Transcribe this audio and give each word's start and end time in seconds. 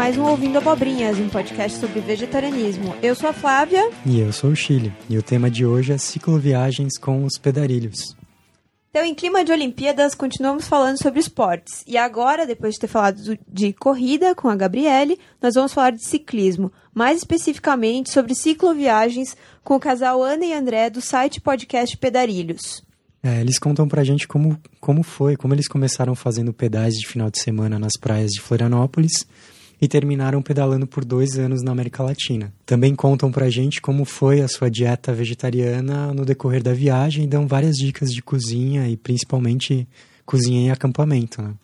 mais 0.00 0.16
um 0.16 0.24
Ouvindo 0.24 0.56
Abobrinhas, 0.56 1.18
um 1.18 1.28
podcast 1.28 1.78
sobre 1.78 2.00
vegetarianismo. 2.00 2.94
Eu 3.02 3.14
sou 3.14 3.28
a 3.28 3.34
Flávia. 3.34 3.90
E 4.06 4.18
eu 4.18 4.32
sou 4.32 4.48
o 4.48 4.56
Chile. 4.56 4.90
E 5.10 5.18
o 5.18 5.22
tema 5.22 5.50
de 5.50 5.66
hoje 5.66 5.92
é 5.92 5.98
cicloviagens 5.98 6.96
com 6.96 7.22
os 7.22 7.36
pedarilhos. 7.36 8.16
Então, 8.88 9.04
em 9.04 9.14
clima 9.14 9.44
de 9.44 9.52
Olimpíadas, 9.52 10.14
continuamos 10.14 10.66
falando 10.66 10.96
sobre 10.96 11.20
esportes. 11.20 11.84
E 11.86 11.98
agora, 11.98 12.46
depois 12.46 12.72
de 12.72 12.80
ter 12.80 12.86
falado 12.86 13.38
de 13.46 13.74
corrida 13.74 14.34
com 14.34 14.48
a 14.48 14.56
Gabriele, 14.56 15.18
nós 15.38 15.52
vamos 15.52 15.74
falar 15.74 15.90
de 15.90 16.02
ciclismo. 16.02 16.72
Mais 16.94 17.18
especificamente 17.18 18.08
sobre 18.08 18.34
cicloviagens 18.34 19.36
com 19.62 19.74
o 19.74 19.80
casal 19.80 20.22
Ana 20.22 20.46
e 20.46 20.54
André 20.54 20.88
do 20.88 21.02
site 21.02 21.42
podcast 21.42 21.94
Pedarilhos. 21.98 22.82
É, 23.22 23.42
eles 23.42 23.58
contam 23.58 23.86
pra 23.86 24.02
gente 24.02 24.26
como, 24.26 24.58
como 24.80 25.02
foi, 25.02 25.36
como 25.36 25.52
eles 25.52 25.68
começaram 25.68 26.14
fazendo 26.14 26.54
pedais 26.54 26.94
de 26.94 27.06
final 27.06 27.30
de 27.30 27.38
semana 27.38 27.78
nas 27.78 27.98
praias 28.00 28.30
de 28.30 28.40
Florianópolis 28.40 29.26
e 29.80 29.88
terminaram 29.88 30.42
pedalando 30.42 30.86
por 30.86 31.04
dois 31.04 31.38
anos 31.38 31.62
na 31.62 31.72
América 31.72 32.02
Latina. 32.02 32.52
Também 32.66 32.94
contam 32.94 33.32
pra 33.32 33.48
gente 33.48 33.80
como 33.80 34.04
foi 34.04 34.40
a 34.40 34.48
sua 34.48 34.70
dieta 34.70 35.12
vegetariana 35.12 36.12
no 36.12 36.24
decorrer 36.24 36.62
da 36.62 36.74
viagem 36.74 37.24
e 37.24 37.26
dão 37.26 37.46
várias 37.46 37.76
dicas 37.76 38.12
de 38.12 38.22
cozinha 38.22 38.88
e 38.88 38.96
principalmente 38.96 39.88
cozinha 40.26 40.60
em 40.60 40.70
acampamento, 40.70 41.40
né? 41.40 41.54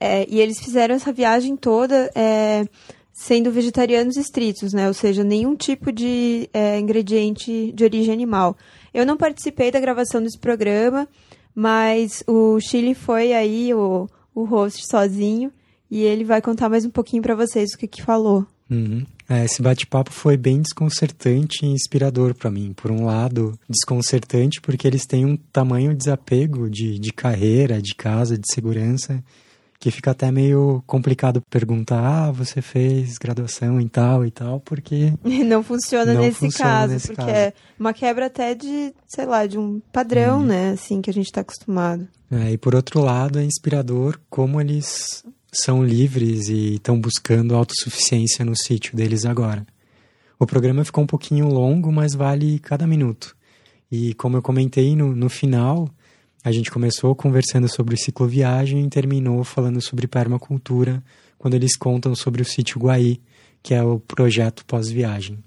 É, 0.00 0.24
e 0.30 0.40
eles 0.40 0.60
fizeram 0.60 0.94
essa 0.94 1.12
viagem 1.12 1.56
toda 1.56 2.08
é, 2.14 2.64
sendo 3.12 3.50
vegetarianos 3.50 4.16
estritos, 4.16 4.72
né? 4.72 4.86
Ou 4.86 4.94
seja, 4.94 5.24
nenhum 5.24 5.56
tipo 5.56 5.90
de 5.90 6.48
é, 6.52 6.78
ingrediente 6.78 7.72
de 7.72 7.82
origem 7.82 8.14
animal. 8.14 8.56
Eu 8.94 9.04
não 9.04 9.16
participei 9.16 9.72
da 9.72 9.80
gravação 9.80 10.22
desse 10.22 10.38
programa, 10.38 11.08
mas 11.52 12.22
o 12.28 12.60
Chile 12.60 12.94
foi 12.94 13.32
aí 13.32 13.74
o, 13.74 14.06
o 14.32 14.44
host 14.44 14.86
sozinho 14.88 15.52
e 15.90 16.02
ele 16.02 16.24
vai 16.24 16.40
contar 16.40 16.68
mais 16.68 16.84
um 16.84 16.90
pouquinho 16.90 17.22
para 17.22 17.34
vocês 17.34 17.70
o 17.74 17.78
que 17.78 17.86
que 17.86 18.02
falou. 18.02 18.46
Uhum. 18.70 19.06
É, 19.28 19.44
esse 19.44 19.62
bate-papo 19.62 20.12
foi 20.12 20.36
bem 20.36 20.60
desconcertante 20.60 21.64
e 21.64 21.68
inspirador 21.68 22.34
para 22.34 22.50
mim. 22.50 22.72
Por 22.74 22.90
um 22.90 23.04
lado, 23.04 23.58
desconcertante 23.68 24.60
porque 24.60 24.86
eles 24.86 25.06
têm 25.06 25.24
um 25.24 25.36
tamanho 25.36 25.94
desapego 25.94 26.68
de, 26.70 26.98
de 26.98 27.12
carreira, 27.12 27.80
de 27.80 27.94
casa, 27.94 28.38
de 28.38 28.52
segurança, 28.52 29.22
que 29.78 29.90
fica 29.90 30.10
até 30.10 30.30
meio 30.30 30.82
complicado 30.86 31.40
perguntar, 31.48 32.00
ah, 32.00 32.30
você 32.30 32.60
fez 32.60 33.16
graduação 33.16 33.80
em 33.80 33.86
tal 33.86 34.24
e 34.24 34.30
tal, 34.30 34.60
porque... 34.60 35.12
Não 35.24 35.62
funciona 35.62 36.12
não 36.12 36.22
nesse 36.22 36.38
funciona 36.40 36.70
caso, 36.70 36.92
nesse 36.92 37.06
porque 37.06 37.22
caso. 37.22 37.32
é 37.32 37.52
uma 37.78 37.92
quebra 37.92 38.26
até 38.26 38.54
de, 38.54 38.92
sei 39.06 39.24
lá, 39.24 39.46
de 39.46 39.58
um 39.58 39.80
padrão, 39.92 40.40
hum. 40.40 40.46
né, 40.46 40.70
assim, 40.72 41.00
que 41.00 41.10
a 41.10 41.12
gente 41.12 41.26
está 41.26 41.42
acostumado. 41.42 42.08
É, 42.30 42.50
e 42.52 42.58
por 42.58 42.74
outro 42.74 43.00
lado, 43.00 43.38
é 43.38 43.44
inspirador 43.44 44.18
como 44.28 44.60
eles 44.60 45.24
são 45.52 45.84
livres 45.84 46.48
e 46.48 46.74
estão 46.74 47.00
buscando 47.00 47.54
autossuficiência 47.54 48.44
no 48.44 48.56
sítio 48.56 48.96
deles 48.96 49.24
agora. 49.24 49.66
O 50.38 50.46
programa 50.46 50.84
ficou 50.84 51.02
um 51.02 51.06
pouquinho 51.06 51.48
longo, 51.48 51.90
mas 51.90 52.14
vale 52.14 52.58
cada 52.58 52.86
minuto. 52.86 53.36
E 53.90 54.14
como 54.14 54.36
eu 54.36 54.42
comentei 54.42 54.94
no, 54.94 55.14
no 55.14 55.28
final, 55.28 55.88
a 56.44 56.52
gente 56.52 56.70
começou 56.70 57.14
conversando 57.14 57.68
sobre 57.68 57.96
cicloviagem 57.96 58.84
e 58.84 58.88
terminou 58.88 59.42
falando 59.42 59.80
sobre 59.80 60.06
permacultura, 60.06 61.02
quando 61.38 61.54
eles 61.54 61.76
contam 61.76 62.14
sobre 62.14 62.42
o 62.42 62.44
sítio 62.44 62.80
Guaí, 62.80 63.20
que 63.62 63.74
é 63.74 63.82
o 63.82 63.98
projeto 63.98 64.64
pós-viagem. 64.64 65.38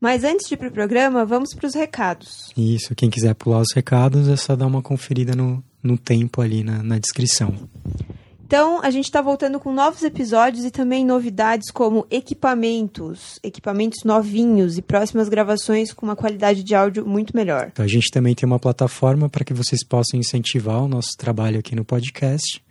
Mas 0.00 0.24
antes 0.24 0.46
de 0.46 0.54
ir 0.54 0.56
para 0.58 0.68
o 0.68 0.72
programa, 0.72 1.24
vamos 1.24 1.54
para 1.54 1.66
os 1.66 1.74
recados. 1.74 2.52
Isso, 2.56 2.94
quem 2.94 3.08
quiser 3.08 3.34
pular 3.34 3.60
os 3.60 3.72
recados 3.74 4.28
é 4.28 4.36
só 4.36 4.54
dar 4.54 4.66
uma 4.66 4.82
conferida 4.82 5.34
no, 5.34 5.64
no 5.82 5.96
tempo 5.96 6.40
ali 6.42 6.62
na, 6.62 6.82
na 6.82 6.98
descrição. 6.98 7.54
Então, 8.46 8.80
a 8.80 8.90
gente 8.90 9.06
está 9.06 9.20
voltando 9.20 9.58
com 9.58 9.72
novos 9.72 10.04
episódios 10.04 10.64
e 10.64 10.70
também 10.70 11.04
novidades 11.04 11.68
como 11.72 12.06
equipamentos, 12.08 13.40
equipamentos 13.42 14.04
novinhos 14.04 14.78
e 14.78 14.82
próximas 14.82 15.28
gravações 15.28 15.92
com 15.92 16.06
uma 16.06 16.14
qualidade 16.14 16.62
de 16.62 16.72
áudio 16.72 17.04
muito 17.04 17.34
melhor. 17.34 17.70
Então, 17.72 17.84
a 17.84 17.88
gente 17.88 18.08
também 18.08 18.36
tem 18.36 18.46
uma 18.46 18.60
plataforma 18.60 19.28
para 19.28 19.44
que 19.44 19.52
vocês 19.52 19.82
possam 19.82 20.20
incentivar 20.20 20.80
o 20.80 20.86
nosso 20.86 21.16
trabalho 21.18 21.58
aqui 21.58 21.74
no 21.74 21.84
podcast 21.84 22.62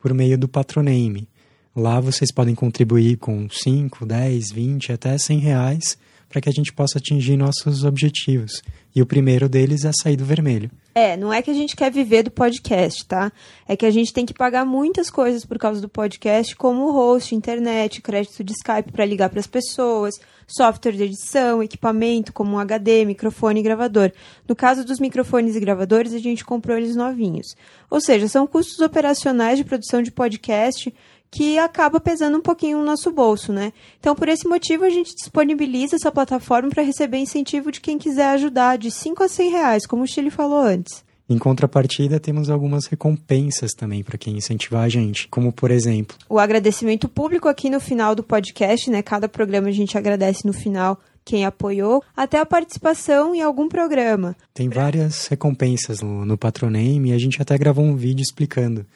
por 0.00 0.14
meio 0.14 0.38
do 0.38 0.48
Patroname. 0.48 1.28
Lá 1.76 2.00
vocês 2.00 2.32
podem 2.32 2.54
contribuir 2.54 3.18
com 3.18 3.50
5, 3.50 4.06
10, 4.06 4.50
20, 4.50 4.92
até 4.94 5.18
100 5.18 5.38
reais 5.40 5.98
para 6.28 6.40
que 6.40 6.48
a 6.48 6.52
gente 6.52 6.72
possa 6.72 6.98
atingir 6.98 7.36
nossos 7.36 7.84
objetivos. 7.84 8.62
E 8.94 9.02
o 9.02 9.06
primeiro 9.06 9.48
deles 9.48 9.84
é 9.84 9.90
sair 9.92 10.16
do 10.16 10.24
vermelho. 10.24 10.70
É, 10.94 11.16
não 11.16 11.32
é 11.32 11.40
que 11.40 11.50
a 11.50 11.54
gente 11.54 11.76
quer 11.76 11.92
viver 11.92 12.24
do 12.24 12.30
podcast, 12.30 13.06
tá? 13.06 13.30
É 13.68 13.76
que 13.76 13.86
a 13.86 13.90
gente 13.90 14.12
tem 14.12 14.26
que 14.26 14.34
pagar 14.34 14.64
muitas 14.64 15.08
coisas 15.08 15.44
por 15.44 15.56
causa 15.56 15.80
do 15.80 15.88
podcast, 15.88 16.56
como 16.56 16.90
host, 16.90 17.34
internet, 17.34 18.02
crédito 18.02 18.42
de 18.42 18.52
Skype 18.52 18.90
para 18.90 19.04
ligar 19.04 19.30
para 19.30 19.38
as 19.38 19.46
pessoas, 19.46 20.14
software 20.44 20.96
de 20.96 21.04
edição, 21.04 21.62
equipamento 21.62 22.32
como 22.32 22.56
um 22.56 22.58
HD, 22.58 23.04
microfone 23.04 23.60
e 23.60 23.62
gravador. 23.62 24.10
No 24.48 24.56
caso 24.56 24.84
dos 24.84 24.98
microfones 24.98 25.54
e 25.54 25.60
gravadores, 25.60 26.12
a 26.12 26.18
gente 26.18 26.44
comprou 26.44 26.76
eles 26.76 26.96
novinhos. 26.96 27.54
Ou 27.88 28.00
seja, 28.00 28.26
são 28.26 28.46
custos 28.46 28.80
operacionais 28.80 29.58
de 29.58 29.64
produção 29.64 30.02
de 30.02 30.10
podcast 30.10 30.92
que 31.30 31.58
acaba 31.58 32.00
pesando 32.00 32.38
um 32.38 32.42
pouquinho 32.42 32.78
no 32.78 32.84
nosso 32.84 33.10
bolso, 33.10 33.52
né? 33.52 33.72
Então, 34.00 34.14
por 34.14 34.28
esse 34.28 34.48
motivo, 34.48 34.84
a 34.84 34.90
gente 34.90 35.14
disponibiliza 35.14 35.96
essa 35.96 36.10
plataforma 36.10 36.70
para 36.70 36.82
receber 36.82 37.18
incentivo 37.18 37.70
de 37.70 37.80
quem 37.80 37.98
quiser 37.98 38.30
ajudar, 38.30 38.78
de 38.78 38.90
5 38.90 39.22
a 39.22 39.28
100 39.28 39.50
reais, 39.50 39.86
como 39.86 40.02
o 40.02 40.06
Chile 40.06 40.30
falou 40.30 40.60
antes. 40.60 41.04
Em 41.30 41.36
contrapartida, 41.36 42.18
temos 42.18 42.48
algumas 42.48 42.86
recompensas 42.86 43.74
também 43.74 44.02
para 44.02 44.16
quem 44.16 44.38
incentivar 44.38 44.84
a 44.84 44.88
gente, 44.88 45.28
como 45.28 45.52
por 45.52 45.70
exemplo, 45.70 46.16
o 46.26 46.38
agradecimento 46.38 47.06
público 47.06 47.48
aqui 47.48 47.68
no 47.68 47.78
final 47.78 48.14
do 48.14 48.22
podcast, 48.22 48.90
né? 48.90 49.02
Cada 49.02 49.28
programa 49.28 49.68
a 49.68 49.72
gente 49.72 49.98
agradece 49.98 50.46
no 50.46 50.54
final 50.54 50.98
quem 51.26 51.44
apoiou, 51.44 52.02
até 52.16 52.38
a 52.38 52.46
participação 52.46 53.34
em 53.34 53.42
algum 53.42 53.68
programa. 53.68 54.34
Tem 54.54 54.70
várias 54.70 55.26
recompensas 55.26 56.00
no, 56.00 56.24
no 56.24 56.38
Patroname 56.38 57.10
e 57.10 57.12
a 57.12 57.18
gente 57.18 57.42
até 57.42 57.58
gravou 57.58 57.84
um 57.84 57.94
vídeo 57.94 58.22
explicando. 58.22 58.86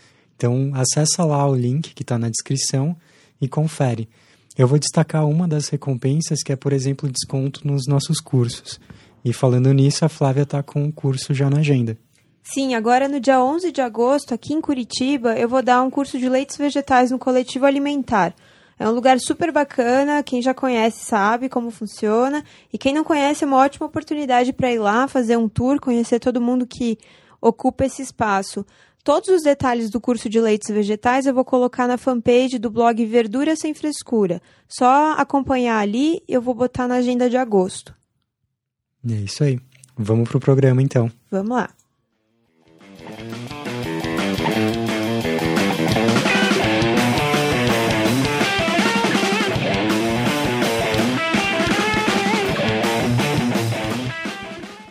Então, 0.42 0.72
acessa 0.74 1.24
lá 1.24 1.48
o 1.48 1.54
link 1.54 1.94
que 1.94 2.02
está 2.02 2.18
na 2.18 2.28
descrição 2.28 2.96
e 3.40 3.46
confere. 3.46 4.08
Eu 4.58 4.66
vou 4.66 4.76
destacar 4.76 5.24
uma 5.24 5.46
das 5.46 5.68
recompensas, 5.68 6.42
que 6.42 6.50
é, 6.52 6.56
por 6.56 6.72
exemplo, 6.72 7.08
desconto 7.08 7.64
nos 7.64 7.86
nossos 7.86 8.18
cursos. 8.18 8.80
E 9.24 9.32
falando 9.32 9.72
nisso, 9.72 10.04
a 10.04 10.08
Flávia 10.08 10.42
está 10.42 10.60
com 10.60 10.82
o 10.82 10.86
um 10.86 10.90
curso 10.90 11.32
já 11.32 11.48
na 11.48 11.58
agenda. 11.58 11.96
Sim, 12.42 12.74
agora 12.74 13.06
no 13.06 13.20
dia 13.20 13.40
11 13.40 13.70
de 13.70 13.80
agosto, 13.80 14.34
aqui 14.34 14.52
em 14.52 14.60
Curitiba, 14.60 15.38
eu 15.38 15.48
vou 15.48 15.62
dar 15.62 15.80
um 15.80 15.90
curso 15.90 16.18
de 16.18 16.28
leites 16.28 16.56
vegetais 16.56 17.12
no 17.12 17.20
Coletivo 17.20 17.64
Alimentar. 17.64 18.34
É 18.76 18.88
um 18.88 18.92
lugar 18.92 19.20
super 19.20 19.52
bacana, 19.52 20.24
quem 20.24 20.42
já 20.42 20.52
conhece 20.52 21.04
sabe 21.04 21.48
como 21.48 21.70
funciona, 21.70 22.42
e 22.72 22.76
quem 22.76 22.92
não 22.92 23.04
conhece 23.04 23.44
é 23.44 23.46
uma 23.46 23.58
ótima 23.58 23.86
oportunidade 23.86 24.52
para 24.52 24.72
ir 24.72 24.80
lá, 24.80 25.06
fazer 25.06 25.36
um 25.36 25.48
tour, 25.48 25.78
conhecer 25.78 26.18
todo 26.18 26.40
mundo 26.40 26.66
que 26.66 26.98
ocupa 27.40 27.84
esse 27.84 28.02
espaço. 28.02 28.66
Todos 29.04 29.30
os 29.30 29.42
detalhes 29.42 29.90
do 29.90 30.00
curso 30.00 30.28
de 30.28 30.40
leites 30.40 30.68
vegetais 30.68 31.26
eu 31.26 31.34
vou 31.34 31.44
colocar 31.44 31.88
na 31.88 31.98
fanpage 31.98 32.56
do 32.56 32.70
blog 32.70 33.04
Verdura 33.04 33.56
Sem 33.56 33.74
Frescura. 33.74 34.40
Só 34.68 35.14
acompanhar 35.14 35.78
ali, 35.78 36.22
eu 36.28 36.40
vou 36.40 36.54
botar 36.54 36.86
na 36.86 36.94
agenda 36.96 37.28
de 37.28 37.36
agosto. 37.36 37.92
É 39.08 39.14
isso 39.14 39.42
aí. 39.42 39.58
Vamos 39.96 40.28
pro 40.28 40.38
programa 40.38 40.80
então. 40.80 41.10
Vamos 41.28 41.50
lá. 41.50 41.70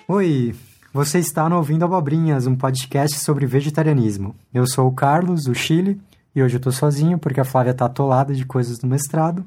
Oi, 0.10 0.54
você 0.94 1.20
está 1.20 1.48
no 1.48 1.56
Ouvindo 1.56 1.86
Abobrinhas, 1.86 2.46
um 2.46 2.56
podcast 2.56 3.18
sobre 3.20 3.46
vegetarianismo. 3.46 4.36
Eu 4.54 4.68
sou 4.68 4.90
o 4.90 4.92
Carlos, 4.92 5.46
do 5.46 5.56
Chile, 5.56 6.02
e 6.36 6.44
hoje 6.44 6.56
eu 6.56 6.58
estou 6.58 6.74
sozinho 6.74 7.18
porque 7.18 7.40
a 7.40 7.46
Flávia 7.46 7.72
está 7.72 7.86
atolada 7.86 8.34
de 8.34 8.46
coisas 8.46 8.78
do 8.78 8.88
mestrado. 8.88 9.46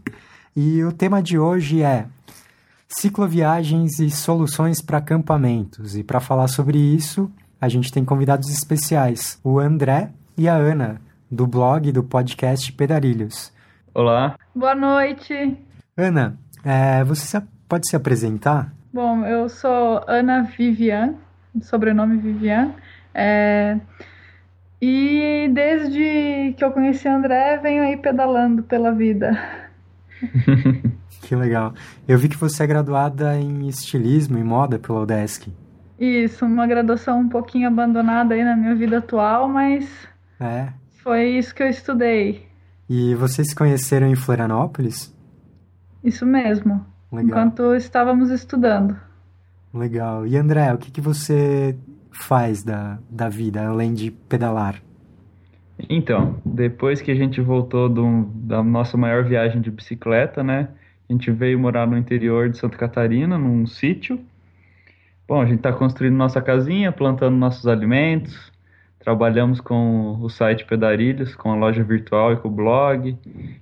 E 0.56 0.82
o 0.82 0.90
tema 0.90 1.22
de 1.22 1.38
hoje 1.38 1.82
é 1.82 2.06
cicloviagens 2.88 3.98
e 3.98 4.10
soluções 4.10 4.80
para 4.80 4.98
acampamentos. 4.98 5.96
E 5.96 6.02
para 6.02 6.18
falar 6.18 6.48
sobre 6.48 6.78
isso, 6.78 7.30
a 7.60 7.68
gente 7.68 7.92
tem 7.92 8.04
convidados 8.04 8.48
especiais, 8.48 9.38
o 9.44 9.58
André 9.58 10.10
e 10.38 10.48
a 10.48 10.54
Ana, 10.54 10.98
do 11.30 11.46
blog 11.46 11.92
do 11.92 12.02
podcast 12.02 12.72
Pedarilhos. 12.72 13.52
Olá. 13.92 14.38
Boa 14.54 14.74
noite. 14.74 15.58
Ana, 15.94 16.38
é, 16.64 17.04
você 17.04 17.42
pode 17.68 17.86
se 17.86 17.94
apresentar? 17.94 18.72
Bom, 18.90 19.26
eu 19.26 19.48
sou 19.48 20.02
Ana 20.06 20.42
Vivian, 20.42 21.16
sobrenome 21.62 22.16
Vivian. 22.18 22.72
É... 23.14 23.78
E 24.80 25.48
desde 25.52 26.54
que 26.56 26.64
eu 26.64 26.70
conheci 26.70 27.08
André, 27.08 27.58
venho 27.58 27.82
aí 27.82 27.96
pedalando 27.96 28.62
pela 28.62 28.92
vida. 28.92 29.38
que 31.22 31.34
legal. 31.34 31.72
Eu 32.06 32.18
vi 32.18 32.28
que 32.28 32.36
você 32.36 32.64
é 32.64 32.66
graduada 32.66 33.38
em 33.38 33.66
estilismo 33.68 34.36
e 34.36 34.44
moda 34.44 34.78
pela 34.78 35.00
UDESC. 35.00 35.50
Isso, 35.98 36.44
uma 36.44 36.66
graduação 36.66 37.20
um 37.20 37.28
pouquinho 37.28 37.68
abandonada 37.68 38.34
aí 38.34 38.44
na 38.44 38.56
minha 38.56 38.74
vida 38.74 38.98
atual, 38.98 39.48
mas 39.48 39.88
é. 40.40 40.68
foi 41.02 41.30
isso 41.38 41.54
que 41.54 41.62
eu 41.62 41.68
estudei. 41.68 42.46
E 42.88 43.14
vocês 43.14 43.48
se 43.48 43.54
conheceram 43.54 44.06
em 44.08 44.16
Florianópolis? 44.16 45.14
Isso 46.02 46.26
mesmo. 46.26 46.84
Legal. 47.10 47.26
Enquanto 47.26 47.74
estávamos 47.74 48.30
estudando. 48.30 48.96
Legal. 49.74 50.24
E 50.24 50.36
André, 50.36 50.72
o 50.72 50.78
que, 50.78 50.90
que 50.90 51.00
você 51.00 51.76
faz 52.12 52.62
da, 52.62 52.98
da 53.10 53.28
vida, 53.28 53.66
além 53.66 53.92
de 53.92 54.12
pedalar? 54.12 54.80
Então, 55.90 56.36
depois 56.44 57.02
que 57.02 57.10
a 57.10 57.14
gente 57.14 57.40
voltou 57.40 57.88
do, 57.88 58.24
da 58.34 58.62
nossa 58.62 58.96
maior 58.96 59.24
viagem 59.24 59.60
de 59.60 59.72
bicicleta, 59.72 60.44
né? 60.44 60.68
A 61.08 61.12
gente 61.12 61.30
veio 61.32 61.58
morar 61.58 61.86
no 61.86 61.98
interior 61.98 62.48
de 62.48 62.56
Santa 62.56 62.76
Catarina, 62.76 63.36
num 63.36 63.66
sítio. 63.66 64.20
Bom, 65.26 65.40
a 65.40 65.44
gente 65.44 65.56
está 65.56 65.72
construindo 65.72 66.14
nossa 66.14 66.40
casinha, 66.40 66.92
plantando 66.92 67.36
nossos 67.36 67.66
alimentos, 67.66 68.52
trabalhamos 69.00 69.60
com 69.60 70.18
o 70.20 70.28
site 70.30 70.64
Pedarilhos, 70.64 71.34
com 71.34 71.50
a 71.50 71.56
loja 71.56 71.82
virtual 71.82 72.32
e 72.32 72.36
com 72.36 72.48
o 72.48 72.50
blog, 72.50 73.18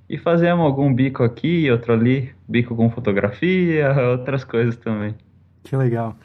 e 0.08 0.18
fazemos 0.18 0.64
algum 0.64 0.92
bico 0.92 1.22
aqui, 1.22 1.70
outro 1.70 1.94
ali, 1.94 2.32
bico 2.46 2.76
com 2.76 2.90
fotografia, 2.90 3.94
outras 4.12 4.44
coisas 4.44 4.76
também. 4.76 5.14
Que 5.62 5.76
legal. 5.76 6.16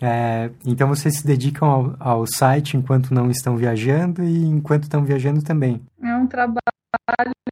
É, 0.00 0.50
então 0.66 0.88
vocês 0.88 1.18
se 1.18 1.26
dedicam 1.26 1.68
ao, 1.68 1.96
ao, 2.00 2.26
site 2.26 2.76
enquanto 2.76 3.14
não 3.14 3.30
estão 3.30 3.56
viajando 3.56 4.24
e 4.24 4.44
enquanto 4.44 4.82
estão 4.82 5.04
viajando 5.04 5.42
também. 5.42 5.80
É 6.02 6.16
um 6.16 6.26
trabalho, 6.26 6.58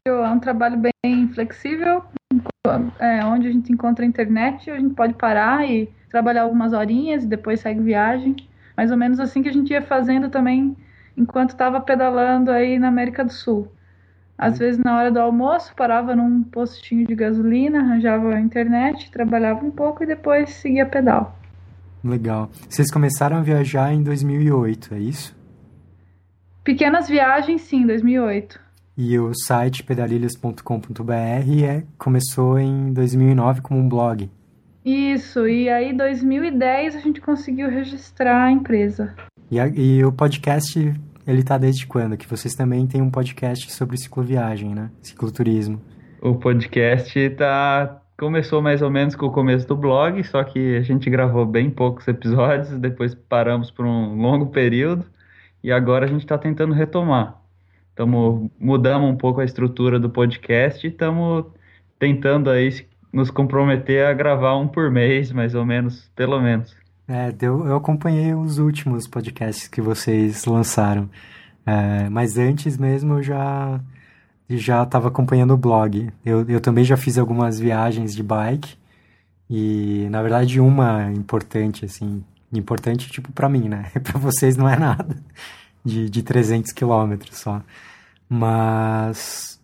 é 0.05 0.29
um 0.29 0.39
trabalho 0.39 0.77
bem 0.77 1.29
flexível, 1.33 2.03
é, 2.99 3.23
onde 3.23 3.47
a 3.47 3.51
gente 3.51 3.71
encontra 3.71 4.03
a 4.03 4.07
internet, 4.07 4.69
a 4.69 4.77
gente 4.77 4.93
pode 4.93 5.13
parar 5.13 5.65
e 5.65 5.89
trabalhar 6.09 6.41
algumas 6.41 6.73
horinhas 6.73 7.23
e 7.23 7.27
depois 7.27 7.61
segue 7.61 7.79
viagem. 7.79 8.35
Mais 8.75 8.91
ou 8.91 8.97
menos 8.97 9.19
assim 9.21 9.41
que 9.41 9.49
a 9.49 9.53
gente 9.53 9.71
ia 9.71 9.81
fazendo 9.81 10.29
também 10.29 10.75
enquanto 11.15 11.51
estava 11.51 11.79
pedalando 11.79 12.51
aí 12.51 12.77
na 12.77 12.89
América 12.89 13.23
do 13.23 13.31
Sul. 13.31 13.71
Às 14.41 14.57
vezes 14.57 14.83
na 14.83 14.97
hora 14.97 15.11
do 15.11 15.19
almoço 15.19 15.71
parava 15.75 16.15
num 16.15 16.41
postinho 16.41 17.05
de 17.05 17.13
gasolina, 17.13 17.79
arranjava 17.79 18.33
a 18.33 18.41
internet, 18.41 19.11
trabalhava 19.11 19.63
um 19.63 19.69
pouco 19.69 20.03
e 20.03 20.07
depois 20.07 20.49
seguia 20.49 20.83
pedal. 20.83 21.37
Legal. 22.03 22.49
Vocês 22.67 22.89
começaram 22.89 23.37
a 23.37 23.41
viajar 23.41 23.93
em 23.93 24.01
2008, 24.01 24.95
é 24.95 24.99
isso? 24.99 25.35
Pequenas 26.63 27.07
viagens, 27.07 27.61
sim, 27.61 27.85
2008. 27.85 28.59
E 28.97 29.19
o 29.19 29.31
site 29.35 29.83
pedalilhas.com.br 29.83 31.13
é, 31.63 31.83
começou 31.95 32.57
em 32.57 32.91
2009 32.93 33.61
como 33.61 33.79
um 33.79 33.87
blog. 33.87 34.27
Isso, 34.83 35.47
e 35.47 35.69
aí 35.69 35.95
2010 35.95 36.95
a 36.95 36.99
gente 36.99 37.21
conseguiu 37.21 37.69
registrar 37.69 38.45
a 38.45 38.51
empresa. 38.51 39.13
E, 39.51 39.59
a, 39.59 39.67
e 39.67 40.03
o 40.03 40.11
podcast, 40.11 40.93
ele 41.25 41.43
tá 41.43 41.57
desde 41.57 41.85
quando? 41.85 42.17
Que 42.17 42.27
vocês 42.27 42.53
também 42.55 42.87
têm 42.87 43.01
um 43.01 43.09
podcast 43.09 43.71
sobre 43.71 43.97
cicloviagem, 43.97 44.73
né? 44.73 44.89
Cicloturismo. 45.01 45.81
O 46.21 46.35
podcast 46.35 47.29
tá 47.31 48.01
começou 48.17 48.61
mais 48.61 48.83
ou 48.83 48.89
menos 48.91 49.15
com 49.15 49.25
o 49.25 49.31
começo 49.31 49.67
do 49.67 49.75
blog, 49.75 50.23
só 50.23 50.43
que 50.43 50.77
a 50.77 50.81
gente 50.83 51.09
gravou 51.09 51.43
bem 51.43 51.71
poucos 51.71 52.07
episódios, 52.07 52.69
depois 52.77 53.15
paramos 53.15 53.71
por 53.71 53.83
um 53.83 54.21
longo 54.21 54.45
período 54.51 55.05
e 55.63 55.71
agora 55.71 56.05
a 56.05 56.07
gente 56.07 56.21
está 56.21 56.37
tentando 56.37 56.71
retomar. 56.71 57.41
Estamos 57.89 58.49
mudamos 58.59 59.09
um 59.09 59.17
pouco 59.17 59.41
a 59.41 59.43
estrutura 59.43 59.99
do 59.99 60.09
podcast 60.09 60.85
e 60.85 60.91
estamos 60.91 61.45
tentando 61.97 62.51
aí 62.51 62.69
nos 63.11 63.31
comprometer 63.31 64.05
a 64.05 64.13
gravar 64.13 64.55
um 64.55 64.67
por 64.67 64.91
mês, 64.91 65.31
mais 65.31 65.55
ou 65.55 65.65
menos, 65.65 66.09
pelo 66.15 66.39
menos. 66.39 66.75
É, 67.11 67.35
eu, 67.41 67.67
eu 67.67 67.75
acompanhei 67.75 68.33
os 68.33 68.57
últimos 68.57 69.05
podcasts 69.05 69.67
que 69.67 69.81
vocês 69.81 70.45
lançaram, 70.45 71.09
é, 71.65 72.07
mas 72.09 72.37
antes 72.37 72.77
mesmo 72.77 73.15
eu 73.15 73.23
já 73.23 73.81
já 74.49 74.83
estava 74.83 75.09
acompanhando 75.09 75.53
o 75.53 75.57
blog. 75.57 76.09
Eu, 76.25 76.47
eu 76.49 76.61
também 76.61 76.83
já 76.85 76.95
fiz 76.97 77.17
algumas 77.17 77.59
viagens 77.59 78.15
de 78.15 78.23
bike 78.23 78.77
e, 79.49 80.07
na 80.09 80.21
verdade, 80.21 80.59
uma 80.61 81.11
importante, 81.11 81.85
assim, 81.85 82.23
importante, 82.53 83.09
tipo, 83.09 83.31
para 83.33 83.49
mim, 83.49 83.67
né? 83.69 83.91
para 84.03 84.17
vocês 84.19 84.55
não 84.57 84.69
é 84.69 84.77
nada, 84.77 85.17
de, 85.83 86.09
de 86.09 86.23
300 86.23 86.71
quilômetros 86.71 87.37
só. 87.37 87.61
Mas... 88.29 89.60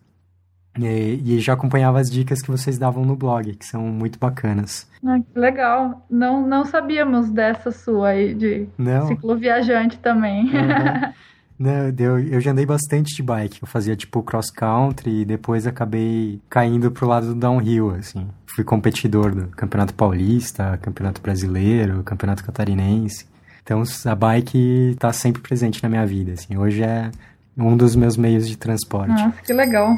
E, 0.78 1.22
e, 1.26 1.40
já 1.40 1.54
acompanhava 1.54 2.00
as 2.00 2.10
dicas 2.10 2.42
que 2.42 2.52
vocês 2.52 2.78
davam 2.78 3.04
no 3.04 3.16
blog, 3.16 3.56
que 3.56 3.66
são 3.66 3.82
muito 3.82 4.20
bacanas. 4.20 4.88
Ah, 5.06 5.20
que 5.20 5.40
legal. 5.40 6.06
Não, 6.10 6.46
não 6.46 6.66
sabíamos 6.66 7.30
dessa 7.30 7.72
sua 7.72 8.10
aí 8.10 8.34
de 8.34 8.68
não. 8.78 9.08
cicloviajante 9.08 9.98
também. 10.00 10.46
Uhum. 10.46 11.14
Não, 11.60 11.92
eu, 11.98 12.20
eu 12.20 12.40
já 12.40 12.52
andei 12.52 12.68
bastante 12.68 13.16
de 13.16 13.24
bike. 13.24 13.64
Eu 13.64 13.68
fazia 13.68 13.96
tipo 13.96 14.22
cross 14.22 14.52
country 14.52 15.22
e 15.22 15.26
depois 15.26 15.66
acabei 15.66 16.40
caindo 16.48 16.92
pro 16.92 17.08
lado 17.08 17.34
do 17.34 17.36
downhill, 17.36 17.96
assim. 17.96 18.28
Fui 18.46 18.64
competidor 18.64 19.34
do 19.34 19.48
Campeonato 19.48 19.94
Paulista, 19.94 20.78
Campeonato 20.82 21.20
Brasileiro, 21.20 22.04
Campeonato 22.04 22.44
Catarinense. 22.44 23.26
Então 23.64 23.82
a 24.06 24.16
bike 24.16 24.96
tá 25.00 25.12
sempre 25.12 25.42
presente 25.42 25.82
na 25.82 25.90
minha 25.90 26.06
vida, 26.06 26.34
assim. 26.34 26.56
Hoje 26.56 26.84
é 26.84 27.10
um 27.58 27.76
dos 27.76 27.96
meus 27.96 28.16
meios 28.16 28.48
de 28.48 28.56
transporte. 28.56 29.10
Nossa, 29.10 29.42
que 29.42 29.52
legal. 29.52 29.98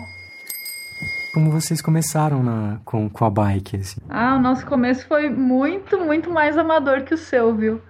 Como 1.33 1.51
vocês 1.51 1.81
começaram 1.81 2.41
na, 2.41 2.79
com, 2.83 3.09
com 3.09 3.25
a 3.25 3.29
bike, 3.29 3.77
assim? 3.77 4.01
Ah, 4.09 4.35
o 4.35 4.39
nosso 4.39 4.65
começo 4.65 5.07
foi 5.07 5.29
muito, 5.29 5.99
muito 5.99 6.31
mais 6.31 6.57
amador 6.57 7.03
que 7.03 7.13
o 7.13 7.17
seu, 7.17 7.55
viu? 7.55 7.81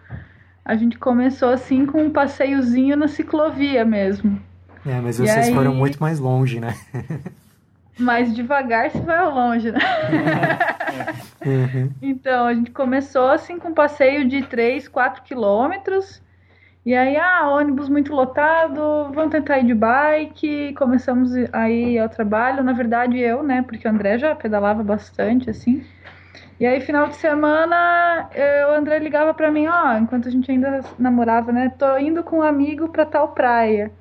a 0.70 0.76
gente 0.76 1.00
começou 1.00 1.50
assim 1.50 1.84
com 1.84 2.04
um 2.04 2.12
passeiozinho 2.12 2.96
na 2.96 3.08
ciclovia 3.08 3.84
mesmo. 3.84 4.40
É, 4.86 5.02
mas 5.02 5.18
vocês 5.18 5.48
aí... 5.48 5.54
foram 5.54 5.74
muito 5.74 6.00
mais 6.00 6.20
longe, 6.20 6.60
né? 6.60 6.76
mais 7.98 8.36
devagar 8.36 8.92
se 8.92 9.00
vai 9.00 9.18
ao 9.18 9.34
longe, 9.34 9.72
né? 9.72 9.80
uhum. 11.44 11.90
Então, 12.00 12.46
a 12.46 12.54
gente 12.54 12.70
começou 12.70 13.32
assim 13.32 13.58
com 13.58 13.70
um 13.70 13.74
passeio 13.74 14.28
de 14.28 14.44
3, 14.44 14.88
4 14.88 15.24
quilômetros. 15.24 16.22
E 16.86 16.96
aí, 16.96 17.18
ah, 17.18 17.50
ônibus 17.50 17.90
muito 17.90 18.14
lotado, 18.14 19.12
vamos 19.14 19.32
tentar 19.32 19.60
ir 19.60 19.66
de 19.66 19.74
bike. 19.74 20.74
Começamos 20.76 21.32
a 21.52 21.70
ir 21.70 22.00
ao 22.00 22.10
trabalho. 22.10 22.64
Na 22.64 22.74
verdade, 22.74 23.20
eu, 23.20 23.44
né? 23.44 23.62
Porque 23.62 23.88
o 23.88 23.92
André 23.92 24.18
já 24.18 24.34
pedalava 24.34 24.82
bastante, 24.82 25.50
assim. 25.50 25.84
E 26.60 26.66
aí, 26.66 26.82
final 26.82 27.08
de 27.08 27.16
semana, 27.16 28.30
eu, 28.34 28.70
o 28.70 28.74
André 28.74 29.00
ligava 29.00 29.34
pra 29.34 29.52
mim, 29.52 29.68
ó, 29.68 29.98
enquanto 29.98 30.28
a 30.28 30.32
gente 30.32 30.52
ainda 30.52 30.82
namorava, 30.98 31.52
né? 31.52 31.72
Tô 31.78 31.98
indo 31.98 32.24
com 32.24 32.40
um 32.40 32.42
amigo 32.42 32.90
pra 32.90 33.06
tal 33.06 33.30
praia. 33.30 33.92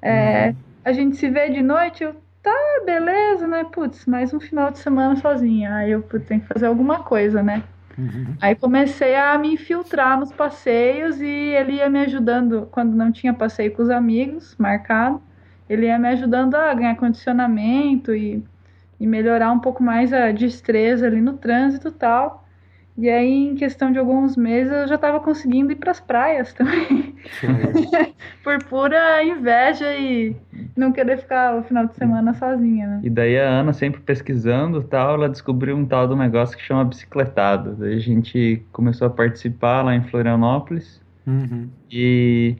É, 0.00 0.48
uhum. 0.48 0.56
A 0.84 0.92
gente 0.92 1.16
se 1.16 1.30
vê 1.30 1.48
de 1.48 1.62
noite, 1.62 2.02
eu, 2.02 2.14
tá, 2.42 2.54
beleza, 2.84 3.46
né? 3.46 3.64
Putz, 3.72 4.04
mais 4.04 4.34
um 4.34 4.40
final 4.40 4.70
de 4.70 4.78
semana 4.78 5.16
sozinha. 5.16 5.76
Aí 5.76 5.92
eu, 5.92 6.02
putz, 6.02 6.26
tem 6.26 6.40
que 6.40 6.46
fazer 6.46 6.66
alguma 6.66 7.02
coisa, 7.02 7.42
né? 7.42 7.62
Uhum. 7.98 8.36
Aí 8.40 8.54
comecei 8.56 9.14
a 9.14 9.38
me 9.38 9.54
infiltrar 9.54 10.18
nos 10.18 10.32
passeios 10.32 11.20
e 11.20 11.26
ele 11.26 11.74
ia 11.74 11.88
me 11.88 12.00
ajudando 12.00 12.66
quando 12.72 12.94
não 12.94 13.12
tinha 13.12 13.32
passeio 13.34 13.72
com 13.74 13.82
os 13.82 13.90
amigos 13.90 14.56
marcado. 14.58 15.22
Ele 15.68 15.86
ia 15.86 15.98
me 15.98 16.08
ajudando 16.08 16.54
a 16.56 16.74
ganhar 16.74 16.96
condicionamento 16.96 18.14
e 18.14 18.44
e 19.00 19.06
melhorar 19.06 19.50
um 19.52 19.58
pouco 19.58 19.82
mais 19.82 20.12
a 20.12 20.30
destreza 20.30 21.06
ali 21.08 21.20
no 21.20 21.36
trânsito 21.36 21.88
e 21.88 21.92
tal. 21.92 22.41
E 22.96 23.08
aí, 23.08 23.48
em 23.48 23.54
questão 23.54 23.90
de 23.90 23.98
alguns 23.98 24.36
meses, 24.36 24.70
eu 24.70 24.86
já 24.86 24.96
estava 24.96 25.18
conseguindo 25.18 25.72
ir 25.72 25.76
para 25.76 25.90
as 25.90 26.00
praias 26.00 26.52
também. 26.52 27.14
Por 28.44 28.62
pura 28.64 29.24
inveja 29.24 29.94
e 29.94 30.36
não 30.76 30.92
querer 30.92 31.18
ficar 31.18 31.56
o 31.56 31.62
final 31.62 31.86
de 31.86 31.94
semana 31.94 32.34
sozinha, 32.34 32.86
né? 32.86 33.00
E 33.02 33.08
daí 33.08 33.38
a 33.38 33.48
Ana, 33.48 33.72
sempre 33.72 34.00
pesquisando 34.00 34.82
tal, 34.82 35.14
ela 35.14 35.28
descobriu 35.28 35.76
um 35.76 35.86
tal 35.86 36.06
do 36.06 36.16
negócio 36.16 36.56
que 36.56 36.62
chama 36.62 36.84
bicicletado. 36.84 37.76
Daí 37.76 37.94
a 37.94 38.00
gente 38.00 38.62
começou 38.72 39.06
a 39.06 39.10
participar 39.10 39.82
lá 39.82 39.94
em 39.94 40.02
Florianópolis. 40.02 41.00
Uhum. 41.26 41.68
E 41.90 42.56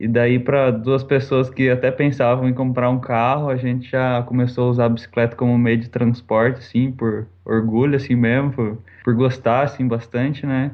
e 0.00 0.06
daí, 0.06 0.38
para 0.38 0.70
duas 0.70 1.02
pessoas 1.02 1.50
que 1.50 1.68
até 1.68 1.90
pensavam 1.90 2.48
em 2.48 2.54
comprar 2.54 2.88
um 2.88 3.00
carro, 3.00 3.48
a 3.48 3.56
gente 3.56 3.90
já 3.90 4.22
começou 4.22 4.68
a 4.68 4.70
usar 4.70 4.84
a 4.84 4.88
bicicleta 4.88 5.34
como 5.34 5.58
meio 5.58 5.76
de 5.76 5.88
transporte, 5.88 6.58
assim, 6.60 6.92
por 6.92 7.26
orgulho, 7.44 7.96
assim 7.96 8.14
mesmo, 8.14 8.52
por, 8.52 8.78
por 9.02 9.14
gostar, 9.14 9.64
assim, 9.64 9.88
bastante, 9.88 10.46
né? 10.46 10.70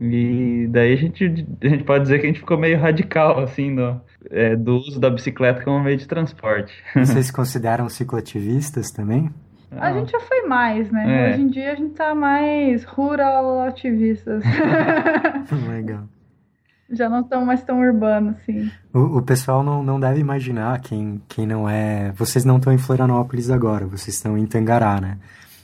E 0.00 0.68
daí 0.70 0.92
a 0.92 0.96
gente, 0.96 1.44
a 1.60 1.68
gente 1.68 1.82
pode 1.82 2.04
dizer 2.04 2.20
que 2.20 2.26
a 2.26 2.28
gente 2.28 2.38
ficou 2.38 2.56
meio 2.56 2.78
radical, 2.78 3.40
assim, 3.40 3.74
do, 3.74 4.00
é, 4.30 4.54
do 4.54 4.76
uso 4.76 5.00
da 5.00 5.10
bicicleta 5.10 5.64
como 5.64 5.80
meio 5.80 5.96
de 5.96 6.06
transporte. 6.06 6.72
Vocês 6.94 7.26
se 7.26 7.32
consideram 7.32 7.88
cicloativistas 7.88 8.92
também? 8.92 9.28
A 9.72 9.92
gente 9.92 10.12
já 10.12 10.20
foi 10.20 10.42
mais, 10.42 10.88
né? 10.92 11.30
É. 11.30 11.32
Hoje 11.32 11.42
em 11.42 11.48
dia 11.48 11.72
a 11.72 11.74
gente 11.74 11.94
tá 11.94 12.14
mais 12.14 12.84
rural 12.84 13.60
ativistas. 13.60 14.42
Legal 15.68 16.04
já 16.90 17.08
não 17.08 17.20
estão 17.20 17.44
mais 17.44 17.62
tão 17.62 17.80
urbanos, 17.80 18.36
sim. 18.44 18.70
O, 18.92 19.18
o, 19.18 19.22
pessoal 19.22 19.62
não, 19.62 19.82
não 19.82 20.00
deve 20.00 20.20
imaginar, 20.20 20.80
quem, 20.80 21.20
quem 21.28 21.46
não 21.46 21.68
é... 21.68 22.12
Vocês 22.12 22.44
não 22.44 22.56
estão 22.56 22.72
em 22.72 22.78
Florianópolis 22.78 23.50
agora, 23.50 23.86
vocês 23.86 24.16
estão 24.16 24.38
em 24.38 24.46
Tangará, 24.46 25.00
né? 25.00 25.18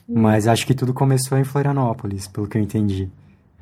Mas 0.09 0.47
acho 0.47 0.67
que 0.67 0.75
tudo 0.75 0.93
começou 0.93 1.39
em 1.39 1.45
Florianópolis, 1.45 2.29
pelo 2.29 2.47
que 2.47 2.59
eu 2.59 2.63
entendi. 2.63 3.11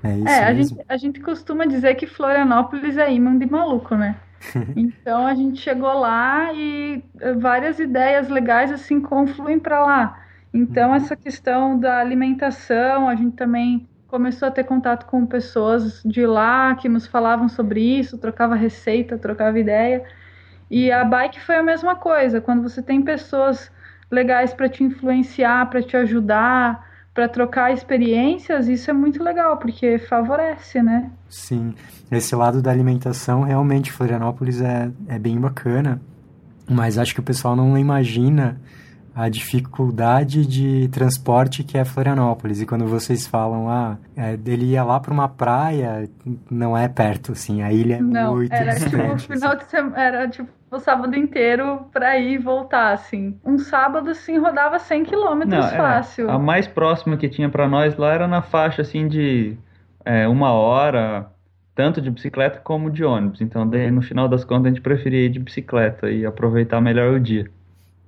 É 0.03 0.17
isso 0.17 0.29
É, 0.29 0.45
a 0.45 0.55
gente, 0.55 0.77
a 0.89 0.97
gente 0.97 1.21
costuma 1.21 1.65
dizer 1.65 1.95
que 1.95 2.07
Florianópolis 2.07 2.97
é 2.99 3.13
imã 3.13 3.39
de 3.39 3.47
maluco, 3.47 3.95
né? 3.95 4.17
então 4.75 5.25
a 5.25 5.35
gente 5.35 5.61
chegou 5.61 5.93
lá 5.93 6.53
e 6.53 7.03
várias 7.39 7.79
ideias 7.79 8.29
legais 8.29 8.73
assim 8.73 9.01
confluem 9.01 9.61
para 9.61 9.85
lá. 9.85 10.19
Então, 10.53 10.91
uhum. 10.91 10.97
essa 10.97 11.17
questão 11.17 11.79
da 11.79 11.99
alimentação, 11.99 13.09
a 13.09 13.15
gente 13.15 13.37
também 13.37 13.89
começou 14.13 14.47
a 14.47 14.51
ter 14.51 14.65
contato 14.65 15.07
com 15.07 15.25
pessoas 15.25 16.03
de 16.05 16.27
lá 16.27 16.75
que 16.75 16.87
nos 16.87 17.07
falavam 17.07 17.49
sobre 17.49 17.81
isso, 17.81 18.19
trocava 18.19 18.55
receita, 18.55 19.17
trocava 19.17 19.59
ideia. 19.59 20.05
E 20.71 20.93
a 20.93 21.03
bike 21.03 21.41
foi 21.41 21.57
a 21.57 21.63
mesma 21.63 21.97
coisa. 21.97 22.39
Quando 22.39 22.63
você 22.63 22.83
tem 22.83 23.01
pessoas 23.01 23.73
legais 24.11 24.53
para 24.53 24.69
te 24.69 24.85
influenciar, 24.85 25.65
para 25.71 25.83
te 25.83 25.97
ajudar, 25.97 26.87
para 27.15 27.27
trocar 27.27 27.73
experiências, 27.73 28.69
isso 28.69 28.91
é 28.91 28.93
muito 28.93 29.25
legal, 29.25 29.57
porque 29.57 29.99
favorece, 29.99 30.83
né? 30.83 31.11
Sim. 31.31 31.75
Esse 32.11 32.37
lado 32.37 32.61
da 32.61 32.71
alimentação, 32.71 33.41
realmente, 33.41 33.91
Florianópolis 33.91 34.61
é, 34.61 34.91
é 35.09 35.19
bem 35.19 35.41
bacana, 35.41 36.03
mas 36.69 36.99
acho 36.99 37.15
que 37.15 37.21
o 37.21 37.25
pessoal 37.25 37.57
não 37.57 37.79
imagina 37.79 38.61
a 39.15 39.29
dificuldade 39.29 40.47
de 40.47 40.89
transporte 40.89 41.63
que 41.63 41.77
é 41.77 41.85
Florianópolis. 41.85 42.63
E 42.63 42.67
quando 42.67 42.87
vocês 42.87 43.27
falam, 43.27 43.69
ah, 43.69 43.99
é, 44.17 44.39
ele 44.47 44.67
ia 44.67 44.83
lá 44.83 44.99
para 44.99 45.13
uma 45.13 45.29
praia, 45.29 46.09
não 46.51 46.77
é 46.77 46.89
perto, 46.89 47.33
assim, 47.33 47.63
a 47.63 47.73
ilha 47.73 47.97
é 47.97 48.01
não, 48.01 48.37
muito 48.37 48.53
era, 48.53 48.73
distante. 48.73 49.23
Tipo, 49.23 49.35
final 49.35 49.57
de 49.57 49.65
semana, 49.65 50.01
era 50.01 50.29
tipo 50.29 50.49
o 50.71 50.79
sábado 50.79 51.15
inteiro 51.15 51.87
para 51.93 52.19
ir 52.19 52.35
e 52.35 52.39
voltar, 52.39 52.93
assim. 52.93 53.39
Um 53.45 53.59
sábado, 53.59 54.11
assim, 54.11 54.39
rodava 54.39 54.79
100 54.79 55.05
quilômetros 55.05 55.67
é, 55.67 55.77
fácil. 55.77 56.31
É, 56.31 56.33
a 56.33 56.39
mais 56.39 56.67
próxima 56.67 57.17
que 57.17 57.29
tinha 57.29 57.51
para 57.51 57.69
nós 57.69 57.95
lá 57.97 58.13
era 58.13 58.27
na 58.27 58.41
faixa, 58.41 58.81
assim, 58.81 59.07
de 59.07 59.59
é, 60.05 60.27
uma 60.27 60.53
hora, 60.53 61.27
tanto 61.75 62.01
de 62.01 62.11
bicicleta 62.11 62.59
como 62.61 62.91
de 62.91 63.05
ônibus. 63.05 63.43
Então, 63.43 63.69
daí, 63.69 63.91
no 63.91 64.01
final 64.01 64.27
das 64.27 64.45
contas, 64.45 64.67
a 64.67 64.69
gente 64.71 64.81
preferia 64.81 65.27
ir 65.27 65.29
de 65.29 65.39
bicicleta 65.39 66.11
e 66.11 66.25
aproveitar 66.25 66.81
melhor 66.81 67.13
o 67.13 67.21
dia. 67.21 67.51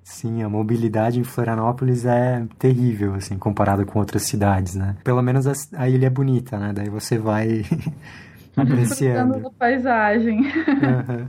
Sim, 0.04 0.42
a 0.42 0.50
mobilidade 0.50 1.18
em 1.18 1.24
Florianópolis 1.24 2.04
é 2.04 2.44
terrível, 2.58 3.14
assim, 3.14 3.38
comparado 3.38 3.86
com 3.86 3.98
outras 3.98 4.24
cidades, 4.24 4.74
né? 4.74 4.96
Pelo 5.02 5.22
menos 5.22 5.46
a, 5.46 5.52
a 5.78 5.88
ilha 5.88 6.08
é 6.08 6.10
bonita, 6.10 6.58
né? 6.58 6.74
Daí 6.74 6.90
você 6.90 7.16
vai 7.16 7.64
apreciando. 8.54 9.40
da 9.40 9.50
paisagem. 9.50 10.40
Uhum. 10.40 11.26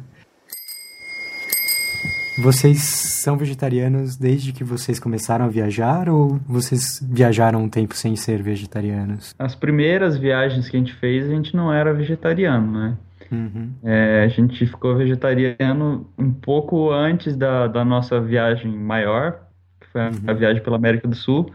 Vocês 2.38 2.82
são 2.82 3.38
vegetarianos 3.38 4.18
desde 4.18 4.52
que 4.52 4.62
vocês 4.62 5.00
começaram 5.00 5.46
a 5.46 5.48
viajar 5.48 6.10
ou 6.10 6.38
vocês 6.46 7.02
viajaram 7.02 7.64
um 7.64 7.70
tempo 7.70 7.96
sem 7.96 8.18
ser 8.18 8.44
vegetarianos? 8.44 9.34
As 9.40 9.56
primeiras 9.56 10.18
viagens 10.18 10.68
que 10.68 10.76
a 10.76 10.80
gente 10.80 10.94
fez, 10.96 11.30
a 11.30 11.34
gente 11.34 11.56
não 11.56 11.72
era 11.72 11.94
vegetariano, 11.94 12.74
né? 12.74 12.98
Uhum. 13.36 13.74
É, 13.84 14.24
a 14.24 14.28
gente 14.28 14.66
ficou 14.66 14.96
vegetariano 14.96 16.10
um 16.18 16.32
pouco 16.32 16.92
antes 16.92 17.36
da, 17.36 17.68
da 17.68 17.84
nossa 17.84 18.20
viagem 18.20 18.72
maior, 18.72 19.40
que 19.80 19.88
foi 19.88 20.02
a, 20.02 20.06
uhum. 20.06 20.12
a 20.28 20.34
viagem 20.34 20.64
pela 20.64 20.78
América 20.78 21.08
do 21.08 21.16
Sul. 21.16 21.52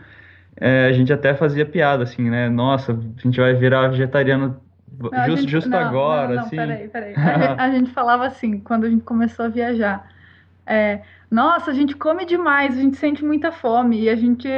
É, 0.56 0.86
a 0.86 0.92
gente 0.92 1.12
até 1.12 1.34
fazia 1.34 1.64
piada, 1.64 2.02
assim, 2.02 2.28
né? 2.28 2.48
Nossa, 2.48 2.92
a 2.92 3.20
gente 3.22 3.40
vai 3.40 3.54
virar 3.54 3.88
vegetariano 3.88 4.60
não, 4.98 5.26
just, 5.26 5.40
gente, 5.40 5.50
justo 5.50 5.70
não, 5.70 5.78
agora, 5.78 6.34
não, 6.34 6.42
assim. 6.42 6.56
Peraí, 6.56 6.88
peraí. 6.88 7.14
A, 7.16 7.38
gente, 7.38 7.60
a 7.60 7.70
gente 7.70 7.90
falava 7.92 8.26
assim, 8.26 8.60
quando 8.60 8.84
a 8.84 8.90
gente 8.90 9.02
começou 9.02 9.46
a 9.46 9.48
viajar. 9.48 10.06
É, 10.66 11.00
nossa, 11.30 11.70
a 11.70 11.74
gente 11.74 11.96
come 11.96 12.24
demais, 12.24 12.76
a 12.76 12.80
gente 12.80 12.96
sente 12.96 13.24
muita 13.24 13.50
fome 13.50 14.02
e 14.02 14.08
a 14.08 14.16
gente 14.16 14.48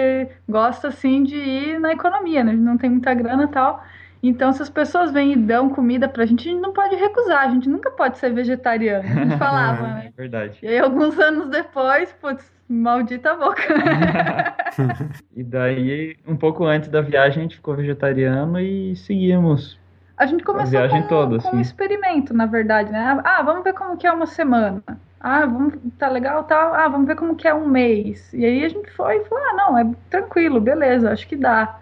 gosta 0.48 0.88
assim 0.88 1.22
de 1.22 1.36
ir 1.36 1.78
na 1.78 1.92
economia, 1.92 2.42
né? 2.42 2.52
A 2.52 2.54
gente 2.54 2.64
não 2.64 2.78
tem 2.78 2.90
muita 2.90 3.14
grana 3.14 3.44
e 3.44 3.48
tal. 3.48 3.84
Então, 4.22 4.52
se 4.52 4.62
as 4.62 4.70
pessoas 4.70 5.10
vêm 5.10 5.32
e 5.32 5.36
dão 5.36 5.68
comida 5.68 6.08
pra 6.08 6.24
gente, 6.24 6.48
a 6.48 6.52
gente 6.52 6.62
não 6.62 6.72
pode 6.72 6.94
recusar, 6.94 7.44
a 7.44 7.50
gente 7.50 7.68
nunca 7.68 7.90
pode 7.90 8.18
ser 8.18 8.32
vegetariano. 8.32 9.04
A 9.04 9.24
gente 9.24 9.36
falava, 9.38 9.82
né? 9.82 10.06
É 10.06 10.10
verdade. 10.10 10.58
E 10.62 10.68
aí, 10.68 10.78
alguns 10.78 11.18
anos 11.18 11.48
depois, 11.48 12.12
putz, 12.20 12.52
maldita 12.68 13.34
boca. 13.34 13.62
e 15.34 15.42
daí, 15.42 16.16
um 16.26 16.36
pouco 16.36 16.64
antes 16.64 16.88
da 16.88 17.00
viagem, 17.00 17.40
a 17.40 17.42
gente 17.42 17.56
ficou 17.56 17.74
vegetariano 17.74 18.60
e 18.60 18.94
seguimos. 18.94 19.76
A 20.16 20.26
gente 20.26 20.44
começou 20.44 20.78
a 20.78 20.86
viagem 20.86 21.02
com, 21.02 21.08
toda, 21.08 21.38
com 21.40 21.48
assim. 21.48 21.56
um 21.56 21.60
experimento, 21.60 22.32
na 22.32 22.46
verdade, 22.46 22.92
né? 22.92 23.20
Ah, 23.24 23.42
vamos 23.42 23.64
ver 23.64 23.72
como 23.72 23.96
que 23.96 24.06
é 24.06 24.12
uma 24.12 24.26
semana. 24.26 24.80
Ah, 25.18 25.46
vamos, 25.46 25.74
tá 25.98 26.08
legal, 26.08 26.44
tá. 26.44 26.84
Ah, 26.84 26.88
vamos 26.88 27.08
ver 27.08 27.16
como 27.16 27.34
que 27.34 27.48
é 27.48 27.54
um 27.54 27.66
mês. 27.66 28.32
E 28.32 28.44
aí 28.44 28.64
a 28.64 28.68
gente 28.68 28.90
foi 28.92 29.16
e 29.16 29.24
falou, 29.24 29.44
ah, 29.44 29.54
não, 29.54 29.78
é 29.78 29.90
tranquilo, 30.10 30.60
beleza, 30.60 31.10
acho 31.10 31.26
que 31.26 31.34
dá. 31.34 31.78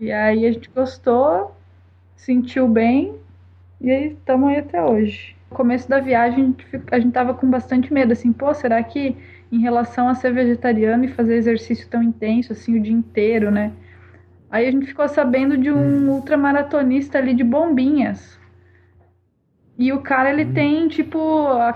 E 0.00 0.12
aí 0.12 0.46
a 0.46 0.52
gente 0.52 0.70
gostou, 0.70 1.54
sentiu 2.16 2.68
bem 2.68 3.16
e 3.80 3.90
aí 3.90 4.12
estamos 4.12 4.48
aí 4.48 4.58
até 4.58 4.82
hoje. 4.82 5.36
No 5.50 5.56
começo 5.56 5.88
da 5.88 5.98
viagem 5.98 6.54
a 6.90 6.98
gente, 6.98 7.10
tava 7.10 7.34
com 7.34 7.48
bastante 7.48 7.92
medo, 7.92 8.12
assim, 8.12 8.32
pô, 8.32 8.52
será 8.54 8.82
que 8.82 9.16
em 9.50 9.60
relação 9.60 10.08
a 10.08 10.14
ser 10.14 10.32
vegetariano 10.32 11.04
e 11.04 11.08
fazer 11.08 11.36
exercício 11.36 11.88
tão 11.88 12.02
intenso, 12.02 12.52
assim, 12.52 12.78
o 12.78 12.82
dia 12.82 12.92
inteiro, 12.92 13.50
né? 13.50 13.72
Aí 14.50 14.66
a 14.66 14.70
gente 14.70 14.86
ficou 14.86 15.08
sabendo 15.08 15.56
de 15.56 15.70
um 15.70 16.10
ultramaratonista 16.10 17.18
ali 17.18 17.34
de 17.34 17.44
bombinhas. 17.44 18.37
E 19.78 19.92
o 19.92 20.00
cara, 20.00 20.30
ele 20.30 20.44
hum. 20.44 20.52
tem, 20.52 20.88
tipo, 20.88 21.46
a, 21.46 21.70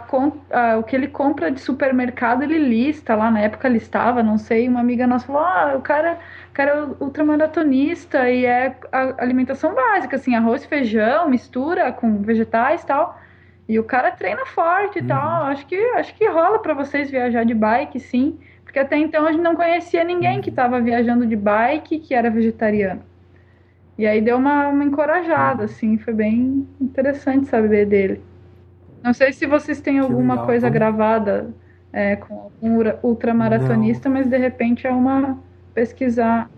a, 0.50 0.78
o 0.78 0.82
que 0.82 0.97
ele 0.97 1.06
compra 1.06 1.52
de 1.52 1.61
supermercado, 1.61 2.42
ele 2.42 2.59
lista 2.59 3.14
lá, 3.14 3.30
na 3.30 3.40
época 3.40 3.68
listava, 3.68 4.23
não 4.25 4.37
sei, 4.37 4.68
uma 4.68 4.80
amiga 4.80 5.06
nossa 5.06 5.26
falou, 5.26 5.42
ah, 5.42 5.75
o 5.76 5.80
cara 5.80 6.18
cara 6.52 6.71
é 6.71 7.04
ultramaratonista 7.04 8.30
e 8.30 8.44
é 8.44 8.76
a 8.92 9.23
alimentação 9.23 9.75
básica, 9.75 10.16
assim, 10.16 10.35
arroz, 10.35 10.64
feijão, 10.64 11.28
mistura 11.28 11.92
com 11.92 12.23
vegetais 12.23 12.82
e 12.82 12.87
tal. 12.87 13.18
E 13.68 13.78
o 13.78 13.85
cara 13.85 14.11
treina 14.11 14.44
forte 14.47 14.99
e 14.99 15.02
uhum. 15.02 15.09
tal. 15.09 15.44
Acho 15.44 15.66
que, 15.66 15.76
acho 15.76 16.14
que 16.14 16.28
rola 16.28 16.59
para 16.59 16.75
vocês 16.75 17.11
viajar 17.11 17.44
de 17.44 17.54
bike, 17.54 17.99
sim. 18.00 18.38
Porque 18.64 18.78
até 18.78 18.97
então 18.97 19.26
a 19.26 19.32
gente 19.32 19.42
não 19.42 19.56
conhecia 19.56 20.04
ninguém 20.04 20.40
que 20.40 20.50
estava 20.50 20.76
uhum. 20.76 20.85
viajando 20.85 21.26
de 21.26 21.37
bike 21.37 21.99
que 21.99 22.14
era 22.14 22.30
vegetariano. 22.30 23.02
E 24.02 24.06
aí 24.09 24.21
deu 24.21 24.37
uma, 24.37 24.66
uma 24.66 24.82
encorajada, 24.82 25.61
uhum. 25.61 25.64
assim, 25.64 25.97
foi 25.97 26.12
bem 26.12 26.66
interessante 26.80 27.47
saber 27.47 27.87
dele. 27.87 28.21
Não 29.00 29.14
sei 29.14 29.32
se 29.32 29.47
vocês 29.47 29.80
têm 29.80 30.00
alguma 30.00 30.44
coisa 30.44 30.68
gravada 30.68 31.54
é, 31.92 32.16
com 32.16 32.50
um 32.61 32.78
ultramaratonista, 33.00 34.09
não. 34.09 34.16
mas 34.16 34.26
de 34.26 34.37
repente 34.37 34.88
é 34.88 34.90
uma 34.90 35.38
pesquisar. 35.73 36.50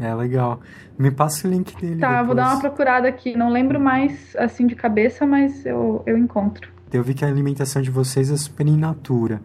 É 0.00 0.14
legal. 0.14 0.58
Me 0.98 1.10
passa 1.10 1.46
o 1.46 1.50
link 1.50 1.78
dele. 1.78 2.00
Tá, 2.00 2.22
depois. 2.22 2.26
vou 2.28 2.34
dar 2.34 2.54
uma 2.54 2.60
procurada 2.60 3.06
aqui. 3.08 3.36
Não 3.36 3.50
lembro 3.50 3.78
mais 3.78 4.34
assim 4.38 4.66
de 4.66 4.74
cabeça, 4.74 5.26
mas 5.26 5.66
eu, 5.66 6.02
eu 6.06 6.16
encontro. 6.16 6.72
Eu 6.90 7.02
vi 7.02 7.12
que 7.12 7.26
a 7.26 7.28
alimentação 7.28 7.82
de 7.82 7.90
vocês 7.90 8.30
é 8.30 8.36
super 8.38 8.66
in 8.66 8.78
natura. 8.78 9.42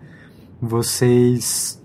Vocês 0.61 1.78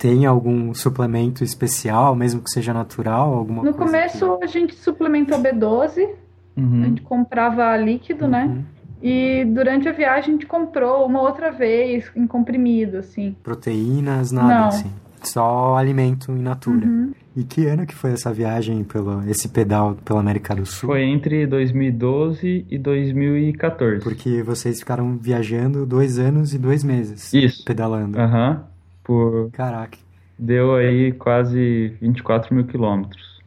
têm 0.00 0.24
algum 0.24 0.72
suplemento 0.72 1.44
especial, 1.44 2.16
mesmo 2.16 2.40
que 2.40 2.50
seja 2.50 2.72
natural? 2.72 3.34
Alguma 3.34 3.62
no 3.62 3.74
começo 3.74 4.38
que... 4.38 4.44
a 4.44 4.46
gente 4.46 4.74
suplementou 4.74 5.38
B12, 5.38 6.08
uhum. 6.56 6.82
a 6.82 6.86
gente 6.86 7.02
comprava 7.02 7.76
líquido, 7.76 8.26
né? 8.26 8.44
uhum. 8.44 8.54
né? 8.54 8.64
E 9.02 9.44
durante 9.44 9.88
a 9.88 9.92
viagem 9.92 10.30
a 10.30 10.32
gente 10.32 10.46
comprou 10.46 11.06
uma 11.06 11.20
outra 11.20 11.50
vez 11.50 12.10
em 12.16 12.26
comprimido, 12.26 12.98
assim. 12.98 13.36
Proteínas, 13.42 14.32
nada 14.32 14.48
Não. 14.48 14.68
assim. 14.68 14.90
Só 15.22 15.76
alimento 15.76 16.32
in 16.32 16.40
natura. 16.40 16.86
Uhum. 16.86 17.12
E 17.36 17.44
que 17.44 17.66
ano 17.66 17.86
que 17.86 17.94
foi 17.94 18.12
essa 18.12 18.32
viagem, 18.32 18.82
pelo, 18.84 19.22
esse 19.28 19.48
pedal 19.48 19.96
pela 20.02 20.20
América 20.20 20.54
do 20.54 20.64
Sul? 20.64 20.88
Foi 20.88 21.02
entre 21.02 21.46
2012 21.46 22.66
e 22.68 22.78
2014. 22.78 24.02
Porque 24.02 24.42
vocês 24.42 24.80
ficaram 24.80 25.16
viajando 25.18 25.84
dois 25.84 26.18
anos 26.18 26.54
e 26.54 26.58
dois 26.58 26.82
meses. 26.82 27.32
Isso. 27.32 27.64
Pedalando. 27.64 28.18
Aham. 28.18 28.50
Uhum. 28.50 28.69
Por... 29.10 29.50
Caraca. 29.50 29.98
Deu 30.38 30.76
aí 30.76 31.10
quase 31.10 31.96
24 32.00 32.54
mil 32.54 32.64
quilômetros. 32.64 33.40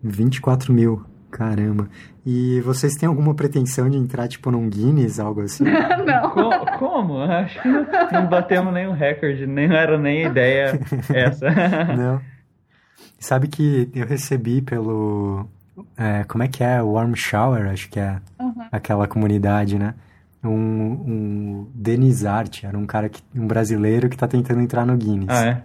24 0.00 0.72
mil. 0.72 1.04
Caramba. 1.32 1.88
E 2.24 2.60
vocês 2.60 2.94
têm 2.94 3.08
alguma 3.08 3.34
pretensão 3.34 3.90
de 3.90 3.98
entrar, 3.98 4.28
tipo, 4.28 4.52
num 4.52 4.70
Guinness, 4.70 5.18
algo 5.18 5.40
assim? 5.40 5.64
não. 6.06 6.30
Como? 6.30 6.78
como? 6.78 7.18
Acho 7.18 7.60
que 7.60 7.66
não, 7.66 7.84
não 8.12 8.26
batemos 8.28 8.72
nenhum 8.72 8.92
recorde, 8.92 9.48
nem 9.48 9.64
era 9.64 9.98
nem 9.98 10.26
ideia 10.26 10.78
essa. 11.12 11.50
não. 11.98 12.20
Sabe 13.18 13.48
que 13.48 13.90
eu 13.92 14.06
recebi 14.06 14.62
pelo... 14.62 15.44
É, 15.98 16.22
como 16.22 16.44
é 16.44 16.46
que 16.46 16.62
é? 16.62 16.80
Warm 16.80 17.14
Shower, 17.16 17.68
acho 17.68 17.90
que 17.90 17.98
é 17.98 18.20
uhum. 18.38 18.68
aquela 18.70 19.08
comunidade, 19.08 19.76
né? 19.76 19.94
Um, 20.44 20.50
um 20.50 21.66
Denis 21.74 22.24
Art, 22.24 22.64
era 22.64 22.76
um 22.76 22.84
cara, 22.84 23.08
que, 23.08 23.22
um 23.34 23.46
brasileiro 23.46 24.08
que 24.08 24.16
tá 24.16 24.28
tentando 24.28 24.60
entrar 24.60 24.84
no 24.84 24.96
Guinness. 24.96 25.28
Ah, 25.30 25.46
é? 25.46 25.62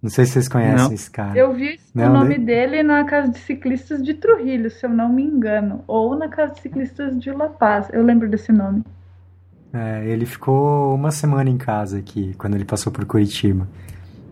Não 0.00 0.10
sei 0.10 0.26
se 0.26 0.32
vocês 0.32 0.48
conhecem 0.48 0.86
não. 0.86 0.92
esse 0.92 1.10
cara. 1.10 1.36
Eu 1.36 1.52
vi 1.52 1.80
não, 1.92 2.10
o 2.10 2.12
nome 2.12 2.38
dele 2.38 2.82
na 2.84 3.04
Casa 3.04 3.32
de 3.32 3.38
Ciclistas 3.38 4.02
de 4.02 4.14
Trujillo, 4.14 4.70
se 4.70 4.86
eu 4.86 4.90
não 4.90 5.08
me 5.08 5.24
engano. 5.24 5.82
Ou 5.88 6.16
na 6.16 6.28
Casa 6.28 6.54
de 6.54 6.60
Ciclistas 6.60 7.18
de 7.18 7.30
La 7.32 7.48
Paz. 7.48 7.88
Eu 7.92 8.04
lembro 8.04 8.28
desse 8.28 8.52
nome. 8.52 8.84
É, 9.72 10.06
ele 10.06 10.24
ficou 10.24 10.94
uma 10.94 11.10
semana 11.10 11.50
em 11.50 11.58
casa 11.58 11.98
aqui, 11.98 12.34
quando 12.38 12.54
ele 12.54 12.64
passou 12.64 12.92
por 12.92 13.04
Curitiba. 13.04 13.68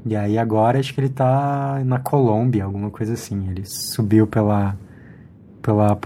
E 0.04 0.14
aí 0.14 0.38
agora 0.38 0.78
acho 0.78 0.94
que 0.94 1.00
ele 1.00 1.08
tá 1.08 1.82
na 1.84 1.98
Colômbia, 1.98 2.64
alguma 2.64 2.90
coisa 2.90 3.14
assim. 3.14 3.48
Ele 3.50 3.64
subiu 3.64 4.24
pela, 4.26 4.76
pela, 5.60 5.96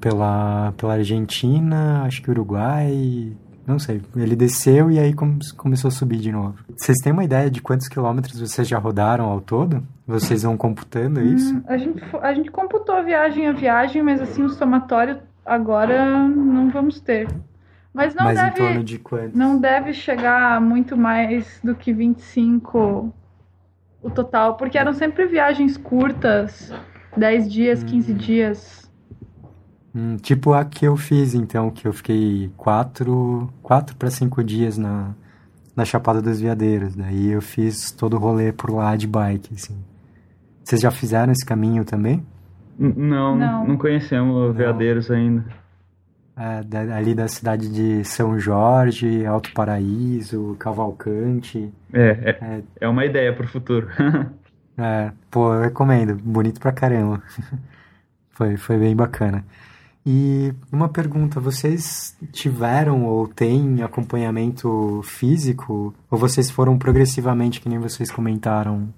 pela, 0.00 0.72
pela 0.72 0.94
Argentina, 0.94 2.04
acho 2.04 2.22
que 2.22 2.30
Uruguai, 2.30 3.32
Não 3.70 3.78
sei. 3.78 4.02
Ele 4.16 4.34
desceu 4.34 4.90
e 4.90 4.98
aí 4.98 5.14
começou 5.56 5.88
a 5.88 5.92
subir 5.92 6.16
de 6.16 6.32
novo. 6.32 6.56
Vocês 6.76 6.98
têm 6.98 7.12
uma 7.12 7.22
ideia 7.22 7.48
de 7.48 7.62
quantos 7.62 7.86
quilômetros 7.86 8.40
vocês 8.40 8.66
já 8.66 8.78
rodaram 8.78 9.26
ao 9.26 9.40
todo? 9.40 9.80
Vocês 10.04 10.42
vão 10.42 10.56
computando 10.56 11.20
hum, 11.20 11.34
isso? 11.34 11.62
a, 11.68 11.78
gente, 11.78 12.02
a 12.20 12.34
gente 12.34 12.50
computou 12.50 12.96
a 12.96 13.02
viagem 13.02 13.46
a 13.46 13.52
viagem, 13.52 14.02
mas 14.02 14.20
assim, 14.20 14.42
o 14.42 14.48
somatório 14.48 15.20
agora 15.46 16.26
não 16.26 16.68
vamos 16.68 17.00
ter. 17.00 17.28
Mas 17.94 18.12
não 18.12 18.24
mas 18.24 18.38
deve. 18.38 18.50
Em 18.50 18.66
torno 18.66 18.82
de? 18.84 19.00
Não 19.34 19.60
deve 19.60 19.92
chegar 19.92 20.60
muito 20.60 20.96
mais 20.96 21.60
do 21.62 21.72
que 21.72 21.92
25 21.92 23.14
o 24.02 24.10
total, 24.10 24.56
porque 24.56 24.76
eram 24.78 24.92
sempre 24.92 25.26
viagens 25.26 25.76
curtas, 25.76 26.74
10 27.16 27.52
dias, 27.52 27.84
15 27.84 28.12
hum. 28.12 28.16
dias. 28.16 28.89
Hum, 29.94 30.16
tipo 30.16 30.52
a 30.52 30.64
que 30.64 30.86
eu 30.86 30.96
fiz, 30.96 31.34
então, 31.34 31.70
que 31.70 31.86
eu 31.86 31.92
fiquei 31.92 32.50
quatro, 32.56 33.52
quatro 33.62 33.96
para 33.96 34.10
cinco 34.10 34.42
dias 34.42 34.78
na, 34.78 35.14
na 35.74 35.84
Chapada 35.84 36.22
dos 36.22 36.40
Veadeiros. 36.40 36.94
Daí 36.94 37.30
eu 37.30 37.42
fiz 37.42 37.90
todo 37.90 38.14
o 38.14 38.18
rolê 38.18 38.52
por 38.52 38.70
lá 38.70 38.94
de 38.96 39.06
bike, 39.06 39.54
assim. 39.54 39.76
Vocês 40.62 40.80
já 40.80 40.90
fizeram 40.90 41.32
esse 41.32 41.44
caminho 41.44 41.84
também? 41.84 42.24
Não, 42.78 43.36
não, 43.36 43.66
não 43.66 43.76
conhecemos 43.76 44.56
Veadeiros 44.56 45.10
ainda. 45.10 45.44
É, 46.36 46.62
da, 46.62 46.96
ali 46.96 47.14
da 47.14 47.28
cidade 47.28 47.68
de 47.68 48.02
São 48.04 48.38
Jorge, 48.38 49.26
Alto 49.26 49.52
Paraíso, 49.52 50.56
Cavalcante. 50.58 51.70
É, 51.92 52.08
é, 52.08 52.30
é, 52.30 52.62
é 52.82 52.88
uma 52.88 53.04
ideia 53.04 53.32
pro 53.34 53.46
futuro. 53.46 53.88
é, 54.78 55.12
pô, 55.30 55.52
eu 55.52 55.62
recomendo. 55.62 56.14
Bonito 56.14 56.58
pra 56.60 56.72
caramba. 56.72 57.22
foi, 58.30 58.56
foi 58.56 58.78
bem 58.78 58.96
bacana. 58.96 59.44
E 60.04 60.52
uma 60.72 60.88
pergunta, 60.88 61.38
vocês 61.38 62.16
tiveram 62.32 63.04
ou 63.04 63.28
têm 63.28 63.82
acompanhamento 63.82 65.02
físico? 65.04 65.94
Ou 66.10 66.18
vocês 66.18 66.50
foram 66.50 66.78
progressivamente, 66.78 67.60
que 67.60 67.68
nem 67.68 67.78
vocês 67.78 68.10
comentaram, 68.10 68.88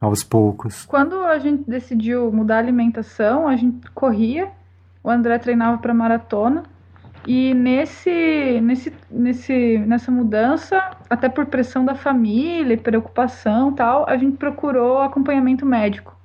aos 0.00 0.22
poucos? 0.22 0.84
Quando 0.86 1.16
a 1.24 1.38
gente 1.38 1.68
decidiu 1.68 2.32
mudar 2.32 2.56
a 2.56 2.58
alimentação, 2.58 3.46
a 3.46 3.56
gente 3.56 3.90
corria, 3.92 4.50
o 5.02 5.10
André 5.10 5.38
treinava 5.38 5.78
para 5.78 5.94
maratona, 5.94 6.64
e 7.26 7.52
nesse, 7.52 8.60
nesse, 8.62 8.92
nesse, 9.10 9.78
nessa 9.78 10.10
mudança, 10.10 10.96
até 11.08 11.28
por 11.28 11.46
pressão 11.46 11.84
da 11.84 11.94
família, 11.94 12.78
preocupação 12.78 13.72
tal, 13.74 14.08
a 14.08 14.16
gente 14.16 14.38
procurou 14.38 14.98
acompanhamento 14.98 15.66
médico. 15.66 16.16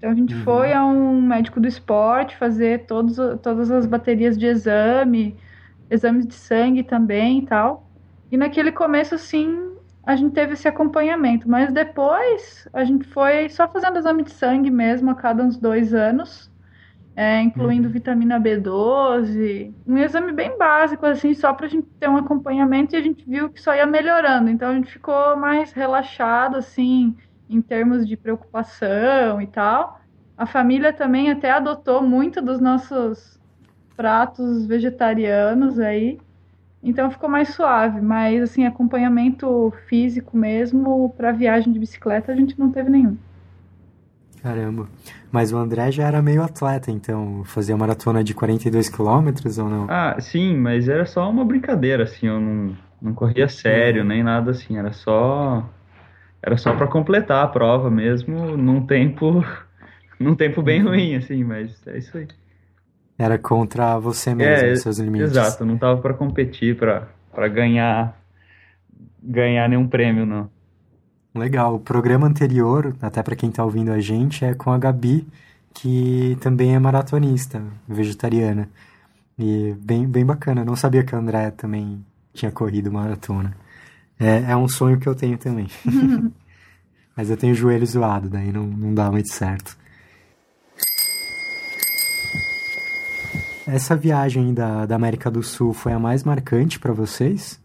Então 0.00 0.12
a 0.12 0.14
gente 0.14 0.34
uhum. 0.34 0.42
foi 0.44 0.72
a 0.72 0.82
um 0.82 1.20
médico 1.20 1.60
do 1.60 1.68
esporte 1.68 2.34
fazer 2.34 2.86
todos, 2.86 3.16
todas 3.42 3.70
as 3.70 3.84
baterias 3.84 4.36
de 4.38 4.46
exame, 4.46 5.36
exames 5.90 6.26
de 6.26 6.32
sangue 6.32 6.82
também 6.82 7.40
e 7.40 7.46
tal. 7.46 7.86
E 8.32 8.36
naquele 8.38 8.72
começo, 8.72 9.14
assim, 9.14 9.74
a 10.02 10.16
gente 10.16 10.32
teve 10.32 10.54
esse 10.54 10.66
acompanhamento. 10.66 11.46
Mas 11.46 11.70
depois 11.70 12.66
a 12.72 12.82
gente 12.82 13.06
foi 13.08 13.50
só 13.50 13.68
fazendo 13.68 13.98
exame 13.98 14.22
de 14.22 14.30
sangue 14.30 14.70
mesmo 14.70 15.10
a 15.10 15.14
cada 15.14 15.42
uns 15.42 15.58
dois 15.58 15.92
anos, 15.92 16.50
é, 17.14 17.38
incluindo 17.42 17.88
uhum. 17.88 17.92
vitamina 17.92 18.40
B12. 18.40 19.70
Um 19.86 19.98
exame 19.98 20.32
bem 20.32 20.56
básico, 20.56 21.04
assim, 21.04 21.34
só 21.34 21.52
para 21.52 21.66
a 21.66 21.68
gente 21.68 21.86
ter 22.00 22.08
um 22.08 22.16
acompanhamento 22.16 22.94
e 22.94 22.96
a 22.96 23.02
gente 23.02 23.22
viu 23.28 23.50
que 23.50 23.60
só 23.60 23.74
ia 23.74 23.84
melhorando. 23.84 24.48
Então 24.48 24.70
a 24.70 24.74
gente 24.74 24.90
ficou 24.90 25.36
mais 25.36 25.72
relaxado, 25.72 26.56
assim 26.56 27.14
em 27.50 27.60
termos 27.60 28.06
de 28.06 28.16
preocupação 28.16 29.42
e 29.42 29.46
tal. 29.46 30.00
A 30.38 30.46
família 30.46 30.92
também 30.92 31.30
até 31.30 31.50
adotou 31.50 32.00
muito 32.00 32.40
dos 32.40 32.60
nossos 32.60 33.38
pratos 33.96 34.64
vegetarianos 34.66 35.78
aí. 35.78 36.18
Então 36.82 37.10
ficou 37.10 37.28
mais 37.28 37.50
suave, 37.50 38.00
mas 38.00 38.42
assim, 38.42 38.64
acompanhamento 38.64 39.70
físico 39.86 40.36
mesmo 40.36 41.12
para 41.16 41.32
viagem 41.32 41.72
de 41.72 41.78
bicicleta 41.78 42.32
a 42.32 42.36
gente 42.36 42.58
não 42.58 42.70
teve 42.70 42.88
nenhum. 42.88 43.18
Caramba. 44.42 44.88
Mas 45.30 45.52
o 45.52 45.58
André 45.58 45.92
já 45.92 46.06
era 46.06 46.22
meio 46.22 46.42
atleta, 46.42 46.90
então 46.90 47.42
fazia 47.44 47.76
maratona 47.76 48.24
de 48.24 48.32
42 48.32 48.88
quilômetros 48.88 49.58
ou 49.58 49.68
não? 49.68 49.86
Ah, 49.90 50.16
sim, 50.18 50.56
mas 50.56 50.88
era 50.88 51.04
só 51.04 51.28
uma 51.28 51.44
brincadeira, 51.44 52.04
assim, 52.04 52.26
eu 52.26 52.40
não, 52.40 52.76
não 53.02 53.12
corria 53.12 53.48
sério, 53.48 54.02
nem 54.02 54.22
nada 54.22 54.52
assim, 54.52 54.78
era 54.78 54.92
só 54.92 55.68
era 56.42 56.56
só 56.56 56.74
para 56.74 56.86
completar 56.86 57.44
a 57.44 57.48
prova 57.48 57.90
mesmo, 57.90 58.56
num 58.56 58.84
tempo, 58.84 59.44
num 60.18 60.34
tempo 60.34 60.62
bem 60.62 60.82
ruim, 60.82 61.16
assim, 61.16 61.44
mas 61.44 61.86
é 61.86 61.98
isso 61.98 62.16
aí. 62.16 62.28
Era 63.18 63.36
contra 63.38 63.98
você 63.98 64.34
mesmo, 64.34 64.66
é, 64.66 64.76
seus 64.76 64.98
limites. 64.98 65.30
Exato, 65.30 65.64
não 65.64 65.76
tava 65.76 66.00
para 66.00 66.14
competir, 66.14 66.76
para 66.76 67.48
ganhar 67.48 68.18
ganhar 69.22 69.68
nenhum 69.68 69.86
prêmio, 69.86 70.24
não. 70.24 70.48
Legal. 71.34 71.76
O 71.76 71.80
programa 71.80 72.26
anterior, 72.26 72.94
até 73.00 73.22
para 73.22 73.36
quem 73.36 73.50
tá 73.50 73.64
ouvindo 73.64 73.92
a 73.92 74.00
gente, 74.00 74.44
é 74.44 74.54
com 74.54 74.72
a 74.72 74.78
Gabi, 74.78 75.26
que 75.72 76.36
também 76.40 76.74
é 76.74 76.78
maratonista, 76.78 77.62
vegetariana. 77.86 78.68
E 79.38 79.74
bem, 79.80 80.06
bem 80.06 80.24
bacana. 80.24 80.64
Não 80.64 80.74
sabia 80.74 81.04
que 81.04 81.14
a 81.14 81.18
André 81.18 81.50
também 81.50 82.04
tinha 82.32 82.50
corrido 82.50 82.90
maratona. 82.90 83.56
É, 84.20 84.52
é 84.52 84.56
um 84.56 84.68
sonho 84.68 85.00
que 85.00 85.08
eu 85.08 85.14
tenho 85.14 85.38
também. 85.38 85.66
Mas 87.16 87.30
eu 87.30 87.36
tenho 87.36 87.54
joelho 87.54 87.86
zoado, 87.86 88.28
daí 88.28 88.52
não, 88.52 88.66
não 88.66 88.94
dá 88.94 89.10
muito 89.10 89.32
certo. 89.32 89.76
Essa 93.66 93.96
viagem 93.96 94.52
da, 94.52 94.84
da 94.84 94.96
América 94.96 95.30
do 95.30 95.42
Sul 95.42 95.72
foi 95.72 95.92
a 95.92 95.98
mais 95.98 96.24
marcante 96.24 96.78
para 96.78 96.92
vocês? 96.92 97.60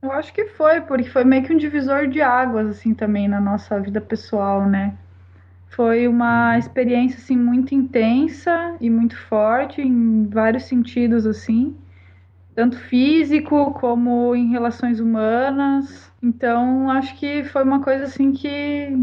Eu 0.00 0.12
acho 0.12 0.32
que 0.32 0.46
foi, 0.46 0.80
porque 0.80 1.08
foi 1.10 1.24
meio 1.24 1.44
que 1.44 1.52
um 1.52 1.56
divisor 1.56 2.06
de 2.08 2.20
águas, 2.20 2.68
assim, 2.68 2.94
também 2.94 3.28
na 3.28 3.40
nossa 3.40 3.78
vida 3.80 4.00
pessoal, 4.00 4.66
né? 4.66 4.94
Foi 5.70 6.06
uma 6.06 6.52
uhum. 6.52 6.58
experiência, 6.58 7.18
assim, 7.18 7.36
muito 7.36 7.74
intensa 7.74 8.76
e 8.80 8.90
muito 8.90 9.16
forte 9.16 9.80
em 9.80 10.28
vários 10.28 10.64
sentidos, 10.64 11.26
assim 11.26 11.74
tanto 12.54 12.76
físico 12.78 13.72
como 13.72 14.34
em 14.34 14.50
relações 14.50 15.00
humanas. 15.00 16.12
Então, 16.22 16.90
acho 16.90 17.16
que 17.18 17.44
foi 17.44 17.62
uma 17.62 17.80
coisa 17.82 18.04
assim 18.04 18.32
que 18.32 18.96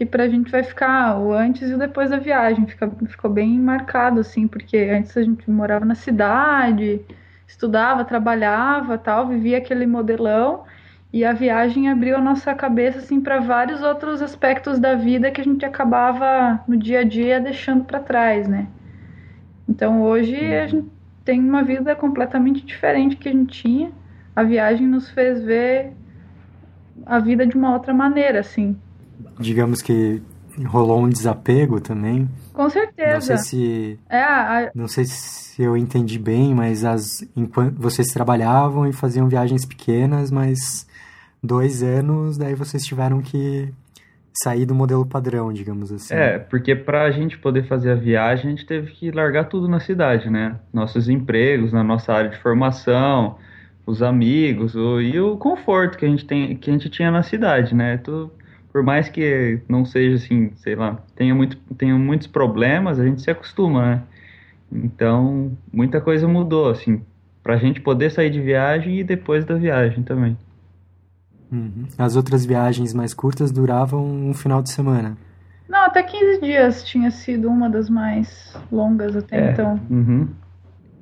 que 0.00 0.06
pra 0.06 0.26
gente 0.28 0.50
vai 0.50 0.62
ficar 0.62 1.18
o 1.18 1.30
antes 1.30 1.68
e 1.68 1.74
o 1.74 1.78
depois 1.78 2.08
da 2.08 2.16
viagem, 2.16 2.66
Fica, 2.66 2.90
ficou 3.06 3.30
bem 3.30 3.60
marcado 3.60 4.20
assim, 4.20 4.48
porque 4.48 4.78
antes 4.78 5.14
a 5.14 5.22
gente 5.22 5.50
morava 5.50 5.84
na 5.84 5.94
cidade, 5.94 7.02
estudava, 7.46 8.02
trabalhava, 8.02 8.96
tal, 8.96 9.28
vivia 9.28 9.58
aquele 9.58 9.86
modelão. 9.86 10.64
E 11.12 11.22
a 11.22 11.34
viagem 11.34 11.90
abriu 11.90 12.16
a 12.16 12.20
nossa 12.20 12.54
cabeça 12.54 13.00
assim 13.00 13.20
para 13.20 13.40
vários 13.40 13.82
outros 13.82 14.22
aspectos 14.22 14.78
da 14.78 14.94
vida 14.94 15.30
que 15.30 15.42
a 15.42 15.44
gente 15.44 15.66
acabava 15.66 16.64
no 16.66 16.78
dia 16.78 17.00
a 17.00 17.04
dia 17.04 17.38
deixando 17.38 17.84
para 17.84 18.00
trás, 18.00 18.48
né? 18.48 18.68
Então 19.68 20.00
hoje 20.00 20.54
a 20.54 20.66
gente 20.66 20.88
tem 21.30 21.38
uma 21.38 21.62
vida 21.62 21.94
completamente 21.94 22.66
diferente 22.66 23.14
que 23.14 23.28
a 23.28 23.32
gente 23.32 23.62
tinha. 23.62 23.92
A 24.34 24.42
viagem 24.42 24.84
nos 24.84 25.08
fez 25.10 25.40
ver 25.40 25.92
a 27.06 27.20
vida 27.20 27.46
de 27.46 27.56
uma 27.56 27.72
outra 27.72 27.94
maneira, 27.94 28.40
assim. 28.40 28.76
Digamos 29.38 29.80
que 29.80 30.20
rolou 30.66 31.04
um 31.04 31.08
desapego 31.08 31.80
também. 31.80 32.28
Com 32.52 32.68
certeza. 32.68 33.12
Não 33.12 33.20
sei 33.20 33.38
se 33.38 33.98
é, 34.08 34.20
a... 34.20 34.72
não 34.74 34.88
sei 34.88 35.04
se 35.04 35.62
eu 35.62 35.76
entendi 35.76 36.18
bem, 36.18 36.52
mas 36.52 36.84
as 36.84 37.24
enquanto 37.36 37.76
vocês 37.76 38.08
trabalhavam 38.08 38.88
e 38.88 38.92
faziam 38.92 39.28
viagens 39.28 39.64
pequenas, 39.64 40.32
mas 40.32 40.84
dois 41.40 41.80
anos 41.80 42.36
daí 42.36 42.56
vocês 42.56 42.84
tiveram 42.84 43.22
que 43.22 43.72
sair 44.32 44.64
do 44.64 44.74
modelo 44.74 45.04
padrão, 45.04 45.52
digamos 45.52 45.92
assim. 45.92 46.14
É, 46.14 46.38
porque 46.38 46.74
para 46.74 47.02
a 47.02 47.10
gente 47.10 47.38
poder 47.38 47.64
fazer 47.64 47.92
a 47.92 47.94
viagem, 47.94 48.46
a 48.46 48.50
gente 48.50 48.66
teve 48.66 48.92
que 48.92 49.10
largar 49.10 49.44
tudo 49.44 49.68
na 49.68 49.80
cidade, 49.80 50.30
né? 50.30 50.56
Nossos 50.72 51.08
empregos, 51.08 51.72
na 51.72 51.82
nossa 51.82 52.12
área 52.12 52.30
de 52.30 52.38
formação, 52.38 53.36
os 53.86 54.02
amigos 54.02 54.74
o, 54.74 55.00
e 55.00 55.18
o 55.20 55.36
conforto 55.36 55.98
que 55.98 56.04
a 56.04 56.08
gente 56.08 56.24
tem, 56.24 56.56
que 56.56 56.70
a 56.70 56.72
gente 56.72 56.88
tinha 56.88 57.10
na 57.10 57.22
cidade, 57.22 57.74
né? 57.74 57.98
Tu, 57.98 58.30
por 58.72 58.82
mais 58.82 59.08
que 59.08 59.60
não 59.68 59.84
seja 59.84 60.16
assim, 60.16 60.52
sei 60.56 60.76
lá, 60.76 61.02
tenha, 61.16 61.34
muito, 61.34 61.56
tenha 61.76 61.96
muitos 61.96 62.26
problemas, 62.26 62.98
a 63.00 63.04
gente 63.04 63.22
se 63.22 63.30
acostuma, 63.30 63.96
né? 63.96 64.02
Então, 64.72 65.56
muita 65.72 66.00
coisa 66.00 66.28
mudou, 66.28 66.70
assim, 66.70 67.02
pra 67.42 67.56
gente 67.56 67.80
poder 67.80 68.10
sair 68.10 68.30
de 68.30 68.40
viagem 68.40 69.00
e 69.00 69.04
depois 69.04 69.44
da 69.44 69.56
viagem 69.56 70.04
também. 70.04 70.36
Uhum. 71.50 71.86
As 71.98 72.16
outras 72.16 72.46
viagens 72.46 72.94
mais 72.94 73.12
curtas 73.12 73.50
duravam 73.50 74.04
um 74.04 74.32
final 74.32 74.62
de 74.62 74.70
semana. 74.70 75.16
Não, 75.68 75.84
até 75.84 76.02
15 76.02 76.40
dias 76.40 76.84
tinha 76.84 77.10
sido 77.10 77.48
uma 77.48 77.70
das 77.70 77.88
mais 77.88 78.56
longas 78.70 79.14
até 79.16 79.48
é. 79.48 79.52
então. 79.52 79.80
Uhum. 79.88 80.28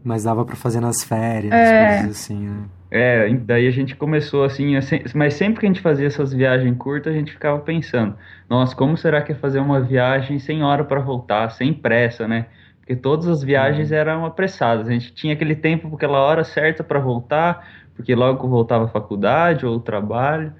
Mas 0.04 0.24
dava 0.24 0.44
para 0.44 0.56
fazer 0.56 0.80
nas 0.80 1.02
férias, 1.02 1.52
é. 1.52 1.98
coisas 1.98 2.16
assim, 2.16 2.48
né? 2.48 2.64
É, 2.90 3.28
daí 3.34 3.66
a 3.66 3.70
gente 3.70 3.94
começou 3.94 4.44
assim, 4.44 4.72
mas 5.14 5.34
sempre 5.34 5.60
que 5.60 5.66
a 5.66 5.68
gente 5.68 5.80
fazia 5.82 6.06
essas 6.06 6.32
viagens 6.32 6.74
curtas, 6.78 7.12
a 7.12 7.16
gente 7.16 7.32
ficava 7.32 7.58
pensando, 7.58 8.16
nossa, 8.48 8.74
como 8.74 8.96
será 8.96 9.20
que 9.20 9.32
é 9.32 9.34
fazer 9.34 9.58
uma 9.58 9.80
viagem 9.80 10.38
sem 10.38 10.62
hora 10.62 10.82
para 10.82 10.98
voltar, 11.00 11.50
sem 11.50 11.74
pressa, 11.74 12.26
né? 12.26 12.46
Porque 12.80 12.96
todas 12.96 13.28
as 13.28 13.42
viagens 13.42 13.90
uhum. 13.90 13.96
eram 13.96 14.24
apressadas. 14.24 14.88
A 14.88 14.92
gente 14.92 15.12
tinha 15.12 15.34
aquele 15.34 15.54
tempo, 15.54 15.94
aquela 15.94 16.18
hora 16.18 16.44
certa 16.44 16.82
para 16.82 16.98
voltar, 16.98 17.68
porque 17.98 18.14
logo 18.14 18.46
voltava 18.46 18.84
a 18.84 18.88
faculdade 18.88 19.66
ou 19.66 19.76
o 19.76 19.80
trabalho. 19.80 20.52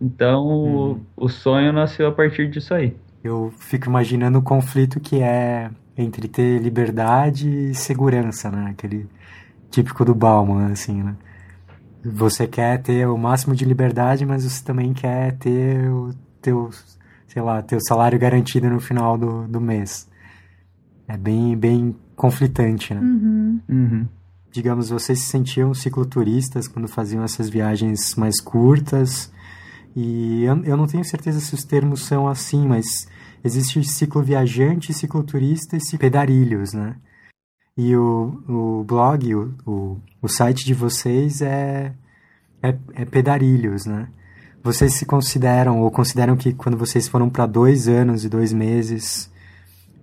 Então, 0.00 0.46
uhum. 0.46 1.00
o, 1.14 1.24
o 1.26 1.28
sonho 1.28 1.70
nasceu 1.70 2.08
a 2.08 2.12
partir 2.12 2.48
disso 2.50 2.72
aí. 2.72 2.96
Eu 3.22 3.52
fico 3.58 3.86
imaginando 3.86 4.38
o 4.38 4.42
conflito 4.42 4.98
que 4.98 5.20
é 5.20 5.70
entre 5.94 6.26
ter 6.26 6.58
liberdade 6.58 7.48
e 7.48 7.74
segurança, 7.74 8.50
né? 8.50 8.70
Aquele 8.70 9.06
típico 9.70 10.06
do 10.06 10.14
Bauman, 10.14 10.72
assim, 10.72 11.02
né? 11.02 11.14
Você 12.02 12.46
quer 12.46 12.80
ter 12.80 13.06
o 13.06 13.18
máximo 13.18 13.54
de 13.54 13.66
liberdade, 13.66 14.24
mas 14.24 14.44
você 14.44 14.64
também 14.64 14.94
quer 14.94 15.32
ter 15.36 15.90
o 15.90 16.14
teu, 16.40 16.70
sei 17.26 17.42
lá, 17.42 17.60
teu 17.60 17.78
salário 17.86 18.18
garantido 18.18 18.70
no 18.70 18.80
final 18.80 19.18
do, 19.18 19.46
do 19.46 19.60
mês. 19.60 20.08
É 21.06 21.16
bem, 21.16 21.54
bem 21.56 21.94
conflitante, 22.14 22.94
né? 22.94 23.00
Uhum. 23.00 23.60
Uhum. 23.68 24.06
Digamos, 24.56 24.88
vocês 24.88 25.18
se 25.18 25.26
sentiam 25.26 25.74
cicloturistas 25.74 26.66
quando 26.66 26.88
faziam 26.88 27.22
essas 27.22 27.50
viagens 27.50 28.14
mais 28.14 28.40
curtas. 28.40 29.30
E 29.94 30.44
eu, 30.44 30.64
eu 30.64 30.76
não 30.78 30.86
tenho 30.86 31.04
certeza 31.04 31.40
se 31.40 31.54
os 31.54 31.62
termos 31.62 32.06
são 32.06 32.26
assim, 32.26 32.66
mas 32.66 33.06
existe 33.44 33.84
cicloviajante, 33.84 34.94
cicloturista 34.94 35.76
e 35.76 35.98
pedarilhos, 35.98 36.72
né? 36.72 36.96
E 37.76 37.94
o, 37.94 38.42
o 38.48 38.84
blog, 38.84 39.34
o, 39.34 39.54
o, 39.66 40.00
o 40.22 40.26
site 40.26 40.64
de 40.64 40.72
vocês 40.72 41.42
é, 41.42 41.92
é, 42.62 42.74
é 42.94 43.04
pedarilhos, 43.04 43.84
né? 43.84 44.08
Vocês 44.64 44.94
se 44.94 45.04
consideram, 45.04 45.82
ou 45.82 45.90
consideram 45.90 46.34
que 46.34 46.54
quando 46.54 46.78
vocês 46.78 47.06
foram 47.06 47.28
para 47.28 47.44
dois 47.44 47.88
anos 47.88 48.24
e 48.24 48.28
dois 48.30 48.54
meses 48.54 49.30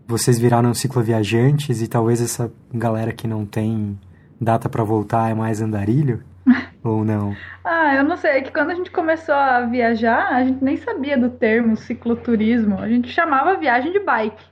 vocês 0.08 0.38
viraram 0.38 0.76
cicloviajantes 0.76 1.82
e 1.82 1.88
talvez 1.88 2.22
essa 2.22 2.54
galera 2.72 3.12
que 3.12 3.28
não 3.28 3.48
tem 3.48 3.98
data 4.44 4.70
para 4.70 4.84
voltar 4.84 5.30
é 5.30 5.34
mais 5.34 5.62
andarilho? 5.62 6.24
Ou 6.84 7.06
não? 7.06 7.36
Ah, 7.64 7.96
eu 7.96 8.04
não 8.04 8.18
sei. 8.18 8.32
É 8.32 8.42
que 8.42 8.52
quando 8.52 8.72
a 8.72 8.76
gente 8.76 8.92
começou 8.92 9.34
a 9.34 9.62
viajar, 9.62 10.34
a 10.34 10.44
gente 10.44 10.64
nem 10.64 10.78
sabia 10.78 11.18
do 11.18 11.30
termo 11.30 11.78
cicloturismo. 11.78 12.80
A 12.80 12.90
gente 12.90 13.10
chamava 13.10 13.58
viagem 13.58 13.92
de 13.92 14.00
bike. 14.00 14.44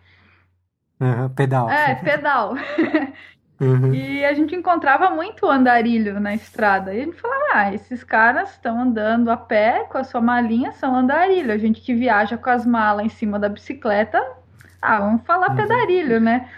Uhum, 0.99 1.29
pedal. 1.29 1.69
É, 1.69 1.95
pedal. 2.03 2.55
Uhum. 3.59 3.93
E 3.93 4.23
a 4.23 4.33
gente 4.33 4.55
encontrava 4.55 5.09
muito 5.09 5.45
andarilho 5.45 6.19
na 6.19 6.33
estrada. 6.33 6.93
E 6.93 7.01
a 7.01 7.05
gente 7.05 7.19
falava, 7.19 7.43
ah, 7.53 7.73
esses 7.73 8.03
caras 8.03 8.51
estão 8.51 8.79
andando 8.79 9.29
a 9.29 9.37
pé 9.37 9.85
com 9.89 9.97
a 9.97 10.03
sua 10.03 10.21
malinha, 10.21 10.71
são 10.71 10.95
andarilho. 10.95 11.51
A 11.51 11.57
gente 11.57 11.81
que 11.81 11.93
viaja 11.93 12.37
com 12.37 12.49
as 12.49 12.65
malas 12.65 13.05
em 13.05 13.09
cima 13.09 13.37
da 13.37 13.49
bicicleta 13.49 14.21
ah, 14.81 14.99
vamos 14.99 15.21
falar 15.25 15.51
uhum. 15.51 15.55
pedarilho, 15.55 16.19
né? 16.19 16.49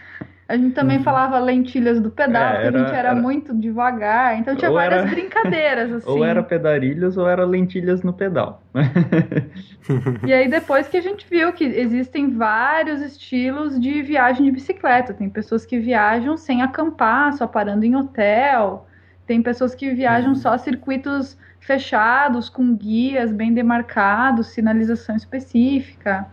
A 0.47 0.57
gente 0.57 0.73
também 0.73 0.97
uhum. 0.97 1.03
falava 1.03 1.39
lentilhas 1.39 2.01
do 2.01 2.11
pedal, 2.11 2.55
é, 2.55 2.67
era, 2.67 2.67
a 2.67 2.79
gente 2.79 2.93
era, 2.93 3.09
era, 3.09 3.15
muito 3.15 3.55
devagar, 3.55 4.37
então 4.37 4.55
tinha 4.55 4.69
várias 4.69 5.03
era, 5.03 5.09
brincadeiras, 5.09 5.91
assim. 5.93 6.09
Ou 6.09 6.23
era 6.23 6.43
pedarilhos 6.43 7.17
ou 7.17 7.27
era 7.27 7.45
lentilhas 7.45 8.03
no 8.03 8.11
pedal. 8.11 8.61
e 10.27 10.33
aí 10.33 10.49
depois 10.49 10.87
que 10.89 10.97
a 10.97 11.01
gente 11.01 11.25
viu 11.29 11.53
que 11.53 11.63
existem 11.63 12.29
vários 12.29 13.01
estilos 13.01 13.79
de 13.79 14.01
viagem 14.01 14.43
de 14.45 14.51
bicicleta. 14.51 15.13
Tem 15.13 15.29
pessoas 15.29 15.65
que 15.65 15.79
viajam 15.79 16.35
sem 16.35 16.61
acampar, 16.61 17.31
só 17.33 17.47
parando 17.47 17.85
em 17.85 17.95
hotel. 17.95 18.85
Tem 19.25 19.41
pessoas 19.41 19.73
que 19.73 19.93
viajam 19.93 20.31
uhum. 20.31 20.35
só 20.35 20.57
circuitos 20.57 21.37
fechados, 21.61 22.49
com 22.49 22.75
guias 22.75 23.31
bem 23.31 23.53
demarcados, 23.53 24.47
sinalização 24.47 25.15
específica. 25.15 26.27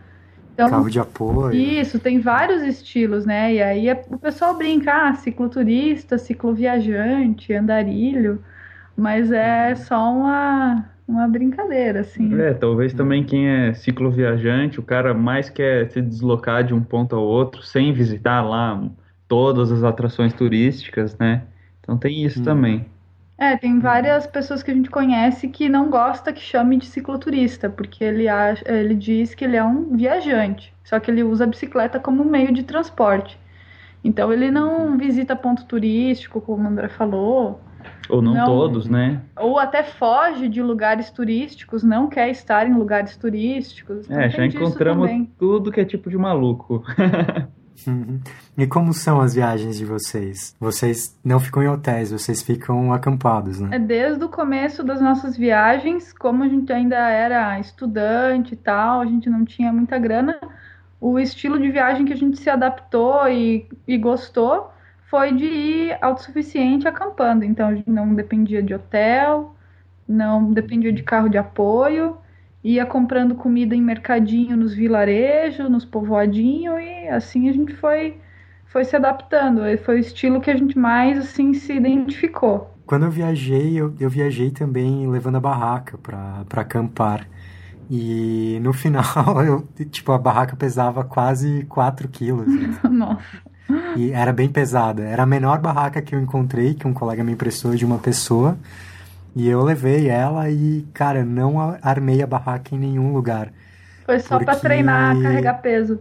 Então, 0.60 0.68
Carro 0.68 0.90
de 0.90 1.00
apoio. 1.00 1.54
Isso, 1.54 1.98
tem 1.98 2.20
vários 2.20 2.62
estilos, 2.62 3.24
né? 3.24 3.54
E 3.54 3.62
aí 3.62 3.86
o 4.10 4.18
pessoal 4.18 4.56
brinca, 4.56 5.08
ah, 5.08 5.14
cicloturista, 5.14 6.18
cicloviajante, 6.18 7.54
andarilho, 7.54 8.42
mas 8.94 9.32
é 9.32 9.74
só 9.74 10.12
uma, 10.12 10.84
uma 11.08 11.26
brincadeira, 11.26 12.00
assim. 12.00 12.38
É, 12.38 12.52
talvez 12.52 12.92
também 12.92 13.24
quem 13.24 13.48
é 13.48 13.72
cicloviajante, 13.72 14.78
o 14.78 14.82
cara 14.82 15.14
mais 15.14 15.48
quer 15.48 15.88
se 15.90 16.02
deslocar 16.02 16.62
de 16.62 16.74
um 16.74 16.82
ponto 16.82 17.16
ao 17.16 17.24
outro 17.24 17.62
sem 17.62 17.94
visitar 17.94 18.42
lá 18.42 18.86
todas 19.26 19.72
as 19.72 19.82
atrações 19.82 20.34
turísticas, 20.34 21.16
né? 21.16 21.44
Então 21.80 21.96
tem 21.96 22.22
isso 22.22 22.40
hum. 22.40 22.44
também. 22.44 22.84
É, 23.40 23.56
tem 23.56 23.78
várias 23.78 24.26
pessoas 24.26 24.62
que 24.62 24.70
a 24.70 24.74
gente 24.74 24.90
conhece 24.90 25.48
que 25.48 25.66
não 25.66 25.88
gosta 25.88 26.30
que 26.30 26.42
chame 26.42 26.76
de 26.76 26.84
cicloturista, 26.84 27.70
porque 27.70 28.04
ele, 28.04 28.28
acha, 28.28 28.62
ele 28.70 28.94
diz 28.94 29.34
que 29.34 29.46
ele 29.46 29.56
é 29.56 29.64
um 29.64 29.96
viajante, 29.96 30.74
só 30.84 31.00
que 31.00 31.10
ele 31.10 31.22
usa 31.22 31.44
a 31.44 31.46
bicicleta 31.46 31.98
como 31.98 32.22
meio 32.22 32.52
de 32.52 32.62
transporte. 32.62 33.40
Então 34.04 34.30
ele 34.30 34.50
não 34.50 34.98
visita 34.98 35.34
ponto 35.34 35.64
turístico, 35.64 36.38
como 36.42 36.64
o 36.64 36.66
André 36.66 36.90
falou. 36.90 37.58
Ou 38.10 38.20
não, 38.20 38.34
não, 38.34 38.44
todos, 38.44 38.86
né? 38.86 39.22
Ou 39.38 39.58
até 39.58 39.84
foge 39.84 40.46
de 40.46 40.60
lugares 40.60 41.10
turísticos, 41.10 41.82
não 41.82 42.08
quer 42.08 42.28
estar 42.28 42.68
em 42.68 42.74
lugares 42.74 43.16
turísticos. 43.16 44.04
Então 44.04 44.20
é, 44.20 44.28
já 44.28 44.44
encontramos 44.44 45.10
tudo 45.38 45.72
que 45.72 45.80
é 45.80 45.84
tipo 45.86 46.10
de 46.10 46.18
maluco. 46.18 46.84
Uhum. 47.86 48.20
E 48.56 48.66
como 48.66 48.92
são 48.92 49.20
as 49.20 49.34
viagens 49.34 49.76
de 49.76 49.84
vocês? 49.84 50.54
Vocês 50.60 51.18
não 51.24 51.40
ficam 51.40 51.62
em 51.62 51.68
hotéis, 51.68 52.10
vocês 52.10 52.42
ficam 52.42 52.92
acampados, 52.92 53.60
né? 53.60 53.70
É 53.72 53.78
desde 53.78 54.24
o 54.24 54.28
começo 54.28 54.82
das 54.82 55.00
nossas 55.00 55.36
viagens, 55.36 56.12
como 56.12 56.42
a 56.44 56.48
gente 56.48 56.72
ainda 56.72 56.96
era 56.96 57.58
estudante 57.58 58.54
e 58.54 58.56
tal, 58.56 59.00
a 59.00 59.06
gente 59.06 59.30
não 59.30 59.44
tinha 59.44 59.72
muita 59.72 59.98
grana, 59.98 60.38
o 61.00 61.18
estilo 61.18 61.58
de 61.58 61.70
viagem 61.70 62.04
que 62.04 62.12
a 62.12 62.16
gente 62.16 62.38
se 62.38 62.50
adaptou 62.50 63.26
e, 63.28 63.66
e 63.88 63.96
gostou 63.96 64.70
foi 65.08 65.32
de 65.32 65.46
ir 65.46 65.98
autossuficiente 66.00 66.86
acampando. 66.86 67.44
Então 67.44 67.68
a 67.68 67.74
gente 67.74 67.90
não 67.90 68.14
dependia 68.14 68.62
de 68.62 68.74
hotel, 68.74 69.56
não 70.06 70.52
dependia 70.52 70.92
de 70.92 71.02
carro 71.02 71.28
de 71.28 71.38
apoio 71.38 72.18
ia 72.62 72.84
comprando 72.84 73.34
comida 73.34 73.74
em 73.74 73.82
mercadinho 73.82 74.56
nos 74.56 74.74
vilarejos, 74.74 75.70
nos 75.70 75.84
povoadinhos 75.84 76.78
e 76.80 77.08
assim 77.08 77.48
a 77.48 77.52
gente 77.52 77.74
foi 77.74 78.16
foi 78.66 78.84
se 78.84 78.94
adaptando. 78.94 79.62
Foi 79.84 79.96
o 79.96 79.98
estilo 79.98 80.40
que 80.40 80.50
a 80.50 80.56
gente 80.56 80.78
mais 80.78 81.18
assim 81.18 81.52
se 81.54 81.72
identificou. 81.72 82.72
Quando 82.86 83.04
eu 83.04 83.10
viajei, 83.10 83.80
eu, 83.80 83.94
eu 83.98 84.08
viajei 84.08 84.50
também 84.50 85.08
levando 85.08 85.36
a 85.36 85.40
barraca 85.40 85.98
para 85.98 86.60
acampar. 86.60 87.26
E 87.90 88.58
no 88.62 88.72
final, 88.72 89.04
eu, 89.44 89.68
tipo, 89.90 90.12
a 90.12 90.18
barraca 90.18 90.54
pesava 90.54 91.02
quase 91.02 91.64
4 91.64 92.08
quilos. 92.08 92.46
Nossa. 92.88 93.50
E 93.96 94.12
era 94.12 94.32
bem 94.32 94.48
pesada. 94.48 95.02
Era 95.02 95.24
a 95.24 95.26
menor 95.26 95.60
barraca 95.60 96.00
que 96.00 96.14
eu 96.14 96.20
encontrei, 96.20 96.74
que 96.74 96.86
um 96.86 96.92
colega 96.92 97.22
me 97.24 97.32
emprestou 97.32 97.74
de 97.74 97.84
uma 97.84 97.98
pessoa. 97.98 98.56
E 99.34 99.48
eu 99.48 99.62
levei 99.62 100.08
ela 100.08 100.50
e, 100.50 100.86
cara, 100.92 101.24
não 101.24 101.60
armei 101.82 102.22
a 102.22 102.26
barraca 102.26 102.74
em 102.74 102.78
nenhum 102.78 103.12
lugar. 103.12 103.52
Foi 104.04 104.18
só 104.18 104.30
porque... 104.30 104.44
para 104.44 104.56
treinar, 104.56 105.20
carregar 105.20 105.54
peso. 105.54 106.00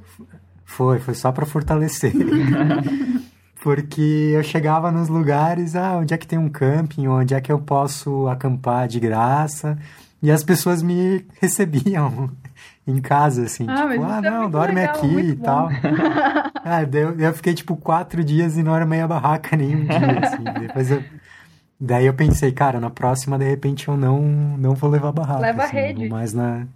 Foi, 0.65 0.99
foi 0.99 1.13
só 1.13 1.31
para 1.31 1.45
fortalecer. 1.45 2.13
porque 3.61 4.31
eu 4.33 4.43
chegava 4.43 4.91
nos 4.91 5.09
lugares, 5.09 5.75
ah, 5.75 5.97
onde 5.97 6.13
é 6.13 6.17
que 6.17 6.27
tem 6.27 6.39
um 6.39 6.49
camping, 6.49 7.07
onde 7.07 7.33
é 7.33 7.41
que 7.41 7.51
eu 7.51 7.59
posso 7.59 8.27
acampar 8.27 8.87
de 8.87 8.99
graça. 8.99 9.77
E 10.21 10.31
as 10.31 10.43
pessoas 10.43 10.81
me 10.81 11.25
recebiam 11.41 12.31
em 12.87 12.99
casa, 12.99 13.43
assim, 13.43 13.65
ah, 13.69 13.87
tipo, 13.89 14.03
ah, 14.03 14.17
é 14.17 14.21
não, 14.21 14.43
é 14.45 14.49
dorme 14.49 14.75
legal, 14.75 14.95
aqui 14.95 15.19
e 15.19 15.35
bom. 15.35 15.43
tal. 15.43 15.69
ah, 16.63 16.83
eu, 16.91 17.19
eu 17.19 17.33
fiquei, 17.33 17.53
tipo, 17.53 17.75
quatro 17.75 18.23
dias 18.23 18.57
e 18.57 18.63
não 18.63 18.73
armei 18.73 19.01
a 19.01 19.07
barraca 19.07 19.55
nenhum 19.55 19.85
dia, 19.85 20.19
assim. 20.23 20.43
Depois 20.61 20.91
eu 20.91 21.03
Daí 21.79 22.07
eu 22.07 22.13
pensei, 22.13 22.51
cara, 22.51 22.79
na 22.79 22.89
próxima, 22.89 23.37
de 23.39 23.45
repente, 23.45 23.87
eu 23.87 23.95
não, 23.95 24.21
não 24.57 24.75
vou 24.75 24.89
levar 24.89 25.13
barraca. 25.13 25.39
Leva 25.39 25.63
assim, 25.63 25.77
a 25.77 25.81
rede. 25.81 26.09
mais 26.09 26.33
na... 26.33 26.67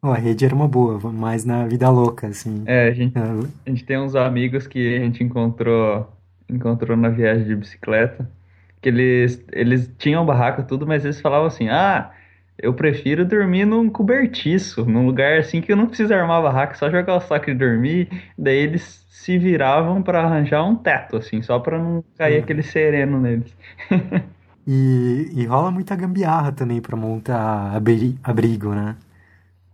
Oh, 0.00 0.12
a 0.12 0.16
rede 0.16 0.44
era 0.44 0.54
uma 0.54 0.68
boa, 0.68 1.00
mais 1.10 1.44
na 1.44 1.66
vida 1.66 1.90
louca, 1.90 2.28
assim. 2.28 2.62
É, 2.64 2.88
a 2.88 2.92
gente, 2.92 3.14
a 3.18 3.70
gente 3.70 3.84
tem 3.84 3.98
uns 3.98 4.14
amigos 4.14 4.68
que 4.68 4.96
a 4.96 5.00
gente 5.00 5.24
encontrou, 5.24 6.08
encontrou 6.48 6.96
na 6.96 7.08
viagem 7.08 7.44
de 7.44 7.56
bicicleta, 7.56 8.30
que 8.80 8.88
eles, 8.88 9.44
eles 9.50 9.90
tinham 9.98 10.24
barraca 10.24 10.62
tudo, 10.62 10.86
mas 10.86 11.04
eles 11.04 11.20
falavam 11.20 11.46
assim, 11.46 11.68
ah, 11.68 12.12
eu 12.56 12.72
prefiro 12.72 13.24
dormir 13.24 13.64
num 13.64 13.90
cobertiço, 13.90 14.84
num 14.84 15.04
lugar 15.04 15.38
assim 15.38 15.60
que 15.60 15.72
eu 15.72 15.76
não 15.76 15.86
preciso 15.86 16.14
armar 16.14 16.40
barraca, 16.40 16.76
só 16.76 16.88
jogar 16.88 17.16
o 17.16 17.20
saco 17.20 17.50
e 17.50 17.54
dormir. 17.54 18.08
Daí 18.38 18.58
eles 18.58 19.04
se 19.10 19.36
viravam 19.38 20.02
para 20.02 20.22
arranjar 20.22 20.64
um 20.64 20.76
teto, 20.76 21.16
assim, 21.16 21.42
só 21.42 21.58
para 21.58 21.78
não 21.78 22.04
cair 22.16 22.38
hum. 22.38 22.44
aquele 22.44 22.62
sereno 22.62 23.20
neles. 23.20 23.52
E, 24.66 25.30
e 25.32 25.44
rola 25.46 25.70
muita 25.70 25.94
gambiarra 25.94 26.50
também 26.50 26.80
pra 26.80 26.96
montar 26.96 27.76
abrigo, 28.22 28.74
né? 28.74 28.96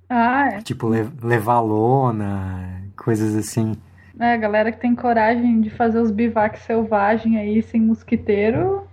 Ah, 0.08 0.48
é. 0.48 0.60
Tipo, 0.60 0.90
le 0.90 1.08
levar 1.22 1.60
lona, 1.60 2.82
coisas 2.96 3.34
assim. 3.34 3.74
É, 4.20 4.36
galera 4.36 4.70
que 4.70 4.78
tem 4.78 4.94
coragem 4.94 5.60
de 5.62 5.70
fazer 5.70 5.98
os 5.98 6.10
bivacs 6.10 6.62
selvagem 6.62 7.38
aí 7.38 7.62
sem 7.62 7.80
mosquiteiro 7.80 8.86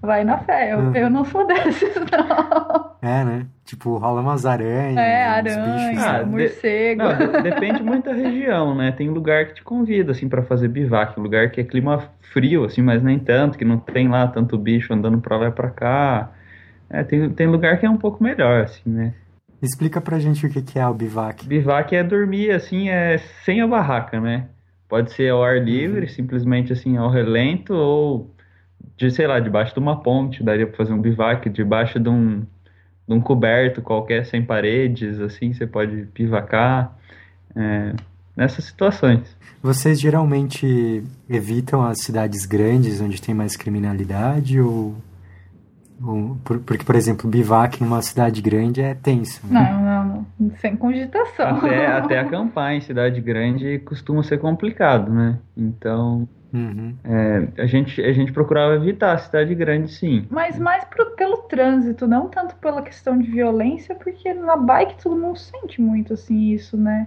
vai 0.00 0.24
na 0.24 0.38
fé. 0.38 0.72
Eu, 0.72 0.78
uhum. 0.78 0.94
eu 0.94 1.10
não 1.10 1.24
sou 1.24 1.46
desses, 1.48 1.94
não. 1.94 2.90
É, 3.02 3.24
né? 3.24 3.46
Tipo, 3.64 3.96
rola 3.98 4.20
umas 4.20 4.44
aranhas. 4.44 4.96
É, 4.96 5.24
aranha, 5.24 6.20
ah, 6.20 6.26
morcego. 6.26 7.02
De... 7.02 7.26
Não, 7.26 7.42
depende 7.42 7.82
muito 7.82 8.04
da 8.04 8.12
região, 8.12 8.74
né? 8.74 8.92
Tem 8.92 9.08
lugar 9.08 9.46
que 9.46 9.54
te 9.54 9.62
convida, 9.62 10.12
assim, 10.12 10.28
para 10.28 10.42
fazer 10.42 10.68
bivac. 10.68 11.18
Lugar 11.18 11.50
que 11.50 11.60
é 11.60 11.64
clima 11.64 12.10
frio, 12.32 12.64
assim, 12.64 12.82
mas 12.82 13.02
nem 13.02 13.18
tanto, 13.18 13.58
que 13.58 13.64
não 13.64 13.78
tem 13.78 14.08
lá 14.08 14.26
tanto 14.26 14.58
bicho 14.58 14.92
andando 14.92 15.20
pra 15.20 15.36
lá 15.36 15.48
e 15.48 15.52
pra 15.52 15.70
cá. 15.70 16.32
É, 16.88 17.04
tem, 17.04 17.30
tem 17.30 17.46
lugar 17.46 17.78
que 17.78 17.86
é 17.86 17.90
um 17.90 17.96
pouco 17.96 18.22
melhor, 18.22 18.62
assim, 18.62 18.90
né? 18.90 19.14
Explica 19.62 20.00
pra 20.00 20.18
gente 20.18 20.44
o 20.46 20.50
que 20.50 20.78
é 20.78 20.86
o 20.86 20.94
bivac. 20.94 21.46
Bivac 21.46 21.94
é 21.94 22.02
dormir, 22.02 22.50
assim, 22.50 22.88
é 22.88 23.18
sem 23.44 23.60
a 23.60 23.66
barraca, 23.66 24.18
né? 24.18 24.46
Pode 24.88 25.12
ser 25.12 25.30
ao 25.30 25.44
ar 25.44 25.62
livre, 25.62 26.02
uhum. 26.02 26.08
simplesmente 26.08 26.72
assim, 26.72 26.96
ao 26.96 27.10
relento, 27.10 27.74
ou 27.74 28.34
de, 29.00 29.10
sei 29.10 29.26
lá, 29.26 29.40
debaixo 29.40 29.72
de 29.72 29.80
uma 29.80 30.00
ponte, 30.02 30.42
daria 30.42 30.66
para 30.66 30.76
fazer 30.76 30.92
um 30.92 31.00
bivac, 31.00 31.48
debaixo 31.48 31.98
de 31.98 32.08
um, 32.10 32.40
de 33.08 33.14
um 33.14 33.20
coberto 33.20 33.80
qualquer 33.80 34.26
sem 34.26 34.44
paredes, 34.44 35.18
assim, 35.18 35.54
você 35.54 35.66
pode 35.66 36.06
bivacar. 36.14 36.94
É, 37.56 37.94
nessas 38.36 38.64
situações. 38.64 39.36
Vocês 39.62 40.00
geralmente 40.00 41.02
evitam 41.28 41.82
as 41.82 42.00
cidades 42.00 42.46
grandes 42.46 43.00
onde 43.00 43.20
tem 43.20 43.34
mais 43.34 43.56
criminalidade 43.56 44.60
ou 44.60 44.94
porque, 46.64 46.82
por 46.82 46.94
exemplo, 46.94 47.28
bivac 47.28 47.82
numa 47.82 48.00
cidade 48.00 48.40
grande 48.40 48.80
é 48.80 48.94
tenso. 48.94 49.46
Né? 49.46 49.60
Não, 49.60 49.82
não, 49.82 50.26
não, 50.38 50.56
sem 50.56 50.74
cogitação. 50.74 51.58
Até, 51.58 51.86
até 51.88 52.18
acampar 52.20 52.72
em 52.72 52.80
cidade 52.80 53.20
grande 53.20 53.78
costuma 53.80 54.22
ser 54.22 54.38
complicado, 54.38 55.12
né? 55.12 55.38
Então, 55.54 56.26
uhum. 56.52 56.94
é, 57.04 57.62
a, 57.62 57.66
gente, 57.66 58.00
a 58.02 58.12
gente 58.12 58.32
procurava 58.32 58.74
evitar 58.74 59.12
a 59.12 59.18
cidade 59.18 59.54
grande, 59.54 59.92
sim. 59.92 60.26
Mas 60.30 60.58
mais 60.58 60.84
pro, 60.84 61.10
pelo 61.16 61.38
trânsito, 61.42 62.06
não 62.06 62.28
tanto 62.28 62.56
pela 62.56 62.82
questão 62.82 63.18
de 63.18 63.30
violência, 63.30 63.94
porque 63.94 64.32
na 64.34 64.56
bike 64.56 65.02
todo 65.02 65.16
mundo 65.16 65.38
sente 65.38 65.80
muito, 65.80 66.14
assim, 66.14 66.50
isso, 66.52 66.76
né? 66.76 67.06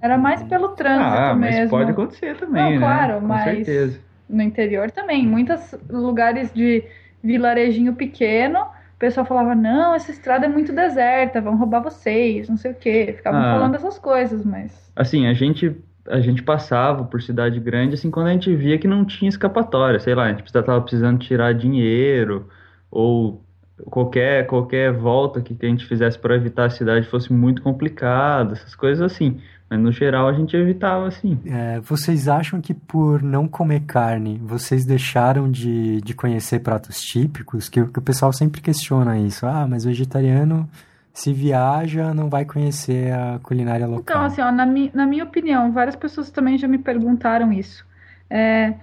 Era 0.00 0.18
mais 0.18 0.42
pelo 0.42 0.68
trânsito 0.70 1.16
ah, 1.16 1.34
mesmo. 1.34 1.60
mas 1.60 1.70
pode 1.70 1.90
acontecer 1.90 2.36
também, 2.36 2.62
não, 2.62 2.70
né? 2.72 2.78
Claro, 2.78 3.20
Com 3.20 3.26
mas 3.26 3.44
certeza. 3.44 4.00
no 4.28 4.42
interior 4.42 4.90
também. 4.90 5.26
Muitos 5.26 5.74
lugares 5.88 6.52
de 6.52 6.84
vilarejinho 7.22 7.94
pequeno, 7.94 8.60
o 8.60 8.98
pessoal 8.98 9.26
falava, 9.26 9.54
não, 9.54 9.94
essa 9.94 10.10
estrada 10.10 10.46
é 10.46 10.48
muito 10.48 10.72
deserta, 10.72 11.40
vão 11.40 11.56
roubar 11.56 11.80
vocês, 11.80 12.48
não 12.48 12.56
sei 12.56 12.70
o 12.70 12.74
quê. 12.74 13.14
Ficavam 13.16 13.40
ah, 13.40 13.52
falando 13.52 13.74
essas 13.74 13.98
coisas, 13.98 14.44
mas. 14.44 14.90
Assim, 14.94 15.26
a 15.26 15.34
gente. 15.34 15.76
A 16.08 16.20
gente 16.20 16.42
passava 16.42 17.04
por 17.04 17.22
cidade 17.22 17.58
grande, 17.60 17.94
assim, 17.94 18.10
quando 18.10 18.28
a 18.28 18.32
gente 18.32 18.54
via 18.54 18.78
que 18.78 18.88
não 18.88 19.04
tinha 19.04 19.28
escapatória, 19.28 19.98
sei 20.00 20.14
lá, 20.14 20.24
a 20.24 20.28
gente 20.32 20.44
estava 20.46 20.80
precisando 20.80 21.18
tirar 21.18 21.52
dinheiro, 21.52 22.48
ou 22.90 23.44
qualquer, 23.84 24.46
qualquer 24.46 24.92
volta 24.92 25.40
que 25.40 25.56
a 25.60 25.68
gente 25.68 25.86
fizesse 25.86 26.18
para 26.18 26.34
evitar 26.34 26.66
a 26.66 26.70
cidade 26.70 27.06
fosse 27.08 27.32
muito 27.32 27.62
complicado, 27.62 28.52
essas 28.52 28.74
coisas 28.74 29.02
assim. 29.02 29.40
Mas 29.68 29.80
no 29.80 29.90
geral 29.90 30.28
a 30.28 30.32
gente 30.32 30.56
evitava 30.56 31.08
assim. 31.08 31.40
É, 31.44 31.80
vocês 31.80 32.28
acham 32.28 32.60
que 32.60 32.72
por 32.72 33.20
não 33.20 33.48
comer 33.48 33.80
carne, 33.80 34.40
vocês 34.44 34.84
deixaram 34.84 35.50
de, 35.50 36.00
de 36.02 36.14
conhecer 36.14 36.60
pratos 36.60 37.00
típicos? 37.00 37.68
Que, 37.68 37.84
que 37.84 37.98
o 37.98 38.02
pessoal 38.02 38.32
sempre 38.32 38.60
questiona 38.60 39.18
isso. 39.18 39.44
Ah, 39.44 39.66
mas 39.68 39.84
vegetariano 39.84 40.68
se 41.16 41.32
viaja, 41.32 42.12
não 42.12 42.28
vai 42.28 42.44
conhecer 42.44 43.10
a 43.10 43.40
culinária 43.42 43.86
local. 43.86 44.02
Então, 44.02 44.22
assim, 44.22 44.42
ó, 44.42 44.52
na, 44.52 44.66
mi 44.66 44.90
na 44.92 45.06
minha 45.06 45.24
opinião, 45.24 45.72
várias 45.72 45.96
pessoas 45.96 46.30
também 46.30 46.58
já 46.58 46.68
me 46.68 46.76
perguntaram 46.76 47.50
isso. 47.50 47.86
É, 48.28 48.74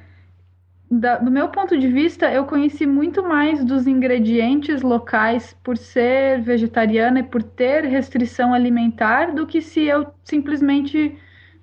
da, 0.90 1.18
do 1.18 1.30
meu 1.30 1.50
ponto 1.50 1.78
de 1.78 1.88
vista, 1.88 2.32
eu 2.32 2.46
conheci 2.46 2.88
muito 2.88 3.22
mais 3.22 3.64
dos 3.64 3.86
ingredientes 3.86 4.82
locais 4.82 5.56
por 5.64 5.78
ser 5.78 6.42
vegetariana 6.42 7.20
e 7.20 7.24
por 7.24 7.44
ter 7.44 7.86
restrição 7.86 8.52
alimentar 8.52 9.36
do 9.36 9.46
que 9.46 9.62
se 9.62 9.82
eu 9.82 10.08
simplesmente 10.24 11.16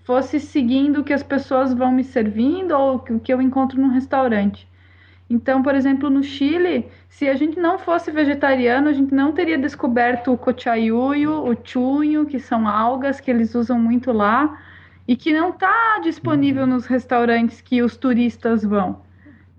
fosse 0.04 0.38
seguindo 0.38 1.00
o 1.00 1.04
que 1.04 1.12
as 1.12 1.24
pessoas 1.24 1.74
vão 1.74 1.90
me 1.90 2.04
servindo 2.04 2.70
ou 2.78 2.94
o 2.94 3.18
que 3.18 3.32
eu 3.32 3.42
encontro 3.42 3.80
num 3.80 3.90
restaurante. 3.90 4.69
Então, 5.30 5.62
por 5.62 5.76
exemplo, 5.76 6.10
no 6.10 6.24
Chile, 6.24 6.90
se 7.08 7.28
a 7.28 7.36
gente 7.36 7.58
não 7.60 7.78
fosse 7.78 8.10
vegetariano, 8.10 8.88
a 8.88 8.92
gente 8.92 9.14
não 9.14 9.30
teria 9.30 9.56
descoberto 9.56 10.32
o 10.32 10.36
cochayuyo, 10.36 11.44
o 11.48 11.56
chunho, 11.62 12.26
que 12.26 12.40
são 12.40 12.66
algas 12.66 13.20
que 13.20 13.30
eles 13.30 13.54
usam 13.54 13.78
muito 13.78 14.10
lá 14.10 14.60
e 15.06 15.14
que 15.14 15.32
não 15.32 15.50
está 15.50 16.00
disponível 16.02 16.64
uhum. 16.64 16.70
nos 16.70 16.86
restaurantes 16.86 17.60
que 17.60 17.80
os 17.80 17.96
turistas 17.96 18.64
vão. 18.64 19.02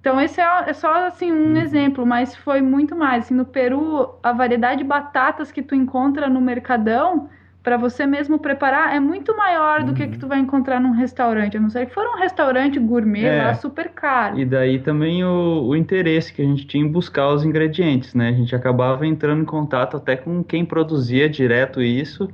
Então, 0.02 0.20
esse 0.20 0.42
é, 0.42 0.64
é 0.68 0.74
só 0.74 1.08
assim 1.08 1.32
um 1.32 1.54
uhum. 1.54 1.58
exemplo, 1.58 2.06
mas 2.06 2.36
foi 2.36 2.62
muito 2.62 2.94
mais. 2.94 3.26
Assim, 3.26 3.34
no 3.34 3.46
Peru, 3.46 4.16
a 4.22 4.34
variedade 4.34 4.80
de 4.80 4.84
batatas 4.84 5.54
que 5.54 5.62
tu 5.62 5.74
encontra 5.74 6.28
no 6.28 6.42
mercadão 6.42 7.30
para 7.64 7.78
você 7.78 8.08
mesmo 8.08 8.40
preparar 8.40 8.96
é 8.96 9.00
muito 9.00 9.36
maior 9.38 9.84
do 9.84 9.94
que 9.94 10.08
que 10.08 10.18
tu 10.18 10.28
vai 10.28 10.40
encontrar 10.40 10.80
num 10.80 10.92
restaurante. 10.92 11.58
A 11.58 11.60
não 11.60 11.70
ser 11.70 11.86
que 11.86 11.94
for 11.94 12.06
um 12.08 12.18
restaurante 12.18 12.80
gourmet 12.80 13.26
é, 13.26 13.44
lá 13.44 13.54
super 13.54 13.90
caro. 13.90 14.40
E 14.40 14.46
daí 14.46 14.80
também 14.80 15.24
o, 15.24 15.68
o 15.68 15.76
interesse 15.76 16.34
que 16.34 16.42
a 16.42 16.46
gente 16.46 16.66
tinha 16.66 16.84
em 16.84 16.88
buscar 16.88 17.30
os 17.30 17.46
ingredientes, 17.46 18.16
né? 18.16 18.30
A 18.30 18.34
gente 18.34 18.56
acabava 18.56 19.06
entrando 19.06 19.44
em 19.44 19.46
contato 19.46 19.98
até 19.98 20.16
com 20.16 20.44
quem 20.44 20.66
produzia 20.66 21.30
direto 21.30 21.82
isso. 21.82 22.28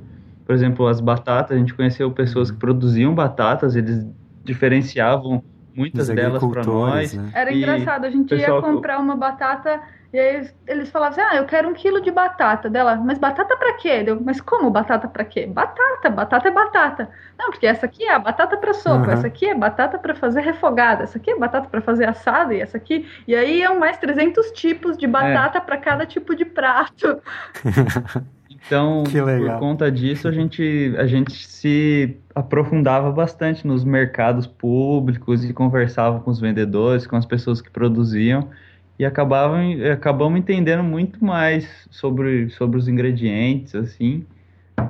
Por 0.46 0.54
exemplo, 0.54 0.86
as 0.86 0.98
batatas, 0.98 1.56
a 1.56 1.60
gente 1.60 1.74
conheceu 1.74 2.10
pessoas 2.10 2.50
que 2.50 2.56
produziam 2.56 3.14
batatas, 3.14 3.76
eles 3.76 4.06
diferenciavam 4.42 5.42
muitas 5.74 6.08
delas 6.08 6.42
para 6.42 6.64
nós. 6.64 7.12
Né? 7.12 7.30
Era 7.34 7.52
engraçado, 7.52 8.06
a 8.06 8.10
gente 8.10 8.34
ia 8.34 8.60
comprar 8.62 8.98
uma 8.98 9.14
batata 9.14 9.78
e 10.10 10.18
aí 10.18 10.50
eles 10.66 10.90
falavam 10.90 11.12
assim, 11.12 11.20
ah, 11.20 11.36
eu 11.36 11.44
quero 11.44 11.68
um 11.68 11.74
quilo 11.74 12.00
de 12.00 12.10
batata 12.10 12.70
dela, 12.70 12.96
mas 12.96 13.18
batata 13.18 13.54
para 13.56 13.74
quê? 13.74 14.04
Eu, 14.06 14.18
mas 14.18 14.40
como 14.40 14.70
batata 14.70 15.06
para 15.06 15.22
quê? 15.22 15.46
Batata, 15.46 16.08
batata 16.08 16.48
é 16.48 16.50
batata. 16.50 17.10
Não, 17.38 17.50
porque 17.50 17.66
essa 17.66 17.84
aqui 17.84 18.04
é 18.04 18.14
a 18.14 18.18
batata 18.18 18.56
para 18.56 18.72
sopa, 18.72 19.06
uhum. 19.06 19.12
essa 19.12 19.26
aqui 19.26 19.46
é 19.46 19.54
batata 19.54 19.98
para 19.98 20.14
fazer 20.14 20.40
refogada, 20.40 21.02
essa 21.02 21.18
aqui 21.18 21.30
é 21.30 21.38
batata 21.38 21.68
para 21.68 21.82
fazer 21.82 22.06
assada 22.06 22.54
e 22.54 22.60
essa 22.60 22.78
aqui, 22.78 23.06
e 23.26 23.34
aí 23.34 23.60
iam 23.60 23.78
mais 23.78 23.98
300 23.98 24.50
tipos 24.52 24.96
de 24.96 25.06
batata 25.06 25.58
é. 25.58 25.60
para 25.60 25.76
cada 25.76 26.06
tipo 26.06 26.34
de 26.34 26.44
prato. 26.44 27.20
Então, 28.66 29.04
por 29.04 29.58
conta 29.60 29.90
disso, 29.90 30.26
a 30.26 30.32
gente, 30.32 30.92
a 30.98 31.06
gente 31.06 31.32
se 31.46 32.18
aprofundava 32.34 33.10
bastante 33.10 33.66
nos 33.66 33.84
mercados 33.84 34.46
públicos 34.46 35.44
e 35.44 35.52
conversava 35.54 36.20
com 36.20 36.30
os 36.30 36.40
vendedores, 36.40 37.06
com 37.06 37.16
as 37.16 37.24
pessoas 37.24 37.62
que 37.62 37.70
produziam 37.70 38.50
e 38.98 39.04
acabavam, 39.06 39.60
acabamos 39.92 40.38
entendendo 40.38 40.82
muito 40.82 41.24
mais 41.24 41.68
sobre, 41.90 42.50
sobre 42.50 42.76
os 42.78 42.88
ingredientes, 42.88 43.74
assim, 43.74 44.26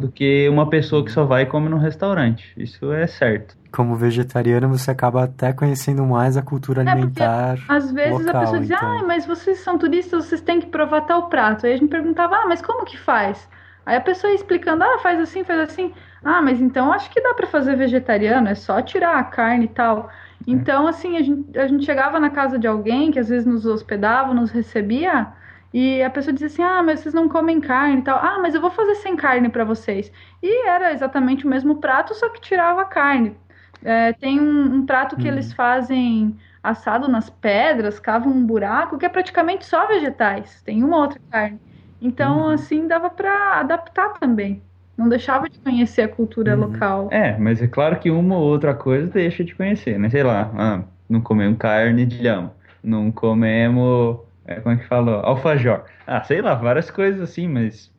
do 0.01 0.09
que 0.11 0.49
uma 0.49 0.68
pessoa 0.68 1.05
que 1.05 1.12
só 1.12 1.25
vai 1.25 1.42
e 1.42 1.47
come 1.47 1.68
no 1.68 1.77
restaurante. 1.77 2.53
Isso 2.57 2.90
é 2.92 3.07
certo. 3.07 3.57
Como 3.71 3.94
vegetariano, 3.94 4.68
você 4.68 4.90
acaba 4.90 5.25
até 5.25 5.53
conhecendo 5.53 6.05
mais 6.07 6.37
a 6.37 6.42
cultura 6.42 6.83
é, 6.83 6.88
alimentar. 6.88 7.59
Às 7.68 7.92
vezes 7.92 8.27
local, 8.27 8.37
a 8.37 8.40
pessoa 8.40 8.61
diz, 8.61 8.71
então. 8.71 8.99
ah, 8.99 9.05
mas 9.07 9.27
vocês 9.27 9.59
são 9.59 9.77
turistas, 9.77 10.25
vocês 10.25 10.40
têm 10.40 10.59
que 10.61 10.66
provar 10.66 11.03
tal 11.03 11.29
prato. 11.29 11.66
Aí 11.66 11.75
a 11.75 11.77
gente 11.77 11.90
perguntava, 11.90 12.37
ah, 12.37 12.47
mas 12.47 12.62
como 12.62 12.87
que 12.87 12.97
faz? 12.97 13.47
Aí 13.85 13.97
a 13.97 14.01
pessoa 14.01 14.31
ia 14.31 14.37
explicando, 14.37 14.85
ah, 14.85 14.99
faz 15.03 15.21
assim, 15.21 15.44
faz 15.44 15.61
assim. 15.61 15.92
Ah, 16.25 16.40
mas 16.40 16.61
então 16.61 16.92
acho 16.92 17.11
que 17.11 17.21
dá 17.21 17.35
para 17.35 17.47
fazer 17.47 17.77
vegetariano, 17.77 18.49
é 18.49 18.55
só 18.55 18.81
tirar 18.81 19.18
a 19.18 19.25
carne 19.25 19.66
e 19.66 19.68
tal. 19.68 20.11
Então, 20.46 20.87
assim, 20.87 21.16
a 21.16 21.22
gente, 21.22 21.59
a 21.59 21.66
gente 21.66 21.85
chegava 21.85 22.18
na 22.18 22.31
casa 22.31 22.59
de 22.59 22.66
alguém 22.66 23.11
que 23.11 23.18
às 23.18 23.29
vezes 23.29 23.46
nos 23.46 23.66
hospedava, 23.66 24.33
nos 24.33 24.51
recebia, 24.51 25.33
e 25.72 26.03
a 26.03 26.11
pessoa 26.11 26.33
dizia 26.33 26.46
assim: 26.46 26.62
Ah, 26.62 26.83
mas 26.83 27.01
vocês 27.01 27.14
não 27.14 27.29
comem 27.29 27.61
carne 27.61 27.98
e 27.98 28.03
tal. 28.03 28.18
Ah, 28.18 28.38
mas 28.40 28.55
eu 28.55 28.61
vou 28.61 28.70
fazer 28.70 28.94
sem 28.96 29.16
carne 29.16 29.48
para 29.48 29.64
vocês. 29.64 30.11
E 30.42 30.66
era 30.66 30.92
exatamente 30.92 31.46
o 31.46 31.48
mesmo 31.48 31.77
prato, 31.77 32.14
só 32.14 32.29
que 32.31 32.40
tirava 32.40 32.83
a 32.83 32.87
carne. 32.87 33.37
É, 33.85 34.12
tem 34.12 34.40
um, 34.40 34.77
um, 34.77 34.87
prato 34.87 35.16
que 35.16 35.27
uhum. 35.29 35.35
eles 35.35 35.53
fazem 35.53 36.37
assado 36.62 37.09
nas 37.09 37.31
pedras, 37.31 38.01
cavam 38.01 38.33
um 38.33 38.44
buraco, 38.44 38.98
que 38.98 39.07
é 39.07 39.09
praticamente 39.09 39.64
só 39.66 39.87
vegetais. 39.87 40.62
Tem 40.62 40.83
uma 40.83 40.98
outra 40.98 41.20
carne. 41.31 41.61
Então, 42.01 42.40
uhum. 42.40 42.51
assim, 42.51 42.87
dava 42.87 43.11
para 43.11 43.61
adaptar 43.61 44.14
também. 44.14 44.62
Não 44.98 45.08
deixava 45.08 45.48
de 45.48 45.61
conhecer 45.61 46.02
a 46.02 46.08
cultura 46.08 46.56
uhum. 46.56 46.66
local. 46.66 47.08
É, 47.12 47.38
mas 47.38 47.62
é 47.62 47.68
claro 47.68 48.00
que 48.00 48.11
uma 48.11 48.37
ou 48.37 48.42
outra 48.42 48.74
coisa 48.74 49.08
deixa 49.08 49.44
de 49.44 49.54
conhecer, 49.54 49.96
né? 49.96 50.11
Sei 50.11 50.24
lá, 50.24 50.50
ah, 50.56 50.82
não 51.08 51.20
comemos 51.20 51.56
carne 51.56 52.04
de 52.04 52.20
lhama, 52.20 52.52
não 52.82 53.12
comemos, 53.12 54.18
é, 54.44 54.56
como 54.56 54.74
é 54.74 54.78
que 54.78 54.88
falou? 54.88 55.20
Alfajor. 55.20 55.84
Ah, 56.04 56.24
sei 56.24 56.42
lá, 56.42 56.56
várias 56.56 56.90
coisas 56.90 57.20
assim, 57.20 57.46
mas 57.46 57.92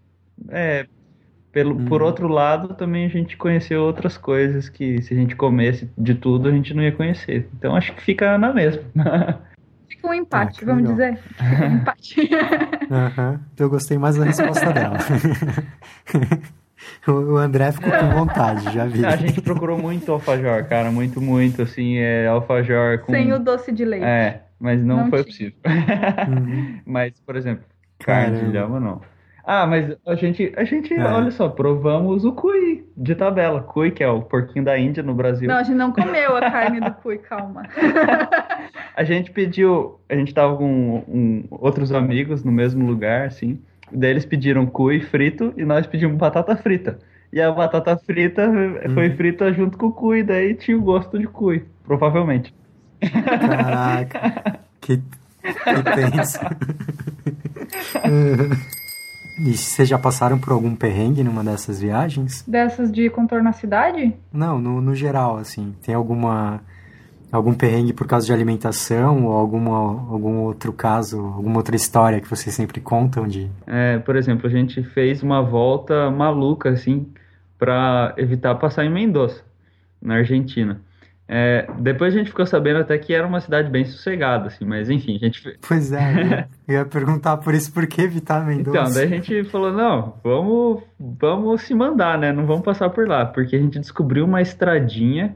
é, 0.50 0.86
pelo, 1.54 1.78
uhum. 1.78 1.86
por 1.86 2.02
outro 2.02 2.28
lado, 2.28 2.74
também 2.74 3.06
a 3.06 3.10
gente 3.10 3.38
conheceu 3.38 3.82
outras 3.82 4.18
coisas 4.18 4.68
que 4.68 5.02
se 5.02 5.14
a 5.14 5.18
gente 5.18 5.38
comesse 5.38 5.90
de 5.98 6.14
tudo, 6.14 6.50
a 6.50 6.52
gente 6.52 6.74
não 6.74 6.84
ia 6.84 6.92
conhecer. 6.92 7.48
Então 7.58 7.78
acho 7.78 7.94
que 7.94 8.02
fica 8.02 8.38
na 8.38 8.54
mesma. 8.54 8.84
Fica 9.88 10.08
um 10.08 10.14
empate, 10.14 10.60
ah, 10.62 10.66
vamos 10.68 10.88
legal. 10.88 10.96
dizer. 10.96 11.24
Um 11.42 11.76
empate. 11.78 12.22
uhum. 12.92 13.40
Eu 13.58 13.70
gostei 13.70 13.98
mais 13.98 14.16
da 14.16 14.24
resposta 14.24 14.72
dela. 14.72 14.98
O 17.08 17.38
André 17.38 17.72
ficou 17.72 17.92
com 17.92 18.10
vontade, 18.10 18.72
já 18.74 18.86
vi. 18.86 19.04
A 19.06 19.16
gente 19.16 19.42
procurou 19.42 19.78
muito 19.78 20.12
alfajor, 20.12 20.66
cara, 20.66 20.92
muito, 20.92 21.22
muito, 21.22 21.62
assim, 21.62 21.98
é 21.98 22.28
alfajor 22.28 23.00
com... 23.00 23.12
Sem 23.14 23.32
o 23.34 23.40
doce 23.40 23.72
de 23.72 23.86
leite. 23.86 24.06
É, 24.06 24.44
Mas 24.60 24.84
não, 24.84 24.98
Não 24.98 25.10
foi 25.10 25.24
tinha. 25.24 25.52
possível. 25.54 25.60
Uhum. 26.28 26.80
Mas, 26.86 27.14
por 27.26 27.36
exemplo, 27.36 27.64
carne 28.00 28.40
de 28.42 28.46
lhama 28.52 28.80
não. 28.80 29.02
Ah, 29.52 29.66
mas 29.66 29.98
a 30.06 30.14
gente, 30.14 30.54
a 30.56 30.64
gente, 30.64 30.94
É. 30.94 31.04
olha 31.04 31.32
só, 31.32 31.50
provamos 31.50 32.24
o 32.24 32.34
cuy 32.34 32.86
de 32.96 33.16
tabela. 33.16 33.62
Cuy, 33.64 33.90
que 33.90 34.04
é 34.04 34.08
o 34.08 34.22
porquinho 34.22 34.64
da 34.64 34.78
Índia 34.78 35.02
no 35.02 35.16
Brasil. 35.16 35.48
Não, 35.48 35.56
a 35.56 35.64
gente 35.64 35.76
não 35.76 35.92
comeu 35.92 36.38
a 36.38 36.52
carne 36.52 36.80
do 36.80 36.92
cui, 36.92 37.18
calma. 37.18 37.64
A 38.96 39.04
gente 39.04 39.32
pediu, 39.32 40.00
a 40.10 40.16
gente 40.16 40.34
tava 40.34 40.56
com 40.58 41.04
um- 41.08 41.44
outros 41.50 41.92
amigos 41.92 42.44
no 42.44 42.52
mesmo 42.52 42.86
lugar, 42.86 43.26
assim. 43.28 43.60
Daí 43.92 44.12
eles 44.12 44.26
pediram 44.26 44.66
cuy 44.66 45.02
frito 45.02 45.54
e 45.58 45.66
nós 45.66 45.86
pedimos 45.88 46.18
batata 46.18 46.56
frita. 46.56 47.00
E 47.32 47.40
a 47.42 47.52
batata 47.52 47.96
frita 47.98 48.50
foi 48.94 49.10
Uhum. 49.10 49.16
frita 49.16 49.54
junto 49.54 49.78
com 49.78 49.88
o 49.88 49.92
cuy, 49.92 50.24
daí 50.24 50.56
tinha 50.56 50.78
o 50.78 50.82
gosto 50.82 51.18
de 51.20 51.28
cuy, 51.28 51.66
provavelmente. 51.84 52.54
Caraca, 53.02 54.60
que, 54.82 54.98
que 54.98 55.84
tenso. 55.96 56.40
E 59.42 59.56
vocês 59.56 59.88
já 59.88 59.98
passaram 59.98 60.38
por 60.38 60.52
algum 60.52 60.76
perrengue 60.76 61.24
numa 61.24 61.42
dessas 61.46 61.80
viagens? 61.80 62.44
Dessas 62.46 62.92
de 62.92 63.10
contorno 63.10 63.48
à 63.48 63.54
cidade? 63.54 64.14
Não, 64.34 64.60
no, 64.60 64.82
no 64.82 64.94
geral, 64.94 65.38
assim. 65.38 65.74
Tem 65.82 65.96
alguma 65.96 66.60
algum 67.32 67.54
perrengue 67.54 67.94
por 67.94 68.08
causa 68.08 68.26
de 68.26 68.34
alimentação 68.34 69.26
ou 69.26 69.34
alguma, 69.34 69.72
algum 70.12 70.40
outro 70.40 70.74
caso, 70.74 71.20
alguma 71.20 71.58
outra 71.58 71.76
história 71.76 72.20
que 72.20 72.30
vocês 72.30 72.54
sempre 72.56 72.82
contam 72.82 73.28
de... 73.28 73.50
É, 73.68 74.00
por 74.00 74.16
exemplo, 74.16 74.48
a 74.48 74.50
gente 74.50 74.82
fez 74.84 75.22
uma 75.22 75.42
volta 75.42 76.10
maluca, 76.10 76.70
assim, 76.70 77.08
para 77.58 78.14
evitar 78.18 78.56
passar 78.56 78.86
em 78.86 78.90
Mendoza, 78.92 79.42
na 80.02 80.16
Argentina. 80.16 80.82
É, 81.32 81.70
depois 81.78 82.16
a 82.16 82.18
gente 82.18 82.32
ficou 82.32 82.44
sabendo 82.48 82.80
até 82.80 82.98
que 82.98 83.14
era 83.14 83.28
uma 83.28 83.40
cidade 83.40 83.70
bem 83.70 83.86
sossegada, 83.86 84.48
assim, 84.48 84.66
mas 84.66 84.90
enfim, 84.90 85.16
a 85.16 85.20
gente 85.20 85.44
Pois 85.68 85.92
é, 85.92 86.14
eu 86.14 86.26
ia- 86.28 86.50
eu 86.68 86.74
ia 86.80 86.86
perguntar 86.86 87.38
por 87.38 87.54
isso, 87.54 87.72
por 87.72 87.86
que 87.86 88.02
evitar 88.02 88.44
Mendoza? 88.44 88.80
Então, 88.80 88.92
daí 88.94 89.04
a 89.04 89.08
gente 89.08 89.44
falou, 89.44 89.72
não, 89.72 90.16
vamos, 90.24 90.82
vamos 91.00 91.62
se 91.62 91.76
mandar, 91.76 92.18
né? 92.18 92.32
Não 92.32 92.48
vamos 92.48 92.64
passar 92.64 92.90
por 92.90 93.08
lá, 93.08 93.28
porque 93.28 93.56
a 93.56 93.60
gente 93.60 93.78
descobriu 93.80 94.26
uma 94.26 94.42
estradinha 94.42 95.36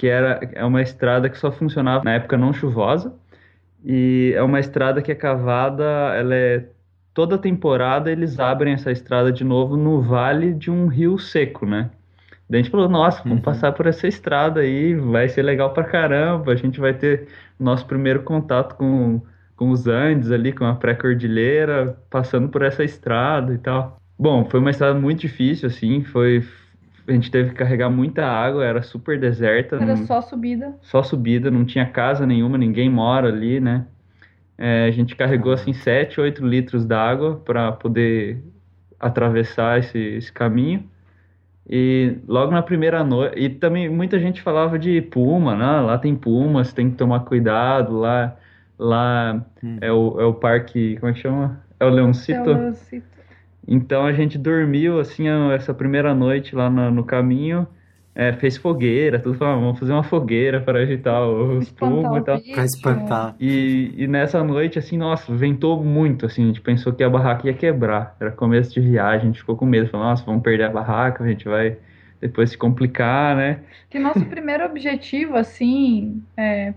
que 0.00 0.08
era 0.08 0.40
é 0.54 0.64
uma 0.64 0.80
estrada 0.82 1.28
que 1.28 1.36
só 1.38 1.52
funcionava 1.52 2.02
na 2.04 2.14
época 2.14 2.36
não 2.38 2.52
chuvosa 2.54 3.14
e 3.84 4.32
é 4.34 4.42
uma 4.42 4.58
estrada 4.60 5.02
que 5.02 5.12
é 5.12 5.14
cavada, 5.14 5.84
ela 6.16 6.34
é 6.34 6.66
toda 7.14 7.38
temporada 7.38 8.10
eles 8.10 8.38
abrem 8.40 8.72
essa 8.74 8.90
estrada 8.90 9.30
de 9.32 9.44
novo 9.44 9.76
no 9.76 10.00
vale 10.02 10.54
de 10.54 10.70
um 10.70 10.86
rio 10.86 11.18
seco, 11.18 11.66
né? 11.66 11.90
Daí 12.48 12.60
a 12.60 12.62
gente 12.62 12.70
falou, 12.72 12.88
nossa, 12.88 13.22
vamos 13.22 13.38
Uhum. 13.38 13.42
passar 13.42 13.72
por 13.72 13.86
essa 13.86 14.08
estrada 14.08 14.60
aí, 14.60 14.94
vai 14.94 15.28
ser 15.28 15.42
legal 15.42 15.72
pra 15.72 15.84
caramba, 15.84 16.52
a 16.52 16.56
gente 16.56 16.80
vai 16.80 16.94
ter 16.94 17.28
nosso 17.58 17.86
primeiro 17.86 18.22
contato 18.22 18.76
com 18.76 19.20
com 19.56 19.70
os 19.70 19.86
Andes 19.86 20.30
ali, 20.32 20.52
com 20.54 20.64
a 20.64 20.74
pré-cordilheira, 20.74 21.94
passando 22.10 22.48
por 22.48 22.62
essa 22.62 22.82
estrada 22.82 23.52
e 23.54 23.58
tal. 23.58 24.00
Bom, 24.18 24.44
foi 24.46 24.60
uma 24.60 24.70
estrada 24.70 24.98
muito 24.98 25.20
difícil, 25.20 25.68
assim, 25.68 26.02
foi... 26.02 26.42
A 27.10 27.14
gente 27.14 27.30
teve 27.30 27.50
que 27.50 27.56
carregar 27.56 27.90
muita 27.90 28.24
água, 28.24 28.64
era 28.64 28.82
super 28.82 29.18
deserta, 29.18 29.76
Era 29.76 29.84
não- 29.96 30.06
só 30.06 30.20
subida. 30.20 30.74
só 30.80 31.02
subida, 31.02 31.50
não 31.50 31.64
tinha 31.64 31.84
casa 31.86 32.24
nenhuma, 32.26 32.56
ninguém 32.56 32.88
mora 32.88 33.28
ali, 33.28 33.58
né? 33.60 33.86
É, 34.56 34.84
a 34.86 34.90
gente 34.90 35.16
carregou, 35.16 35.52
assim, 35.52 35.72
7, 35.72 36.20
8 36.20 36.46
litros 36.46 36.84
d'água 36.84 37.36
para 37.44 37.72
poder 37.72 38.42
atravessar 38.98 39.78
esse, 39.78 39.98
esse 39.98 40.32
caminho. 40.32 40.84
E 41.68 42.16
logo 42.26 42.50
na 42.52 42.62
primeira 42.62 43.02
noite. 43.04 43.38
E 43.38 43.48
também 43.48 43.88
muita 43.88 44.18
gente 44.18 44.42
falava 44.42 44.78
de 44.78 45.00
puma, 45.02 45.54
né? 45.56 45.80
Lá 45.80 45.98
tem 45.98 46.14
puma, 46.16 46.64
você 46.64 46.74
tem 46.74 46.90
que 46.90 46.96
tomar 46.96 47.20
cuidado. 47.20 47.96
Lá, 47.98 48.36
lá 48.78 49.44
Hum. 49.62 49.78
é, 49.80 49.90
o, 49.92 50.20
é 50.20 50.24
o 50.24 50.34
parque. 50.34 50.96
Como 50.98 51.10
é 51.10 51.14
que 51.14 51.20
chama? 51.20 51.60
É 51.78 51.84
o 51.86 51.88
Leoncito. 51.90 52.50
Eu 52.50 52.72
cito. 52.74 53.09
Então 53.70 54.04
a 54.04 54.12
gente 54.12 54.36
dormiu 54.36 54.98
assim 54.98 55.28
essa 55.54 55.72
primeira 55.72 56.12
noite 56.12 56.56
lá 56.56 56.68
no, 56.68 56.90
no 56.90 57.04
caminho. 57.04 57.68
é, 58.12 58.32
fez 58.32 58.56
fogueira, 58.56 59.20
tudo 59.20 59.38
falando, 59.38 59.60
vamos 59.60 59.78
fazer 59.78 59.92
uma 59.92 60.02
fogueira 60.02 60.60
para 60.60 60.80
agitar 60.80 61.22
os 61.26 61.70
pumas 61.70 62.16
e 62.16 62.18
o 62.18 62.24
tal. 62.24 62.40
Pra 62.40 62.64
espantar. 62.64 63.36
E, 63.38 63.94
e 63.96 64.06
nessa 64.08 64.42
noite, 64.42 64.78
assim, 64.78 64.98
nossa, 64.98 65.32
ventou 65.34 65.82
muito, 65.82 66.26
assim, 66.26 66.42
a 66.42 66.46
gente 66.48 66.60
pensou 66.60 66.92
que 66.92 67.04
a 67.04 67.08
barraca 67.08 67.46
ia 67.46 67.54
quebrar. 67.54 68.16
Era 68.20 68.32
começo 68.32 68.72
de 68.74 68.80
viagem, 68.80 69.22
a 69.22 69.26
gente 69.26 69.38
ficou 69.38 69.56
com 69.56 69.64
medo, 69.64 69.88
falou, 69.88 70.06
nossa, 70.06 70.24
vamos 70.24 70.42
perder 70.42 70.64
a 70.64 70.70
barraca, 70.70 71.22
a 71.22 71.28
gente 71.28 71.48
vai 71.48 71.76
depois 72.20 72.50
se 72.50 72.58
complicar, 72.58 73.36
né? 73.36 73.60
Que 73.88 73.98
nosso 73.98 74.24
primeiro 74.26 74.66
objetivo, 74.66 75.36
assim, 75.36 76.20
é, 76.36 76.74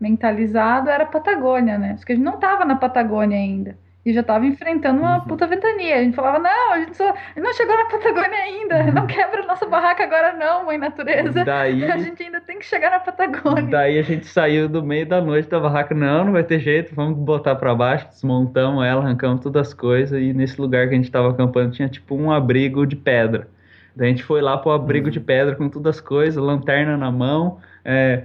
mentalizado, 0.00 0.90
era 0.90 1.04
a 1.04 1.06
Patagônia, 1.06 1.78
né? 1.78 1.94
Porque 1.96 2.12
a 2.12 2.16
gente 2.16 2.24
não 2.24 2.38
tava 2.38 2.64
na 2.64 2.74
Patagônia 2.74 3.38
ainda. 3.38 3.76
E 4.04 4.12
já 4.12 4.22
tava 4.22 4.44
enfrentando 4.46 5.00
uma 5.00 5.18
Uhum. 5.18 5.26
puta 5.26 5.46
ventania. 5.46 5.96
A 5.96 6.02
gente 6.02 6.16
falava, 6.16 6.38
não, 6.40 6.72
a 6.72 6.80
gente, 6.80 6.96
só, 6.96 7.08
a 7.10 7.40
não 7.40 7.52
chegou 7.52 7.76
na 7.76 7.84
Patagônia 7.84 8.38
ainda. 8.38 8.82
Não 8.90 9.06
quebra 9.06 9.46
nossa 9.46 9.64
barraca 9.66 10.02
agora 10.02 10.32
não, 10.32 10.64
mãe 10.66 10.76
natureza. 10.76 11.44
Daí, 11.44 11.84
A 11.88 11.98
gente 11.98 12.20
ainda 12.22 12.40
tem 12.40 12.58
que 12.58 12.64
chegar 12.66 12.90
na 12.90 12.98
Patagônia. 12.98 13.70
daí 13.70 13.98
a 13.98 14.02
gente 14.02 14.26
saiu 14.26 14.68
do 14.68 14.82
meio 14.82 15.06
da 15.06 15.20
noite 15.20 15.48
da 15.48 15.60
barraca, 15.60 15.94
não, 15.94 16.24
não 16.24 16.32
vai 16.32 16.42
ter 16.42 16.58
jeito, 16.58 16.94
vamos 16.94 17.16
botar 17.18 17.54
pra 17.54 17.74
baixo, 17.74 18.08
desmontamos 18.08 18.84
ela, 18.84 19.00
arrancamos 19.02 19.40
todas 19.40 19.68
as 19.68 19.74
coisas, 19.74 20.20
e 20.20 20.32
nesse 20.32 20.60
lugar 20.60 20.88
que 20.88 20.94
a 20.94 20.96
gente 20.96 21.10
tava 21.10 21.30
acampando 21.30 21.70
tinha 21.72 21.88
tipo 21.88 22.16
um 22.16 22.32
abrigo 22.32 22.84
de 22.86 22.96
pedra. 22.96 23.48
Daí 23.94 24.08
a 24.08 24.10
gente 24.10 24.24
foi 24.24 24.40
lá 24.40 24.56
pro 24.58 24.72
abrigo 24.72 25.10
de 25.10 25.20
pedra 25.20 25.54
com 25.54 25.68
todas 25.68 25.96
as 25.96 26.00
coisas, 26.00 26.42
lanterna 26.42 26.96
na 26.96 27.10
mão, 27.12 27.58
é, 27.84 28.24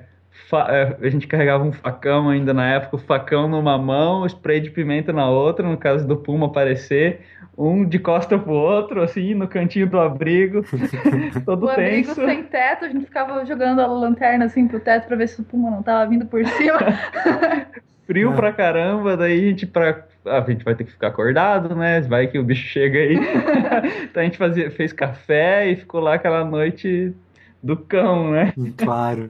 a 0.55 1.09
gente 1.09 1.27
carregava 1.27 1.63
um 1.63 1.71
facão 1.73 2.29
ainda 2.29 2.53
na 2.53 2.67
época, 2.67 2.95
o 2.95 2.99
facão 2.99 3.47
numa 3.47 3.77
mão, 3.77 4.21
o 4.21 4.25
spray 4.27 4.59
de 4.59 4.69
pimenta 4.69 5.11
na 5.11 5.29
outra, 5.29 5.67
no 5.67 5.77
caso 5.77 6.07
do 6.07 6.15
Puma 6.17 6.47
aparecer, 6.47 7.21
um 7.57 7.83
de 7.83 7.97
costa 7.99 8.37
pro 8.37 8.53
outro, 8.53 9.01
assim, 9.01 9.33
no 9.33 9.47
cantinho 9.47 9.87
do 9.89 9.99
abrigo, 9.99 10.63
todo 11.45 11.65
O 11.65 11.69
abrigo 11.69 12.07
tenso. 12.13 12.25
sem 12.25 12.43
teto, 12.43 12.85
a 12.85 12.87
gente 12.89 13.05
ficava 13.05 13.43
jogando 13.45 13.81
a 13.81 13.87
lanterna 13.87 14.45
assim 14.45 14.67
pro 14.67 14.79
teto 14.79 15.07
pra 15.07 15.15
ver 15.17 15.27
se 15.27 15.41
o 15.41 15.43
puma 15.43 15.69
não 15.71 15.81
tava 15.83 16.09
vindo 16.09 16.25
por 16.25 16.45
cima. 16.45 16.77
Frio 18.05 18.31
É. 18.31 18.35
pra 18.35 18.53
caramba, 18.53 19.17
daí 19.17 19.47
a 19.47 19.49
gente 19.49 19.65
pra. 19.65 20.05
a 20.25 20.39
gente 20.49 20.63
vai 20.63 20.75
ter 20.75 20.85
que 20.85 20.91
ficar 20.91 21.07
acordado, 21.07 21.75
né? 21.75 21.99
Vai 22.01 22.27
que 22.27 22.39
o 22.39 22.43
bicho 22.43 22.65
chega 22.65 22.99
aí. 22.99 23.17
então 24.09 24.21
a 24.21 24.25
gente 24.25 24.37
fazia, 24.37 24.71
fez 24.71 24.93
café 24.93 25.69
e 25.69 25.75
ficou 25.75 25.99
lá 25.99 26.13
aquela 26.13 26.45
noite 26.45 27.13
do 27.61 27.75
cão, 27.75 28.31
né? 28.31 28.53
Claro. 28.77 29.29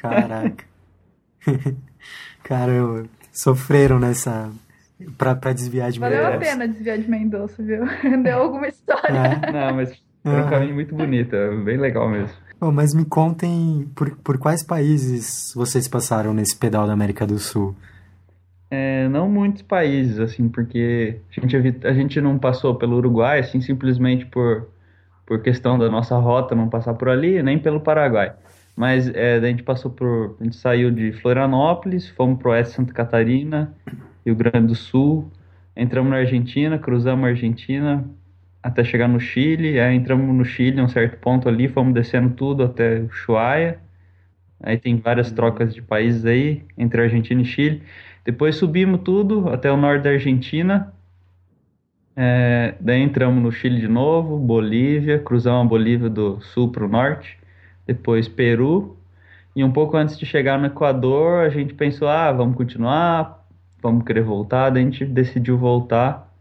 Caraca. 0.00 0.64
Caramba. 2.42 3.04
Sofreram 3.32 3.98
nessa. 3.98 4.50
Pra, 5.18 5.34
pra 5.34 5.52
desviar 5.52 5.90
de 5.90 5.98
Valeu 5.98 6.26
a 6.26 6.38
pena 6.38 6.68
desviar 6.68 6.96
de 6.98 7.10
Mendonça, 7.10 7.62
viu? 7.62 7.84
Deu 8.22 8.38
alguma 8.38 8.68
história. 8.68 9.08
É. 9.08 9.52
Não, 9.52 9.74
mas 9.74 9.92
foi 10.22 10.40
um 10.40 10.48
caminho 10.48 10.74
muito 10.74 10.94
bonito, 10.94 11.34
é 11.34 11.54
bem 11.56 11.76
legal 11.76 12.08
mesmo. 12.08 12.34
Bom, 12.60 12.72
mas 12.72 12.94
me 12.94 13.04
contem 13.04 13.90
por, 13.94 14.16
por 14.16 14.38
quais 14.38 14.62
países 14.62 15.52
vocês 15.54 15.86
passaram 15.88 16.32
nesse 16.32 16.56
pedal 16.56 16.86
da 16.86 16.92
América 16.92 17.26
do 17.26 17.38
Sul? 17.38 17.74
É, 18.70 19.08
não 19.08 19.28
muitos 19.28 19.62
países, 19.62 20.18
assim, 20.18 20.48
porque 20.48 21.20
a 21.36 21.40
gente, 21.40 21.86
a 21.86 21.92
gente 21.92 22.20
não 22.20 22.38
passou 22.38 22.74
pelo 22.76 22.96
Uruguai, 22.96 23.40
assim, 23.40 23.60
simplesmente 23.60 24.24
por, 24.26 24.68
por 25.26 25.42
questão 25.42 25.78
da 25.78 25.90
nossa 25.90 26.16
rota 26.16 26.54
não 26.54 26.68
passar 26.68 26.94
por 26.94 27.08
ali, 27.08 27.42
nem 27.42 27.58
pelo 27.58 27.80
Paraguai. 27.80 28.32
Mas 28.76 29.08
é, 29.08 29.38
daí 29.40 29.50
a 29.50 29.52
gente 29.52 29.62
passou 29.62 29.90
por. 29.90 30.36
A 30.40 30.44
gente 30.44 30.56
saiu 30.56 30.90
de 30.90 31.12
Florianópolis, 31.12 32.08
fomos 32.08 32.38
pro 32.38 32.50
oeste 32.50 32.70
de 32.70 32.76
Santa 32.76 32.92
Catarina, 32.92 33.74
Rio 34.24 34.34
Grande 34.34 34.66
do 34.68 34.74
Sul, 34.74 35.30
entramos 35.76 36.10
na 36.10 36.18
Argentina, 36.18 36.78
cruzamos 36.78 37.24
a 37.24 37.28
Argentina 37.28 38.04
até 38.62 38.82
chegar 38.82 39.08
no 39.08 39.20
Chile, 39.20 39.78
aí 39.78 39.94
entramos 39.94 40.34
no 40.34 40.44
Chile, 40.44 40.80
um 40.80 40.88
certo 40.88 41.18
ponto 41.18 41.48
ali, 41.48 41.68
fomos 41.68 41.92
descendo 41.92 42.30
tudo 42.30 42.64
até 42.64 43.00
Ushuaia. 43.00 43.78
Aí 44.62 44.78
tem 44.78 44.96
várias 44.96 45.30
trocas 45.30 45.74
de 45.74 45.82
países 45.82 46.24
aí, 46.24 46.64
entre 46.78 47.02
Argentina 47.02 47.42
e 47.42 47.44
Chile. 47.44 47.82
Depois 48.24 48.56
subimos 48.56 49.02
tudo 49.02 49.50
até 49.50 49.70
o 49.70 49.76
norte 49.76 50.04
da 50.04 50.10
Argentina. 50.10 50.94
É, 52.16 52.74
daí 52.80 53.02
entramos 53.02 53.42
no 53.42 53.52
Chile 53.52 53.80
de 53.80 53.88
novo, 53.88 54.38
Bolívia, 54.38 55.18
cruzamos 55.18 55.66
a 55.66 55.68
Bolívia 55.68 56.08
do 56.08 56.40
sul 56.40 56.72
para 56.72 56.86
o 56.86 56.88
norte. 56.88 57.38
Depois 57.86 58.28
Peru. 58.28 58.96
E 59.56 59.62
um 59.62 59.70
pouco 59.72 59.96
antes 59.96 60.18
de 60.18 60.26
chegar 60.26 60.58
no 60.58 60.66
Equador, 60.66 61.44
a 61.44 61.48
gente 61.48 61.74
pensou: 61.74 62.08
ah, 62.08 62.32
vamos 62.32 62.56
continuar, 62.56 63.46
vamos 63.82 64.04
querer 64.04 64.22
voltar. 64.22 64.70
Daí 64.70 64.82
a 64.82 64.86
gente 64.86 65.04
decidiu 65.04 65.56
voltar 65.58 66.32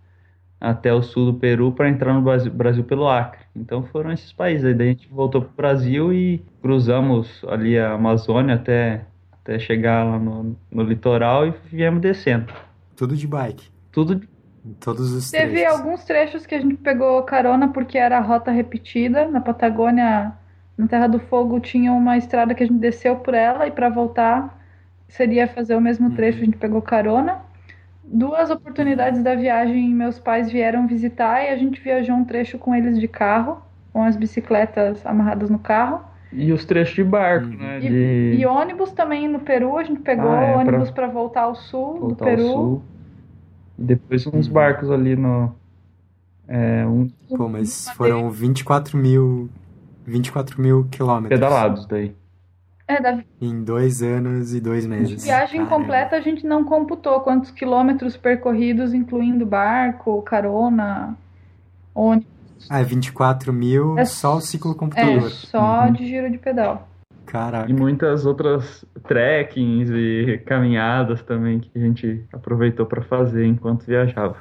até 0.59 0.93
o 0.93 1.01
sul 1.03 1.25
do 1.31 1.39
Peru 1.39 1.73
para 1.73 1.89
entrar 1.89 2.13
no 2.13 2.21
Brasil, 2.21 2.51
Brasil 2.51 2.83
pelo 2.85 3.07
Acre. 3.09 3.41
Então 3.55 3.83
foram 3.83 4.11
esses 4.11 4.31
países. 4.31 4.65
Aí 4.65 4.73
daí 4.73 4.87
a 4.87 4.91
gente 4.91 5.07
voltou 5.09 5.41
para 5.41 5.51
o 5.51 5.55
Brasil 5.55 6.13
e 6.13 6.43
cruzamos 6.61 7.43
ali 7.49 7.77
a 7.77 7.91
Amazônia 7.93 8.55
até, 8.55 9.05
até 9.31 9.59
chegar 9.59 10.03
lá 10.05 10.17
no, 10.17 10.55
no 10.71 10.83
litoral 10.83 11.45
e 11.47 11.53
viemos 11.69 12.01
descendo. 12.01 12.51
Tudo 12.95 13.15
de 13.15 13.27
bike. 13.27 13.69
Tudo 13.91 14.21
Em 14.65 14.73
todos 14.73 15.11
os 15.11 15.29
Teve 15.29 15.61
trechos. 15.61 15.73
alguns 15.79 16.03
trechos 16.05 16.45
que 16.45 16.55
a 16.55 16.61
gente 16.61 16.75
pegou 16.77 17.21
carona 17.23 17.67
porque 17.73 17.97
era 17.97 18.17
a 18.17 18.21
rota 18.21 18.49
repetida. 18.51 19.27
Na 19.27 19.41
Patagônia, 19.41 20.31
na 20.77 20.87
Terra 20.87 21.07
do 21.07 21.19
Fogo, 21.19 21.59
tinha 21.59 21.91
uma 21.93 22.17
estrada 22.17 22.53
que 22.55 22.63
a 22.63 22.67
gente 22.67 22.79
desceu 22.79 23.15
por 23.17 23.33
ela 23.33 23.67
e 23.67 23.71
para 23.71 23.89
voltar 23.89 24.59
seria 25.07 25.47
fazer 25.47 25.75
o 25.75 25.81
mesmo 25.81 26.11
trecho, 26.11 26.39
a 26.41 26.45
gente 26.45 26.57
pegou 26.57 26.81
carona. 26.81 27.41
Duas 28.03 28.49
oportunidades 28.49 29.23
da 29.23 29.35
viagem, 29.35 29.89
meus 29.93 30.19
pais 30.19 30.51
vieram 30.51 30.87
visitar 30.87 31.43
e 31.43 31.49
a 31.49 31.57
gente 31.57 31.79
viajou 31.81 32.15
um 32.15 32.25
trecho 32.25 32.57
com 32.57 32.75
eles 32.75 32.99
de 32.99 33.07
carro, 33.07 33.61
com 33.93 34.03
as 34.03 34.15
bicicletas 34.15 35.05
amarradas 35.05 35.49
no 35.49 35.59
carro. 35.59 36.01
E 36.31 36.51
os 36.51 36.65
trechos 36.65 36.95
de 36.95 37.03
barco, 37.03 37.45
Uhum. 37.47 37.57
né? 37.57 37.79
E, 37.79 37.89
De 37.89 38.37
e 38.41 38.45
ônibus 38.45 38.91
também 38.91 39.27
no 39.27 39.39
Peru, 39.39 39.77
a 39.77 39.83
gente 39.83 40.01
pegou 40.01 40.31
Ah, 40.31 40.43
é, 40.43 40.57
ônibus 40.57 40.89
pra 40.89 41.05
para 41.05 41.13
voltar 41.13 41.41
ao 41.43 41.55
sul 41.55 41.93
do 41.99 42.01
voltar 42.01 42.25
ao 42.25 42.37
Peru. 42.37 42.53
sul. 42.53 42.81
E 43.77 43.83
depois 43.83 44.25
uns 44.27 44.47
Uhum. 44.47 44.53
barcos 44.53 44.89
ali 44.91 45.15
no. 45.15 45.53
É, 46.47 46.85
um, 46.85 47.07
Pô, 47.35 47.47
mas 47.49 47.89
foram 47.89 48.29
24 48.29 48.97
mil, 48.97 49.49
24 50.05 50.61
mil 50.61 50.85
quilômetros. 50.91 51.29
pedalados 51.39 51.85
daí. 51.85 52.13
É, 52.87 53.01
da 53.01 53.23
Em 53.41 53.63
dois 53.63 54.01
anos 54.03 54.53
e 54.53 54.59
dois 54.59 54.85
meses. 54.85 55.23
viagem 55.23 55.61
Caramba. 55.65 55.75
completa 55.77 56.15
a 56.17 56.21
gente 56.21 56.45
não 56.45 56.65
computou 56.65 57.21
quantos 57.21 57.49
quilômetros 57.49 58.17
percorridos, 58.17 58.93
incluindo 58.93 59.45
barco, 59.45 60.21
carona, 60.23 61.15
ônibus. 61.95 62.27
Ah, 62.69 62.79
é 62.81 62.83
24 62.83 63.51
mil 63.53 63.97
É 63.97 64.05
só 64.05 64.35
o 64.37 64.41
ciclo 64.41 64.71
É, 64.71 64.75
computador. 64.75 65.29
só 65.31 65.85
Uhum. 65.85 65.93
de 65.93 66.07
giro 66.07 66.29
de 66.29 66.37
pedal. 66.37 66.87
Caraca. 67.25 67.69
E 67.71 67.73
muitas 67.73 68.25
outras 68.25 68.85
trekkings 69.07 69.89
e 69.91 70.37
caminhadas 70.45 71.21
também 71.23 71.59
que 71.61 71.71
a 71.75 71.79
gente 71.79 72.25
aproveitou 72.33 72.85
para 72.85 73.01
fazer 73.01 73.45
enquanto 73.45 73.85
viajava. 73.85 74.35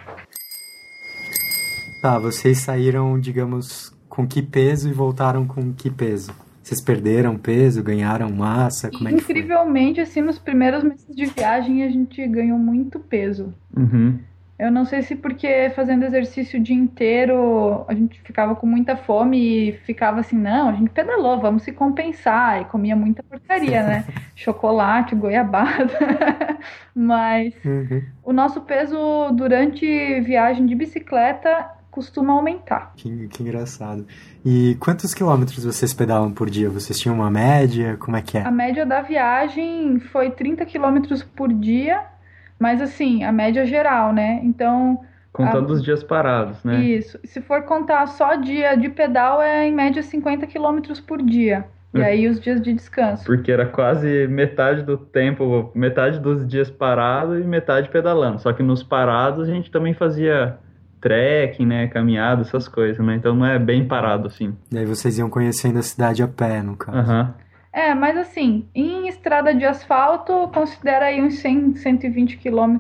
Tá, 2.02 2.18
vocês 2.18 2.58
saíram, 2.58 3.18
digamos, 3.20 3.91
com 4.12 4.26
que 4.26 4.42
peso 4.42 4.90
e 4.90 4.92
voltaram 4.92 5.46
com 5.46 5.72
que 5.72 5.88
peso? 5.90 6.34
Vocês 6.62 6.84
perderam 6.84 7.38
peso, 7.38 7.82
ganharam 7.82 8.30
massa? 8.30 8.90
Como 8.90 9.08
é 9.08 9.12
que 9.14 9.20
foi? 9.22 9.32
Incrivelmente, 9.34 10.02
assim, 10.02 10.20
nos 10.20 10.38
primeiros 10.38 10.84
meses 10.84 11.06
de 11.08 11.24
viagem 11.24 11.82
a 11.82 11.88
gente 11.88 12.24
ganhou 12.28 12.58
muito 12.58 13.00
peso. 13.00 13.54
Uhum. 13.74 14.18
Eu 14.58 14.70
não 14.70 14.84
sei 14.84 15.00
se 15.00 15.16
porque 15.16 15.70
fazendo 15.74 16.04
exercício 16.04 16.60
o 16.60 16.62
dia 16.62 16.76
inteiro 16.76 17.86
a 17.88 17.94
gente 17.94 18.20
ficava 18.20 18.54
com 18.54 18.66
muita 18.66 18.96
fome 18.96 19.38
e 19.38 19.72
ficava 19.78 20.20
assim, 20.20 20.36
não, 20.36 20.68
a 20.68 20.72
gente 20.74 20.90
pedalou, 20.90 21.40
vamos 21.40 21.62
se 21.62 21.72
compensar. 21.72 22.60
E 22.60 22.66
comia 22.66 22.94
muita 22.94 23.22
porcaria, 23.22 23.82
né? 23.82 24.04
Chocolate, 24.36 25.14
goiabada. 25.14 25.90
Mas 26.94 27.54
Uhum. 27.64 28.02
o 28.22 28.32
nosso 28.32 28.60
peso 28.60 29.30
durante 29.32 30.20
viagem 30.20 30.66
de 30.66 30.74
bicicleta 30.74 31.80
costuma 31.93 32.32
aumentar. 32.32 32.93
Que, 32.97 33.28
que 33.28 33.43
engraçado. 33.43 34.05
E 34.45 34.76
quantos 34.80 35.14
quilômetros 35.14 35.62
vocês 35.64 35.93
pedalam 35.95 36.32
por 36.32 36.51
dia? 36.51 36.68
Vocês 36.68 36.99
tinham 36.99 37.14
uma 37.14 37.30
média? 37.30 37.97
Como 38.01 38.16
é 38.16 38.22
que 38.22 38.38
é? 38.38 38.43
A 38.43 38.51
média 38.51 38.84
da 38.84 39.03
viagem 39.03 40.01
foi 40.01 40.30
30 40.30 40.64
quilômetros 40.64 41.22
por 41.22 41.53
dia, 41.53 42.03
mas 42.59 42.80
assim, 42.80 43.22
a 43.22 43.30
média 43.30 43.64
geral, 43.66 44.12
né? 44.12 44.40
Então, 44.43 44.99
Contando 45.32 45.70
Ah. 45.70 45.72
os 45.76 45.82
dias 45.82 46.03
parados, 46.05 46.62
né? 46.62 46.78
Isso. 46.82 47.18
Se 47.24 47.40
for 47.40 47.62
contar 47.62 48.07
só 48.07 48.34
dia 48.34 48.74
de 48.74 48.90
pedal, 48.90 49.40
é 49.40 49.66
em 49.66 49.72
média 49.72 50.03
50 50.03 50.47
km 50.47 50.80
por 51.07 51.22
dia. 51.22 51.64
E 51.95 52.03
aí 52.03 52.26
os 52.28 52.38
dias 52.40 52.61
de 52.61 52.72
descanso. 52.72 53.24
Porque 53.24 53.51
era 53.53 53.64
quase 53.66 54.26
metade 54.28 54.82
do 54.82 54.97
tempo, 54.99 55.70
metade 55.74 56.18
dos 56.18 56.47
dias 56.47 56.70
parado 56.70 57.38
e 57.38 57.45
metade 57.45 57.88
pedalando. 57.90 58.38
Só 58.40 58.53
que 58.53 58.62
nos 58.62 58.82
parados 58.82 59.49
a 59.49 59.53
gente 59.53 59.70
também 59.70 59.93
fazia 59.95 60.59
trekking, 61.03 61.66
né? 61.66 61.88
Caminhada, 61.88 62.42
essas 62.42 62.66
coisas, 62.68 63.05
né? 63.05 63.16
Então 63.16 63.34
não 63.34 63.44
é 63.44 63.59
bem 63.59 63.86
parado 63.86 64.28
assim. 64.28 64.57
Daí 64.70 64.86
vocês 64.86 65.18
iam 65.18 65.28
conhecendo 65.28 65.78
a 65.78 65.82
cidade 65.82 66.22
a 66.22 66.28
pé, 66.28 66.62
no 66.62 66.76
caso. 66.76 66.96
Aham. 66.96 67.34
É, 67.72 67.94
mas 67.94 68.16
assim, 68.18 68.66
em 68.74 69.09
estrada 69.09 69.55
de 69.55 69.64
asfalto, 69.64 70.48
considera 70.55 71.07
aí 71.07 71.22
uns 71.22 71.38
100, 71.38 71.76
120 71.76 72.36
km 72.36 72.76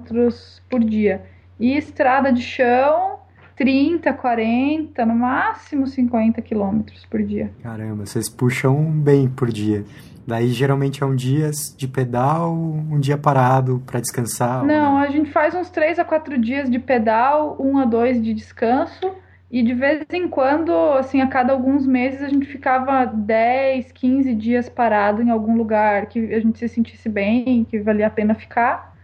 por 0.70 0.80
dia. 0.84 1.22
E 1.58 1.76
estrada 1.76 2.30
de 2.30 2.42
chão, 2.42 3.18
30, 3.56 4.12
40, 4.12 5.06
no 5.06 5.14
máximo 5.14 5.86
50 5.86 6.42
km 6.42 6.82
por 7.10 7.22
dia. 7.22 7.50
Caramba, 7.62 8.04
vocês 8.04 8.28
puxam 8.28 8.84
bem 8.84 9.28
por 9.28 9.50
dia. 9.50 9.84
Daí 10.26 10.48
geralmente 10.50 11.02
é 11.02 11.06
um 11.06 11.14
dia 11.16 11.50
de 11.76 11.88
pedal, 11.88 12.52
um 12.54 12.98
dia 13.00 13.16
parado 13.18 13.82
pra 13.86 14.00
descansar. 14.00 14.64
Não, 14.64 14.96
a 14.96 15.08
gente 15.08 15.30
faz 15.30 15.54
uns 15.54 15.68
3 15.70 15.98
a 15.98 16.04
4 16.04 16.38
dias 16.38 16.70
de 16.70 16.78
pedal, 16.78 17.56
um 17.58 17.78
a 17.78 17.84
dois 17.84 18.22
de 18.22 18.32
descanso. 18.32 19.10
E 19.50 19.62
de 19.62 19.74
vez 19.74 20.02
em 20.12 20.28
quando, 20.28 20.72
assim, 20.94 21.20
a 21.20 21.26
cada 21.26 21.52
alguns 21.52 21.86
meses, 21.86 22.22
a 22.22 22.28
gente 22.28 22.46
ficava 22.46 23.04
10, 23.04 23.92
15 23.92 24.34
dias 24.34 24.68
parado 24.68 25.20
em 25.22 25.28
algum 25.28 25.56
lugar 25.56 26.06
que 26.06 26.32
a 26.32 26.40
gente 26.40 26.58
se 26.58 26.68
sentisse 26.68 27.06
bem, 27.08 27.64
que 27.64 27.78
valia 27.80 28.06
a 28.06 28.10
pena 28.10 28.34
ficar. 28.34 28.96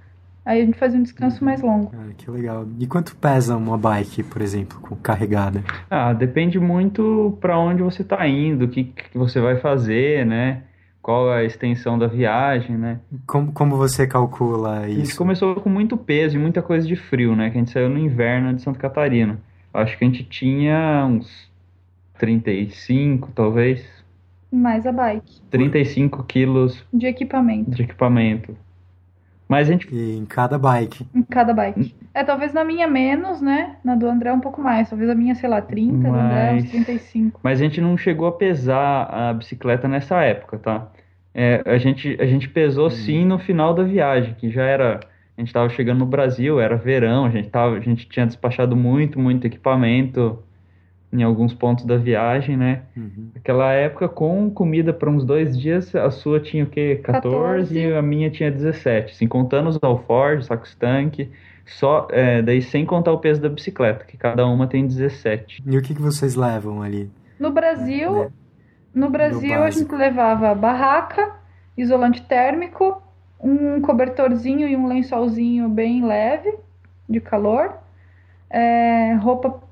Aí 0.47 0.63
a 0.63 0.65
gente 0.65 0.79
fazia 0.79 0.99
um 0.99 1.03
descanso 1.03 1.45
mais 1.45 1.61
longo. 1.61 1.93
Ah, 1.95 2.07
que 2.17 2.31
legal. 2.31 2.67
E 2.79 2.87
quanto 2.87 3.15
pesa 3.17 3.55
uma 3.59 3.77
bike, 3.77 4.23
por 4.23 4.41
exemplo, 4.41 4.81
com- 4.81 4.97
carregada? 4.97 5.63
Ah, 5.91 6.15
depende 6.15 6.59
muito 6.59 7.37
para 7.43 7.59
onde 7.59 7.83
você 7.83 8.01
está 8.01 8.27
indo, 8.27 8.65
o 8.65 8.69
que, 8.69 8.85
que 8.85 9.19
você 9.19 9.41
vai 9.41 9.57
fazer, 9.59 10.25
né? 10.25 10.63
Qual 11.09 11.33
a 11.33 11.43
extensão 11.43 11.99
da 11.99 12.07
viagem, 12.07 12.77
né? 12.77 13.01
Como, 13.27 13.51
como 13.53 13.77
você 13.79 14.07
calcula 14.07 14.81
A 14.81 14.89
gente 14.91 15.05
isso? 15.05 15.17
começou 15.17 15.55
com 15.55 15.71
muito 15.71 15.97
peso 15.97 16.37
e 16.37 16.39
muita 16.39 16.61
coisa 16.61 16.87
de 16.87 16.97
frio, 16.97 17.35
né? 17.35 17.49
Que 17.49 17.57
a 17.57 17.61
gente 17.61 17.71
saiu 17.71 17.89
no 17.89 17.99
inverno 17.99 18.53
de 18.53 18.61
Santa 18.61 18.79
Catarina. 18.79 19.41
Acho 19.73 19.97
que 19.97 20.05
a 20.05 20.07
gente 20.07 20.23
tinha 20.25 21.07
uns 21.09 21.51
35, 22.19 23.31
talvez. 23.35 23.83
Mais 24.53 24.87
a 24.87 24.93
bike, 24.93 25.41
35 25.51 26.25
quilos 26.25 26.85
de 26.93 27.07
equipamento, 27.07 27.71
de 27.71 27.85
equipamento. 27.85 28.55
Mas 29.49 29.67
a 29.67 29.73
gente. 29.73 29.89
E 29.91 30.15
em 30.19 30.27
cada 30.27 30.59
bike. 30.59 31.07
em 31.15 31.23
cada 31.23 31.55
bike. 31.55 31.95
É, 32.13 32.23
talvez 32.23 32.53
na 32.53 32.65
minha 32.65 32.87
menos, 32.87 33.41
né? 33.41 33.77
Na 33.83 33.95
do 33.95 34.07
André 34.07 34.31
um 34.31 34.41
pouco 34.41 34.61
mais. 34.61 34.91
Talvez 34.91 35.09
a 35.09 35.15
minha, 35.15 35.35
sei 35.35 35.49
lá, 35.49 35.63
30, 35.63 36.07
do 36.07 36.15
André 36.15 36.53
uns 36.53 36.63
Mas- 36.65 36.71
35. 36.71 37.41
Mas 37.43 37.59
a 37.59 37.65
gente 37.65 37.81
não 37.81 37.97
chegou 37.97 38.29
a 38.29 38.33
pesar 38.33 39.05
a 39.05 39.33
bicicleta 39.33 39.89
nessa 39.89 40.23
época, 40.23 40.59
tá? 40.59 40.89
É, 41.41 41.63
a 41.65 41.79
gente, 41.79 42.17
a 42.21 42.27
gente 42.27 42.49
pesou 42.49 42.91
sim 42.91 43.25
no 43.25 43.39
final 43.39 43.73
da 43.73 43.85
viagem, 43.85 44.35
que 44.35 44.51
já 44.51 44.65
era. 44.65 44.99
A 45.37 45.41
gente 45.41 45.47
estava 45.47 45.69
chegando 45.69 46.01
no 46.01 46.07
Brasil, 46.07 46.59
era 46.59 46.75
verão, 46.75 47.27
a 47.27 47.31
gente, 47.31 47.49
tava, 47.49 47.77
a 47.77 47.81
gente 47.81 48.09
tinha 48.09 48.27
despachado 48.27 48.75
muito, 48.75 49.21
muito 49.21 49.47
equipamento 49.47 50.43
em 51.13 51.23
alguns 51.23 51.55
pontos 51.55 51.85
da 51.85 51.97
viagem, 51.97 52.57
né? 52.57 52.83
Uhum. 52.97 53.31
Naquela 53.33 53.73
época, 53.73 54.09
com 54.09 54.51
comida 54.51 54.93
para 54.93 55.09
uns 55.09 55.25
dois 55.25 55.57
dias, 55.57 55.95
a 55.95 56.11
sua 56.11 56.41
tinha 56.41 56.65
o 56.65 56.67
quê? 56.67 57.01
14, 57.05 57.33
14. 57.33 57.79
e 57.79 57.95
a 57.95 58.03
minha 58.03 58.29
tinha 58.31 58.51
17. 58.51 59.13
Assim, 59.13 59.29
contando 59.29 59.69
os 59.69 59.79
alforjes, 59.81 60.47
sacos 60.47 60.75
tanque, 60.75 61.31
só, 61.65 62.09
é, 62.11 62.43
daí 62.43 62.61
sem 62.61 62.85
contar 62.85 63.13
o 63.13 63.19
peso 63.19 63.41
da 63.41 63.49
bicicleta, 63.49 64.05
que 64.05 64.17
cada 64.17 64.45
uma 64.45 64.67
tem 64.67 64.85
17. 64.85 65.63
E 65.65 65.79
o 65.79 65.83
que, 65.83 65.95
que 65.95 66.03
vocês 66.03 66.35
levam 66.35 66.83
ali? 66.83 67.09
No 67.39 67.53
Brasil, 67.53 68.25
né? 68.25 68.31
No 68.99 69.09
Brasil 69.11 69.63
a 69.63 69.71
gente 69.71 69.95
levava 69.95 70.55
barraca, 70.55 71.33
isolante 71.77 72.23
térmico, 72.23 73.01
um 73.41 73.81
cobertorzinho 73.81 74.67
e 74.69 74.77
um 74.77 74.87
lençolzinho 74.87 75.69
bem 75.69 76.05
leve 76.05 76.53
de 77.09 77.21
calor, 77.21 77.75
é, 78.51 79.15
roupa 79.15 79.63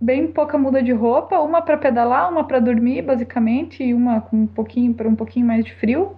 bem 0.00 0.28
pouca 0.28 0.58
muda 0.58 0.82
de 0.82 0.92
roupa, 0.92 1.38
uma 1.38 1.62
para 1.62 1.76
pedalar, 1.76 2.30
uma 2.30 2.44
para 2.44 2.60
dormir, 2.60 3.02
basicamente, 3.02 3.82
e 3.82 3.94
uma 3.94 4.20
com 4.20 4.36
um 4.36 4.46
pouquinho 4.46 4.94
para 4.94 5.08
um 5.08 5.14
pouquinho 5.14 5.46
mais 5.46 5.64
de 5.64 5.74
frio. 5.74 6.16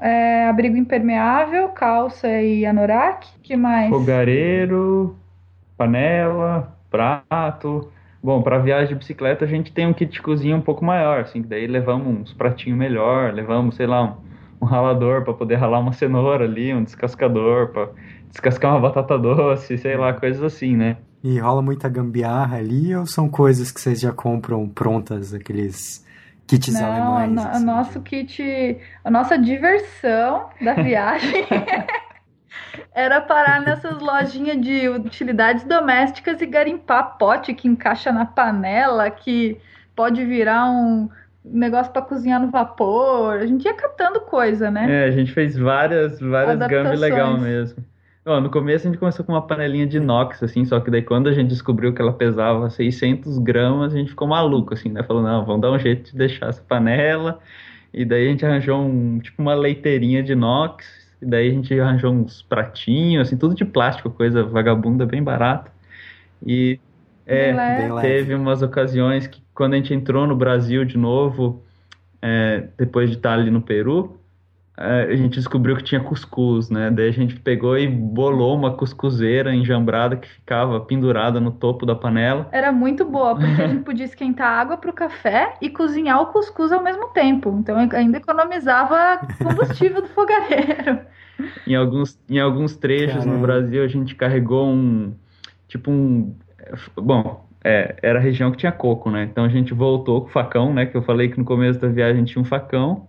É, 0.00 0.46
abrigo 0.48 0.76
impermeável, 0.76 1.68
calça 1.68 2.28
e 2.28 2.64
anorak. 2.66 3.26
Que 3.42 3.56
mais? 3.56 3.90
Fogareiro, 3.90 5.16
panela, 5.76 6.76
prato. 6.90 7.90
Bom, 8.28 8.42
para 8.42 8.58
viagem 8.58 8.88
de 8.88 8.94
bicicleta 8.96 9.46
a 9.46 9.48
gente 9.48 9.72
tem 9.72 9.86
um 9.86 9.94
kit 9.94 10.12
de 10.12 10.20
cozinha 10.20 10.54
um 10.54 10.60
pouco 10.60 10.84
maior, 10.84 11.20
assim, 11.20 11.40
que 11.40 11.48
daí 11.48 11.66
levamos 11.66 12.06
uns 12.08 12.32
pratinhos 12.34 12.78
melhor, 12.78 13.32
levamos, 13.32 13.74
sei 13.74 13.86
lá, 13.86 14.04
um, 14.04 14.16
um 14.60 14.66
ralador 14.66 15.24
para 15.24 15.32
poder 15.32 15.54
ralar 15.54 15.78
uma 15.78 15.94
cenoura 15.94 16.44
ali, 16.44 16.74
um 16.74 16.84
descascador 16.84 17.68
para 17.68 17.88
descascar 18.30 18.72
uma 18.72 18.80
batata 18.80 19.18
doce, 19.18 19.78
sei 19.78 19.96
lá, 19.96 20.12
coisas 20.12 20.42
assim, 20.42 20.76
né? 20.76 20.98
E 21.24 21.38
rola 21.38 21.62
muita 21.62 21.88
gambiarra 21.88 22.58
ali 22.58 22.94
ou 22.94 23.06
são 23.06 23.30
coisas 23.30 23.72
que 23.72 23.80
vocês 23.80 23.98
já 23.98 24.12
compram 24.12 24.68
prontas, 24.68 25.32
aqueles 25.32 26.04
kits 26.46 26.74
Não, 26.74 26.82
alemães? 26.82 27.30
no- 27.34 27.40
assim, 27.40 27.62
o 27.62 27.66
nosso 27.66 28.00
kit, 28.02 28.78
a 29.02 29.10
nossa 29.10 29.38
diversão 29.38 30.50
da 30.60 30.74
viagem 30.74 31.46
era 32.98 33.20
parar 33.20 33.60
nessas 33.60 34.00
lojinhas 34.00 34.60
de 34.60 34.88
utilidades 34.88 35.62
domésticas 35.62 36.40
e 36.42 36.46
garimpar 36.46 37.16
pote 37.16 37.54
que 37.54 37.68
encaixa 37.68 38.10
na 38.10 38.26
panela, 38.26 39.08
que 39.08 39.56
pode 39.94 40.24
virar 40.24 40.68
um 40.68 41.08
negócio 41.44 41.92
para 41.92 42.02
cozinhar 42.02 42.40
no 42.40 42.50
vapor. 42.50 43.36
A 43.36 43.46
gente 43.46 43.64
ia 43.64 43.74
catando 43.74 44.20
coisa, 44.22 44.68
né? 44.68 45.04
É, 45.04 45.04
a 45.04 45.10
gente 45.12 45.30
fez 45.30 45.56
várias, 45.56 46.18
várias 46.18 46.58
gambi 46.58 46.96
legal 46.96 47.38
mesmo. 47.38 47.84
Ó, 48.26 48.40
no 48.40 48.50
começo 48.50 48.88
a 48.88 48.90
gente 48.90 48.98
começou 48.98 49.24
com 49.24 49.32
uma 49.32 49.46
panelinha 49.46 49.86
de 49.86 49.98
inox, 49.98 50.42
assim, 50.42 50.64
só 50.64 50.80
que 50.80 50.90
daí 50.90 51.02
quando 51.02 51.28
a 51.28 51.32
gente 51.32 51.50
descobriu 51.50 51.94
que 51.94 52.02
ela 52.02 52.12
pesava 52.12 52.68
600 52.68 53.38
gramas, 53.38 53.94
a 53.94 53.96
gente 53.96 54.10
ficou 54.10 54.26
maluco, 54.26 54.74
assim, 54.74 54.88
né? 54.88 55.04
Falou, 55.04 55.22
não, 55.22 55.46
vamos 55.46 55.62
dar 55.62 55.70
um 55.70 55.78
jeito 55.78 56.10
de 56.10 56.18
deixar 56.18 56.48
essa 56.48 56.62
panela. 56.62 57.38
E 57.94 58.04
daí 58.04 58.26
a 58.26 58.30
gente 58.30 58.44
arranjou 58.44 58.80
um, 58.80 59.20
tipo 59.20 59.40
uma 59.40 59.54
leiteirinha 59.54 60.20
de 60.20 60.32
inox, 60.32 60.97
e 61.20 61.26
daí 61.26 61.50
a 61.50 61.52
gente 61.52 61.78
arranjou 61.78 62.12
uns 62.12 62.42
pratinhos, 62.42 63.26
assim, 63.26 63.36
tudo 63.36 63.54
de 63.54 63.64
plástico, 63.64 64.10
coisa 64.10 64.44
vagabunda, 64.44 65.04
bem 65.04 65.22
barato. 65.22 65.70
E 66.44 66.78
é, 67.26 67.52
teve 68.00 68.34
umas 68.34 68.62
ocasiões 68.62 69.26
que 69.26 69.42
quando 69.54 69.74
a 69.74 69.76
gente 69.76 69.92
entrou 69.92 70.26
no 70.26 70.36
Brasil 70.36 70.84
de 70.84 70.96
novo, 70.96 71.62
é, 72.22 72.68
depois 72.76 73.10
de 73.10 73.16
estar 73.16 73.34
ali 73.34 73.50
no 73.50 73.60
Peru, 73.60 74.17
a 74.80 75.16
gente 75.16 75.34
descobriu 75.34 75.76
que 75.76 75.82
tinha 75.82 76.00
cuscuz, 76.00 76.70
né? 76.70 76.88
Daí 76.88 77.08
a 77.08 77.12
gente 77.12 77.34
pegou 77.40 77.76
e 77.76 77.88
bolou 77.88 78.54
uma 78.54 78.72
cuscuzeira 78.74 79.52
enjambrada 79.52 80.16
que 80.16 80.28
ficava 80.28 80.80
pendurada 80.80 81.40
no 81.40 81.50
topo 81.50 81.84
da 81.84 81.96
panela. 81.96 82.48
Era 82.52 82.70
muito 82.70 83.04
boa, 83.04 83.34
porque 83.34 83.60
a 83.60 83.66
gente 83.66 83.82
podia 83.82 84.04
esquentar 84.04 84.46
água 84.46 84.76
para 84.76 84.90
o 84.90 84.92
café 84.92 85.54
e 85.60 85.68
cozinhar 85.68 86.22
o 86.22 86.26
cuscuz 86.26 86.70
ao 86.70 86.80
mesmo 86.80 87.08
tempo. 87.08 87.56
Então 87.58 87.76
ainda 87.76 88.18
economizava 88.18 89.20
combustível 89.42 90.00
do 90.00 90.08
fogareiro. 90.08 91.00
Em 91.66 91.74
alguns, 91.74 92.16
em 92.30 92.38
alguns 92.38 92.76
trechos 92.76 93.24
Caramba. 93.24 93.34
no 93.34 93.40
Brasil 93.40 93.82
a 93.82 93.88
gente 93.88 94.14
carregou 94.14 94.68
um 94.68 95.12
tipo 95.66 95.90
um 95.90 96.34
bom 96.96 97.48
é, 97.64 97.96
era 98.00 98.20
a 98.20 98.22
região 98.22 98.52
que 98.52 98.58
tinha 98.58 98.70
coco, 98.70 99.10
né? 99.10 99.24
Então 99.24 99.44
a 99.44 99.48
gente 99.48 99.74
voltou 99.74 100.20
com 100.20 100.28
o 100.28 100.30
facão, 100.30 100.72
né? 100.72 100.86
Que 100.86 100.96
eu 100.96 101.02
falei 101.02 101.28
que 101.28 101.38
no 101.38 101.44
começo 101.44 101.80
da 101.80 101.88
viagem 101.88 102.14
a 102.14 102.18
gente 102.18 102.32
tinha 102.32 102.42
um 102.42 102.44
facão 102.44 103.07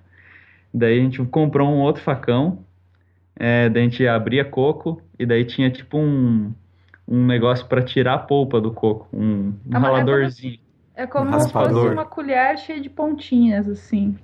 Daí 0.73 0.99
a 0.99 1.03
gente 1.03 1.23
comprou 1.25 1.67
um 1.67 1.79
outro 1.79 2.01
facão, 2.01 2.59
é, 3.35 3.69
daí 3.69 3.83
a 3.83 3.85
gente 3.85 4.07
abria 4.07 4.45
coco 4.45 5.01
e 5.17 5.25
daí 5.25 5.45
tinha 5.45 5.69
tipo 5.69 5.97
um, 5.97 6.53
um 7.07 7.25
negócio 7.25 7.65
para 7.65 7.81
tirar 7.81 8.13
a 8.15 8.19
polpa 8.19 8.61
do 8.61 8.71
coco, 8.71 9.07
um, 9.13 9.53
um 9.65 9.75
ah, 9.75 9.79
raladorzinho. 9.79 10.59
É 10.95 11.07
como, 11.07 11.35
um 11.35 11.39
se 11.39 11.51
fosse 11.51 11.73
uma 11.73 12.05
colher 12.05 12.57
cheia 12.57 12.79
de 12.81 12.89
pontinhas, 12.89 13.67
assim. 13.67 14.17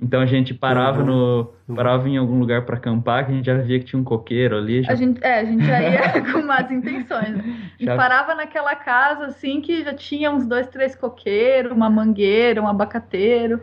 Então 0.00 0.20
a 0.20 0.26
gente 0.26 0.54
parava 0.54 1.02
no 1.02 1.50
parava 1.74 2.08
em 2.08 2.16
algum 2.16 2.38
lugar 2.38 2.64
para 2.64 2.76
acampar, 2.76 3.26
que 3.26 3.32
a 3.32 3.34
gente 3.34 3.46
já 3.46 3.56
via 3.56 3.80
que 3.80 3.86
tinha 3.86 4.00
um 4.00 4.04
coqueiro 4.04 4.56
ali. 4.56 4.82
Já... 4.84 4.92
A 4.92 4.94
gente, 4.94 5.24
é, 5.24 5.40
a 5.40 5.44
gente 5.44 5.64
já 5.64 5.82
ia 5.82 6.22
com 6.32 6.42
más 6.42 6.70
intenções. 6.70 7.36
Né? 7.36 7.42
A 7.44 7.50
gente 7.50 7.84
já... 7.84 7.96
parava 7.96 8.34
naquela 8.34 8.76
casa 8.76 9.26
assim 9.26 9.60
que 9.60 9.82
já 9.82 9.92
tinha 9.92 10.30
uns 10.30 10.46
dois, 10.46 10.68
três 10.68 10.94
coqueiros, 10.94 11.72
uma 11.72 11.90
mangueira, 11.90 12.62
um 12.62 12.68
abacateiro. 12.68 13.60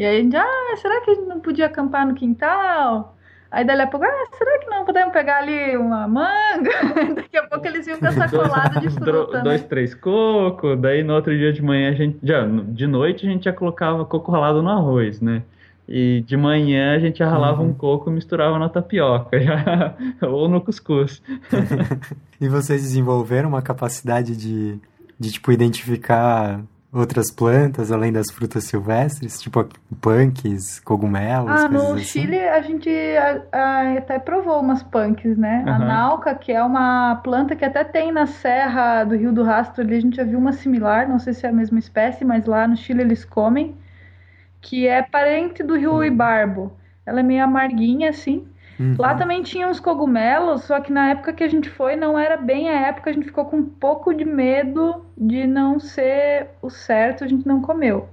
E 0.00 0.04
aí 0.06 0.16
a 0.16 0.22
gente, 0.22 0.34
ah, 0.34 0.76
será 0.80 0.98
que 1.02 1.10
a 1.10 1.14
gente 1.14 1.26
não 1.26 1.40
podia 1.40 1.66
acampar 1.66 2.06
no 2.06 2.14
quintal? 2.14 3.14
Aí 3.50 3.66
daí 3.66 3.78
a 3.78 3.86
pouco, 3.86 4.06
ah, 4.06 4.26
será 4.32 4.58
que 4.58 4.70
não 4.70 4.86
podemos 4.86 5.12
pegar 5.12 5.40
ali 5.40 5.76
uma 5.76 6.08
manga? 6.08 6.70
Daqui 7.14 7.36
a 7.36 7.46
pouco 7.46 7.66
eles 7.66 7.86
iam 7.86 7.98
com 7.98 8.06
essa 8.06 8.26
colada 8.26 8.80
de 8.80 8.88
fruta. 8.88 9.36
Né? 9.36 9.44
Dois, 9.44 9.62
três 9.64 9.94
cocos, 9.94 10.80
daí 10.80 11.02
no 11.02 11.12
outro 11.12 11.36
dia 11.36 11.52
de 11.52 11.60
manhã 11.60 11.90
a 11.90 11.92
gente. 11.92 12.18
Já, 12.22 12.46
de 12.46 12.86
noite 12.86 13.26
a 13.26 13.30
gente 13.30 13.44
já 13.44 13.52
colocava 13.52 14.02
coco 14.06 14.32
ralado 14.32 14.62
no 14.62 14.70
arroz, 14.70 15.20
né? 15.20 15.42
E 15.86 16.24
de 16.26 16.34
manhã 16.34 16.96
a 16.96 16.98
gente 16.98 17.18
já 17.18 17.28
ralava 17.28 17.60
uhum. 17.60 17.68
um 17.68 17.74
coco 17.74 18.08
e 18.08 18.14
misturava 18.14 18.58
na 18.58 18.70
tapioca, 18.70 19.36
já, 19.44 19.94
ou 20.22 20.48
no 20.48 20.62
cuscuz. 20.62 21.22
e 22.40 22.48
vocês 22.48 22.80
desenvolveram 22.80 23.50
uma 23.50 23.60
capacidade 23.60 24.34
de, 24.34 24.80
de 25.18 25.30
tipo, 25.30 25.52
identificar 25.52 26.58
outras 26.92 27.30
plantas 27.30 27.92
além 27.92 28.12
das 28.12 28.30
frutas 28.30 28.64
silvestres, 28.64 29.40
tipo 29.40 29.64
punks, 30.00 30.80
cogumelos? 30.80 31.50
Ah, 31.50 31.68
no 31.68 31.94
assim? 31.94 32.04
Chile 32.04 32.38
a 32.38 32.60
gente 32.60 32.90
a, 32.90 33.42
a, 33.52 33.98
até 33.98 34.18
provou 34.18 34.60
umas 34.60 34.82
punks, 34.82 35.36
né? 35.36 35.62
Uhum. 35.66 35.72
A 35.72 35.78
nauca, 35.78 36.34
que 36.34 36.52
é 36.52 36.62
uma 36.62 37.16
planta 37.22 37.54
que 37.54 37.64
até 37.64 37.84
tem 37.84 38.10
na 38.10 38.26
serra 38.26 39.04
do 39.04 39.16
Rio 39.16 39.32
do 39.32 39.44
Rastro, 39.44 39.82
ali 39.82 39.96
a 39.96 40.00
gente 40.00 40.16
já 40.16 40.24
viu 40.24 40.38
uma 40.38 40.52
similar, 40.52 41.08
não 41.08 41.18
sei 41.18 41.32
se 41.32 41.46
é 41.46 41.48
a 41.48 41.52
mesma 41.52 41.78
espécie, 41.78 42.24
mas 42.24 42.44
lá 42.46 42.66
no 42.66 42.76
Chile 42.76 43.02
eles 43.02 43.24
comem, 43.24 43.76
que 44.60 44.86
é 44.86 45.02
parente 45.02 45.62
do 45.62 45.76
rio 45.76 45.94
uhum. 45.94 46.04
Ibarbo. 46.04 46.72
Ela 47.06 47.20
é 47.20 47.22
meio 47.22 47.42
amarguinha 47.42 48.10
assim. 48.10 48.46
Uhum. 48.80 48.94
Lá 48.98 49.14
também 49.14 49.42
tinha 49.42 49.68
uns 49.68 49.78
cogumelos, 49.78 50.64
só 50.64 50.80
que 50.80 50.90
na 50.90 51.10
época 51.10 51.34
que 51.34 51.44
a 51.44 51.48
gente 51.48 51.68
foi 51.68 51.96
não 51.96 52.18
era 52.18 52.38
bem 52.38 52.70
a 52.70 52.88
época, 52.88 53.10
a 53.10 53.12
gente 53.12 53.26
ficou 53.26 53.44
com 53.44 53.58
um 53.58 53.64
pouco 53.64 54.14
de 54.14 54.24
medo 54.24 55.04
de 55.18 55.46
não 55.46 55.78
ser 55.78 56.48
o 56.62 56.70
certo, 56.70 57.22
a 57.22 57.26
gente 57.26 57.46
não 57.46 57.60
comeu. 57.60 58.08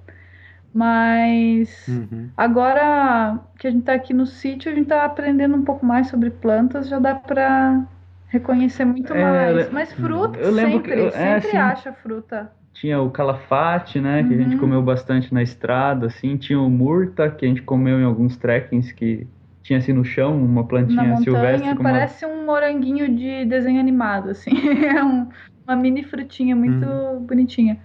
Mas 0.74 1.88
uhum. 1.88 2.30
agora 2.36 3.40
que 3.58 3.66
a 3.66 3.72
gente 3.72 3.84
tá 3.84 3.94
aqui 3.94 4.14
no 4.14 4.26
sítio, 4.26 4.70
a 4.70 4.76
gente 4.76 4.90
tá 4.90 5.06
aprendendo 5.06 5.56
um 5.56 5.64
pouco 5.64 5.86
mais 5.86 6.10
sobre 6.10 6.30
plantas, 6.30 6.90
já 6.90 7.00
dá 7.00 7.16
pra 7.16 7.86
reconhecer 8.28 8.84
muito 8.84 9.14
é, 9.14 9.24
mais. 9.24 9.72
Mas 9.72 9.94
fruta, 9.94 10.38
eu 10.38 10.52
lembro 10.52 10.74
sempre, 10.74 10.92
que 10.92 11.00
eu, 11.00 11.08
é, 11.08 11.12
sempre 11.12 11.48
assim, 11.48 11.58
acha 11.58 11.94
fruta. 11.94 12.52
Tinha 12.74 13.00
o 13.02 13.10
calafate, 13.10 14.02
né, 14.02 14.22
que 14.22 14.34
uhum. 14.34 14.40
a 14.40 14.44
gente 14.44 14.56
uhum. 14.56 14.60
comeu 14.60 14.82
bastante 14.82 15.34
na 15.34 15.42
estrada, 15.42 16.08
assim. 16.08 16.36
Tinha 16.36 16.60
o 16.60 16.70
murta, 16.70 17.32
que 17.32 17.46
a 17.46 17.48
gente 17.48 17.62
comeu 17.62 17.98
em 18.02 18.04
alguns 18.04 18.36
trekkings 18.36 18.94
que 18.94 19.26
tinha 19.68 19.80
assim 19.80 19.92
no 19.92 20.06
chão 20.06 20.42
uma 20.42 20.64
plantinha 20.64 21.04
Na 21.04 21.10
montanha, 21.10 21.24
silvestre. 21.24 21.84
Parece 21.84 22.26
uma... 22.26 22.36
um 22.36 22.46
moranguinho 22.46 23.14
de 23.14 23.44
desenho 23.44 23.82
animado, 23.82 24.30
assim. 24.30 24.52
é 24.88 25.04
um, 25.04 25.28
uma 25.68 25.76
mini 25.76 26.04
frutinha 26.04 26.56
muito 26.56 26.86
hum. 26.86 27.26
bonitinha. 27.28 27.78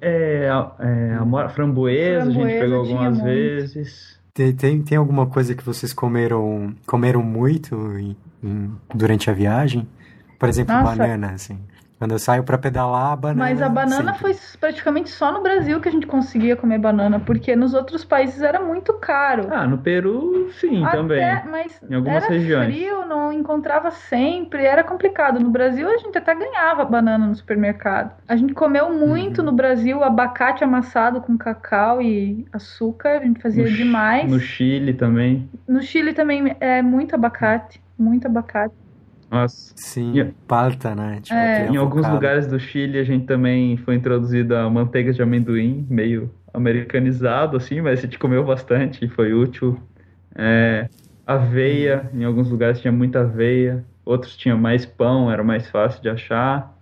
É, 0.00 0.48
é 0.78 1.14
a 1.14 1.48
framboesa, 1.50 1.50
framboesa, 1.50 2.28
a 2.28 2.32
gente 2.32 2.58
pegou 2.58 2.78
algumas 2.78 3.20
vezes. 3.20 4.18
Tem, 4.32 4.52
tem, 4.54 4.82
tem, 4.82 4.96
alguma 4.96 5.26
coisa 5.26 5.54
que 5.54 5.62
vocês 5.62 5.92
comeram 5.92 6.74
comeram 6.86 7.22
muito 7.22 7.74
em, 7.98 8.16
em, 8.42 8.70
durante 8.94 9.28
a 9.28 9.34
viagem? 9.34 9.86
Por 10.38 10.48
exemplo, 10.48 10.74
Nossa. 10.74 10.96
banana, 10.96 11.32
assim. 11.32 11.58
Quando 11.98 12.12
eu 12.12 12.18
saio 12.18 12.44
para 12.44 12.56
pedalar, 12.56 13.12
a 13.12 13.16
banana. 13.16 13.40
Mas 13.40 13.60
a 13.60 13.68
banana 13.68 14.14
sempre. 14.14 14.34
foi 14.34 14.36
praticamente 14.60 15.10
só 15.10 15.32
no 15.32 15.42
Brasil 15.42 15.80
que 15.80 15.88
a 15.88 15.92
gente 15.92 16.06
conseguia 16.06 16.54
comer 16.54 16.78
banana, 16.78 17.18
porque 17.18 17.56
nos 17.56 17.74
outros 17.74 18.04
países 18.04 18.40
era 18.40 18.60
muito 18.60 18.92
caro. 18.94 19.48
Ah, 19.50 19.66
no 19.66 19.78
Peru, 19.78 20.48
sim, 20.60 20.84
Até, 20.84 20.96
também. 20.96 21.24
Mas 21.50 21.80
em 21.90 21.94
algumas 21.94 22.22
era 22.22 22.32
regiões. 22.32 22.72
frio, 22.72 23.04
não 23.04 23.32
encontrava 23.32 23.90
sempre, 23.90 24.64
era 24.64 24.84
complicado. 24.84 25.40
No 25.40 25.50
Brasil, 25.50 25.90
a 25.90 25.98
gente 25.98 26.16
até 26.16 26.36
ganhava 26.36 26.84
banana 26.84 27.26
no 27.26 27.34
supermercado. 27.34 28.12
A 28.28 28.36
gente 28.36 28.54
comeu 28.54 28.92
muito 28.92 29.38
uhum. 29.38 29.46
no 29.46 29.52
Brasil 29.52 30.04
abacate 30.04 30.62
amassado 30.62 31.20
com 31.20 31.36
cacau 31.36 32.00
e 32.00 32.46
açúcar, 32.52 33.18
a 33.18 33.24
gente 33.24 33.42
fazia 33.42 33.64
no 33.64 33.70
demais. 33.72 34.30
No 34.30 34.38
Chile 34.38 34.94
também. 34.94 35.48
No 35.66 35.82
Chile 35.82 36.12
também 36.12 36.56
é 36.60 36.80
muito 36.80 37.16
abacate, 37.16 37.82
muito 37.98 38.26
abacate. 38.28 38.74
Nossa. 39.30 39.72
Sim, 39.76 40.18
e, 40.18 40.24
palta, 40.46 40.94
né? 40.94 41.20
Tipo, 41.20 41.34
é. 41.34 41.68
Em 41.68 41.76
alguns 41.76 42.08
lugares 42.08 42.46
do 42.46 42.58
Chile 42.58 42.98
a 42.98 43.04
gente 43.04 43.26
também 43.26 43.76
foi 43.76 43.94
introduzida 43.94 44.62
a 44.62 44.70
manteiga 44.70 45.12
de 45.12 45.22
amendoim, 45.22 45.86
meio 45.88 46.30
americanizado, 46.52 47.56
assim, 47.56 47.80
mas 47.80 47.98
a 47.98 48.02
gente 48.02 48.18
comeu 48.18 48.44
bastante 48.44 49.04
e 49.04 49.08
foi 49.08 49.32
útil. 49.32 49.78
É, 50.34 50.88
aveia, 51.26 52.08
em 52.14 52.24
alguns 52.24 52.50
lugares 52.50 52.80
tinha 52.80 52.92
muita 52.92 53.20
aveia, 53.20 53.84
outros 54.04 54.36
tinha 54.36 54.56
mais 54.56 54.86
pão, 54.86 55.30
era 55.30 55.44
mais 55.44 55.68
fácil 55.68 56.00
de 56.00 56.08
achar. 56.08 56.77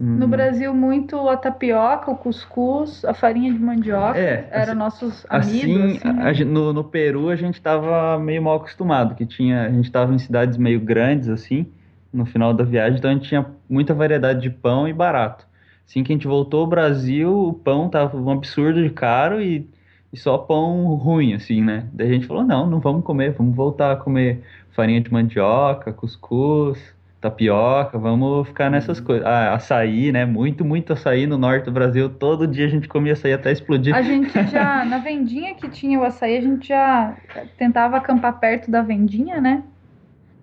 No 0.00 0.26
hum. 0.26 0.30
Brasil, 0.30 0.72
muito 0.72 1.28
a 1.28 1.36
tapioca, 1.36 2.08
o 2.08 2.16
cuscuz, 2.16 3.04
a 3.04 3.12
farinha 3.12 3.52
de 3.52 3.58
mandioca. 3.58 4.16
É, 4.16 4.48
eram 4.52 4.70
assim, 4.70 4.78
nossos 4.78 5.26
amigos. 5.28 5.96
Assim, 5.96 6.20
assim 6.20 6.44
né? 6.44 6.50
no, 6.52 6.72
no 6.72 6.84
Peru, 6.84 7.30
a 7.30 7.34
gente 7.34 7.54
estava 7.54 8.16
meio 8.16 8.40
mal 8.40 8.58
acostumado, 8.58 9.16
que 9.16 9.26
tinha, 9.26 9.62
a 9.62 9.70
gente 9.70 9.86
estava 9.86 10.14
em 10.14 10.18
cidades 10.18 10.56
meio 10.56 10.78
grandes, 10.78 11.28
assim, 11.28 11.66
no 12.12 12.24
final 12.24 12.54
da 12.54 12.62
viagem, 12.62 12.98
então 12.98 13.10
a 13.10 13.14
gente 13.14 13.28
tinha 13.28 13.44
muita 13.68 13.92
variedade 13.92 14.40
de 14.40 14.50
pão 14.50 14.86
e 14.86 14.92
barato. 14.92 15.44
Assim 15.84 16.04
que 16.04 16.12
a 16.12 16.14
gente 16.14 16.28
voltou 16.28 16.60
ao 16.60 16.66
Brasil, 16.68 17.36
o 17.36 17.52
pão 17.52 17.88
tava 17.88 18.16
um 18.16 18.30
absurdo 18.30 18.80
de 18.80 18.90
caro 18.90 19.42
e, 19.42 19.68
e 20.12 20.16
só 20.16 20.38
pão 20.38 20.94
ruim, 20.94 21.34
assim, 21.34 21.60
né? 21.60 21.88
Daí 21.92 22.08
a 22.08 22.12
gente 22.12 22.26
falou, 22.26 22.44
não, 22.44 22.70
não 22.70 22.78
vamos 22.78 23.02
comer, 23.02 23.32
vamos 23.32 23.56
voltar 23.56 23.90
a 23.90 23.96
comer 23.96 24.44
farinha 24.70 25.00
de 25.00 25.12
mandioca, 25.12 25.92
cuscuz 25.92 26.78
tapioca, 27.20 27.98
vamos 27.98 28.46
ficar 28.46 28.70
nessas 28.70 28.98
uhum. 28.98 29.04
coisas. 29.04 29.26
Ah, 29.26 29.54
açaí, 29.54 30.12
né? 30.12 30.24
Muito, 30.24 30.64
muito 30.64 30.92
açaí 30.92 31.26
no 31.26 31.36
norte 31.36 31.64
do 31.64 31.72
Brasil. 31.72 32.08
Todo 32.08 32.46
dia 32.46 32.66
a 32.66 32.68
gente 32.68 32.86
comia 32.88 33.14
açaí 33.14 33.32
até 33.32 33.50
explodir. 33.50 33.94
A 33.94 34.02
gente 34.02 34.32
já, 34.48 34.84
na 34.84 34.98
vendinha 34.98 35.54
que 35.54 35.68
tinha 35.68 35.98
o 35.98 36.04
açaí, 36.04 36.36
a 36.36 36.40
gente 36.40 36.68
já 36.68 37.16
tentava 37.56 37.96
acampar 37.96 38.38
perto 38.38 38.70
da 38.70 38.82
vendinha, 38.82 39.40
né? 39.40 39.62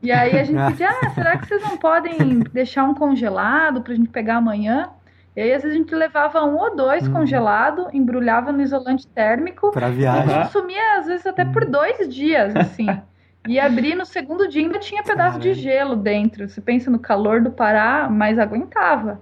E 0.04 0.12
aí 0.12 0.38
a 0.38 0.44
gente 0.44 0.64
pedia, 0.68 0.90
ah, 0.90 1.10
será 1.10 1.38
que 1.38 1.48
vocês 1.48 1.64
não 1.64 1.78
podem 1.78 2.40
deixar 2.54 2.84
um 2.84 2.94
congelado 2.94 3.82
pra 3.82 3.96
gente 3.96 4.10
pegar 4.10 4.36
amanhã? 4.36 4.90
E 5.36 5.42
aí, 5.42 5.54
às 5.54 5.64
vezes, 5.64 5.76
a 5.76 5.80
gente 5.80 5.94
levava 5.94 6.44
um 6.46 6.56
ou 6.58 6.76
dois 6.76 7.08
uhum. 7.08 7.14
congelado, 7.14 7.90
embrulhava 7.92 8.54
no 8.54 8.62
isolante 8.62 9.06
térmico. 9.08 9.72
Pra 9.72 9.90
viagem. 9.90 10.34
E 10.34 10.44
consumia, 10.44 11.00
às 11.00 11.08
vezes, 11.08 11.26
até 11.26 11.44
por 11.44 11.66
dois 11.66 12.08
dias, 12.08 12.56
assim. 12.56 12.88
E 13.48 13.60
abri 13.60 13.96
no 13.96 14.06
segundo 14.06 14.48
dia 14.48 14.64
ainda 14.64 14.80
tinha 14.80 15.04
pedaço 15.04 15.40
de 15.40 15.54
gelo 15.54 15.96
dentro. 15.96 16.48
Você 16.48 16.62
pensa 16.62 16.90
no 16.90 17.00
calor 17.00 17.42
do 17.42 17.52
Pará, 17.52 18.08
mas 18.10 18.40
aguentava. 18.40 19.22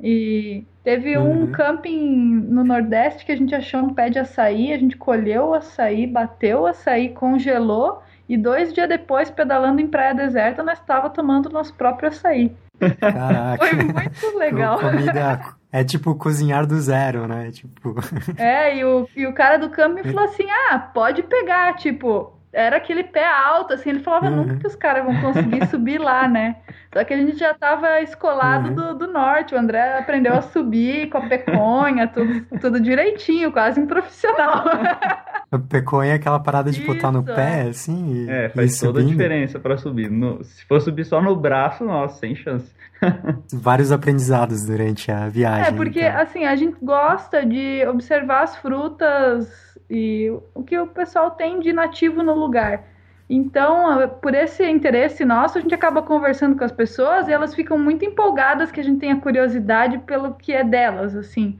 E 0.00 0.64
teve 0.82 1.16
um 1.16 1.42
uhum. 1.42 1.52
camping 1.52 2.24
no 2.48 2.64
Nordeste 2.64 3.24
que 3.24 3.32
a 3.32 3.36
gente 3.36 3.54
achou 3.54 3.80
um 3.80 3.94
pé 3.94 4.10
de 4.10 4.18
açaí, 4.18 4.72
a 4.72 4.78
gente 4.78 4.96
colheu 4.96 5.48
o 5.48 5.54
açaí, 5.54 6.06
bateu 6.06 6.62
o 6.62 6.66
açaí, 6.66 7.10
congelou 7.10 8.02
e 8.28 8.36
dois 8.36 8.72
dias 8.72 8.88
depois, 8.88 9.30
pedalando 9.30 9.80
em 9.80 9.86
praia 9.86 10.14
deserta, 10.14 10.62
nós 10.62 10.78
estava 10.78 11.10
tomando 11.10 11.50
nosso 11.50 11.74
próprio 11.74 12.08
açaí. 12.08 12.54
Caraca. 12.98 13.66
Foi 13.66 13.74
muito 13.74 14.38
legal. 14.38 14.78
Comida 14.78 15.40
é 15.70 15.84
tipo 15.84 16.14
cozinhar 16.14 16.66
do 16.66 16.80
zero, 16.80 17.28
né? 17.28 17.50
Tipo... 17.50 17.94
É, 18.36 18.76
e 18.76 18.84
o, 18.84 19.08
e 19.14 19.26
o 19.26 19.32
cara 19.32 19.58
do 19.58 19.70
camping 19.70 20.02
falou 20.04 20.24
assim: 20.24 20.46
ah, 20.50 20.78
pode 20.78 21.22
pegar, 21.22 21.76
tipo, 21.76 22.32
era 22.54 22.76
aquele 22.76 23.02
pé 23.02 23.26
alto, 23.28 23.74
assim, 23.74 23.90
ele 23.90 24.00
falava 24.00 24.26
uhum. 24.26 24.36
nunca 24.36 24.56
que 24.56 24.66
os 24.66 24.76
caras 24.76 25.04
vão 25.04 25.20
conseguir 25.20 25.66
subir 25.68 25.98
lá, 25.98 26.28
né? 26.28 26.56
Só 26.92 27.02
que 27.02 27.12
a 27.12 27.16
gente 27.16 27.36
já 27.36 27.52
tava 27.52 28.00
escolado 28.00 28.68
uhum. 28.68 28.74
do, 28.74 28.94
do 29.06 29.12
norte, 29.12 29.54
o 29.54 29.58
André 29.58 29.98
aprendeu 29.98 30.32
a 30.34 30.40
subir 30.40 31.08
com 31.10 31.18
a 31.18 31.28
peconha, 31.28 32.06
tudo, 32.06 32.46
tudo 32.60 32.80
direitinho, 32.80 33.50
quase 33.50 33.80
um 33.80 33.86
profissional. 33.86 34.64
A 35.52 35.58
peconha 35.58 36.12
é 36.12 36.14
aquela 36.14 36.40
parada 36.40 36.68
de 36.72 36.80
Isso, 36.80 36.86
botar 36.92 37.12
no 37.12 37.22
pé, 37.22 37.68
assim? 37.68 38.24
E, 38.24 38.28
é, 38.28 38.48
faz 38.48 38.76
toda 38.76 39.00
a 39.00 39.04
diferença 39.04 39.56
para 39.56 39.76
subir. 39.76 40.10
No, 40.10 40.42
se 40.42 40.64
for 40.64 40.80
subir 40.80 41.04
só 41.04 41.22
no 41.22 41.36
braço, 41.36 41.84
nossa, 41.84 42.18
sem 42.18 42.34
chance. 42.34 42.74
Vários 43.52 43.92
aprendizados 43.92 44.66
durante 44.66 45.12
a 45.12 45.28
viagem. 45.28 45.72
É, 45.72 45.76
porque 45.76 46.00
então. 46.00 46.20
assim, 46.20 46.44
a 46.44 46.56
gente 46.56 46.76
gosta 46.82 47.46
de 47.46 47.86
observar 47.86 48.42
as 48.42 48.56
frutas 48.56 49.73
e 49.88 50.32
o 50.54 50.62
que 50.62 50.78
o 50.78 50.86
pessoal 50.86 51.30
tem 51.32 51.60
de 51.60 51.72
nativo 51.72 52.22
no 52.22 52.34
lugar. 52.34 52.84
Então, 53.28 54.08
por 54.20 54.34
esse 54.34 54.68
interesse 54.68 55.24
nosso, 55.24 55.56
a 55.56 55.60
gente 55.60 55.74
acaba 55.74 56.02
conversando 56.02 56.56
com 56.56 56.64
as 56.64 56.72
pessoas 56.72 57.26
e 57.26 57.32
elas 57.32 57.54
ficam 57.54 57.78
muito 57.78 58.04
empolgadas 58.04 58.70
que 58.70 58.80
a 58.80 58.84
gente 58.84 59.00
tenha 59.00 59.16
curiosidade 59.16 59.98
pelo 59.98 60.34
que 60.34 60.52
é 60.52 60.62
delas, 60.62 61.16
assim. 61.16 61.58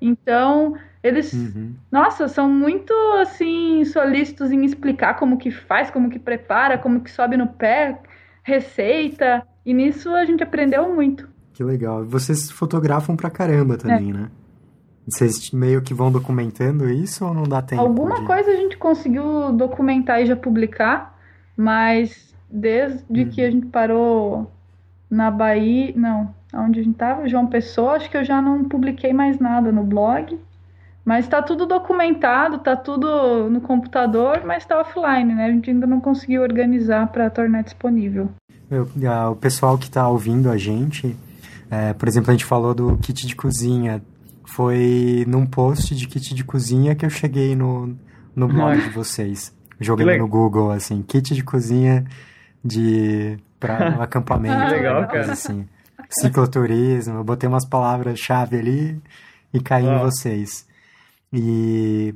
Então, 0.00 0.74
eles, 1.02 1.32
uhum. 1.32 1.74
nossa, 1.92 2.26
são 2.28 2.48
muito 2.48 2.92
assim 3.20 3.84
solícitos 3.84 4.50
em 4.50 4.64
explicar 4.64 5.14
como 5.14 5.36
que 5.36 5.50
faz, 5.50 5.90
como 5.90 6.08
que 6.08 6.18
prepara, 6.18 6.78
como 6.78 7.00
que 7.00 7.10
sobe 7.10 7.36
no 7.36 7.46
pé, 7.48 7.98
receita. 8.42 9.46
E 9.66 9.74
nisso 9.74 10.14
a 10.14 10.24
gente 10.24 10.42
aprendeu 10.42 10.94
muito. 10.94 11.28
Que 11.52 11.62
legal. 11.62 12.04
Vocês 12.04 12.50
fotografam 12.50 13.16
pra 13.16 13.30
caramba 13.30 13.76
também, 13.76 14.10
é. 14.10 14.12
né? 14.14 14.30
Vocês 15.06 15.50
meio 15.50 15.82
que 15.82 15.92
vão 15.92 16.10
documentando 16.10 16.88
isso 16.88 17.26
ou 17.26 17.34
não 17.34 17.42
dá 17.44 17.60
tempo? 17.60 17.82
Alguma 17.82 18.20
de... 18.20 18.26
coisa 18.26 18.50
a 18.50 18.56
gente 18.56 18.76
conseguiu 18.76 19.52
documentar 19.52 20.22
e 20.22 20.26
já 20.26 20.36
publicar, 20.36 21.18
mas 21.56 22.34
desde 22.48 23.22
uhum. 23.22 23.28
que 23.28 23.42
a 23.42 23.50
gente 23.50 23.66
parou 23.66 24.50
na 25.10 25.30
Bahia, 25.30 25.92
não, 25.94 26.34
onde 26.54 26.80
a 26.80 26.82
gente 26.82 26.96
tava, 26.96 27.28
João 27.28 27.46
Pessoa, 27.46 27.92
acho 27.92 28.10
que 28.10 28.16
eu 28.16 28.24
já 28.24 28.40
não 28.40 28.64
publiquei 28.64 29.12
mais 29.12 29.38
nada 29.38 29.70
no 29.70 29.84
blog. 29.84 30.38
Mas 31.04 31.26
está 31.26 31.42
tudo 31.42 31.66
documentado, 31.66 32.56
está 32.56 32.74
tudo 32.74 33.50
no 33.50 33.60
computador, 33.60 34.42
mas 34.46 34.62
está 34.62 34.80
offline, 34.80 35.34
né? 35.34 35.44
A 35.44 35.50
gente 35.50 35.68
ainda 35.68 35.86
não 35.86 36.00
conseguiu 36.00 36.40
organizar 36.40 37.08
para 37.08 37.28
tornar 37.28 37.62
disponível. 37.62 38.30
Eu, 38.70 38.88
o 39.30 39.36
pessoal 39.36 39.76
que 39.76 39.84
está 39.84 40.08
ouvindo 40.08 40.50
a 40.50 40.56
gente, 40.56 41.14
é, 41.70 41.92
por 41.92 42.08
exemplo, 42.08 42.30
a 42.30 42.32
gente 42.32 42.46
falou 42.46 42.74
do 42.74 42.96
kit 42.96 43.26
de 43.26 43.36
cozinha. 43.36 44.02
Foi 44.44 45.24
num 45.26 45.46
post 45.46 45.94
de 45.94 46.06
kit 46.06 46.34
de 46.34 46.44
cozinha 46.44 46.94
que 46.94 47.04
eu 47.04 47.10
cheguei 47.10 47.56
no, 47.56 47.96
no 48.36 48.48
blog 48.48 48.80
de 48.80 48.90
vocês. 48.90 49.54
Jogando 49.80 50.16
no 50.18 50.28
Google, 50.28 50.70
assim, 50.70 51.02
kit 51.02 51.34
de 51.34 51.42
cozinha 51.42 52.04
de 52.64 53.38
para 53.58 53.96
um 53.96 54.00
acampamento. 54.02 54.54
Ah, 54.54 54.68
legal, 54.68 55.06
cara. 55.06 55.32
Assim. 55.32 55.66
Cicloturismo, 56.08 57.18
eu 57.18 57.24
botei 57.24 57.48
umas 57.48 57.66
palavras-chave 57.66 58.58
ali 58.58 59.02
e 59.52 59.60
caí 59.60 59.86
em 59.86 59.98
vocês. 59.98 60.66
E, 61.32 62.14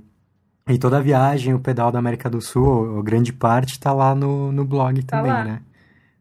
e 0.69 0.79
toda 0.79 0.99
a 0.99 1.01
viagem, 1.01 1.55
o 1.55 1.59
pedal 1.59 1.91
da 1.91 1.99
América 1.99 2.31
do 2.31 2.41
Sul, 2.41 2.99
a 2.99 3.03
grande 3.03 3.33
parte, 3.33 3.73
está 3.73 3.93
lá 3.93 4.15
no, 4.15 4.53
no 4.53 4.65
blog 4.65 5.03
tá 5.03 5.17
também, 5.17 5.33
lá. 5.33 5.45
né? 5.45 5.61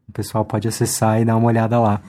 O 0.08 0.12
pessoal 0.12 0.44
pode 0.44 0.66
acessar 0.66 1.20
e 1.20 1.24
dar 1.24 1.36
uma 1.36 1.46
olhada 1.46 1.78
lá. 1.78 2.00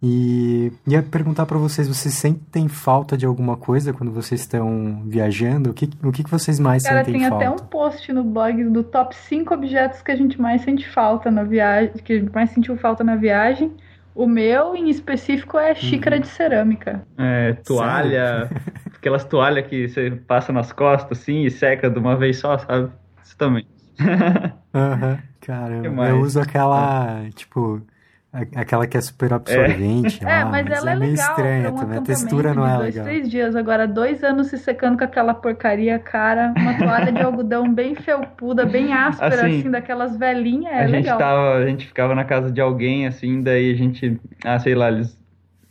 E 0.00 0.72
ia 0.86 1.02
perguntar 1.02 1.44
para 1.44 1.58
vocês, 1.58 1.88
vocês 1.88 2.14
sentem 2.14 2.68
falta 2.68 3.16
de 3.16 3.26
alguma 3.26 3.56
coisa 3.56 3.92
quando 3.92 4.12
vocês 4.12 4.42
estão 4.42 5.02
viajando? 5.04 5.70
O 5.70 5.74
que, 5.74 5.90
o 6.04 6.12
que 6.12 6.22
vocês 6.22 6.60
mais 6.60 6.84
Cara, 6.84 7.04
sentem 7.04 7.22
falta? 7.22 7.36
Cara, 7.36 7.38
tem 7.38 7.48
até 7.48 7.62
um 7.62 7.66
post 7.66 8.12
no 8.12 8.22
blog 8.22 8.64
do 8.64 8.84
top 8.84 9.14
5 9.14 9.52
objetos 9.52 10.00
que 10.00 10.12
a 10.12 10.16
gente 10.16 10.40
mais 10.40 10.62
sente 10.62 10.88
falta 10.88 11.32
na 11.32 11.42
viagem, 11.42 11.92
que 11.94 12.12
a 12.12 12.18
gente 12.20 12.32
mais 12.32 12.50
sentiu 12.50 12.76
falta 12.76 13.02
na 13.02 13.16
viagem. 13.16 13.72
O 14.14 14.26
meu, 14.26 14.74
em 14.76 14.88
específico, 14.88 15.58
é 15.58 15.74
xícara 15.74 16.16
uhum. 16.16 16.22
de 16.22 16.28
cerâmica. 16.28 17.02
É, 17.16 17.54
toalha, 17.64 18.50
aquelas 18.94 19.24
toalhas 19.24 19.66
que 19.66 19.88
você 19.88 20.10
passa 20.10 20.52
nas 20.52 20.72
costas, 20.72 21.18
assim, 21.18 21.44
e 21.44 21.50
seca 21.50 21.90
de 21.90 21.98
uma 21.98 22.16
vez 22.16 22.38
só, 22.38 22.56
sabe? 22.58 22.90
Isso 23.24 23.36
também. 23.36 23.66
Aham, 24.72 25.10
uhum, 25.10 25.18
caramba. 25.40 26.08
Eu 26.08 26.20
uso 26.20 26.40
aquela, 26.40 27.28
tipo 27.34 27.82
Aquela 28.30 28.86
que 28.86 28.96
é 28.96 29.00
super 29.00 29.32
absorvente. 29.32 30.18
É, 30.28 30.44
lá, 30.44 30.50
mas, 30.50 30.68
mas, 30.68 30.78
ela 30.78 30.90
é, 30.90 30.94
é 30.94 30.96
meio 30.98 31.12
legal 31.12 31.30
estranha 31.30 31.72
também. 31.72 31.98
A 31.98 32.02
textura 32.02 32.54
não 32.54 32.66
é 32.66 32.76
dois, 32.76 32.94
legal. 32.94 33.04
três 33.04 33.30
dias. 33.30 33.56
Agora, 33.56 33.88
dois 33.88 34.22
anos 34.22 34.48
se 34.48 34.58
secando 34.58 34.98
com 34.98 35.04
aquela 35.04 35.32
porcaria, 35.32 35.98
cara. 35.98 36.52
Uma 36.56 36.76
toalha 36.76 37.10
de 37.10 37.22
algodão 37.22 37.72
bem 37.72 37.94
felpuda, 37.94 38.66
bem 38.66 38.92
áspera, 38.92 39.46
assim, 39.46 39.60
assim 39.60 39.70
daquelas 39.70 40.16
velhinhas. 40.16 40.72
É 40.72 40.82
a 40.82 40.86
legal. 40.86 41.02
Gente 41.02 41.18
tava, 41.18 41.54
a 41.54 41.66
gente 41.66 41.86
ficava 41.86 42.14
na 42.14 42.24
casa 42.24 42.50
de 42.52 42.60
alguém, 42.60 43.06
assim, 43.06 43.42
daí 43.42 43.72
a 43.72 43.74
gente. 43.74 44.20
Ah, 44.44 44.58
sei 44.58 44.74
lá, 44.74 44.88
eles. 44.90 45.18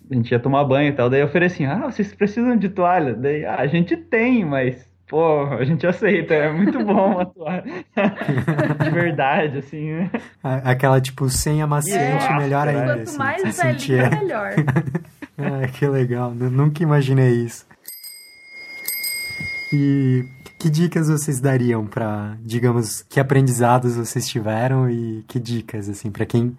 A 0.09 0.15
gente 0.15 0.31
ia 0.31 0.39
tomar 0.39 0.63
banho 0.63 0.89
e 0.89 0.93
tal. 0.93 1.09
Daí 1.09 1.19
eu 1.19 1.27
ofereci, 1.27 1.65
ah, 1.65 1.81
vocês 1.85 2.13
precisam 2.15 2.55
de 2.57 2.69
toalha? 2.69 3.13
Daí, 3.13 3.45
ah, 3.45 3.57
a 3.59 3.67
gente 3.67 3.95
tem, 3.95 4.43
mas 4.43 4.89
Pô, 5.07 5.45
a 5.45 5.63
gente 5.63 5.87
aceita, 5.87 6.33
é 6.33 6.51
muito 6.51 6.83
bom 6.83 7.17
atuar. 7.21 7.63
de 7.63 8.89
verdade, 8.89 9.59
assim, 9.59 9.93
né? 9.93 10.11
Aquela, 10.43 10.99
tipo, 10.99 11.29
sem 11.29 11.61
amaciante, 11.61 12.25
é, 12.25 12.37
melhor 12.37 12.67
ainda. 12.67 12.85
Quanto 12.85 13.01
assim, 13.03 13.17
mais 13.17 13.41
velhinha, 13.41 13.53
sentia... 13.53 14.09
melhor. 14.09 14.51
ah, 15.37 15.67
que 15.69 15.87
legal, 15.87 16.31
nunca 16.33 16.83
imaginei 16.83 17.35
isso. 17.35 17.65
E 19.71 20.25
que 20.59 20.69
dicas 20.69 21.07
vocês 21.07 21.39
dariam 21.39 21.85
para, 21.85 22.37
digamos, 22.41 23.01
que 23.03 23.19
aprendizados 23.19 23.95
vocês 23.95 24.27
tiveram 24.27 24.89
e 24.89 25.23
que 25.27 25.39
dicas, 25.39 25.87
assim, 25.87 26.11
para 26.11 26.25
quem... 26.25 26.57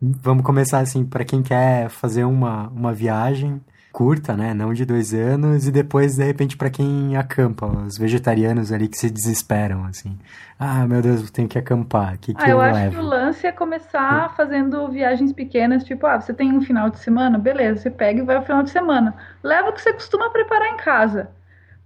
Vamos 0.00 0.44
começar, 0.44 0.80
assim, 0.80 1.02
para 1.02 1.24
quem 1.24 1.42
quer 1.42 1.88
fazer 1.88 2.24
uma, 2.24 2.68
uma 2.68 2.92
viagem 2.92 3.58
curta, 3.96 4.36
né? 4.36 4.52
Não 4.52 4.74
de 4.74 4.84
dois 4.84 5.14
anos, 5.14 5.66
e 5.66 5.72
depois, 5.72 6.16
de 6.16 6.22
repente, 6.22 6.54
para 6.54 6.68
quem 6.68 7.16
acampa, 7.16 7.64
os 7.64 7.96
vegetarianos 7.96 8.70
ali 8.70 8.88
que 8.88 8.98
se 8.98 9.08
desesperam, 9.08 9.86
assim. 9.86 10.18
Ah, 10.58 10.86
meu 10.86 11.00
Deus, 11.00 11.22
eu 11.22 11.32
tenho 11.32 11.48
que 11.48 11.58
acampar. 11.58 12.18
Que 12.18 12.34
que 12.34 12.44
ah, 12.44 12.50
eu, 12.50 12.58
eu 12.58 12.60
acho 12.60 12.74
levo? 12.74 12.90
que 12.90 13.00
o 13.00 13.02
lance 13.02 13.46
é 13.46 13.52
começar 13.52 14.36
fazendo 14.36 14.86
viagens 14.90 15.32
pequenas, 15.32 15.82
tipo, 15.82 16.06
ah, 16.06 16.20
você 16.20 16.34
tem 16.34 16.52
um 16.52 16.60
final 16.60 16.90
de 16.90 16.98
semana, 16.98 17.38
beleza, 17.38 17.80
você 17.80 17.90
pega 17.90 18.20
e 18.20 18.22
vai 18.22 18.36
ao 18.36 18.44
final 18.44 18.62
de 18.62 18.68
semana. 18.68 19.14
Leva 19.42 19.70
o 19.70 19.72
que 19.72 19.80
você 19.80 19.94
costuma 19.94 20.28
preparar 20.28 20.68
em 20.68 20.76
casa. 20.76 21.30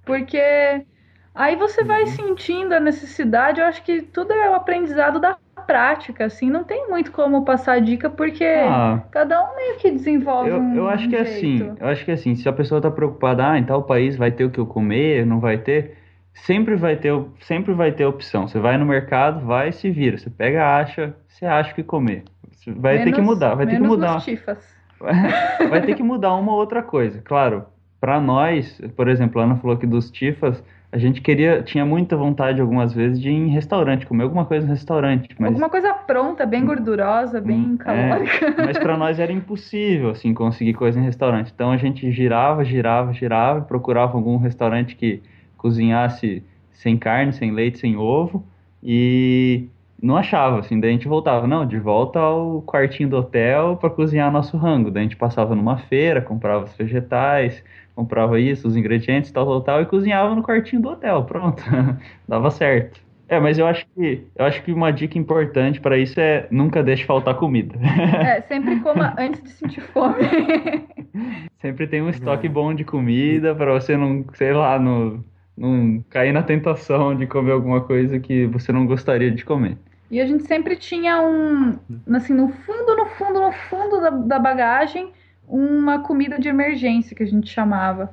Porque 0.05 0.85
aí 1.33 1.55
você 1.55 1.85
vai 1.85 2.03
uhum. 2.03 2.09
sentindo 2.09 2.73
a 2.73 2.81
necessidade, 2.81 3.61
eu 3.61 3.67
acho 3.67 3.85
que 3.85 4.03
tudo 4.03 4.33
é 4.33 4.51
o 4.51 4.57
aprendizado 4.57 5.21
da 5.21 5.37
prática, 5.71 6.25
assim, 6.25 6.51
não 6.51 6.65
tem 6.65 6.89
muito 6.89 7.13
como 7.13 7.45
passar 7.45 7.81
dica, 7.81 8.11
porque 8.11 8.45
ah, 8.45 9.05
cada 9.13 9.41
um 9.41 9.55
meio 9.55 9.77
que 9.77 9.89
desenvolve 9.89 10.51
eu, 10.51 10.57
um 10.57 10.75
Eu 10.75 10.89
acho 10.89 11.07
um 11.07 11.11
que 11.11 11.15
é 11.15 11.21
assim, 11.21 11.73
eu 11.79 11.87
acho 11.87 12.05
que 12.05 12.11
é 12.11 12.15
assim, 12.15 12.35
se 12.35 12.49
a 12.49 12.53
pessoa 12.53 12.81
tá 12.81 12.91
preocupada, 12.91 13.53
ah, 13.53 13.57
em 13.57 13.63
tal 13.63 13.85
país 13.85 14.17
vai 14.17 14.33
ter 14.33 14.45
o 14.45 14.51
que 14.51 14.59
eu 14.59 14.67
comer, 14.67 15.25
não 15.25 15.39
vai 15.39 15.59
ter, 15.59 15.97
sempre 16.35 16.75
vai 16.75 16.97
ter, 16.97 17.15
sempre 17.43 17.73
vai 17.73 17.93
ter 17.93 18.05
opção. 18.05 18.49
Você 18.49 18.59
vai 18.59 18.77
no 18.77 18.85
mercado, 18.85 19.47
vai 19.47 19.69
e 19.69 19.73
se 19.73 19.89
vira, 19.91 20.19
você 20.19 20.29
pega, 20.29 20.77
acha, 20.77 21.15
você 21.29 21.47
acha 21.47 21.71
o 21.71 21.75
que 21.77 21.85
comer. 21.85 22.25
Vai 22.67 22.99
menos, 22.99 23.11
ter 23.11 23.15
que 23.15 23.21
mudar, 23.21 23.55
vai 23.55 23.67
ter 23.67 23.77
que 23.77 23.83
mudar. 23.83 24.19
vai 25.71 25.83
ter 25.83 25.95
que 25.95 26.03
mudar 26.03 26.35
uma 26.35 26.51
ou 26.51 26.59
outra 26.59 26.83
coisa. 26.83 27.23
Claro, 27.23 27.65
para 28.01 28.21
nós, 28.21 28.81
por 28.97 29.07
exemplo, 29.07 29.41
a 29.41 29.45
Ana 29.45 29.57
falou 29.57 29.77
aqui 29.77 29.87
dos 29.87 30.11
tifas, 30.11 30.63
a 30.93 30.99
gente 30.99 31.21
queria, 31.21 31.63
tinha 31.63 31.85
muita 31.85 32.17
vontade 32.17 32.61
algumas 32.61 32.93
vezes 32.93 33.21
de 33.21 33.31
ir 33.31 33.35
em 33.35 33.49
restaurante, 33.49 34.07
comer 34.07 34.25
alguma 34.25 34.45
coisa 34.45 34.67
no 34.67 34.73
restaurante. 34.73 35.29
Mas... 35.39 35.51
Alguma 35.51 35.71
coisa 35.71 35.95
pronta, 35.95 36.45
bem 36.45 36.65
gordurosa, 36.65 37.41
bem 37.41 37.61
hum, 37.61 37.77
calórica. 37.77 38.47
É, 38.47 38.55
mas 38.67 38.77
para 38.77 38.97
nós 38.97 39.21
era 39.21 39.33
impossível, 39.33 40.11
assim, 40.11 40.35
conseguir 40.35 40.75
coisa 40.75 40.99
em 40.99 41.05
restaurante. 41.05 41.53
Então 41.55 41.71
a 41.71 41.77
gente 41.77 42.11
girava, 42.11 42.65
girava, 42.65 43.13
girava, 43.13 43.61
procurava 43.61 44.17
algum 44.17 44.37
restaurante 44.37 44.97
que 44.97 45.23
cozinhasse 45.57 46.43
sem 46.73 46.97
carne, 46.97 47.33
sem 47.33 47.53
leite, 47.53 47.79
sem 47.79 47.97
ovo 47.97 48.45
e 48.83 49.69
não 50.03 50.17
achava, 50.17 50.61
assim, 50.61 50.81
daí 50.81 50.91
a 50.91 50.93
gente 50.93 51.09
voltava, 51.09 51.47
não, 51.47 51.67
de 51.67 51.79
volta 51.79 52.19
ao 52.19 52.63
quartinho 52.63 53.09
do 53.09 53.17
hotel 53.17 53.77
para 53.77 53.91
cozinhar 53.91 54.33
nosso 54.33 54.57
rango. 54.57 54.91
Daí 54.91 55.03
a 55.03 55.05
gente 55.05 55.17
passava 55.17 55.55
numa 55.55 55.77
feira, 55.77 56.21
comprava 56.23 56.65
os 56.65 56.75
vegetais, 56.77 57.63
comprava 57.95 58.41
isso, 58.41 58.67
os 58.67 58.77
ingredientes, 58.77 59.31
tal, 59.31 59.45
tal, 59.47 59.61
tal, 59.61 59.83
e 59.83 59.87
cozinhava 59.87 60.35
no 60.35 60.43
quartinho 60.43 60.83
do 60.83 60.89
hotel, 60.91 61.25
pronto, 61.25 61.63
dava 62.27 62.51
certo. 62.51 63.01
É, 63.29 63.39
mas 63.39 63.59
eu 63.61 63.67
acho 63.67 63.87
que 63.95 64.27
eu 64.35 64.45
acho 64.45 64.61
que 64.65 64.73
uma 64.73 64.91
dica 64.91 65.17
importante 65.17 65.81
para 65.81 65.97
isso 65.97 66.19
é 66.19 66.49
nunca 66.51 66.83
deixe 66.83 67.05
faltar 67.05 67.37
comida. 67.37 67.79
É, 68.27 68.41
sempre 68.43 68.81
coma 68.81 69.15
antes 69.17 69.41
de 69.43 69.51
sentir 69.51 69.81
fome. 69.83 70.17
sempre 71.61 71.87
tem 71.87 72.03
um 72.03 72.09
estoque 72.11 72.49
bom 72.49 72.75
de 72.75 72.85
comida 72.85 73.55
para 73.55 73.73
você 73.73 73.97
não, 73.97 74.25
sei 74.35 74.53
lá, 74.53 74.81
não, 74.81 75.25
não 75.57 76.05
cair 76.11 76.33
na 76.33 76.43
tentação 76.43 77.15
de 77.15 77.25
comer 77.27 77.53
alguma 77.53 77.81
coisa 77.83 78.19
que 78.19 78.47
você 78.47 78.73
não 78.73 78.85
gostaria 78.85 79.31
de 79.31 79.45
comer. 79.45 79.79
E 80.11 80.21
a 80.21 80.27
gente 80.27 80.45
sempre 80.47 80.77
tinha 80.77 81.23
um, 81.23 81.79
assim, 82.15 82.35
no 82.35 82.49
fundo, 82.49 82.97
no 82.97 83.07
fundo, 83.07 83.41
no 83.41 83.53
fundo 83.53 84.01
da, 84.01 84.11
da 84.11 84.39
bagagem, 84.39 85.13
uma 85.47 86.01
comida 86.01 86.39
de 86.39 86.49
emergência 86.49 87.15
que 87.15 87.23
a 87.23 87.27
gente 87.27 87.49
chamava. 87.49 88.13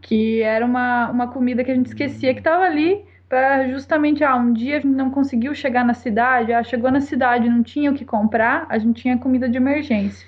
Que 0.00 0.42
era 0.42 0.64
uma, 0.64 1.10
uma 1.10 1.28
comida 1.28 1.64
que 1.64 1.70
a 1.70 1.74
gente 1.74 1.86
esquecia 1.86 2.32
que 2.34 2.40
estava 2.40 2.64
ali, 2.64 3.04
para 3.28 3.68
justamente, 3.68 4.24
ah, 4.24 4.36
um 4.36 4.52
dia 4.52 4.76
a 4.78 4.80
gente 4.80 4.94
não 4.94 5.10
conseguiu 5.10 5.54
chegar 5.54 5.84
na 5.84 5.94
cidade, 5.94 6.52
ah, 6.52 6.62
chegou 6.62 6.90
na 6.90 7.00
cidade 7.00 7.48
não 7.48 7.62
tinha 7.62 7.90
o 7.90 7.94
que 7.94 8.04
comprar, 8.04 8.66
a 8.68 8.78
gente 8.78 9.02
tinha 9.02 9.18
comida 9.18 9.48
de 9.48 9.56
emergência. 9.56 10.26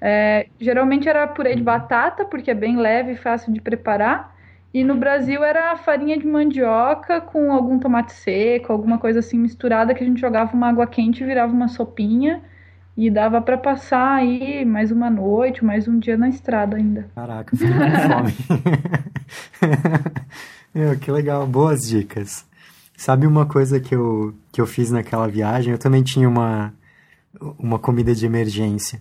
É, 0.00 0.48
geralmente 0.60 1.08
era 1.08 1.26
purê 1.26 1.54
de 1.54 1.62
batata, 1.62 2.24
porque 2.24 2.50
é 2.50 2.54
bem 2.54 2.76
leve 2.76 3.12
e 3.12 3.16
fácil 3.16 3.52
de 3.52 3.60
preparar. 3.60 4.33
E 4.74 4.82
no 4.82 4.96
Brasil 4.96 5.44
era 5.44 5.76
farinha 5.76 6.18
de 6.18 6.26
mandioca 6.26 7.20
com 7.20 7.52
algum 7.52 7.78
tomate 7.78 8.12
seco, 8.12 8.72
alguma 8.72 8.98
coisa 8.98 9.20
assim 9.20 9.38
misturada 9.38 9.94
que 9.94 10.02
a 10.02 10.06
gente 10.06 10.20
jogava 10.20 10.52
uma 10.52 10.68
água 10.68 10.84
quente 10.84 11.22
e 11.22 11.26
virava 11.26 11.52
uma 11.52 11.68
sopinha. 11.68 12.42
E 12.96 13.08
dava 13.08 13.40
para 13.40 13.56
passar 13.56 14.16
aí 14.16 14.64
mais 14.64 14.90
uma 14.90 15.08
noite, 15.08 15.64
mais 15.64 15.86
um 15.86 15.96
dia 15.96 16.16
na 16.16 16.28
estrada 16.28 16.76
ainda. 16.76 17.08
Caraca, 17.14 17.56
fiquei 17.56 17.72
com 17.72 18.14
fome. 18.14 18.34
Meu, 20.74 20.98
que 20.98 21.10
legal, 21.10 21.46
boas 21.46 21.82
dicas. 21.88 22.44
Sabe 22.96 23.28
uma 23.28 23.46
coisa 23.46 23.78
que 23.78 23.94
eu, 23.94 24.34
que 24.50 24.60
eu 24.60 24.66
fiz 24.66 24.90
naquela 24.90 25.28
viagem? 25.28 25.72
Eu 25.72 25.78
também 25.78 26.02
tinha 26.02 26.28
uma, 26.28 26.74
uma 27.58 27.78
comida 27.78 28.12
de 28.12 28.26
emergência. 28.26 29.00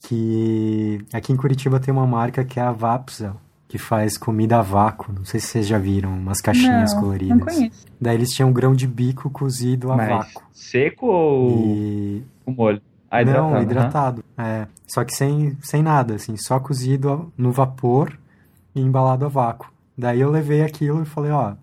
Que 0.00 1.04
aqui 1.12 1.32
em 1.32 1.36
Curitiba 1.36 1.78
tem 1.78 1.94
uma 1.94 2.06
marca 2.06 2.44
que 2.44 2.58
é 2.58 2.62
a 2.62 2.72
Vapsa, 2.72 3.36
que 3.68 3.76
faz 3.78 4.16
comida 4.16 4.58
a 4.58 4.62
vácuo. 4.62 5.12
Não 5.12 5.24
sei 5.24 5.38
se 5.40 5.48
vocês 5.48 5.66
já 5.66 5.78
viram, 5.78 6.10
umas 6.10 6.40
caixinhas 6.40 6.94
não, 6.94 7.00
coloridas. 7.00 7.38
Não 7.38 7.46
conheço. 7.46 7.86
Daí 8.00 8.14
eles 8.16 8.30
tinham 8.30 8.52
grão 8.52 8.74
de 8.74 8.86
bico 8.86 9.28
cozido 9.30 9.92
a 9.92 9.96
Mas 9.96 10.08
vácuo. 10.08 10.42
Seco 10.52 11.06
ou 11.06 11.50
E 11.76 12.24
com 12.44 12.52
molho? 12.52 12.80
Ah, 13.10 13.22
hidratado. 13.22 13.50
não, 13.54 13.62
hidratado. 13.62 14.24
É, 14.36 14.66
só 14.86 15.04
que 15.04 15.14
sem, 15.14 15.56
sem 15.62 15.82
nada, 15.82 16.14
assim, 16.14 16.36
só 16.36 16.58
cozido 16.60 17.32
no 17.36 17.52
vapor 17.52 18.18
e 18.74 18.80
embalado 18.80 19.24
a 19.24 19.28
vácuo. 19.28 19.70
Daí 19.96 20.20
eu 20.20 20.30
levei 20.30 20.62
aquilo 20.62 21.02
e 21.02 21.06
falei, 21.06 21.30
ó. 21.32 21.54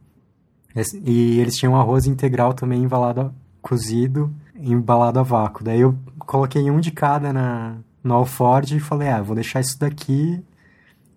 esse- 0.76 1.01
E 1.06 1.39
eles 1.39 1.56
tinham 1.56 1.76
arroz 1.80 2.06
integral 2.06 2.53
também 2.53 2.84
embalado, 2.84 3.22
a- 3.22 3.32
cozido, 3.62 4.32
embalado 4.60 5.20
a 5.20 5.24
vácuo. 5.24 5.64
Daí 5.64 5.80
eu 5.82 5.95
coloquei 6.20 6.70
um 6.70 6.80
de 6.80 6.91
cada 6.91 7.32
na, 7.32 7.76
no 8.03 8.14
alforge 8.14 8.78
e 8.78 8.80
falei, 8.80 9.08
ah, 9.10 9.22
vou 9.22 9.36
deixar 9.36 9.60
isso 9.62 9.80
daqui 9.80 10.43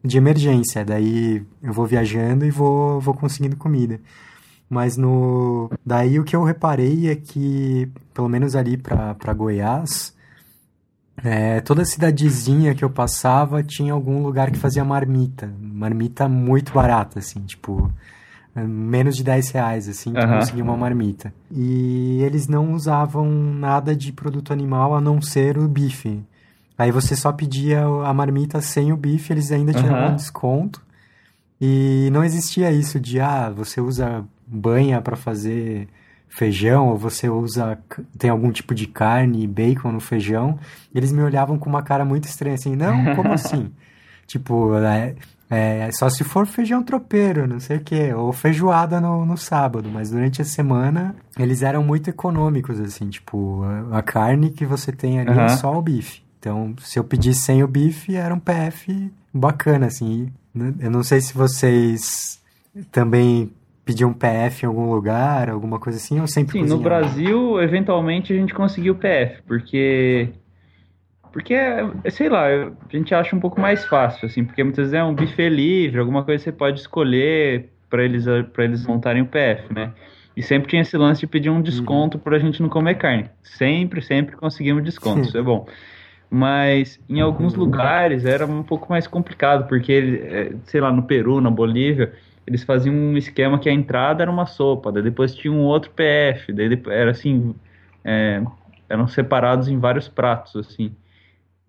de 0.03 0.16
emergência. 0.18 0.84
Daí 0.84 1.44
eu 1.62 1.72
vou 1.72 1.86
viajando 1.86 2.44
e 2.44 2.51
vou, 2.51 3.01
vou 3.01 3.14
conseguindo 3.14 3.57
comida. 3.57 4.01
Mas 4.68 4.96
no. 4.96 5.70
Daí 5.84 6.18
o 6.18 6.24
que 6.24 6.36
eu 6.36 6.44
reparei 6.44 7.09
é 7.09 7.16
que, 7.16 7.90
pelo 8.12 8.28
menos 8.28 8.55
ali 8.55 8.76
pra 8.76 9.32
Goiás, 9.34 10.14
é, 11.24 11.61
toda 11.61 11.84
cidadezinha 11.84 12.74
que 12.74 12.84
eu 12.84 12.90
passava 12.90 13.62
tinha 13.62 13.92
algum 13.92 14.22
lugar 14.22 14.51
que 14.51 14.59
fazia 14.59 14.84
marmita. 14.84 15.53
Marmita 15.61 16.28
muito 16.28 16.72
barata, 16.72 17.18
assim, 17.18 17.40
tipo, 17.40 17.90
é, 18.55 18.62
menos 18.62 19.16
de 19.16 19.24
10 19.24 19.51
reais, 19.51 19.88
assim, 19.88 20.12
tu 20.12 20.18
Aham. 20.18 20.38
conseguia 20.38 20.62
uma 20.62 20.76
marmita. 20.76 21.32
E 21.51 22.22
eles 22.22 22.46
não 22.46 22.72
usavam 22.72 23.28
nada 23.30 23.96
de 23.96 24.12
produto 24.12 24.53
animal 24.53 24.94
a 24.94 25.01
não 25.01 25.20
ser 25.20 25.59
o 25.59 25.66
bife. 25.66 26.22
Aí 26.78 26.92
você 26.92 27.16
só 27.16 27.32
pedia 27.32 27.82
a 27.84 28.14
marmita 28.14 28.60
sem 28.60 28.92
o 28.92 28.96
bife, 28.96 29.32
eles 29.32 29.50
ainda 29.50 29.72
tinham 29.72 29.96
Aham. 29.96 30.12
um 30.12 30.16
desconto. 30.16 30.80
E 31.60 32.08
não 32.12 32.22
existia 32.22 32.70
isso 32.70 33.00
de, 33.00 33.18
ah, 33.20 33.50
você 33.50 33.80
usa 33.80 34.24
banha 34.46 35.02
para 35.02 35.16
fazer 35.16 35.88
feijão, 36.28 36.88
ou 36.88 36.96
você 36.96 37.28
usa, 37.28 37.78
tem 38.16 38.30
algum 38.30 38.52
tipo 38.52 38.74
de 38.74 38.86
carne, 38.86 39.46
bacon 39.46 39.90
no 39.90 39.98
feijão. 40.00 40.58
E 40.94 40.98
eles 40.98 41.10
me 41.10 41.20
olhavam 41.22 41.58
com 41.58 41.68
uma 41.68 41.82
cara 41.82 42.04
muito 42.04 42.24
estranha, 42.26 42.54
assim, 42.54 42.76
não, 42.76 43.04
como 43.16 43.32
assim? 43.34 43.72
tipo, 44.28 44.74
é, 44.76 45.16
é, 45.50 45.90
só 45.90 46.08
se 46.10 46.22
for 46.22 46.46
feijão 46.46 46.82
tropeiro, 46.82 47.46
não 47.46 47.58
sei 47.58 47.78
o 47.78 47.80
quê, 47.80 48.12
ou 48.14 48.30
feijoada 48.32 49.00
no, 49.00 49.24
no 49.24 49.36
sábado, 49.38 49.88
mas 49.90 50.10
durante 50.10 50.42
a 50.42 50.44
semana 50.44 51.16
eles 51.38 51.62
eram 51.62 51.82
muito 51.82 52.10
econômicos, 52.10 52.78
assim, 52.78 53.08
tipo, 53.08 53.62
a, 53.90 53.98
a 53.98 54.02
carne 54.02 54.50
que 54.50 54.66
você 54.66 54.92
tem 54.92 55.18
ali 55.18 55.30
é 55.30 55.32
Aham. 55.32 55.48
só 55.48 55.76
o 55.76 55.82
bife. 55.82 56.27
Então, 56.49 56.74
se 56.78 56.99
eu 56.99 57.05
pedisse 57.05 57.42
sem 57.42 57.62
o 57.62 57.68
bife, 57.68 58.16
era 58.16 58.32
um 58.34 58.40
PF 58.40 59.12
bacana, 59.32 59.84
assim. 59.84 60.32
Eu 60.80 60.90
não 60.90 61.03
sei 61.03 61.20
se 61.20 61.34
vocês 61.34 62.42
também 62.90 63.53
pediam 63.84 64.14
PF 64.14 64.64
em 64.64 64.66
algum 64.66 64.90
lugar, 64.90 65.51
alguma 65.51 65.78
coisa 65.78 65.99
assim, 65.99 66.18
ou 66.18 66.26
sempre 66.26 66.53
Sim, 66.53 66.61
no 66.61 66.78
cozinhavam? 66.78 66.84
Brasil, 66.84 67.62
eventualmente 67.62 68.32
a 68.32 68.36
gente 68.36 68.55
conseguiu 68.55 68.94
PF, 68.94 69.42
porque. 69.46 70.30
Porque, 71.30 71.55
sei 72.11 72.30
lá, 72.30 72.46
a 72.46 72.96
gente 72.96 73.14
acha 73.14 73.36
um 73.36 73.40
pouco 73.40 73.61
mais 73.61 73.84
fácil, 73.84 74.24
assim, 74.24 74.42
porque 74.42 74.64
muitas 74.64 74.90
vezes 74.90 74.94
é 74.94 75.05
um 75.05 75.14
buffet 75.14 75.51
livre, 75.51 76.01
alguma 76.01 76.24
coisa 76.24 76.42
você 76.42 76.51
pode 76.51 76.80
escolher 76.80 77.68
para 77.90 78.03
eles, 78.03 78.24
para 78.55 78.64
eles 78.64 78.86
montarem 78.86 79.20
o 79.20 79.26
PF, 79.26 79.72
né? 79.72 79.92
E 80.34 80.42
sempre 80.42 80.70
tinha 80.70 80.80
esse 80.80 80.96
lance 80.96 81.20
de 81.20 81.26
pedir 81.26 81.51
um 81.51 81.61
desconto 81.61 82.18
pra 82.18 82.38
gente 82.38 82.62
não 82.62 82.70
comer 82.70 82.94
carne. 82.94 83.28
Sempre, 83.42 84.01
sempre 84.01 84.34
conseguimos 84.34 84.82
desconto, 84.82 85.20
isso 85.20 85.36
é 85.36 85.42
bom. 85.42 85.66
Mas 86.30 87.00
em 87.08 87.20
alguns 87.20 87.54
lugares 87.54 88.24
era 88.24 88.46
um 88.46 88.62
pouco 88.62 88.88
mais 88.90 89.06
complicado, 89.06 89.66
porque, 89.68 89.92
eh, 90.24 90.56
sei 90.64 90.80
lá, 90.80 90.92
no 90.92 91.02
Peru, 91.04 91.40
na 91.40 91.50
Bolívia, 91.50 92.14
eles 92.46 92.64
faziam 92.64 92.94
um 92.94 93.16
esquema 93.16 93.58
que 93.58 93.68
a 93.68 93.72
entrada 93.72 94.22
era 94.22 94.30
uma 94.30 94.44
sopa, 94.46 94.92
daí 94.92 95.02
depois 95.02 95.34
tinha 95.34 95.52
um 95.52 95.62
outro 95.64 95.90
PF, 95.90 96.52
daí 96.52 96.68
depois, 96.68 96.94
era 96.96 97.10
assim, 97.12 97.54
é, 98.04 98.42
eram 98.88 99.08
separados 99.08 99.68
em 99.68 99.78
vários 99.78 100.08
pratos, 100.08 100.54
assim. 100.56 100.94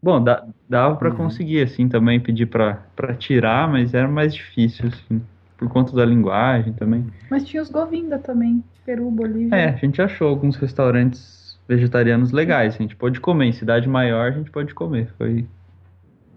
Bom, 0.01 0.24
dá- 0.24 0.45
dava 0.68 0.95
pra 0.95 1.10
Uhum. 1.10 1.18
conseguir, 1.18 1.62
assim, 1.62 1.88
também 1.89 2.20
pedir 2.20 2.45
pra 2.45 2.76
pra 2.95 3.14
tirar, 3.16 3.68
mas 3.70 3.93
era 3.93 4.07
mais 4.07 4.34
difícil, 4.34 4.88
assim, 4.88 5.22
por 5.57 5.70
conta 5.70 5.93
da 5.93 6.05
linguagem 6.05 6.74
também. 6.74 7.05
Mas 7.30 7.43
tinha 7.45 7.62
os 7.62 7.70
Govinda 7.70 8.18
também, 8.18 8.64
Peru, 8.86 9.12
Bolívia. 9.12 9.57
É, 9.57 9.66
a 9.70 9.76
gente 9.76 10.01
achou 10.01 10.28
alguns 10.30 10.55
restaurantes 10.55 11.39
vegetarianos 11.70 12.32
legais, 12.32 12.74
a 12.74 12.78
gente 12.80 12.96
pode 12.96 13.20
comer, 13.22 13.46
em 13.46 13.52
cidade 13.52 13.88
maior 13.88 14.30
a 14.32 14.32
gente 14.32 14.50
pode 14.50 14.74
comer, 14.74 15.08
foi 15.20 15.46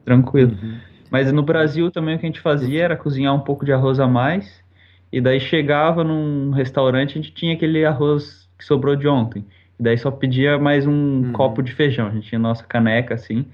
tranquilo. 0.05 0.53
Uhum. 0.63 0.77
Mas 1.11 1.33
no 1.33 1.43
Brasil 1.43 1.91
também 1.91 2.15
o 2.17 2.19
que 2.19 2.27
a 2.27 2.29
gente 2.29 2.41
fazia 2.41 2.85
era 2.85 2.97
cozinhar 2.97 3.35
um 3.35 3.41
pouco 3.41 3.65
de 3.65 3.73
arroz 3.73 3.99
a 3.99 4.07
mais. 4.07 4.63
E 5.11 5.21
daí 5.21 5.41
chegava 5.41 6.05
num 6.05 6.51
restaurante, 6.51 7.13
a 7.13 7.15
gente 7.23 7.33
tinha 7.33 7.55
aquele 7.55 7.85
arroz 7.85 8.49
que 8.59 8.65
sobrou 8.65 8.95
de 8.95 9.09
ontem. 9.09 9.45
E 9.79 9.83
daí 9.83 9.97
só 9.99 10.11
pedia 10.11 10.59
mais 10.59 10.87
um 10.87 10.93
Uhum. 10.93 11.33
copo 11.33 11.63
de 11.63 11.73
feijão. 11.73 12.07
A 12.07 12.11
gente 12.11 12.29
tinha 12.29 12.39
nossa 12.39 12.65
caneca 12.65 13.15
assim. 13.15 13.47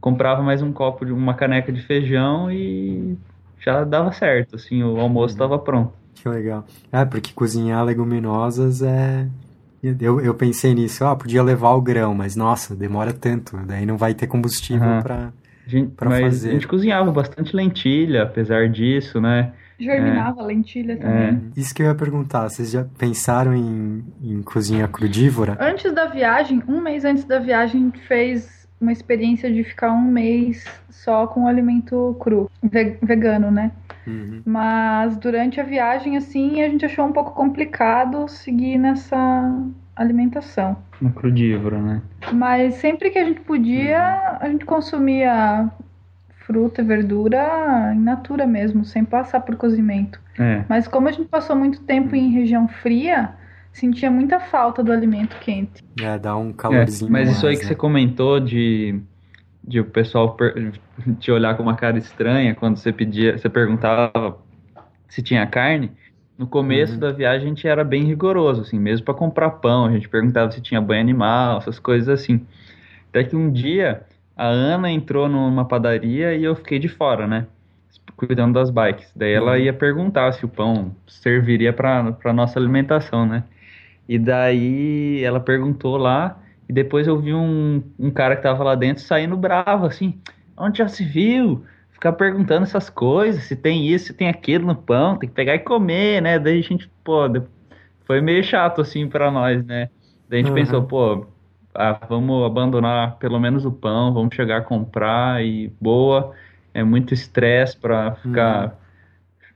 Comprava 0.00 0.42
mais 0.42 0.62
um 0.62 0.72
copo 0.72 1.04
de 1.04 1.12
uma 1.12 1.34
caneca 1.34 1.70
de 1.72 1.82
feijão 1.82 2.50
e 2.50 3.16
já 3.60 3.84
dava 3.84 4.10
certo, 4.12 4.56
assim, 4.56 4.82
o 4.82 4.98
almoço 4.98 5.34
estava 5.34 5.58
pronto. 5.58 5.92
Que 6.14 6.28
legal. 6.28 6.64
É, 6.90 7.04
porque 7.04 7.32
cozinhar 7.34 7.84
leguminosas 7.84 8.80
é. 8.82 9.26
Eu, 9.82 10.20
eu 10.20 10.34
pensei 10.34 10.74
nisso, 10.74 11.04
ó, 11.04 11.14
podia 11.16 11.42
levar 11.42 11.70
o 11.72 11.80
grão, 11.80 12.14
mas 12.14 12.36
nossa, 12.36 12.74
demora 12.76 13.12
tanto. 13.12 13.56
Daí 13.66 13.84
não 13.84 13.96
vai 13.96 14.14
ter 14.14 14.26
combustível 14.26 14.86
Aham. 14.88 15.02
pra. 15.02 15.32
A 15.66 15.68
gente, 15.70 15.90
Pra 15.92 16.08
mas 16.10 16.22
fazer. 16.22 16.50
a 16.50 16.52
gente 16.54 16.66
cozinhava 16.68 17.10
bastante 17.12 17.54
lentilha, 17.54 18.22
apesar 18.24 18.68
disso, 18.68 19.20
né? 19.20 19.52
Germinava 19.78 20.42
lentilha 20.42 20.96
também. 20.96 21.40
É. 21.56 21.60
Isso 21.60 21.74
que 21.74 21.82
eu 21.82 21.86
ia 21.86 21.94
perguntar, 21.94 22.48
vocês 22.48 22.70
já 22.70 22.84
pensaram 22.98 23.54
em, 23.54 24.04
em 24.22 24.42
cozinha 24.42 24.86
crudívora? 24.86 25.56
Antes 25.60 25.92
da 25.92 26.06
viagem, 26.06 26.62
um 26.68 26.80
mês 26.80 27.04
antes 27.04 27.24
da 27.24 27.38
viagem, 27.40 27.80
a 27.80 27.84
gente 27.86 28.00
fez 28.06 28.68
uma 28.80 28.92
experiência 28.92 29.52
de 29.52 29.62
ficar 29.64 29.92
um 29.92 30.02
mês 30.10 30.64
só 30.90 31.26
com 31.26 31.46
alimento 31.48 32.16
cru, 32.20 32.50
ve- 32.62 32.96
vegano, 33.02 33.50
né? 33.50 33.70
Uhum. 34.06 34.42
Mas 34.44 35.16
durante 35.16 35.60
a 35.60 35.64
viagem, 35.64 36.16
assim, 36.16 36.62
a 36.62 36.68
gente 36.68 36.84
achou 36.84 37.04
um 37.06 37.12
pouco 37.12 37.32
complicado 37.32 38.26
seguir 38.28 38.78
nessa 38.78 39.52
alimentação. 39.94 40.76
Uma 41.00 41.12
crudívora, 41.12 41.78
né? 41.80 42.02
Mas 42.32 42.74
sempre 42.74 43.10
que 43.10 43.18
a 43.18 43.24
gente 43.24 43.40
podia, 43.40 44.38
a 44.40 44.48
gente 44.48 44.64
consumia 44.64 45.68
fruta 46.46 46.80
e 46.80 46.84
verdura 46.84 47.92
in 47.94 48.00
natura 48.00 48.46
mesmo, 48.46 48.84
sem 48.84 49.04
passar 49.04 49.40
por 49.40 49.56
cozimento. 49.56 50.20
É. 50.38 50.64
Mas 50.68 50.88
como 50.88 51.08
a 51.08 51.12
gente 51.12 51.28
passou 51.28 51.54
muito 51.54 51.80
tempo 51.82 52.16
em 52.16 52.30
região 52.32 52.66
fria, 52.66 53.30
sentia 53.72 54.10
muita 54.10 54.40
falta 54.40 54.82
do 54.82 54.92
alimento 54.92 55.36
quente. 55.40 55.82
É, 56.00 56.18
dá 56.18 56.36
um 56.36 56.50
É, 56.50 56.52
calorzinho. 56.54 57.10
mas 57.12 57.30
isso 57.30 57.46
aí 57.46 57.50
mais, 57.52 57.58
que 57.60 57.64
né? 57.64 57.68
você 57.68 57.74
comentou 57.74 58.40
de, 58.40 59.00
de 59.64 59.80
o 59.80 59.84
pessoal 59.84 60.36
te 61.20 61.30
olhar 61.32 61.56
com 61.56 61.62
uma 61.62 61.76
cara 61.76 61.98
estranha 61.98 62.54
quando 62.54 62.76
você 62.76 62.92
pedia, 62.92 63.38
você 63.38 63.48
perguntava 63.48 64.38
se 65.08 65.22
tinha 65.22 65.46
carne. 65.46 65.92
No 66.38 66.46
começo 66.46 66.94
Uhum. 66.94 67.00
da 67.00 67.12
viagem 67.12 67.46
a 67.46 67.48
gente 67.50 67.68
era 67.68 67.84
bem 67.84 68.04
rigoroso, 68.04 68.62
assim, 68.62 68.78
mesmo 68.78 69.04
para 69.06 69.14
comprar 69.14 69.50
pão, 69.52 69.86
a 69.86 69.92
gente 69.92 70.08
perguntava 70.08 70.50
se 70.52 70.60
tinha 70.62 70.80
banho 70.80 71.00
animal, 71.02 71.58
essas 71.58 71.78
coisas 71.78 72.08
assim. 72.08 72.46
Até 73.10 73.24
que 73.24 73.36
um 73.36 73.52
dia 73.52 74.06
a 74.36 74.46
Ana 74.46 74.90
entrou 74.90 75.28
numa 75.28 75.66
padaria 75.66 76.34
e 76.34 76.44
eu 76.44 76.56
fiquei 76.56 76.78
de 76.78 76.88
fora, 76.88 77.26
né? 77.26 77.46
Cuidando 78.16 78.54
das 78.54 78.70
bikes. 78.70 79.12
Daí 79.16 79.32
ela 79.32 79.58
Uhum. 79.58 79.64
ia 79.64 79.72
perguntar 79.72 80.32
se 80.32 80.44
o 80.44 80.48
pão 80.48 80.94
serviria 81.08 81.72
para 81.72 82.12
para 82.12 82.32
nossa 82.32 82.58
alimentação, 82.58 83.26
né? 83.26 83.44
E 84.08 84.18
daí 84.18 85.22
ela 85.24 85.40
perguntou 85.40 85.96
lá, 85.98 86.41
e 86.72 86.74
depois 86.74 87.06
eu 87.06 87.18
vi 87.20 87.34
um, 87.34 87.82
um 87.98 88.10
cara 88.10 88.34
que 88.34 88.42
tava 88.42 88.64
lá 88.64 88.74
dentro 88.74 89.02
saindo 89.02 89.36
bravo, 89.36 89.84
assim, 89.84 90.18
onde 90.56 90.78
já 90.78 90.88
se 90.88 91.04
viu? 91.04 91.62
Ficar 91.90 92.14
perguntando 92.14 92.62
essas 92.62 92.88
coisas, 92.88 93.44
se 93.44 93.54
tem 93.54 93.86
isso, 93.86 94.06
se 94.06 94.14
tem 94.14 94.26
aquilo 94.26 94.66
no 94.66 94.74
pão, 94.74 95.18
tem 95.18 95.28
que 95.28 95.34
pegar 95.34 95.54
e 95.54 95.58
comer, 95.58 96.22
né? 96.22 96.38
Daí 96.38 96.60
a 96.60 96.62
gente, 96.62 96.90
pô, 97.04 97.24
foi 98.06 98.22
meio 98.22 98.42
chato 98.42 98.80
assim 98.80 99.06
para 99.06 99.30
nós, 99.30 99.62
né? 99.66 99.90
Daí 100.30 100.40
a 100.40 100.42
gente 100.42 100.48
uhum. 100.48 100.54
pensou, 100.54 100.82
pô, 100.82 101.26
ah, 101.74 102.00
vamos 102.08 102.42
abandonar 102.46 103.18
pelo 103.18 103.38
menos 103.38 103.66
o 103.66 103.70
pão, 103.70 104.14
vamos 104.14 104.34
chegar 104.34 104.56
a 104.56 104.62
comprar 104.62 105.44
e 105.44 105.70
boa. 105.78 106.32
É 106.72 106.82
muito 106.82 107.12
estresse 107.12 107.76
para 107.76 108.14
ficar, 108.14 108.64
uhum. 108.64 108.70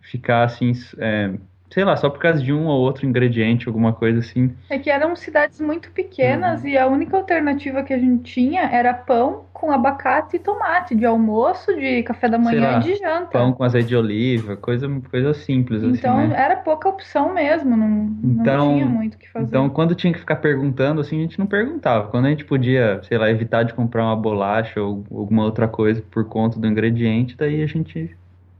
ficar 0.02 0.44
assim, 0.44 0.72
é, 0.98 1.32
sei 1.70 1.84
lá, 1.84 1.96
só 1.96 2.08
por 2.08 2.18
causa 2.18 2.42
de 2.42 2.52
um 2.52 2.66
ou 2.66 2.80
outro 2.80 3.06
ingrediente, 3.06 3.68
alguma 3.68 3.92
coisa 3.92 4.20
assim. 4.20 4.54
É 4.70 4.78
que 4.78 4.90
eram 4.90 5.14
cidades 5.16 5.60
muito 5.60 5.90
pequenas 5.90 6.62
uhum. 6.62 6.68
e 6.68 6.78
a 6.78 6.86
única 6.86 7.16
alternativa 7.16 7.82
que 7.82 7.92
a 7.92 7.98
gente 7.98 8.22
tinha 8.22 8.62
era 8.62 8.94
pão 8.94 9.44
com 9.52 9.72
abacate 9.72 10.36
e 10.36 10.38
tomate, 10.38 10.94
de 10.94 11.06
almoço, 11.06 11.74
de 11.74 12.02
café 12.02 12.28
da 12.28 12.38
manhã 12.38 12.72
lá, 12.72 12.78
e 12.78 12.82
de 12.82 12.94
janta. 12.96 13.30
Pão 13.30 13.52
com 13.52 13.64
azeite 13.64 13.88
de 13.88 13.96
oliva, 13.96 14.56
coisa, 14.56 14.86
coisa 15.10 15.32
simples 15.32 15.82
então, 15.82 15.90
assim. 15.90 15.98
Então 15.98 16.28
né? 16.28 16.34
era 16.36 16.56
pouca 16.56 16.88
opção 16.88 17.32
mesmo, 17.32 17.74
não, 17.74 18.16
então, 18.22 18.66
não 18.66 18.74
tinha 18.74 18.86
muito 18.86 19.14
o 19.14 19.18
que 19.18 19.28
fazer. 19.30 19.46
Então 19.46 19.70
quando 19.70 19.94
tinha 19.94 20.12
que 20.12 20.18
ficar 20.18 20.36
perguntando, 20.36 21.00
assim, 21.00 21.18
a 21.18 21.22
gente 21.22 21.38
não 21.38 21.46
perguntava. 21.46 22.08
Quando 22.08 22.26
a 22.26 22.30
gente 22.30 22.44
podia, 22.44 23.00
sei 23.04 23.16
lá, 23.16 23.30
evitar 23.30 23.62
de 23.62 23.72
comprar 23.72 24.04
uma 24.04 24.16
bolacha 24.16 24.80
ou 24.80 25.04
alguma 25.10 25.44
outra 25.44 25.66
coisa 25.66 26.02
por 26.10 26.26
conta 26.26 26.60
do 26.60 26.66
ingrediente, 26.66 27.36
daí 27.36 27.62
a 27.62 27.66
gente 27.66 28.14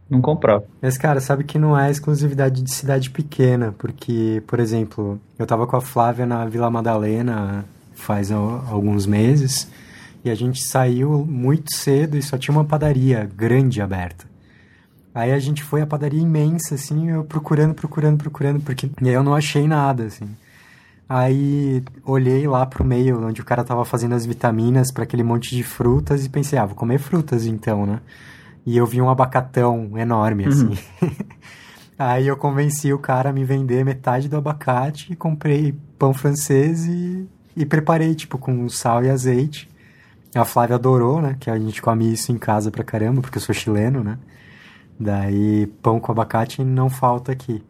não 0.09 0.21
comprava. 0.21 0.65
Mas, 0.81 0.97
cara, 0.97 1.21
sabe 1.21 1.45
que 1.45 1.59
não 1.59 1.79
é 1.79 1.91
exclusividade 1.91 2.63
de 2.63 2.73
cidade 2.73 3.11
pequena, 3.11 3.75
porque, 3.77 4.43
por 4.47 4.61
exemplo, 4.61 5.21
eu 5.39 5.47
tava 5.47 5.67
com 5.67 5.77
a 5.77 5.81
Flávia 5.81 6.25
na 6.25 6.45
Vila 6.47 6.71
Madalena 6.71 7.65
faz 7.95 8.31
alguns 8.31 9.07
meses 9.07 9.69
e 10.25 10.31
a 10.31 10.35
gente 10.35 10.63
saiu 10.63 11.25
muito 11.25 11.75
cedo 11.75 12.17
e 12.17 12.23
só 12.23 12.37
tinha 12.37 12.55
uma 12.57 12.65
padaria 12.65 13.29
grande 13.37 13.81
aberta. 13.81 14.27
Aí 15.15 15.33
a 15.33 15.39
gente 15.39 15.63
foi 15.63 15.81
à 15.81 15.87
padaria 15.87 16.21
imensa, 16.21 16.75
assim, 16.75 17.11
eu 17.11 17.25
procurando, 17.25 17.75
procurando, 17.75 18.19
procurando, 18.19 18.61
porque 18.61 18.91
eu 19.01 19.23
não 19.23 19.35
achei 19.35 19.67
nada, 19.67 20.05
assim. 20.05 20.29
Aí 21.09 21.83
olhei 22.05 22.47
lá 22.47 22.67
pro 22.67 22.85
meio, 22.85 23.25
onde 23.25 23.41
o 23.41 23.45
cara 23.45 23.65
tava 23.65 23.85
fazendo 23.85 24.15
as 24.15 24.27
vitaminas 24.27 24.91
para 24.91 25.05
aquele 25.05 25.23
monte 25.23 25.55
de 25.55 25.63
frutas 25.63 26.27
e 26.27 26.29
pensei, 26.29 26.59
ah, 26.59 26.67
vou 26.67 26.75
comer 26.75 26.99
frutas 26.99 27.47
então, 27.47 27.87
né? 27.87 28.01
E 28.67 28.77
eu 28.77 28.85
vi 28.85 29.01
um 29.01 29.09
abacatão 29.09 29.93
enorme, 29.97 30.45
uhum. 30.45 30.51
assim. 30.51 30.79
Aí 31.99 32.27
eu 32.27 32.37
convenci 32.37 32.93
o 32.93 32.99
cara 32.99 33.31
a 33.31 33.33
me 33.33 33.45
vender 33.45 33.85
metade 33.85 34.29
do 34.29 34.37
abacate, 34.37 35.17
comprei 35.17 35.75
pão 35.99 36.13
francês 36.13 36.85
e, 36.85 37.27
e 37.57 37.65
preparei, 37.65 38.15
tipo, 38.15 38.37
com 38.37 38.69
sal 38.69 39.03
e 39.03 39.09
azeite. 39.09 39.71
A 40.35 40.45
Flávia 40.45 40.77
adorou, 40.77 41.23
né? 41.23 41.37
Que 41.41 41.49
a 41.49 41.59
gente 41.59 41.81
come 41.81 42.13
isso 42.13 42.31
em 42.31 42.37
casa 42.37 42.71
pra 42.71 42.85
caramba, 42.85 43.23
porque 43.23 43.39
eu 43.39 43.43
sou 43.43 43.55
chileno, 43.55 44.05
né? 44.05 44.19
Daí 44.99 45.67
pão 45.81 45.99
com 45.99 46.13
abacate 46.13 46.63
não 46.63 46.91
falta 46.91 47.33
aqui. 47.33 47.63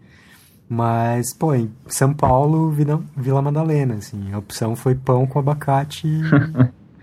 Mas, 0.69 1.33
pô, 1.33 1.55
em 1.55 1.71
São 1.87 2.13
Paulo, 2.13 2.71
Vila, 2.71 3.01
Vila 3.17 3.41
Madalena, 3.41 3.95
assim, 3.95 4.33
a 4.33 4.39
opção 4.39 4.75
foi 4.75 4.97
pão 4.97 5.25
com 5.25 5.39
abacate 5.39 6.09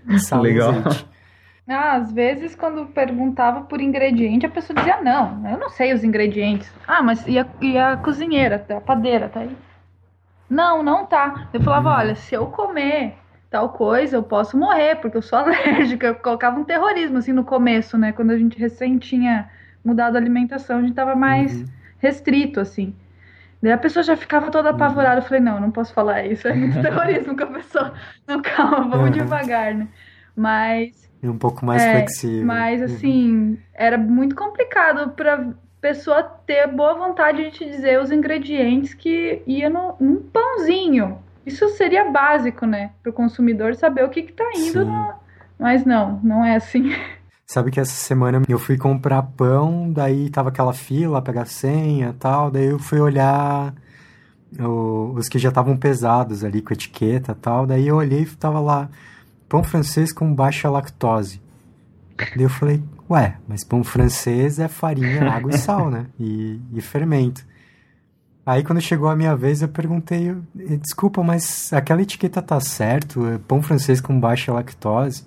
e 0.06 0.18
sal 0.20 0.42
Legal. 0.42 0.74
e 0.74 0.78
azeite. 0.78 1.13
Ah, 1.66 1.94
às 1.94 2.12
vezes, 2.12 2.54
quando 2.54 2.86
perguntava 2.86 3.62
por 3.62 3.80
ingrediente, 3.80 4.44
a 4.44 4.50
pessoa 4.50 4.76
dizia, 4.76 5.00
não, 5.00 5.48
eu 5.50 5.58
não 5.58 5.70
sei 5.70 5.94
os 5.94 6.04
ingredientes. 6.04 6.70
Ah, 6.86 7.02
mas 7.02 7.26
e 7.26 7.38
a, 7.38 7.46
e 7.60 7.78
a 7.78 7.96
cozinheira, 7.96 8.64
a 8.68 8.80
padeira, 8.80 9.30
tá 9.30 9.40
aí? 9.40 9.56
Não, 10.48 10.82
não 10.82 11.06
tá. 11.06 11.48
Eu 11.54 11.62
falava, 11.62 11.90
olha, 11.90 12.14
se 12.14 12.34
eu 12.34 12.46
comer 12.48 13.14
tal 13.50 13.70
coisa, 13.70 14.16
eu 14.16 14.22
posso 14.22 14.58
morrer, 14.58 14.96
porque 14.96 15.16
eu 15.16 15.22
sou 15.22 15.38
alérgica. 15.40 16.08
Eu 16.08 16.14
colocava 16.16 16.60
um 16.60 16.64
terrorismo, 16.64 17.18
assim, 17.18 17.32
no 17.32 17.44
começo, 17.44 17.96
né? 17.96 18.12
Quando 18.12 18.32
a 18.32 18.38
gente 18.38 18.58
recém 18.58 18.98
tinha 18.98 19.48
mudado 19.82 20.16
a 20.16 20.18
alimentação, 20.18 20.78
a 20.78 20.82
gente 20.82 20.94
tava 20.94 21.14
mais 21.14 21.60
uhum. 21.60 21.66
restrito, 21.98 22.60
assim. 22.60 22.94
Daí 23.62 23.72
a 23.72 23.78
pessoa 23.78 24.02
já 24.02 24.16
ficava 24.16 24.50
toda 24.50 24.68
uhum. 24.68 24.74
apavorada. 24.74 25.20
Eu 25.20 25.24
falei, 25.24 25.40
não, 25.40 25.58
não 25.58 25.70
posso 25.70 25.94
falar 25.94 26.26
isso. 26.26 26.46
É 26.46 26.52
muito 26.52 26.78
terrorismo 26.82 27.34
com 27.34 27.44
a 27.44 27.46
pessoa. 27.46 27.94
Não, 28.26 28.42
calma, 28.42 28.88
vamos 28.88 29.06
uhum. 29.06 29.10
devagar, 29.10 29.74
né? 29.74 29.88
Mas 30.36 31.03
e 31.24 31.28
um 31.28 31.38
pouco 31.38 31.64
mais 31.64 31.82
é, 31.82 31.92
flexível. 31.92 32.44
Mas, 32.44 32.80
uhum. 32.80 32.86
assim, 32.86 33.58
era 33.72 33.96
muito 33.96 34.36
complicado 34.36 35.12
para 35.12 35.54
pessoa 35.80 36.22
ter 36.22 36.66
boa 36.66 36.94
vontade 36.94 37.44
de 37.44 37.50
te 37.50 37.64
dizer 37.64 38.00
os 38.00 38.10
ingredientes 38.10 38.92
que 38.92 39.42
ia 39.46 39.70
no, 39.70 39.96
num 39.98 40.16
pãozinho. 40.16 41.18
Isso 41.46 41.68
seria 41.70 42.10
básico, 42.10 42.66
né? 42.66 42.90
Para 43.02 43.10
o 43.10 43.12
consumidor 43.12 43.74
saber 43.74 44.04
o 44.04 44.10
que, 44.10 44.22
que 44.22 44.32
tá 44.32 44.50
indo. 44.54 44.84
No... 44.84 45.14
Mas 45.58 45.84
não, 45.84 46.20
não 46.22 46.44
é 46.44 46.56
assim. 46.56 46.92
Sabe 47.46 47.70
que 47.70 47.80
essa 47.80 47.92
semana 47.92 48.42
eu 48.48 48.58
fui 48.58 48.76
comprar 48.76 49.22
pão, 49.22 49.90
daí 49.92 50.30
tava 50.30 50.48
aquela 50.48 50.72
fila, 50.72 51.20
pegar 51.20 51.44
senha 51.44 52.08
e 52.08 52.12
tal, 52.14 52.50
daí 52.50 52.66
eu 52.66 52.78
fui 52.78 52.98
olhar 52.98 53.74
o, 54.58 55.12
os 55.14 55.28
que 55.28 55.38
já 55.38 55.50
estavam 55.50 55.76
pesados 55.76 56.42
ali 56.42 56.62
com 56.62 56.72
etiqueta 56.72 57.32
e 57.32 57.34
tal, 57.34 57.66
daí 57.66 57.86
eu 57.86 57.96
olhei 57.96 58.22
e 58.22 58.26
tava 58.26 58.60
lá 58.60 58.88
pão 59.54 59.62
francês 59.62 60.12
com 60.12 60.34
baixa 60.34 60.68
lactose. 60.68 61.40
Daí 62.16 62.42
eu 62.42 62.50
falei, 62.50 62.82
ué, 63.08 63.36
mas 63.46 63.62
pão 63.62 63.84
francês 63.84 64.58
é 64.58 64.66
farinha, 64.66 65.30
água 65.30 65.52
e 65.52 65.58
sal, 65.58 65.88
né? 65.88 66.06
E, 66.18 66.60
e 66.72 66.80
fermento. 66.80 67.46
Aí 68.44 68.64
quando 68.64 68.80
chegou 68.80 69.08
a 69.08 69.14
minha 69.14 69.36
vez 69.36 69.62
eu 69.62 69.68
perguntei, 69.68 70.34
desculpa, 70.82 71.22
mas 71.22 71.72
aquela 71.72 72.02
etiqueta 72.02 72.42
tá 72.42 72.58
certo? 72.58 73.28
É 73.28 73.38
pão 73.38 73.62
francês 73.62 74.00
com 74.00 74.18
baixa 74.18 74.52
lactose? 74.52 75.24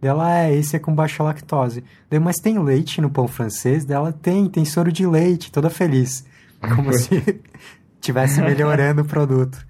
Dela 0.00 0.36
é, 0.36 0.52
esse 0.52 0.74
é 0.74 0.80
com 0.80 0.92
baixa 0.92 1.22
lactose. 1.22 1.84
Daí, 2.10 2.18
mas 2.18 2.40
tem 2.40 2.58
leite 2.58 3.00
no 3.00 3.08
pão 3.08 3.28
francês? 3.28 3.84
Dela 3.84 4.12
tem, 4.12 4.48
tem 4.48 4.64
soro 4.64 4.90
de 4.90 5.06
leite, 5.06 5.52
toda 5.52 5.70
feliz. 5.70 6.26
Como 6.74 6.92
se 6.92 7.40
tivesse 8.00 8.40
melhorando 8.40 9.02
o 9.02 9.04
produto. 9.04 9.64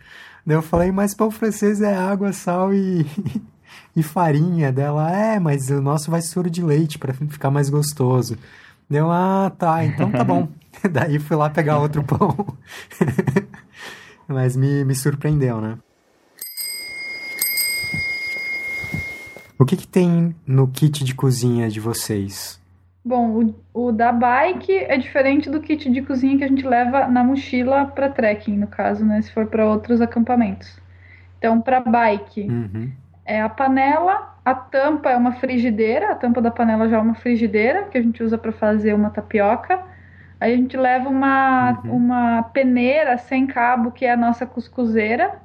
Daí 0.47 0.57
eu 0.57 0.63
falei, 0.63 0.91
mas 0.91 1.15
pão 1.15 1.31
francês 1.31 1.83
é 1.83 1.95
água, 1.95 2.33
sal 2.33 2.73
e, 2.73 3.07
e 3.99 4.03
farinha 4.03 4.73
dela. 4.73 5.11
É, 5.11 5.39
mas 5.39 5.71
o 5.71 5.83
nosso 5.83 6.11
vai 6.11 6.23
soro 6.23 6.49
de 6.49 6.63
leite 6.63 6.99
para 6.99 7.13
ficar 7.13 7.51
mais 7.51 7.69
gostoso. 7.69 8.39
Deu, 8.89 9.11
ah, 9.11 9.53
tá, 9.59 9.85
então 9.85 10.11
tá 10.11 10.25
bom. 10.25 10.49
Daí 10.91 11.19
fui 11.19 11.37
lá 11.37 11.51
pegar 11.51 11.79
outro 11.79 12.03
pão. 12.05 12.57
mas 14.27 14.57
me, 14.57 14.85
me 14.85 14.95
surpreendeu, 14.95 15.61
né? 15.61 15.79
O 19.59 19.65
que, 19.65 19.77
que 19.77 19.89
tem 19.89 20.35
no 20.47 20.69
kit 20.69 21.03
de 21.03 21.15
cozinha 21.15 21.69
de 21.69 21.81
vocês? 21.81 22.61
Bom, 23.05 23.53
o, 23.75 23.87
o, 23.87 23.93
da 23.93 24.13
bike 24.13 24.73
é 24.73 24.97
diferente 24.97 25.51
do 25.51 25.61
kit 25.61 25.91
de 25.91 26.03
cozinha 26.03 26.39
que 26.39 26.45
a 26.45 26.49
gente 26.49 26.65
leva 26.65 27.09
na 27.09 27.25
mochila 27.25 27.87
para 27.87 28.09
trekking, 28.09 28.57
no 28.57 28.69
caso, 28.69 29.05
né? 29.05 29.21
Se 29.21 29.33
for 29.33 29.47
para 29.47 29.67
outros 29.67 30.01
acampamentos. 30.01 30.79
Então, 31.39 31.61
para 31.61 31.81
bike, 31.81 32.43
uhum 32.43 32.93
é 33.29 33.43
a 33.43 33.49
panela, 33.49 34.35
a 34.43 34.55
tampa 34.55 35.11
é 35.11 35.17
uma 35.17 35.33
frigideira, 35.33 36.13
a 36.13 36.15
tampa 36.15 36.41
da 36.41 36.51
panela 36.51 36.89
já 36.89 36.97
é 36.97 37.01
uma 37.01 37.15
frigideira 37.15 37.85
que 37.85 37.99
a 37.99 38.03
gente 38.03 38.23
usa 38.23 38.39
para 38.39 38.51
fazer 38.53 38.95
uma 38.95 39.11
tapioca. 39.11 39.79
Aí 40.41 40.55
a 40.55 40.57
gente 40.57 40.79
leva 40.79 41.11
uma, 41.11 41.79
uhum. 41.85 41.95
uma 41.95 42.43
peneira 42.45 43.19
sem 43.19 43.47
cabo, 43.47 43.93
que 43.93 44.07
é 44.07 44.13
a 44.13 44.17
nossa 44.17 44.47
cuscuzeira, 44.47 45.43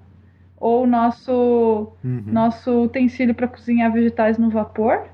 ou 0.55 0.87
nosso, 0.87 1.91
uhum. 2.01 2.23
nosso 2.25 2.83
utensílio 2.83 3.35
para 3.35 3.49
cozinhar 3.49 3.91
vegetais 3.91 4.37
no 4.37 4.49
vapor. 4.49 5.05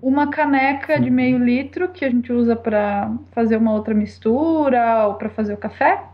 Uma 0.00 0.28
caneca 0.28 0.94
uhum. 0.94 1.00
de 1.00 1.10
meio 1.10 1.38
litro, 1.38 1.88
que 1.88 2.04
a 2.04 2.10
gente 2.10 2.32
usa 2.32 2.54
para 2.54 3.10
fazer 3.32 3.56
uma 3.56 3.72
outra 3.72 3.94
mistura 3.94 5.08
ou 5.08 5.14
para 5.14 5.28
fazer 5.28 5.54
o 5.54 5.58
café. 5.58 6.04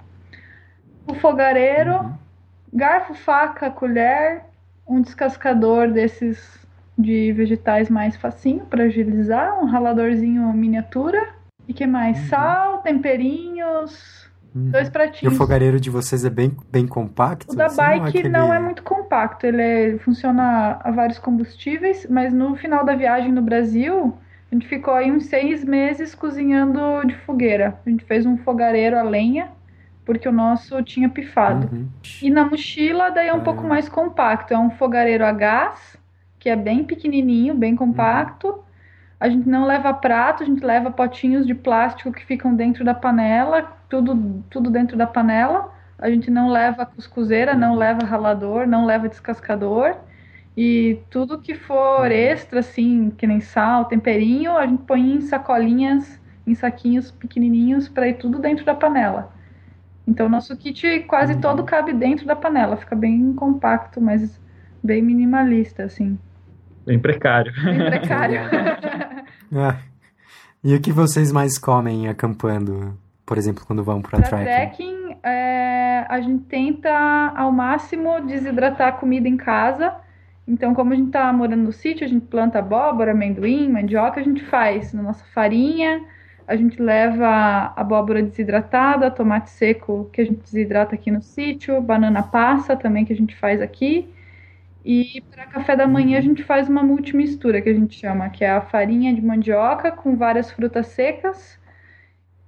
O 1.06 1.12
fogareiro, 1.12 1.96
uhum. 1.96 2.14
garfo, 2.72 3.12
faca, 3.12 3.70
colher, 3.70 4.53
um 4.86 5.00
descascador 5.00 5.90
desses 5.90 6.64
de 6.96 7.32
vegetais 7.32 7.90
mais 7.90 8.16
facinho 8.16 8.64
para 8.66 8.84
agilizar, 8.84 9.60
um 9.60 9.66
raladorzinho 9.66 10.52
miniatura. 10.52 11.28
E 11.66 11.72
que 11.72 11.86
mais? 11.86 12.18
Uhum. 12.18 12.28
Sal, 12.28 12.78
temperinhos, 12.78 14.30
uhum. 14.54 14.70
dois 14.70 14.88
pratinhos. 14.88 15.32
E 15.32 15.34
o 15.34 15.38
fogareiro 15.38 15.80
de 15.80 15.90
vocês 15.90 16.24
é 16.24 16.30
bem, 16.30 16.56
bem 16.70 16.86
compacto? 16.86 17.52
O 17.52 17.56
da 17.56 17.66
assim, 17.66 17.76
bike 17.76 17.98
não 17.98 18.04
é, 18.04 18.08
aquele... 18.08 18.28
não 18.28 18.54
é, 18.54 18.60
muito 18.60 18.82
compacto, 18.82 19.46
ele 19.46 19.62
é, 19.62 19.98
funciona 19.98 20.78
a 20.82 20.90
vários 20.90 21.18
combustíveis, 21.18 22.06
mas 22.08 22.32
no 22.32 22.54
final 22.54 22.84
da 22.84 22.94
viagem 22.94 23.32
no 23.32 23.42
Brasil, 23.42 24.16
a 24.52 24.54
gente 24.54 24.68
ficou 24.68 24.94
aí 24.94 25.10
uns 25.10 25.26
seis 25.26 25.64
meses 25.64 26.14
cozinhando 26.14 27.04
de 27.06 27.16
fogueira. 27.24 27.78
A 27.84 27.90
gente 27.90 28.04
fez 28.04 28.26
um 28.26 28.36
fogareiro 28.38 28.98
a 28.98 29.02
lenha, 29.02 29.48
porque 30.04 30.28
o 30.28 30.32
nosso 30.32 30.82
tinha 30.82 31.08
pifado. 31.08 31.68
Uhum. 31.72 31.88
E 32.22 32.30
na 32.30 32.44
mochila, 32.44 33.10
daí 33.10 33.28
é 33.28 33.34
um 33.34 33.40
pouco 33.40 33.64
mais 33.64 33.88
compacto. 33.88 34.52
É 34.52 34.58
um 34.58 34.70
fogareiro 34.70 35.24
a 35.24 35.32
gás, 35.32 35.96
que 36.38 36.48
é 36.48 36.56
bem 36.56 36.84
pequenininho, 36.84 37.54
bem 37.54 37.74
compacto. 37.74 38.48
Uhum. 38.48 38.58
A 39.18 39.28
gente 39.28 39.48
não 39.48 39.64
leva 39.64 39.94
prato, 39.94 40.42
a 40.42 40.46
gente 40.46 40.64
leva 40.64 40.90
potinhos 40.90 41.46
de 41.46 41.54
plástico 41.54 42.12
que 42.12 42.24
ficam 42.24 42.54
dentro 42.54 42.84
da 42.84 42.92
panela, 42.92 43.62
tudo, 43.88 44.44
tudo 44.50 44.70
dentro 44.70 44.96
da 44.96 45.06
panela. 45.06 45.72
A 45.98 46.10
gente 46.10 46.30
não 46.30 46.50
leva 46.50 46.84
cuscuzeira, 46.84 47.52
uhum. 47.52 47.58
não 47.58 47.74
leva 47.74 48.04
ralador, 48.04 48.66
não 48.66 48.84
leva 48.84 49.08
descascador. 49.08 49.96
E 50.56 51.00
tudo 51.08 51.40
que 51.40 51.54
for 51.54 52.02
uhum. 52.02 52.06
extra, 52.06 52.60
assim, 52.60 53.10
que 53.16 53.26
nem 53.26 53.40
sal, 53.40 53.86
temperinho, 53.86 54.56
a 54.56 54.66
gente 54.66 54.82
põe 54.82 55.14
em 55.14 55.20
sacolinhas, 55.22 56.20
em 56.46 56.54
saquinhos 56.54 57.10
pequenininhos 57.10 57.88
para 57.88 58.06
ir 58.06 58.14
tudo 58.14 58.38
dentro 58.38 58.66
da 58.66 58.74
panela. 58.74 59.32
Então, 60.06 60.28
nosso 60.28 60.56
kit 60.56 61.00
quase 61.08 61.34
uhum. 61.34 61.40
todo 61.40 61.64
cabe 61.64 61.92
dentro 61.92 62.26
da 62.26 62.36
panela, 62.36 62.76
fica 62.76 62.94
bem 62.94 63.32
compacto, 63.32 64.00
mas 64.00 64.40
bem 64.82 65.02
minimalista, 65.02 65.84
assim. 65.84 66.18
Bem 66.84 66.98
precário. 66.98 67.52
Bem 67.64 67.86
precário. 67.86 68.40
ah. 69.56 69.76
E 70.62 70.74
o 70.74 70.80
que 70.80 70.92
vocês 70.92 71.30
mais 71.30 71.58
comem 71.58 72.08
acampando, 72.08 72.98
por 73.26 73.36
exemplo, 73.36 73.64
quando 73.66 73.84
vão 73.84 74.00
para 74.00 74.22
trekking? 74.22 74.44
trekking, 74.44 75.16
é, 75.22 76.06
a 76.08 76.20
gente 76.20 76.44
tenta 76.44 76.90
ao 77.36 77.52
máximo 77.52 78.20
desidratar 78.22 78.88
a 78.88 78.92
comida 78.92 79.28
em 79.28 79.36
casa. 79.36 79.94
Então, 80.48 80.74
como 80.74 80.92
a 80.92 80.96
gente 80.96 81.08
está 81.08 81.30
morando 81.32 81.64
no 81.64 81.72
sítio, 81.72 82.04
a 82.04 82.08
gente 82.08 82.26
planta 82.26 82.58
abóbora, 82.58 83.12
amendoim, 83.12 83.68
mandioca, 83.68 84.20
a 84.20 84.24
gente 84.24 84.42
faz 84.44 84.92
na 84.92 85.02
nossa 85.02 85.24
farinha, 85.34 86.02
a 86.46 86.56
gente 86.56 86.80
leva 86.80 87.72
abóbora 87.76 88.22
desidratada, 88.22 89.10
tomate 89.10 89.50
seco 89.50 90.08
que 90.12 90.20
a 90.20 90.24
gente 90.24 90.42
desidrata 90.42 90.94
aqui 90.94 91.10
no 91.10 91.22
sítio, 91.22 91.80
banana 91.80 92.22
passa 92.22 92.76
também 92.76 93.04
que 93.04 93.12
a 93.12 93.16
gente 93.16 93.34
faz 93.36 93.60
aqui. 93.60 94.08
E 94.84 95.22
para 95.30 95.46
café 95.46 95.74
da 95.74 95.86
manhã 95.86 96.18
a 96.18 96.22
gente 96.22 96.42
faz 96.42 96.68
uma 96.68 96.82
multimistura 96.82 97.60
que 97.62 97.70
a 97.70 97.74
gente 97.74 97.98
chama, 97.98 98.28
que 98.28 98.44
é 98.44 98.50
a 98.50 98.60
farinha 98.60 99.14
de 99.14 99.22
mandioca 99.22 99.90
com 99.90 100.16
várias 100.16 100.50
frutas 100.50 100.88
secas. 100.88 101.58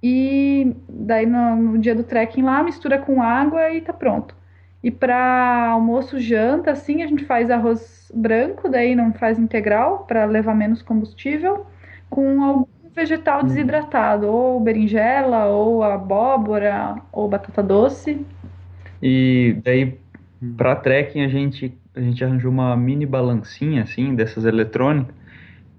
E 0.01 0.75
daí 0.87 1.25
no, 1.25 1.55
no 1.55 1.77
dia 1.79 1.95
do 1.95 2.03
trekking 2.03 2.43
lá 2.43 2.61
mistura 2.63 2.99
com 2.99 3.21
água 3.21 3.71
e 3.71 3.81
tá 3.81 3.91
pronto. 3.93 4.35
E 4.83 4.91
para 4.91 5.69
almoço, 5.71 6.19
janta, 6.19 6.71
assim, 6.71 7.01
a 7.01 7.07
gente 7.07 7.25
faz 7.25 7.49
arroz 7.49 8.11
branco, 8.13 8.69
daí 8.69 8.95
não 8.95 9.11
faz 9.13 9.39
integral 9.39 10.05
para 10.05 10.25
levar 10.25 10.55
menos 10.55 10.81
combustível, 10.81 11.65
com 12.09 12.43
algum 12.43 12.76
vegetal 12.97 13.41
uhum. 13.41 13.45
desidratado, 13.45 14.27
ou 14.27 14.59
berinjela, 14.59 15.45
ou 15.45 15.83
abóbora, 15.83 16.95
ou 17.11 17.29
batata 17.29 17.61
doce. 17.61 18.25
E 19.01 19.55
daí 19.63 19.99
para 20.57 20.75
trekking 20.75 21.21
a 21.21 21.27
gente 21.27 21.77
a 21.95 22.01
gente 22.01 22.23
arranjou 22.23 22.51
uma 22.51 22.75
mini 22.75 23.05
balancinha 23.05 23.83
assim 23.83 24.13
dessas 24.15 24.45
eletrônicas 24.45 25.15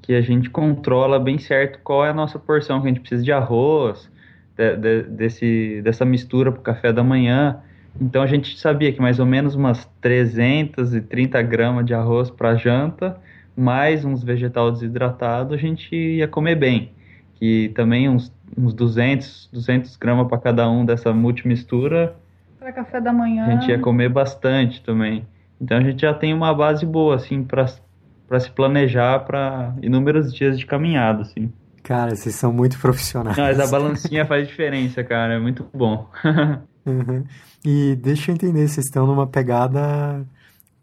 que 0.02 0.14
a 0.14 0.20
gente 0.20 0.50
controla 0.50 1.18
bem 1.18 1.38
certo 1.38 1.78
qual 1.84 2.04
é 2.04 2.10
a 2.10 2.14
nossa 2.14 2.38
porção 2.38 2.80
que 2.80 2.86
a 2.86 2.88
gente 2.88 3.00
precisa 3.00 3.22
de 3.22 3.30
arroz, 3.30 4.10
de, 4.56 4.76
de, 4.76 5.02
desse 5.02 5.82
dessa 5.82 6.04
mistura 6.04 6.52
para 6.52 6.60
o 6.60 6.62
café 6.62 6.92
da 6.92 7.02
manhã. 7.02 7.60
Então 8.00 8.22
a 8.22 8.26
gente 8.26 8.56
sabia 8.58 8.92
que 8.92 9.00
mais 9.00 9.18
ou 9.18 9.26
menos 9.26 9.56
umas 9.56 9.84
330 10.00 11.42
gramas 11.42 11.84
de 11.84 11.94
arroz 11.94 12.30
para 12.30 12.54
janta, 12.54 13.20
mais 13.56 14.04
uns 14.04 14.22
vegetal 14.22 14.70
desidratado, 14.70 15.52
a 15.52 15.58
gente 15.58 15.94
ia 15.94 16.28
comer 16.28 16.54
bem 16.54 16.92
que 17.39 17.72
também 17.74 18.09
uns, 18.09 18.32
uns 18.57 18.74
200, 18.74 19.51
200 19.53 19.97
gramas 19.97 20.28
para 20.28 20.39
cada 20.39 20.68
um 20.68 20.84
dessa 20.84 21.12
multimistura. 21.12 22.16
Para 22.59 22.72
café 22.72 23.01
da 23.01 23.12
manhã. 23.12 23.47
A 23.47 23.51
gente 23.53 23.68
ia 23.68 23.78
comer 23.78 24.09
bastante 24.09 24.82
também. 24.82 25.24
Então 25.61 25.78
a 25.78 25.80
gente 25.80 26.03
já 26.03 26.12
tem 26.12 26.34
uma 26.34 26.53
base 26.55 26.84
boa, 26.84 27.14
assim, 27.14 27.43
para 27.45 27.66
se 27.66 28.51
planejar 28.51 29.20
para 29.20 29.74
inúmeros 29.80 30.32
dias 30.34 30.59
de 30.59 30.66
caminhada, 30.66 31.22
assim. 31.22 31.53
Cara, 31.82 32.14
vocês 32.14 32.34
são 32.34 32.53
muito 32.53 32.78
profissionais. 32.78 33.36
Não, 33.36 33.45
mas 33.45 33.61
a 33.61 33.66
balancinha 33.66 34.26
faz 34.26 34.47
diferença, 34.47 35.03
cara. 35.03 35.34
É 35.34 35.39
muito 35.39 35.66
bom. 35.72 36.09
uhum. 36.84 37.24
E 37.64 37.97
deixa 37.97 38.30
eu 38.30 38.34
entender, 38.34 38.68
vocês 38.68 38.86
estão 38.86 39.07
numa 39.07 39.26
pegada 39.26 40.26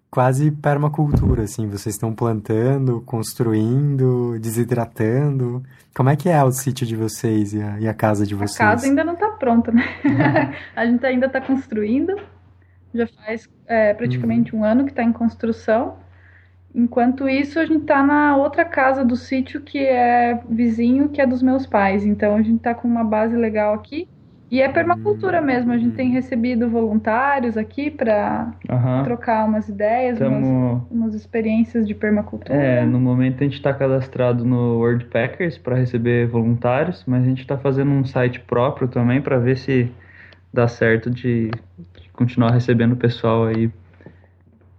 quase 0.10 0.52
permacultura, 0.52 1.44
assim. 1.44 1.68
Vocês 1.68 1.96
estão 1.96 2.14
plantando, 2.14 3.02
construindo, 3.02 4.40
desidratando. 4.40 5.64
Como 5.96 6.10
é 6.10 6.16
que 6.16 6.30
é 6.30 6.44
o 6.44 6.52
sítio 6.52 6.86
de 6.86 6.96
vocês 6.96 7.54
e 7.54 7.62
a, 7.62 7.80
e 7.80 7.88
a 7.88 7.94
casa 7.94 8.26
de 8.26 8.36
vocês? 8.36 8.60
A 8.62 8.72
casa 8.72 8.88
ainda 8.88 9.04
não 9.04 9.14
está 9.14 9.30
pronta, 9.32 9.72
né? 9.72 9.84
Uhum. 10.04 10.54
a 10.76 10.86
gente 10.86 11.06
ainda 11.06 11.26
está 11.26 11.42
construindo. 11.42 12.16
Já 12.94 13.08
faz 13.08 13.50
é, 13.68 13.94
praticamente 13.94 14.56
uhum. 14.56 14.62
um 14.62 14.64
ano 14.64 14.86
que 14.86 14.92
está 14.92 15.04
em 15.04 15.12
construção. 15.12 15.98
Enquanto 16.74 17.30
isso, 17.30 17.58
a 17.58 17.66
gente 17.66 17.82
está 17.82 18.04
na 18.04 18.36
outra 18.36 18.66
casa 18.66 19.04
do 19.04 19.16
sítio 19.16 19.62
que 19.62 19.80
é 19.80 20.42
vizinho, 20.50 21.08
que 21.08 21.22
é 21.22 21.26
dos 21.26 21.42
meus 21.42 21.66
pais. 21.66 22.06
Então 22.06 22.36
a 22.36 22.42
gente 22.42 22.58
está 22.58 22.76
com 22.76 22.88
uma 22.88 23.04
base 23.04 23.36
legal 23.36 23.74
aqui. 23.74 24.10
E 24.50 24.62
é 24.62 24.70
permacultura 24.70 25.42
mesmo, 25.42 25.72
a 25.72 25.78
gente 25.78 25.96
tem 25.96 26.12
recebido 26.12 26.70
voluntários 26.70 27.58
aqui 27.58 27.90
para 27.90 28.52
uhum. 28.70 29.04
trocar 29.04 29.44
umas 29.46 29.68
ideias, 29.68 30.20
Tamo... 30.20 30.38
umas, 30.38 30.92
umas, 30.92 31.16
experiências 31.16 31.88
de 31.88 31.96
permacultura. 31.96 32.54
É, 32.54 32.86
no 32.86 33.00
momento 33.00 33.42
a 33.42 33.44
gente 33.44 33.56
está 33.56 33.74
cadastrado 33.74 34.46
no 34.46 34.78
WordPackers 34.78 35.58
para 35.58 35.76
receber 35.76 36.28
voluntários, 36.28 37.04
mas 37.08 37.24
a 37.24 37.26
gente 37.26 37.42
está 37.42 37.58
fazendo 37.58 37.90
um 37.90 38.06
site 38.06 38.40
próprio 38.40 38.88
também 38.88 39.20
para 39.20 39.40
ver 39.40 39.58
se 39.58 39.92
dá 40.54 40.68
certo 40.68 41.10
de 41.10 41.50
continuar 42.14 42.52
recebendo 42.52 42.96
pessoal 42.96 43.46
aí. 43.46 43.70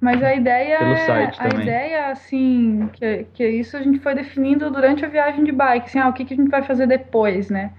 Mas 0.00 0.22
a 0.22 0.34
ideia 0.34 0.78
pelo 0.78 0.92
é, 0.92 0.96
site 0.96 1.40
a 1.40 1.48
também. 1.48 1.66
ideia 1.66 2.10
assim, 2.10 2.88
que, 2.92 3.26
que 3.34 3.48
isso 3.48 3.76
a 3.76 3.82
gente 3.82 3.98
foi 3.98 4.14
definindo 4.14 4.70
durante 4.70 5.04
a 5.04 5.08
viagem 5.08 5.42
de 5.42 5.50
bike, 5.50 5.86
assim, 5.86 5.98
ah, 5.98 6.08
o 6.08 6.12
que, 6.12 6.24
que 6.24 6.34
a 6.34 6.36
gente 6.36 6.50
vai 6.50 6.62
fazer 6.62 6.86
depois, 6.86 7.50
né? 7.50 7.72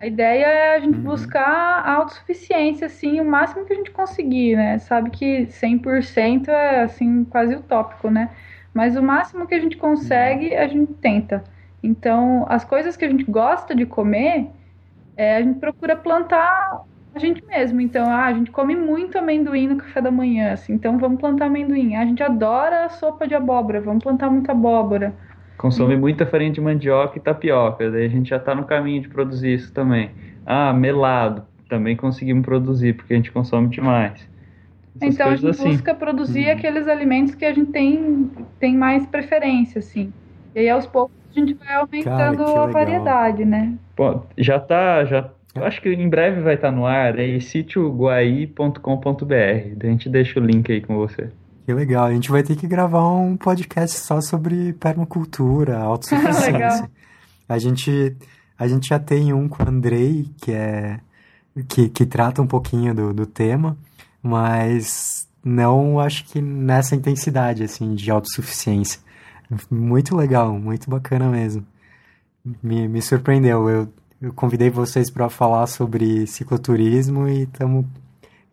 A 0.00 0.06
ideia 0.06 0.44
é 0.44 0.76
a 0.76 0.80
gente 0.80 0.96
uhum. 0.96 1.02
buscar 1.04 1.42
a 1.44 1.92
autossuficiência, 1.94 2.86
assim, 2.86 3.20
o 3.20 3.24
máximo 3.24 3.64
que 3.64 3.72
a 3.72 3.76
gente 3.76 3.90
conseguir, 3.90 4.56
né? 4.56 4.78
Sabe 4.78 5.10
que 5.10 5.46
100% 5.46 6.48
é, 6.48 6.82
assim, 6.82 7.24
quase 7.24 7.56
utópico, 7.56 8.08
né? 8.08 8.30
Mas 8.72 8.96
o 8.96 9.02
máximo 9.02 9.46
que 9.46 9.54
a 9.54 9.60
gente 9.60 9.76
consegue, 9.76 10.54
a 10.54 10.68
gente 10.68 10.92
tenta. 10.94 11.42
Então, 11.82 12.46
as 12.48 12.64
coisas 12.64 12.96
que 12.96 13.04
a 13.04 13.08
gente 13.08 13.24
gosta 13.24 13.74
de 13.74 13.84
comer, 13.86 14.48
é, 15.16 15.36
a 15.36 15.42
gente 15.42 15.58
procura 15.58 15.96
plantar 15.96 16.84
a 17.14 17.18
gente 17.18 17.44
mesmo. 17.44 17.80
Então, 17.80 18.08
ah, 18.08 18.26
a 18.26 18.32
gente 18.32 18.50
come 18.52 18.76
muito 18.76 19.18
amendoim 19.18 19.66
no 19.68 19.76
café 19.76 20.00
da 20.00 20.10
manhã, 20.10 20.52
assim, 20.52 20.74
então 20.74 20.98
vamos 20.98 21.20
plantar 21.20 21.46
amendoim. 21.46 21.96
A 21.96 22.04
gente 22.04 22.22
adora 22.22 22.88
sopa 22.88 23.26
de 23.26 23.34
abóbora, 23.34 23.80
vamos 23.80 24.02
plantar 24.02 24.30
muita 24.30 24.52
abóbora. 24.52 25.14
Consome 25.58 25.96
hum. 25.96 25.98
muita 25.98 26.24
farinha 26.24 26.52
de 26.52 26.60
mandioca 26.60 27.18
e 27.18 27.20
tapioca, 27.20 27.90
daí 27.90 28.06
a 28.06 28.08
gente 28.08 28.30
já 28.30 28.36
está 28.36 28.54
no 28.54 28.64
caminho 28.64 29.02
de 29.02 29.08
produzir 29.08 29.54
isso 29.54 29.72
também. 29.72 30.10
Ah, 30.46 30.72
melado, 30.72 31.42
também 31.68 31.96
conseguimos 31.96 32.44
produzir, 32.44 32.94
porque 32.94 33.12
a 33.12 33.16
gente 33.16 33.32
consome 33.32 33.68
demais. 33.68 34.26
Essas 35.00 35.14
então 35.14 35.28
a 35.28 35.36
gente 35.36 35.50
assim. 35.50 35.70
busca 35.70 35.94
produzir 35.94 36.46
hum. 36.46 36.52
aqueles 36.52 36.88
alimentos 36.88 37.34
que 37.34 37.44
a 37.44 37.52
gente 37.52 37.72
tem, 37.72 38.30
tem 38.58 38.76
mais 38.76 39.04
preferência, 39.06 39.80
assim. 39.80 40.12
E 40.54 40.60
aí 40.60 40.70
aos 40.70 40.86
poucos 40.86 41.14
a 41.30 41.38
gente 41.38 41.54
vai 41.54 41.74
aumentando 41.74 42.44
Cara, 42.44 42.62
a 42.62 42.66
variedade, 42.66 43.44
né? 43.44 43.74
Pô, 43.94 44.22
já 44.38 44.58
tá, 44.58 45.04
já 45.04 45.28
eu 45.54 45.64
acho 45.64 45.82
que 45.82 45.88
em 45.88 46.08
breve 46.08 46.40
vai 46.40 46.54
estar 46.54 46.70
tá 46.70 46.76
no 46.76 46.86
ar, 46.86 47.18
é 47.18 47.40
sítioguaí.com.br. 47.40 49.82
A 49.82 49.86
gente 49.86 50.08
deixa 50.08 50.38
o 50.38 50.44
link 50.44 50.70
aí 50.70 50.80
com 50.80 50.94
você. 50.94 51.30
Que 51.68 51.74
legal. 51.74 52.06
A 52.06 52.14
gente 52.14 52.30
vai 52.30 52.42
ter 52.42 52.56
que 52.56 52.66
gravar 52.66 53.06
um 53.06 53.36
podcast 53.36 53.98
só 53.98 54.22
sobre 54.22 54.72
permacultura, 54.72 55.76
autossuficiência. 55.84 56.90
a 57.46 57.58
gente 57.58 58.16
a 58.58 58.66
gente 58.66 58.88
já 58.88 58.98
tem 58.98 59.34
um 59.34 59.46
com 59.46 59.62
o 59.62 59.68
Andrei, 59.68 60.30
que 60.40 60.50
é 60.50 60.98
que, 61.68 61.90
que 61.90 62.06
trata 62.06 62.40
um 62.40 62.46
pouquinho 62.46 62.94
do, 62.94 63.12
do 63.12 63.26
tema, 63.26 63.76
mas 64.22 65.28
não 65.44 66.00
acho 66.00 66.24
que 66.24 66.40
nessa 66.40 66.96
intensidade 66.96 67.62
assim 67.62 67.94
de 67.94 68.10
autossuficiência. 68.10 69.02
Muito 69.70 70.16
legal, 70.16 70.58
muito 70.58 70.88
bacana 70.88 71.28
mesmo. 71.28 71.66
Me, 72.62 72.88
me 72.88 73.02
surpreendeu. 73.02 73.68
Eu, 73.68 73.92
eu 74.22 74.32
convidei 74.32 74.70
vocês 74.70 75.10
para 75.10 75.28
falar 75.28 75.66
sobre 75.66 76.26
cicloturismo 76.26 77.28
e 77.28 77.42
estamos 77.42 77.84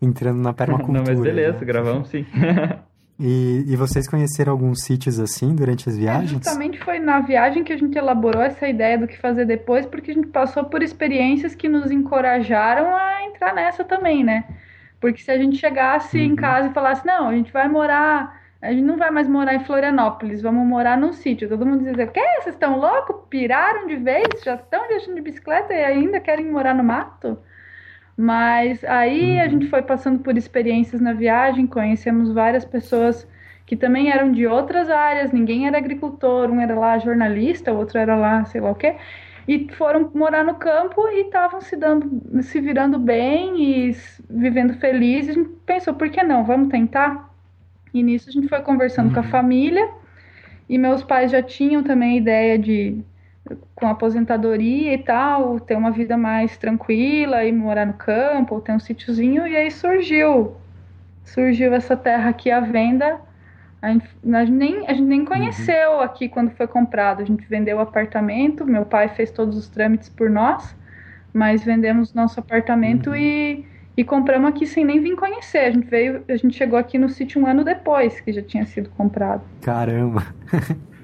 entrando 0.01 0.41
na 0.41 0.51
permacultura. 0.51 0.99
Não, 0.99 1.05
mas 1.07 1.18
beleza, 1.18 1.59
né? 1.59 1.66
gravamos 1.66 2.09
sim. 2.09 2.26
E, 3.18 3.63
e, 3.68 3.76
vocês 3.78 4.09
conheceram 4.09 4.51
alguns 4.51 4.84
sítios 4.84 5.20
assim 5.22 5.55
durante 5.55 5.88
as 5.88 5.97
viagens? 5.97 6.32
É, 6.32 6.36
justamente 6.36 6.78
foi 6.84 6.99
na 6.99 7.22
viagem 7.22 7.63
que 7.63 7.72
a 7.72 7.78
gente 7.78 7.97
elaborou 7.97 8.41
essa 8.41 8.68
ideia 8.68 8.97
do 8.97 9.07
que 9.07 9.18
fazer 9.18 9.45
depois, 9.45 9.86
porque 9.86 10.11
a 10.11 10.13
gente 10.13 10.28
passou 10.28 10.66
por 10.66 10.84
experiências 10.84 11.55
que 11.55 11.70
nos 11.70 11.91
encorajaram 11.91 12.93
a 12.93 13.24
entrar 13.24 13.53
nessa 13.53 13.86
também, 13.86 14.22
né? 14.22 14.43
Porque 14.99 15.22
se 15.22 15.32
a 15.32 15.38
gente 15.38 15.55
chegasse 15.55 16.18
uhum. 16.18 16.26
em 16.26 16.36
casa 16.36 16.68
e 16.68 16.74
falasse, 16.74 17.05
não, 17.05 17.30
a 17.30 17.34
gente 17.34 17.53
vai 17.53 17.70
morar, 17.70 18.41
a 18.61 18.72
gente 18.72 18.84
não 18.84 18.97
vai 18.97 19.11
mais 19.11 19.30
morar 19.30 19.55
em 19.55 19.63
Florianópolis, 19.63 20.41
vamos 20.41 20.68
morar 20.68 20.97
num 20.97 21.13
sítio. 21.13 21.47
Todo 21.47 21.66
mundo 21.66 21.86
dizia, 21.86 22.05
o 22.05 22.11
quê? 22.11 22.22
Vocês 22.41 22.55
estão 22.55 22.78
loucos? 22.78 23.16
Piraram 23.30 23.88
de 23.88 23.95
vez? 23.95 24.28
Já 24.43 24.55
estão 24.55 24.89
viajando 24.89 25.16
de 25.16 25.22
bicicleta 25.22 25.74
e 25.74 25.86
ainda 25.86 26.20
querem 26.20 26.51
morar 26.51 26.76
no 26.76 26.84
mato? 26.84 27.38
Mas 28.18 28.84
aí 28.86 29.34
uhum. 29.34 29.41
a 29.41 29.47
gente 29.47 29.68
foi 29.68 29.82
passando 29.82 30.20
por 30.20 30.38
experiências 30.38 31.01
na 31.01 31.13
viagem, 31.13 31.68
conhecemos 31.68 32.32
várias 32.32 32.63
pessoas 32.63 33.28
que 33.66 33.76
também 33.76 34.11
eram 34.11 34.32
de 34.32 34.45
outras 34.45 34.89
áreas, 34.89 35.32
ninguém 35.32 35.68
era 35.68 35.78
agricultor, 35.78 36.49
um 36.49 36.61
era 36.61 36.76
lá 36.76 36.97
jornalista, 36.99 37.74
o 37.74 37.78
outro 37.78 37.97
era 37.97 38.16
lá, 38.16 38.45
sei 38.45 38.61
lá 38.61 38.72
o 38.72 38.76
quê, 38.76 38.95
e 39.47 39.68
foram 39.74 40.11
morar 40.13 40.43
no 40.43 40.55
campo 40.55 41.07
e 41.09 41.22
estavam 41.22 41.59
se 41.59 41.76
dando, 41.76 42.41
se 42.43 42.59
virando 42.61 42.97
bem 42.97 43.89
e 43.89 43.97
vivendo 44.30 44.76
felizes. 44.76 45.36
Pensou, 45.66 45.93
por 45.93 46.09
que 46.09 46.24
não? 46.24 46.43
Vamos 46.45 46.70
tentar? 46.70 47.30
E 47.93 48.01
nisso 48.03 48.30
a 48.30 48.32
gente 48.32 48.47
foi 48.47 48.61
conversando 48.61 49.07
uhum. 49.07 49.13
com 49.13 49.20
a 49.20 49.24
uhum. 49.24 49.30
família, 49.30 49.89
e 50.70 50.78
meus 50.78 51.03
pais 51.03 51.32
já 51.32 51.41
tinham 51.41 51.84
também 51.84 52.13
a 52.13 52.18
ideia 52.18 52.59
de 52.59 53.03
com 53.76 53.88
aposentadoria 53.88 54.93
e 54.93 54.97
tal, 54.97 55.59
ter 55.59 55.76
uma 55.76 55.91
vida 55.91 56.15
mais 56.17 56.57
tranquila 56.57 57.43
e 57.43 57.51
morar 57.51 57.86
no 57.86 57.93
campo, 57.93 58.55
ou 58.55 58.61
ter 58.61 58.71
um 58.71 58.80
sítiozinho, 58.80 59.45
e 59.45 59.55
aí 59.55 59.69
surgiu 59.69 60.55
surgiu 61.26 61.73
essa 61.73 61.97
terra 61.97 62.30
aqui 62.30 62.49
à 62.49 62.59
venda. 62.59 63.19
A 63.82 63.91
gente, 63.91 64.07
a 64.34 64.45
gente 64.45 64.55
nem, 64.55 64.88
a 64.88 64.93
gente 64.93 65.07
nem 65.07 65.26
conheceu 65.26 65.93
uhum. 65.93 66.01
aqui 66.01 66.30
quando 66.30 66.51
foi 66.51 66.67
comprado. 66.67 67.21
A 67.21 67.26
gente 67.26 67.45
vendeu 67.47 67.78
o 67.78 67.82
apartamento, 67.82 68.65
meu 68.65 68.86
pai 68.86 69.09
fez 69.09 69.32
todos 69.32 69.57
os 69.57 69.67
trâmites 69.67 70.09
por 70.09 70.30
nós, 70.30 70.76
mas 71.34 71.63
vendemos 71.63 72.13
nosso 72.13 72.39
apartamento 72.39 73.09
uhum. 73.09 73.15
e, 73.15 73.65
e 73.97 74.03
compramos 74.03 74.49
aqui 74.49 74.65
sem 74.65 74.86
nem 74.86 75.01
vir 75.01 75.15
conhecer. 75.15 75.65
A 75.65 75.71
gente 75.71 75.88
veio, 75.88 76.23
a 76.28 76.38
gente 76.38 76.55
chegou 76.55 76.80
aqui 76.80 76.97
no 76.97 77.09
sítio 77.09 77.41
um 77.41 77.45
ano 77.45 77.63
depois 77.63 78.19
que 78.21 78.32
já 78.32 78.41
tinha 78.41 78.65
sido 78.65 78.89
comprado. 78.91 79.43
Caramba! 79.61 80.26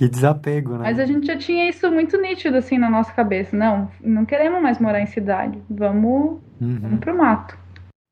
que 0.00 0.08
desapego, 0.08 0.78
né? 0.78 0.84
Mas 0.84 0.98
a 0.98 1.04
gente 1.04 1.26
já 1.26 1.36
tinha 1.36 1.68
isso 1.68 1.90
muito 1.92 2.18
nítido 2.18 2.56
assim 2.56 2.78
na 2.78 2.88
nossa 2.88 3.12
cabeça. 3.12 3.54
Não, 3.54 3.90
não 4.02 4.24
queremos 4.24 4.62
mais 4.62 4.78
morar 4.78 5.02
em 5.02 5.06
cidade. 5.06 5.60
Vamos, 5.68 6.40
uhum. 6.58 6.78
vamos 6.80 7.00
pro 7.00 7.14
mato. 7.14 7.54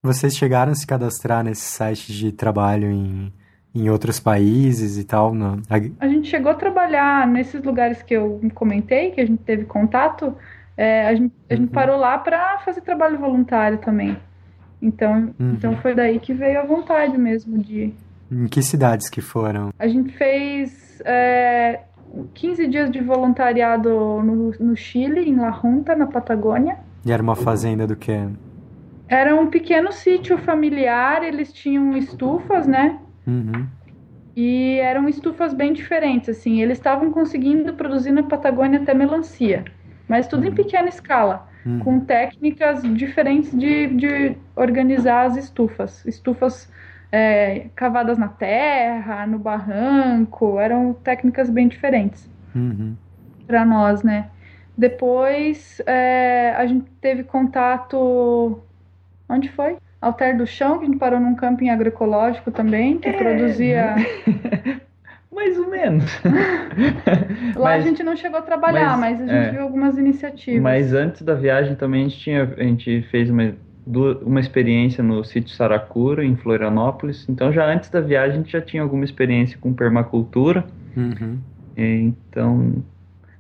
Vocês 0.05 0.37
chegaram 0.37 0.73
a 0.73 0.75
se 0.75 0.87
cadastrar 0.87 1.43
nesse 1.43 1.63
site 1.63 2.13
de 2.13 2.31
trabalho 2.31 2.91
em, 2.91 3.33
em 3.75 3.89
outros 3.89 4.21
países 4.21 4.99
e 4.99 5.05
tal? 5.05 5.33
Não? 5.33 5.63
A 5.99 6.07
gente 6.07 6.29
chegou 6.29 6.53
a 6.53 6.55
trabalhar 6.55 7.27
nesses 7.27 7.65
lugares 7.65 8.03
que 8.03 8.13
eu 8.13 8.39
comentei, 8.53 9.11
que 9.13 9.23
a 9.23 9.27
gente 9.27 9.43
teve 9.43 9.65
contato. 9.65 10.37
É, 10.77 11.09
a, 11.09 11.15
gente, 11.15 11.33
a 11.49 11.55
uhum. 11.55 11.61
gente 11.61 11.71
parou 11.71 11.97
lá 11.97 12.19
para 12.19 12.59
fazer 12.59 12.83
trabalho 12.83 13.19
voluntário 13.19 13.79
também. 13.79 14.15
Então, 14.83 15.33
uhum. 15.41 15.55
então 15.55 15.75
foi 15.79 15.95
daí 15.95 16.21
que 16.21 16.35
veio 16.35 16.61
a 16.61 16.67
vontade 16.67 17.17
mesmo 17.17 17.57
de. 17.57 17.95
Em 18.31 18.47
que 18.47 18.61
cidades 18.61 19.09
que 19.09 19.23
foram? 19.23 19.73
A 19.79 19.89
gente 19.89 20.13
fez 20.19 20.88
é, 21.05 21.81
15 22.35 22.67
dias 22.67 22.91
de 22.91 23.01
voluntariado 23.01 23.89
no, 23.89 24.51
no 24.59 24.77
Chile, 24.77 25.29
em 25.29 25.37
La 25.37 25.51
Junta, 25.51 25.95
na 25.95 26.07
Patagônia. 26.07 26.79
E 27.05 27.13
era 27.13 27.23
uma 27.23 27.37
fazenda 27.37 27.87
do 27.87 27.97
quê? 27.97 28.29
Era 29.09 29.35
um 29.35 29.47
pequeno 29.47 29.91
sítio 29.93 30.37
familiar, 30.39 31.23
eles 31.23 31.53
tinham 31.53 31.97
estufas, 31.97 32.67
né? 32.67 32.99
Uhum. 33.27 33.67
E 34.37 34.79
eram 34.79 35.09
estufas 35.09 35.55
bem 35.55 35.73
diferentes, 35.73 36.29
assim. 36.29 36.61
Eles 36.61 36.79
estavam 36.79 37.11
conseguindo 37.11 37.73
produzir 37.73 38.13
na 38.13 38.23
Patagônia 38.23 38.81
até 38.81 38.95
melancia, 38.95 39.65
mas 40.07 40.29
tudo 40.29 40.43
uhum. 40.43 40.51
em 40.51 40.55
pequena 40.55 40.89
escala, 40.89 41.49
uhum. 41.65 41.81
com 41.81 42.01
técnicas 42.01 42.83
diferentes 42.95 43.57
de, 43.57 43.89
de 43.89 44.37
organizar 44.55 45.27
as 45.27 45.37
estufas. 45.37 46.05
Estufas 46.05 46.71
é, 47.11 47.67
cavadas 47.75 48.19
na 48.19 48.29
terra, 48.29 49.27
no 49.27 49.39
barranco, 49.39 50.59
eram 50.59 50.93
técnicas 50.93 51.49
bem 51.51 51.69
diferentes 51.69 52.29
uhum. 52.55 52.95
para 53.47 53.65
nós, 53.65 54.03
né? 54.03 54.29
Depois 54.77 55.81
é, 55.87 56.55
a 56.57 56.67
gente 56.67 56.89
teve 57.01 57.25
contato 57.25 58.63
Onde 59.29 59.51
foi? 59.51 59.77
Alter 60.01 60.37
do 60.37 60.47
Chão, 60.47 60.79
que 60.79 60.85
a 60.85 60.87
gente 60.87 60.99
parou 60.99 61.21
num 61.21 61.35
camping 61.35 61.69
agroecológico 61.69 62.51
também, 62.51 62.99
que 62.99 63.09
é. 63.09 63.13
produzia. 63.13 63.95
Mais 65.31 65.59
ou 65.59 65.69
menos. 65.69 66.05
Lá 67.55 67.71
mas, 67.71 67.85
a 67.85 67.87
gente 67.87 68.03
não 68.03 68.17
chegou 68.17 68.39
a 68.39 68.43
trabalhar, 68.43 68.97
mas, 68.97 69.21
mas 69.21 69.29
a 69.29 69.33
gente 69.33 69.49
é, 69.49 69.51
viu 69.53 69.63
algumas 69.63 69.99
iniciativas. 69.99 70.63
Mas 70.63 70.93
antes 70.93 71.23
da 71.23 71.35
viagem 71.35 71.77
também 71.77 72.07
a 72.07 72.09
gente, 72.09 72.19
tinha, 72.19 72.55
a 72.57 72.63
gente 72.63 73.03
fez 73.11 73.29
uma, 73.29 73.55
uma 74.23 74.41
experiência 74.41 75.03
no 75.03 75.25
sítio 75.25 75.55
Saracura, 75.55 76.25
em 76.25 76.37
Florianópolis. 76.37 77.27
Então 77.29 77.53
já 77.53 77.65
antes 77.67 77.89
da 77.89 78.01
viagem 78.01 78.33
a 78.33 78.43
gente 78.43 78.53
já 78.53 78.61
tinha 78.61 78.83
alguma 78.83 79.05
experiência 79.05 79.59
com 79.59 79.73
permacultura. 79.73 80.65
Uhum. 80.97 81.39
Então. 81.77 82.83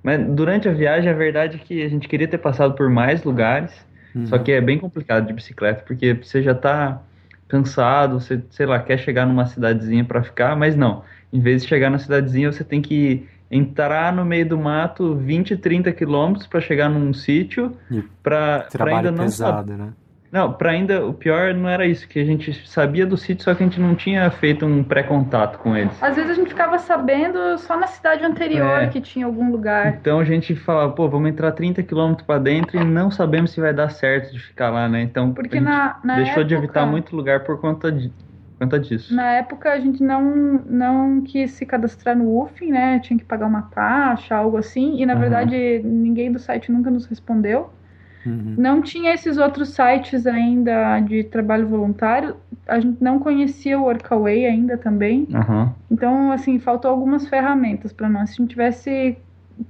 Mas 0.03 0.25
durante 0.29 0.69
a 0.69 0.73
viagem 0.73 1.11
a 1.11 1.15
verdade 1.15 1.57
é 1.57 1.59
que 1.59 1.83
a 1.83 1.89
gente 1.89 2.09
queria 2.09 2.27
ter 2.27 2.39
passado 2.39 2.75
por 2.75 2.89
mais 2.89 3.23
lugares. 3.25 3.73
Uhum. 4.15 4.27
Só 4.27 4.39
que 4.39 4.53
é 4.53 4.61
bem 4.61 4.79
complicado 4.79 5.27
de 5.27 5.33
bicicleta, 5.33 5.85
porque 5.87 6.15
você 6.15 6.43
já 6.43 6.53
está 6.53 7.03
cansado, 7.47 8.21
você, 8.21 8.43
sei 8.51 8.67
lá, 8.67 8.79
quer 8.79 8.99
chegar 8.99 9.27
numa 9.27 9.47
cidadezinha 9.47 10.05
para 10.05 10.23
ficar, 10.23 10.57
mas 10.57 10.77
não. 10.77 11.03
Em 11.33 11.41
vez 11.41 11.63
de 11.63 11.69
chegar 11.69 11.91
na 11.91 11.99
cidadezinha, 11.99 12.51
você 12.51 12.65
tem 12.65 12.81
que 12.81 13.27
entrar 13.51 14.13
no 14.13 14.25
meio 14.25 14.47
do 14.47 14.59
mato 14.59 15.15
20, 15.15 15.57
30 15.57 15.93
quilômetros 15.93 16.47
para 16.47 16.61
chegar 16.61 16.89
num 16.89 17.13
sítio 17.15 17.75
para 18.23 18.69
ainda 18.79 19.11
não 19.11 19.25
pesado, 19.25 19.75
né? 19.75 19.93
Não, 20.31 20.53
para 20.53 20.73
ainda, 20.73 21.07
o 21.07 21.15
pior 21.15 21.55
não 21.55 21.69
era 21.69 21.87
isso, 21.87 22.07
que 22.07 22.19
a 22.19 22.25
gente 22.25 22.69
sabia 22.69 23.07
do 23.07 23.17
sítio, 23.17 23.45
só 23.45 23.55
que 23.55 23.63
a 23.63 23.67
gente 23.67 23.81
não 23.81 23.95
tinha 23.95 24.31
feito 24.31 24.67
um 24.67 24.85
pré-contato 24.85 25.59
com 25.59 25.75
eles. 25.75 26.03
Às 26.03 26.17
vezes 26.17 26.31
a 26.31 26.35
gente 26.35 26.51
ficava 26.51 26.79
sabendo 26.79 27.57
só 27.59 27.79
na 27.79 27.87
cidade 27.87 28.25
anterior 28.25 28.83
é. 28.83 28.89
que 28.89 29.01
tinha 29.01 29.25
algum 29.25 29.51
lugar. 29.51 29.97
Então 30.01 30.21
a 30.21 30.25
gente 30.25 30.55
falava, 30.55 30.93
pô, 30.93 31.09
vamos 31.09 31.31
entrar 31.31 31.53
30 31.53 31.83
quilômetros 31.83 32.27
para 32.27 32.39
dentro 32.39 32.79
e 32.79 32.85
não 32.85 33.11
sabemos 33.11 33.53
se 33.53 33.61
vai 33.61 33.73
dar 33.73 33.89
certo 33.91 34.33
de 34.33 34.39
ficar 34.39 34.71
lá, 34.71 34.89
né? 34.89 35.01
Então 35.01 35.33
Porque 35.33 35.61
na, 35.61 35.99
na 36.05 36.17
deixou 36.17 36.33
época, 36.33 36.45
de 36.45 36.55
evitar 36.55 36.87
muito 36.87 37.17
lugar 37.17 37.45
por 37.45 37.59
conta 37.59 37.91
de 37.91 38.13
conta 38.59 38.79
disso. 38.79 39.15
Na 39.15 39.35
época 39.35 39.73
a 39.73 39.79
gente 39.79 40.03
não, 40.03 40.61
não 40.67 41.23
quis 41.23 41.53
se 41.53 41.65
cadastrar 41.65 42.17
no 42.17 42.43
UFIM, 42.43 42.73
né? 42.73 42.99
Tinha 42.99 43.19
que 43.19 43.25
pagar 43.25 43.47
uma 43.47 43.63
taxa, 43.63 44.37
algo 44.37 44.57
assim. 44.57 45.01
E 45.01 45.07
na 45.07 45.15
uhum. 45.15 45.21
verdade 45.21 45.81
ninguém 45.85 46.31
do 46.31 46.39
site 46.39 46.71
nunca 46.71 46.91
nos 46.91 47.07
respondeu. 47.07 47.71
Uhum. 48.29 48.55
Não 48.57 48.83
tinha 48.83 49.13
esses 49.15 49.39
outros 49.39 49.71
sites 49.71 50.27
ainda 50.27 51.01
de 51.01 51.25
trabalho 51.25 51.67
voluntário. 51.67 52.37
A 52.67 52.79
gente 52.81 53.03
não 53.03 53.19
conhecia 53.19 53.79
o 53.79 53.85
Workaway 53.85 54.47
ainda 54.47 54.77
também. 54.77 55.27
Uhum. 55.31 55.71
Então, 55.91 56.33
assim, 56.33 56.59
faltou 56.59 56.91
algumas 56.91 57.27
ferramentas 57.29 57.93
para 57.93 58.09
nós. 58.09 58.31
Se 58.31 58.35
a 58.35 58.43
gente 58.43 58.51
tivesse 58.51 59.17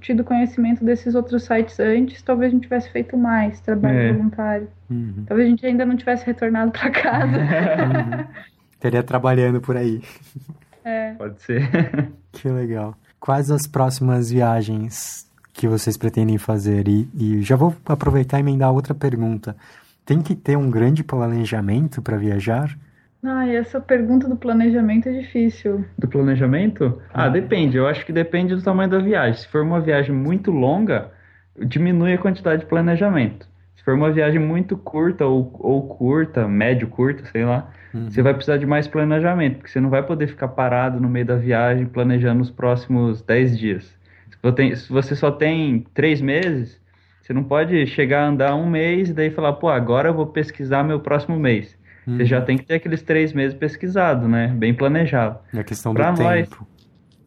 tido 0.01 0.23
conhecimento 0.23 0.83
desses 0.83 1.15
outros 1.15 1.43
sites 1.43 1.79
antes, 1.79 2.21
talvez 2.21 2.51
a 2.51 2.53
gente 2.53 2.63
tivesse 2.63 2.91
feito 2.91 3.17
mais 3.17 3.59
trabalho 3.59 3.97
é. 3.97 4.13
voluntário. 4.13 4.67
Uhum. 4.89 5.23
Talvez 5.25 5.47
a 5.47 5.49
gente 5.49 5.65
ainda 5.65 5.85
não 5.85 5.95
tivesse 5.95 6.25
retornado 6.25 6.71
para 6.71 6.89
casa. 6.91 7.37
Uhum. 7.37 8.25
Teria 8.79 9.03
trabalhando 9.03 9.59
por 9.59 9.75
aí. 9.75 10.01
É. 10.83 11.13
Pode 11.13 11.41
ser. 11.41 11.69
Que 12.31 12.47
legal. 12.47 12.95
Quais 13.19 13.51
as 13.51 13.67
próximas 13.67 14.31
viagens 14.31 15.28
que 15.59 15.67
vocês 15.67 15.97
pretendem 15.97 16.37
fazer? 16.37 16.87
E, 16.87 17.09
e 17.13 17.41
já 17.41 17.57
vou 17.57 17.75
aproveitar 17.85 18.37
e 18.37 18.39
emendar 18.39 18.71
outra 18.71 18.95
pergunta. 18.95 19.57
Tem 20.05 20.21
que 20.21 20.33
ter 20.33 20.57
um 20.57 20.71
grande 20.71 21.03
planejamento 21.03 22.01
para 22.01 22.15
viajar? 22.15 22.77
Ah, 23.21 23.45
essa 23.45 23.81
pergunta 23.81 24.25
do 24.25 24.37
planejamento 24.37 25.09
é 25.09 25.11
difícil. 25.11 25.83
Do 25.97 26.07
planejamento? 26.07 27.01
Ah, 27.13 27.25
ah, 27.25 27.29
depende. 27.29 27.75
Eu 27.75 27.87
acho 27.87 28.05
que 28.05 28.13
depende 28.13 28.55
do 28.55 28.61
tamanho 28.61 28.89
da 28.89 28.99
viagem. 28.99 29.33
Se 29.33 29.49
for 29.49 29.61
uma 29.61 29.81
viagem 29.81 30.15
muito 30.15 30.49
longa, 30.49 31.11
diminui 31.57 32.13
a 32.13 32.17
quantidade 32.17 32.61
de 32.61 32.67
planejamento. 32.69 33.45
Se 33.75 33.83
for 33.83 33.95
uma 33.95 34.13
viagem 34.13 34.39
muito 34.39 34.77
curta 34.77 35.25
ou, 35.25 35.53
ou 35.59 35.89
curta, 35.89 36.47
médio 36.47 36.87
curta, 36.87 37.25
sei 37.25 37.43
lá, 37.43 37.69
uhum. 37.93 38.09
você 38.09 38.21
vai 38.21 38.33
precisar 38.33 38.55
de 38.55 38.65
mais 38.65 38.87
planejamento, 38.87 39.57
porque 39.57 39.69
você 39.69 39.81
não 39.81 39.89
vai 39.89 40.03
poder 40.03 40.27
ficar 40.27 40.47
parado 40.47 41.01
no 41.01 41.09
meio 41.09 41.25
da 41.25 41.35
viagem 41.35 41.85
planejando 41.85 42.41
os 42.41 42.49
próximos 42.49 43.21
10 43.21 43.59
dias 43.59 43.98
você 44.89 45.15
só 45.15 45.31
tem 45.31 45.85
três 45.93 46.21
meses, 46.21 46.79
você 47.21 47.33
não 47.33 47.43
pode 47.43 47.85
chegar 47.87 48.23
a 48.23 48.27
andar 48.27 48.55
um 48.55 48.69
mês 48.69 49.09
e 49.09 49.13
daí 49.13 49.29
falar, 49.29 49.53
pô, 49.53 49.69
agora 49.69 50.09
eu 50.09 50.13
vou 50.13 50.27
pesquisar 50.27 50.83
meu 50.83 50.99
próximo 50.99 51.37
mês. 51.37 51.77
Uhum. 52.07 52.17
Você 52.17 52.25
já 52.25 52.41
tem 52.41 52.57
que 52.57 52.65
ter 52.65 52.75
aqueles 52.75 53.01
três 53.01 53.33
meses 53.33 53.55
pesquisado, 53.55 54.27
né? 54.27 54.47
Bem 54.47 54.73
planejado. 54.73 55.39
É 55.53 55.63
questão 55.63 55.93
pra 55.93 56.11
do 56.11 56.23
nós, 56.23 56.49
tempo. 56.49 56.67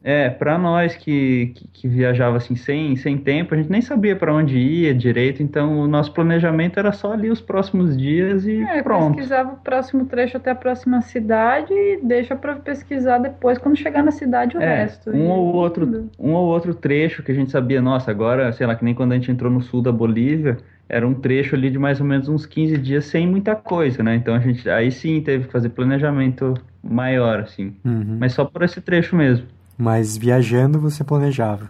É, 0.05 0.29
para 0.29 0.59
nós 0.59 0.97
que, 0.97 1.53
que, 1.55 1.69
que, 1.69 1.89
viajava 1.89 2.37
assim 2.37 2.57
sem, 2.57 2.97
sem 2.97 3.17
tempo, 3.17 3.55
a 3.55 3.57
gente 3.57 3.71
nem 3.71 3.81
sabia 3.81 4.17
para 4.17 4.35
onde 4.35 4.59
ia 4.59 4.93
direito, 4.93 5.43
então 5.43 5.79
o 5.79 5.87
nosso 5.87 6.13
planejamento 6.13 6.79
era 6.79 6.91
só 6.91 7.13
ali 7.13 7.31
os 7.31 7.41
próximos 7.41 7.97
dias 7.97 8.45
e 8.45 8.63
é, 8.63 8.83
pronto. 8.83 9.15
pesquisava 9.15 9.53
o 9.53 9.57
próximo 9.59 10.07
trecho 10.07 10.37
até 10.37 10.51
a 10.51 10.55
próxima 10.55 11.01
cidade 11.03 11.73
e 11.73 12.01
deixa 12.03 12.35
para 12.35 12.57
pesquisar 12.57 13.19
depois 13.19 13.59
quando 13.59 13.77
chegar 13.77 14.03
na 14.03 14.11
cidade 14.11 14.57
o 14.57 14.61
é, 14.61 14.83
resto. 14.83 15.11
Um 15.11 15.29
ou 15.29 15.55
outro, 15.55 16.11
um 16.19 16.33
ou 16.33 16.49
outro 16.49 16.75
trecho 16.75 17.23
que 17.23 17.31
a 17.31 17.35
gente 17.35 17.53
sabia, 17.53 17.81
nossa, 17.81 18.11
agora, 18.11 18.53
sei 18.53 18.67
lá, 18.67 18.75
que 18.75 18.85
nem 18.85 18.95
quando 18.95 19.13
a 19.13 19.15
gente 19.15 19.31
entrou 19.31 19.53
no 19.53 19.61
sul 19.61 19.81
da 19.81 19.93
Bolívia, 19.93 20.59
era 20.89 21.07
um 21.07 21.15
trecho 21.15 21.55
ali 21.55 21.71
de 21.71 21.79
mais 21.79 22.01
ou 22.01 22.07
menos 22.07 22.29
uns 22.29 22.45
15 22.45 22.77
dias 22.77 23.05
sem 23.05 23.27
muita 23.27 23.55
coisa, 23.55 24.03
né? 24.03 24.17
Então 24.17 24.35
a 24.35 24.41
gente 24.41 24.69
aí 24.69 24.91
sim 24.91 25.21
teve 25.21 25.47
que 25.47 25.53
fazer 25.53 25.71
planejamento 25.71 26.55
maior, 26.83 27.41
assim. 27.41 27.75
Uhum. 27.85 28.19
Mas 28.19 28.33
só 28.33 28.45
por 28.45 28.63
esse 28.63 28.81
trecho 28.81 29.17
mesmo. 29.17 29.47
Mas 29.83 30.17
viajando 30.17 30.79
você 30.79 31.03
planejava. 31.03 31.69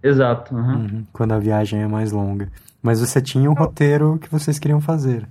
Exato. 0.00 0.54
Uhum. 0.54 0.74
Uhum, 0.74 1.06
quando 1.12 1.32
a 1.32 1.38
viagem 1.40 1.82
é 1.82 1.86
mais 1.88 2.12
longa. 2.12 2.48
Mas 2.80 3.00
você 3.00 3.20
tinha 3.20 3.50
um 3.50 3.54
roteiro 3.54 4.20
que 4.20 4.30
vocês 4.30 4.56
queriam 4.56 4.80
fazer. 4.80 5.28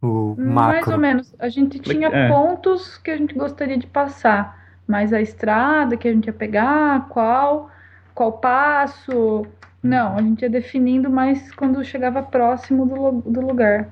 O 0.00 0.34
macro. 0.38 0.72
Mais 0.72 0.88
ou 0.88 0.98
menos. 0.98 1.34
A 1.38 1.50
gente 1.50 1.78
tinha 1.80 2.08
é. 2.08 2.28
pontos 2.30 2.96
que 2.96 3.10
a 3.10 3.16
gente 3.18 3.34
gostaria 3.34 3.76
de 3.76 3.86
passar. 3.86 4.58
Mas 4.86 5.12
a 5.12 5.20
estrada 5.20 5.98
que 5.98 6.08
a 6.08 6.12
gente 6.14 6.28
ia 6.28 6.32
pegar, 6.32 7.06
qual, 7.10 7.70
qual 8.14 8.32
passo. 8.32 9.44
Não, 9.82 10.16
a 10.16 10.22
gente 10.22 10.40
ia 10.40 10.50
definindo 10.50 11.10
mais 11.10 11.52
quando 11.54 11.84
chegava 11.84 12.22
próximo 12.22 12.86
do, 12.86 13.30
do 13.30 13.40
lugar. 13.42 13.90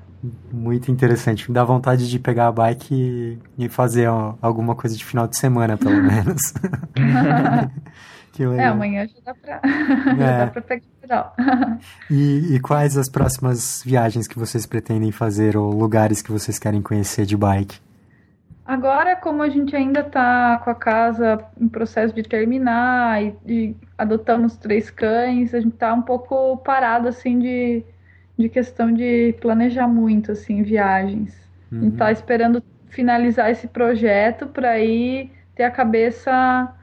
Muito 0.51 0.91
interessante. 0.91 1.51
Dá 1.51 1.63
vontade 1.63 2.09
de 2.09 2.19
pegar 2.19 2.47
a 2.47 2.51
bike 2.51 3.39
e 3.57 3.69
fazer 3.69 4.07
ó, 4.07 4.35
alguma 4.41 4.75
coisa 4.75 4.95
de 4.95 5.03
final 5.03 5.27
de 5.27 5.37
semana, 5.37 5.77
pelo 5.77 5.95
menos. 6.01 6.53
é, 8.57 8.65
amanhã 8.65 9.07
já 9.07 9.15
dá 9.25 9.33
pra, 9.33 9.61
é. 9.63 10.15
já 10.17 10.45
dá 10.45 10.47
pra 10.47 10.61
pegar 10.61 10.83
o 10.85 11.01
pedal. 11.01 11.35
e, 12.09 12.55
e 12.55 12.59
quais 12.59 12.97
as 12.97 13.09
próximas 13.09 13.81
viagens 13.85 14.27
que 14.27 14.37
vocês 14.37 14.65
pretendem 14.65 15.11
fazer 15.11 15.55
ou 15.57 15.71
lugares 15.71 16.21
que 16.21 16.31
vocês 16.31 16.59
querem 16.59 16.81
conhecer 16.81 17.25
de 17.25 17.37
bike? 17.37 17.79
Agora, 18.65 19.15
como 19.15 19.43
a 19.43 19.49
gente 19.49 19.75
ainda 19.75 19.99
está 19.99 20.59
com 20.63 20.71
a 20.71 20.75
casa 20.75 21.45
em 21.59 21.67
processo 21.67 22.15
de 22.15 22.23
terminar 22.23 23.23
e, 23.23 23.35
e 23.45 23.75
adotamos 23.95 24.57
três 24.57 24.89
cães, 24.89 25.53
a 25.53 25.59
gente 25.59 25.75
está 25.75 25.93
um 25.93 26.01
pouco 26.01 26.57
parado 26.57 27.07
assim 27.07 27.37
de, 27.37 27.85
de 28.37 28.49
questão 28.49 28.91
de 28.91 29.35
planejar 29.39 29.87
muito 29.87 30.31
assim 30.31 30.63
viagens. 30.63 31.35
Uhum. 31.71 31.83
Uhum. 31.83 32.09
esperando 32.11 32.63
finalizar 32.89 33.49
esse 33.49 33.67
projeto 33.67 34.47
para 34.47 34.79
ir 34.79 35.31
ter 35.55 35.63
a 35.63 35.71
cabeça 35.71 36.73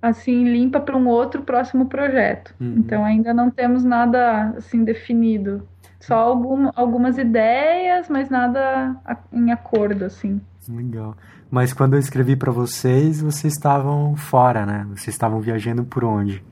assim 0.00 0.44
limpa 0.44 0.80
para 0.80 0.96
um 0.96 1.08
outro 1.08 1.42
próximo 1.42 1.86
projeto. 1.86 2.54
Uhum. 2.60 2.76
Então 2.78 3.04
ainda 3.04 3.34
não 3.34 3.50
temos 3.50 3.84
nada 3.84 4.54
assim 4.56 4.84
definido. 4.84 5.66
Só 6.00 6.14
algum, 6.14 6.70
algumas 6.76 7.18
ideias, 7.18 8.08
mas 8.08 8.30
nada 8.30 8.96
em 9.32 9.50
acordo 9.50 10.04
assim. 10.04 10.40
Legal. 10.68 11.16
Mas 11.50 11.72
quando 11.72 11.94
eu 11.94 11.98
escrevi 11.98 12.36
para 12.36 12.52
vocês, 12.52 13.20
vocês 13.20 13.54
estavam 13.54 14.14
fora, 14.14 14.64
né? 14.64 14.86
Vocês 14.90 15.08
estavam 15.08 15.40
viajando 15.40 15.84
por 15.84 16.04
onde? 16.04 16.44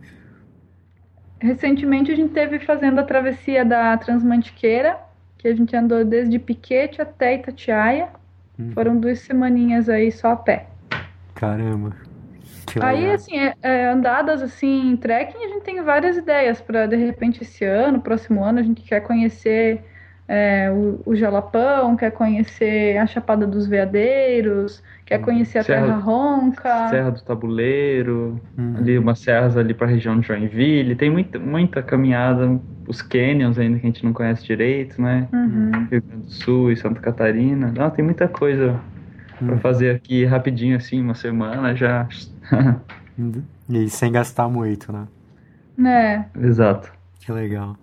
Recentemente 1.47 2.11
a 2.11 2.17
gente 2.17 2.35
teve 2.35 2.59
fazendo 2.59 2.99
a 2.99 3.05
travessia 3.05 3.65
da 3.65 3.97
Transmantiqueira, 3.97 4.99
que 5.39 5.47
a 5.47 5.55
gente 5.55 5.77
andou 5.77 6.05
desde 6.05 6.41
Piquete 6.41 7.01
até 7.01 7.37
Itatiaia. 7.37 8.09
Hum. 8.59 8.73
Foram 8.73 8.99
duas 8.99 9.21
semaninhas 9.21 9.89
aí 9.89 10.11
só 10.11 10.33
a 10.33 10.37
pé. 10.37 10.67
Caramba. 11.37 11.95
Aí, 12.81 13.11
assim, 13.13 13.39
é, 13.39 13.55
é, 13.63 13.87
andadas 13.87 14.43
assim, 14.43 14.91
em 14.91 14.97
trekking, 14.97 15.45
a 15.45 15.49
gente 15.49 15.63
tem 15.63 15.81
várias 15.83 16.17
ideias 16.17 16.61
para 16.61 16.87
de 16.87 16.97
repente 16.97 17.43
esse 17.43 17.65
ano, 17.65 18.01
próximo 18.01 18.43
ano, 18.43 18.59
a 18.59 18.63
gente 18.63 18.83
quer 18.83 19.01
conhecer 19.01 19.85
é, 20.29 20.71
o, 20.71 21.01
o, 21.07 21.15
Jalapão, 21.15 21.97
quer 21.97 22.11
conhecer 22.11 22.97
a 22.97 23.07
Chapada 23.07 23.47
dos 23.47 23.67
Veadeiros, 23.67 24.83
quer 25.05 25.21
conhecer 25.21 25.59
a 25.59 25.63
serra, 25.63 25.87
Terra 25.87 25.99
Ronca. 25.99 26.89
Serra 26.89 27.11
do 27.11 27.23
Tabuleiro, 27.23 28.41
uhum. 28.59 28.77
ali 28.77 28.99
umas 28.99 29.21
serras 29.21 29.57
ali 29.57 29.73
para 29.73 29.87
a 29.87 29.91
região 29.91 30.19
de 30.19 30.27
Joinville. 30.27 30.97
Tem 30.97 31.11
muita, 31.11 31.39
muita 31.39 31.81
caminhada, 31.81 32.61
os 32.89 33.01
canyons 33.01 33.57
ainda 33.57 33.79
que 33.79 33.87
a 33.87 33.91
gente 33.91 34.05
não 34.05 34.13
conhece 34.13 34.45
direito, 34.45 35.01
né? 35.01 35.29
Uhum. 35.33 35.87
Rio 35.91 36.03
Grande 36.03 36.25
do 36.25 36.31
Sul 36.31 36.73
e 36.73 36.77
Santa 36.77 37.01
Catarina. 37.01 37.73
Não, 37.77 37.89
tem 37.91 38.05
muita 38.05 38.27
coisa 38.27 38.81
uhum. 39.41 39.47
para 39.47 39.59
fazer 39.59 39.95
aqui 39.95 40.25
rapidinho 40.25 40.77
assim, 40.77 41.01
uma 41.01 41.15
semana 41.15 41.75
já. 41.77 42.09
e 43.71 43.89
sem 43.89 44.11
gastar 44.11 44.49
muito, 44.49 44.93
né? 44.93 45.07
É. 45.85 46.25
Exato. 46.45 46.91
Que 47.21 47.31
legal. 47.31 47.77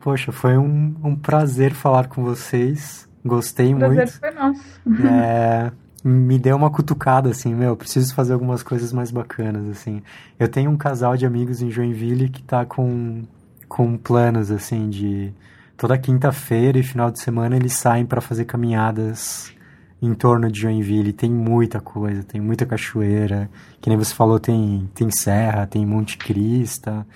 Poxa, 0.00 0.32
foi 0.32 0.56
um, 0.56 0.94
um 1.04 1.14
prazer 1.14 1.72
falar 1.74 2.08
com 2.08 2.24
vocês. 2.24 3.08
Gostei 3.24 3.74
prazer 3.74 3.96
muito. 3.96 4.12
Foi 4.18 4.30
nosso. 4.30 5.06
É, 5.06 5.70
me 6.02 6.38
deu 6.38 6.56
uma 6.56 6.70
cutucada, 6.70 7.28
assim, 7.28 7.54
meu, 7.54 7.76
preciso 7.76 8.14
fazer 8.14 8.32
algumas 8.32 8.62
coisas 8.62 8.92
mais 8.92 9.10
bacanas, 9.10 9.68
assim. 9.68 10.02
Eu 10.38 10.48
tenho 10.48 10.70
um 10.70 10.76
casal 10.76 11.16
de 11.16 11.26
amigos 11.26 11.60
em 11.60 11.70
Joinville 11.70 12.30
que 12.30 12.42
tá 12.42 12.64
com, 12.64 13.22
com 13.68 13.96
planos, 13.98 14.50
assim, 14.50 14.88
de 14.88 15.34
toda 15.76 15.98
quinta-feira 15.98 16.78
e 16.78 16.82
final 16.82 17.10
de 17.10 17.20
semana 17.20 17.56
eles 17.56 17.74
saem 17.74 18.06
para 18.06 18.20
fazer 18.22 18.46
caminhadas 18.46 19.52
em 20.00 20.14
torno 20.14 20.50
de 20.50 20.60
Joinville. 20.60 21.12
Tem 21.12 21.30
muita 21.30 21.78
coisa, 21.78 22.22
tem 22.22 22.40
muita 22.40 22.64
cachoeira. 22.64 23.50
Que 23.82 23.90
nem 23.90 23.98
você 23.98 24.14
falou, 24.14 24.40
tem, 24.40 24.88
tem 24.94 25.10
serra, 25.10 25.66
tem 25.66 25.84
Monte 25.84 26.16
Crista. 26.16 27.06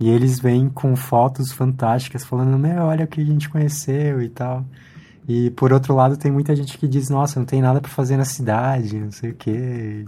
E 0.00 0.08
eles 0.08 0.38
vêm 0.38 0.68
com 0.68 0.94
fotos 0.94 1.52
fantásticas 1.52 2.24
falando, 2.24 2.58
meu, 2.58 2.82
olha 2.84 3.04
o 3.04 3.08
que 3.08 3.20
a 3.20 3.24
gente 3.24 3.48
conheceu 3.48 4.22
e 4.22 4.28
tal. 4.28 4.64
E 5.28 5.50
por 5.50 5.72
outro 5.72 5.94
lado 5.94 6.16
tem 6.16 6.30
muita 6.30 6.54
gente 6.54 6.78
que 6.78 6.86
diz, 6.86 7.10
nossa, 7.10 7.38
não 7.38 7.46
tem 7.46 7.60
nada 7.60 7.80
para 7.80 7.90
fazer 7.90 8.16
na 8.16 8.24
cidade, 8.24 8.98
não 8.98 9.10
sei 9.10 9.30
o 9.30 9.34
quê. 9.34 10.06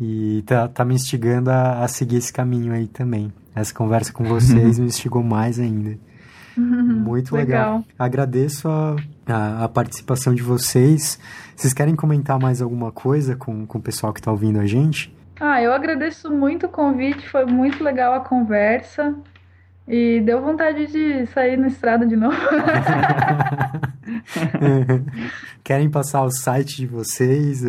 E 0.00 0.42
tá, 0.46 0.68
tá 0.68 0.84
me 0.84 0.94
instigando 0.94 1.50
a, 1.50 1.84
a 1.84 1.88
seguir 1.88 2.16
esse 2.16 2.32
caminho 2.32 2.72
aí 2.72 2.86
também. 2.86 3.32
Essa 3.54 3.74
conversa 3.74 4.12
com 4.12 4.24
vocês 4.24 4.78
me 4.80 4.86
instigou 4.86 5.22
mais 5.22 5.58
ainda. 5.58 5.98
Muito 6.56 7.34
legal. 7.34 7.78
legal. 7.78 7.84
Agradeço 7.98 8.68
a, 8.68 8.96
a, 9.26 9.64
a, 9.64 9.68
participação 9.68 10.34
de 10.34 10.42
vocês. 10.42 11.18
Vocês 11.54 11.72
querem 11.72 11.94
comentar 11.94 12.38
mais 12.38 12.62
alguma 12.62 12.90
coisa 12.90 13.36
com, 13.36 13.66
com 13.66 13.78
o 13.78 13.82
pessoal 13.82 14.12
que 14.12 14.20
está 14.20 14.30
ouvindo 14.30 14.58
a 14.60 14.66
gente? 14.66 15.14
Ah, 15.40 15.62
eu 15.62 15.72
agradeço 15.72 16.30
muito 16.30 16.66
o 16.66 16.68
convite, 16.68 17.26
foi 17.28 17.46
muito 17.46 17.82
legal 17.82 18.12
a 18.14 18.20
conversa. 18.20 19.14
E 19.86 20.20
deu 20.20 20.42
vontade 20.42 20.86
de 20.86 21.24
sair 21.28 21.56
na 21.56 21.68
estrada 21.68 22.06
de 22.06 22.14
novo. 22.14 22.36
Querem 25.64 25.88
passar 25.88 26.24
o 26.24 26.30
site 26.30 26.76
de 26.76 26.86
vocês, 26.86 27.64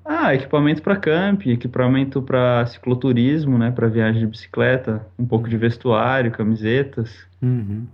Ah, 0.04 0.36
equipamento 0.36 0.82
para 0.82 0.98
camp, 0.98 1.48
equipamento 1.48 2.22
para 2.22 2.66
cicloturismo, 2.66 3.58
né? 3.58 3.72
Para 3.72 3.88
viagem 3.88 4.20
de 4.20 4.28
bicicleta, 4.28 5.08
um 5.18 5.26
pouco 5.26 5.48
de 5.48 5.56
vestuário, 5.56 6.32
camisetas. 6.32 7.16
Uhum. 7.42 7.86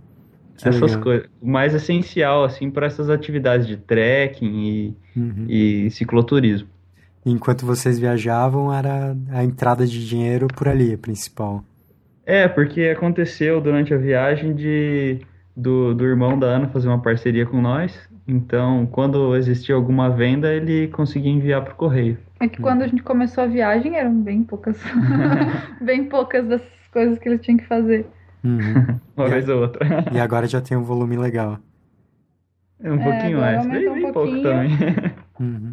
Essas 0.60 0.96
coisas. 0.96 1.28
O 1.40 1.48
mais 1.48 1.74
essencial, 1.74 2.44
assim, 2.44 2.70
para 2.70 2.86
essas 2.86 3.08
atividades 3.08 3.66
de 3.66 3.76
trekking 3.76 4.64
e, 4.64 4.96
uhum. 5.16 5.46
e 5.48 5.90
cicloturismo. 5.90 6.71
Enquanto 7.24 7.64
vocês 7.64 7.98
viajavam, 7.98 8.72
era 8.72 9.16
a 9.30 9.44
entrada 9.44 9.86
de 9.86 10.06
dinheiro 10.06 10.48
por 10.48 10.68
ali, 10.68 10.94
a 10.94 10.98
principal. 10.98 11.64
É, 12.26 12.48
porque 12.48 12.82
aconteceu 12.82 13.60
durante 13.60 13.92
a 13.94 13.98
viagem 13.98 14.54
de 14.54 15.20
do, 15.56 15.94
do 15.94 16.04
irmão 16.04 16.38
da 16.38 16.46
Ana 16.46 16.68
fazer 16.68 16.88
uma 16.88 17.00
parceria 17.00 17.46
com 17.46 17.60
nós. 17.60 17.96
Então, 18.26 18.86
quando 18.86 19.36
existia 19.36 19.74
alguma 19.74 20.08
venda, 20.08 20.52
ele 20.52 20.88
conseguia 20.88 21.30
enviar 21.30 21.62
para 21.62 21.72
o 21.72 21.76
correio. 21.76 22.18
É 22.40 22.48
que 22.48 22.60
quando 22.60 22.82
a 22.82 22.86
gente 22.86 23.02
começou 23.02 23.44
a 23.44 23.46
viagem 23.46 23.96
eram 23.96 24.14
bem 24.20 24.42
poucas, 24.42 24.80
bem 25.80 26.04
poucas 26.04 26.46
das 26.46 26.62
coisas 26.92 27.18
que 27.18 27.28
ele 27.28 27.38
tinha 27.38 27.56
que 27.56 27.66
fazer. 27.66 28.06
Uhum. 28.44 28.98
uma 29.16 29.26
e 29.26 29.30
vez 29.30 29.48
ou 29.48 29.62
outra. 29.62 30.04
e 30.12 30.18
agora 30.18 30.46
já 30.46 30.60
tem 30.60 30.76
um 30.76 30.82
volume 30.82 31.16
legal. 31.16 31.58
É 32.80 32.90
um 32.90 33.00
é, 33.00 33.04
pouquinho 33.04 33.40
mais, 33.40 33.66
bem, 33.66 33.88
um 33.88 33.94
bem 33.94 34.12
pouco 34.12 34.42
também. 34.42 34.70
Uhum. 35.40 35.71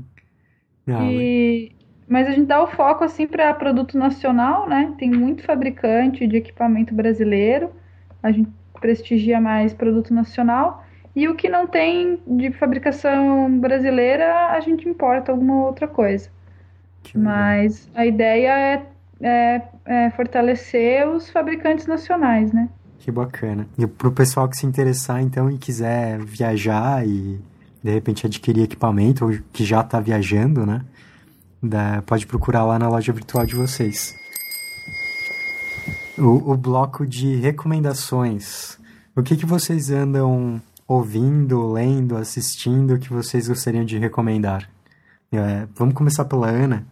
E... 0.89 1.71
Mas 2.07 2.27
a 2.27 2.31
gente 2.31 2.47
dá 2.47 2.63
o 2.63 2.67
foco 2.67 3.03
assim 3.03 3.27
para 3.27 3.53
produto 3.53 3.97
nacional, 3.97 4.67
né? 4.67 4.93
Tem 4.97 5.11
muito 5.11 5.43
fabricante 5.43 6.25
de 6.25 6.37
equipamento 6.37 6.93
brasileiro. 6.93 7.69
A 8.23 8.31
gente 8.31 8.49
prestigia 8.81 9.39
mais 9.39 9.73
produto 9.73 10.13
nacional. 10.13 10.83
E 11.15 11.27
o 11.27 11.35
que 11.35 11.49
não 11.49 11.67
tem 11.67 12.19
de 12.25 12.51
fabricação 12.51 13.59
brasileira, 13.59 14.47
a 14.47 14.59
gente 14.59 14.87
importa 14.87 15.31
alguma 15.31 15.65
outra 15.65 15.87
coisa. 15.87 16.29
Mas 17.15 17.89
a 17.95 18.05
ideia 18.05 18.57
é, 18.57 18.85
é, 19.21 19.61
é, 19.85 20.09
fortalecer 20.11 21.07
os 21.07 21.29
fabricantes 21.29 21.87
nacionais, 21.87 22.51
né? 22.51 22.69
Que 22.99 23.11
bacana. 23.11 23.67
E 23.77 23.87
pro 23.87 24.11
pessoal 24.11 24.47
que 24.47 24.57
se 24.57 24.65
interessar, 24.65 25.21
então, 25.21 25.49
e 25.49 25.57
quiser 25.57 26.19
viajar 26.19 27.05
e 27.07 27.39
de 27.83 27.91
repente 27.91 28.25
adquirir 28.25 28.63
equipamento, 28.63 29.25
ou 29.25 29.37
que 29.53 29.63
já 29.63 29.81
está 29.81 29.99
viajando, 29.99 30.65
né? 30.65 30.83
Da, 31.61 32.01
pode 32.03 32.25
procurar 32.25 32.65
lá 32.65 32.79
na 32.79 32.89
loja 32.89 33.11
virtual 33.11 33.45
de 33.45 33.55
vocês. 33.55 34.15
O, 36.17 36.51
o 36.51 36.57
bloco 36.57 37.05
de 37.05 37.35
recomendações. 37.35 38.77
O 39.15 39.23
que, 39.23 39.35
que 39.35 39.45
vocês 39.45 39.89
andam 39.89 40.61
ouvindo, 40.87 41.71
lendo, 41.71 42.17
assistindo 42.17 42.97
que 42.97 43.11
vocês 43.11 43.47
gostariam 43.47 43.85
de 43.85 43.97
recomendar? 43.97 44.69
É, 45.31 45.67
vamos 45.75 45.93
começar 45.93 46.25
pela 46.25 46.47
Ana. 46.47 46.85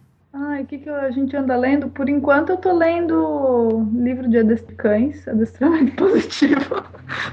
Ai, 0.58 0.64
que, 0.64 0.78
que 0.78 0.90
a 0.90 1.08
gente 1.12 1.36
anda 1.36 1.56
lendo? 1.56 1.88
Por 1.88 2.08
enquanto 2.08 2.50
eu 2.50 2.56
tô 2.56 2.72
lendo 2.72 3.88
livro 3.94 4.28
de 4.28 4.56
cães, 4.74 5.28
adestramento 5.28 5.94
positivo, 5.94 6.82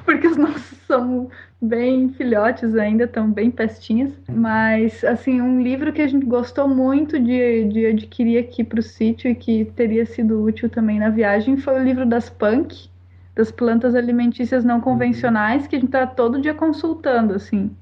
porque 0.06 0.27
os 0.27 0.38
nossos 0.38 0.77
são 0.85 1.27
bem 1.60 2.10
filhotes 2.10 2.76
ainda, 2.76 3.06
estão 3.06 3.31
bem 3.31 3.49
pestinhas. 3.49 4.14
Mas, 4.30 5.03
assim, 5.03 5.41
um 5.41 5.60
livro 5.60 5.91
que 5.91 6.03
a 6.03 6.07
gente 6.07 6.23
gostou 6.23 6.68
muito 6.68 7.19
de, 7.19 7.64
de 7.64 7.88
adquirir 7.88 8.38
aqui 8.38 8.64
para 8.64 8.80
o 8.80 8.84
sítio 8.84 9.31
e 9.31 9.34
que 9.34 9.65
teria 9.76 10.06
sido 10.06 10.43
útil 10.43 10.69
também 10.69 10.99
na 10.99 11.10
viagem 11.10 11.57
foi 11.57 11.80
o 11.80 11.84
livro 11.84 12.06
das 12.06 12.30
punk, 12.30 12.91
das 13.34 13.52
plantas 13.52 13.95
alimentícias 13.95 14.64
não 14.64 14.80
convencionais, 14.80 15.65
que 15.65 15.76
a 15.76 15.80
gente 15.80 15.88
está 15.88 16.06
todo 16.06 16.39
dia 16.39 16.53
consultando, 16.53 17.34
assim. 17.34 17.76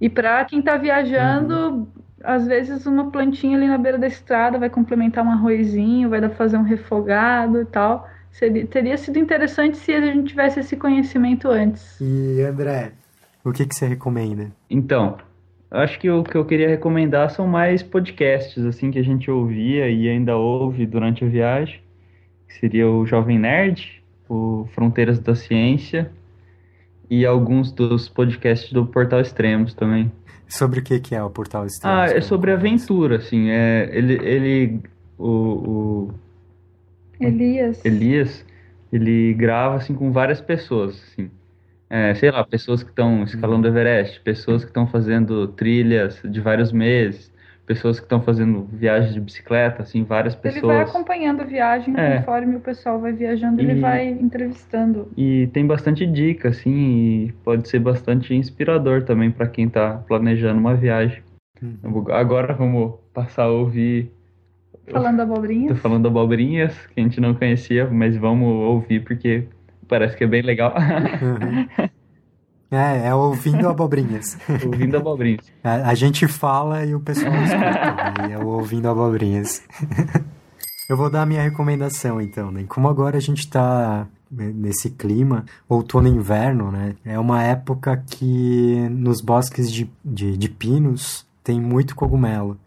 E 0.00 0.08
para 0.08 0.42
quem 0.46 0.60
está 0.60 0.78
viajando, 0.78 1.54
uhum. 1.54 1.86
Às 2.24 2.46
vezes 2.46 2.86
uma 2.86 3.10
plantinha 3.10 3.56
ali 3.56 3.66
na 3.66 3.78
beira 3.78 3.98
da 3.98 4.06
estrada 4.06 4.58
vai 4.58 4.70
complementar 4.70 5.24
um 5.24 5.30
arrozinho, 5.30 6.08
vai 6.08 6.20
dar 6.20 6.28
para 6.28 6.38
fazer 6.38 6.56
um 6.56 6.62
refogado 6.62 7.60
e 7.60 7.64
tal. 7.66 8.08
Seria, 8.30 8.66
teria 8.66 8.96
sido 8.96 9.18
interessante 9.18 9.76
se 9.76 9.92
a 9.92 10.00
gente 10.00 10.28
tivesse 10.28 10.58
esse 10.58 10.76
conhecimento 10.76 11.48
antes. 11.48 12.00
E 12.00 12.42
André, 12.42 12.92
o 13.44 13.52
que, 13.52 13.66
que 13.66 13.74
você 13.74 13.86
recomenda? 13.86 14.50
Então, 14.68 15.18
acho 15.70 15.98
que 16.00 16.10
o 16.10 16.24
que 16.24 16.36
eu 16.36 16.44
queria 16.44 16.68
recomendar 16.68 17.30
são 17.30 17.46
mais 17.46 17.82
podcasts, 17.82 18.64
assim, 18.64 18.90
que 18.90 18.98
a 18.98 19.04
gente 19.04 19.30
ouvia 19.30 19.88
e 19.88 20.08
ainda 20.08 20.36
ouve 20.36 20.86
durante 20.86 21.24
a 21.24 21.28
viagem. 21.28 21.80
Que 22.48 22.54
seria 22.54 22.88
o 22.88 23.06
Jovem 23.06 23.38
Nerd, 23.38 24.02
o 24.28 24.66
Fronteiras 24.74 25.20
da 25.20 25.34
Ciência 25.34 26.10
e 27.08 27.24
alguns 27.26 27.70
dos 27.70 28.08
podcasts 28.08 28.72
do 28.72 28.86
Portal 28.86 29.20
Extremos 29.20 29.74
também. 29.74 30.10
Sobre 30.58 30.80
o 30.80 30.82
que, 30.82 31.00
que 31.00 31.14
é 31.14 31.22
o 31.22 31.28
Portal 31.28 31.66
Extremos? 31.66 32.12
Ah, 32.12 32.16
é 32.16 32.20
sobre 32.20 32.52
aventura, 32.52 33.16
assim. 33.16 33.50
É, 33.50 33.90
ele, 33.92 34.14
ele 34.22 34.80
o, 35.18 35.28
o 35.28 36.14
Elias. 37.20 37.84
Elias, 37.84 38.44
ele 38.92 39.34
grava 39.34 39.76
assim 39.76 39.94
com 39.94 40.12
várias 40.12 40.40
pessoas, 40.40 41.02
assim. 41.10 41.30
É, 41.90 42.14
sei 42.14 42.30
lá, 42.30 42.44
pessoas 42.44 42.82
que 42.82 42.90
estão 42.90 43.24
escalando 43.24 43.66
o 43.66 43.70
Everest, 43.70 44.20
pessoas 44.20 44.62
que 44.62 44.70
estão 44.70 44.86
fazendo 44.86 45.48
trilhas 45.48 46.20
de 46.24 46.40
vários 46.40 46.72
meses, 46.72 47.32
pessoas 47.66 47.98
que 47.98 48.04
estão 48.04 48.20
fazendo 48.20 48.68
viagens 48.72 49.14
de 49.14 49.20
bicicleta, 49.20 49.82
assim, 49.82 50.04
várias 50.04 50.34
pessoas. 50.34 50.62
Ele 50.62 50.72
vai 50.72 50.82
acompanhando 50.82 51.40
a 51.40 51.44
viagem, 51.44 51.94
é. 51.96 52.18
conforme 52.18 52.56
o 52.56 52.60
pessoal 52.60 53.00
vai 53.00 53.12
viajando, 53.12 53.60
e, 53.60 53.64
ele 53.64 53.80
vai 53.80 54.08
entrevistando. 54.08 55.08
E 55.16 55.48
tem 55.52 55.66
bastante 55.66 56.06
dica, 56.06 56.48
assim, 56.50 56.70
e 56.70 57.32
pode 57.44 57.68
ser 57.68 57.78
bastante 57.78 58.34
inspirador 58.34 59.02
também 59.02 59.30
para 59.30 59.48
quem 59.48 59.66
está 59.66 59.96
planejando 60.06 60.60
uma 60.60 60.74
viagem. 60.74 61.22
Uhum. 61.62 62.04
Agora 62.12 62.52
vamos 62.52 62.94
passar 63.12 63.44
a 63.44 63.50
ouvir. 63.50 64.10
Falando 64.90 65.20
abobrinhas? 65.20 65.68
Tô 65.68 65.76
falando 65.76 66.08
abobrinhas, 66.08 66.86
que 66.88 67.00
a 67.00 67.02
gente 67.02 67.20
não 67.20 67.34
conhecia, 67.34 67.88
mas 67.88 68.16
vamos 68.16 68.48
ouvir 68.48 69.02
porque 69.02 69.44
parece 69.88 70.16
que 70.16 70.24
é 70.24 70.26
bem 70.26 70.42
legal. 70.42 70.74
Uhum. 71.22 71.88
É, 72.76 73.08
é 73.08 73.14
ouvindo 73.14 73.68
abobrinhas. 73.68 74.36
ouvindo 74.64 74.96
abobrinhas. 74.96 75.46
A, 75.62 75.90
a, 75.90 75.94
gente 75.94 76.26
fala 76.26 76.84
e 76.84 76.94
o 76.94 77.00
pessoal 77.00 77.34
escuta, 77.34 78.28
né? 78.28 78.32
é 78.32 78.38
o 78.38 78.46
ouvindo 78.46 78.88
abobrinhas. 78.88 79.62
Eu 80.88 80.96
vou 80.96 81.08
dar 81.08 81.22
a 81.22 81.26
minha 81.26 81.42
recomendação, 81.42 82.20
então, 82.20 82.50
né? 82.50 82.64
Como 82.68 82.88
agora 82.88 83.16
a 83.16 83.20
gente 83.20 83.38
está 83.38 84.06
nesse 84.30 84.90
clima, 84.90 85.46
outono 85.66 86.08
e 86.08 86.10
inverno, 86.10 86.70
né? 86.70 86.94
É 87.04 87.18
uma 87.18 87.42
época 87.42 87.96
que 88.06 88.86
nos 88.90 89.22
bosques 89.22 89.72
de, 89.72 89.90
de, 90.04 90.36
de 90.36 90.48
pinos 90.48 91.26
tem 91.42 91.58
muito 91.58 91.96
cogumelo. 91.96 92.58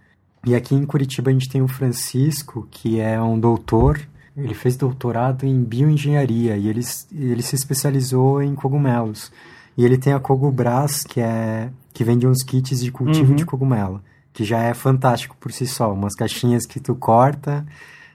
E 0.46 0.56
aqui 0.56 0.74
em 0.74 0.86
Curitiba 0.86 1.30
a 1.30 1.34
gente 1.34 1.50
tem 1.50 1.62
o 1.62 1.68
Francisco, 1.68 2.68
que 2.72 3.00
é 3.00 3.22
um 3.22 3.40
doutor 3.40 4.00
ele 4.38 4.54
fez 4.54 4.78
doutorado 4.78 5.46
em 5.46 5.64
bioengenharia 5.64 6.56
e 6.56 6.68
ele, 6.68 6.82
ele 7.12 7.42
se 7.42 7.56
especializou 7.56 8.42
em 8.42 8.54
cogumelos. 8.54 9.32
E 9.78 9.86
ele 9.86 9.98
tem 9.98 10.14
a 10.14 10.20
Cogubras, 10.20 11.04
que 11.04 11.22
é 11.22 11.70
que 11.98 12.04
vende 12.04 12.28
uns 12.28 12.44
kits 12.44 12.80
de 12.80 12.92
cultivo 12.92 13.32
uhum. 13.32 13.36
de 13.36 13.44
cogumelo, 13.44 14.04
que 14.32 14.44
já 14.44 14.62
é 14.62 14.72
fantástico 14.76 15.36
por 15.40 15.52
si 15.52 15.66
só. 15.66 15.92
Umas 15.92 16.14
caixinhas 16.14 16.64
que 16.64 16.80
tu 16.80 16.94
corta, 16.94 17.66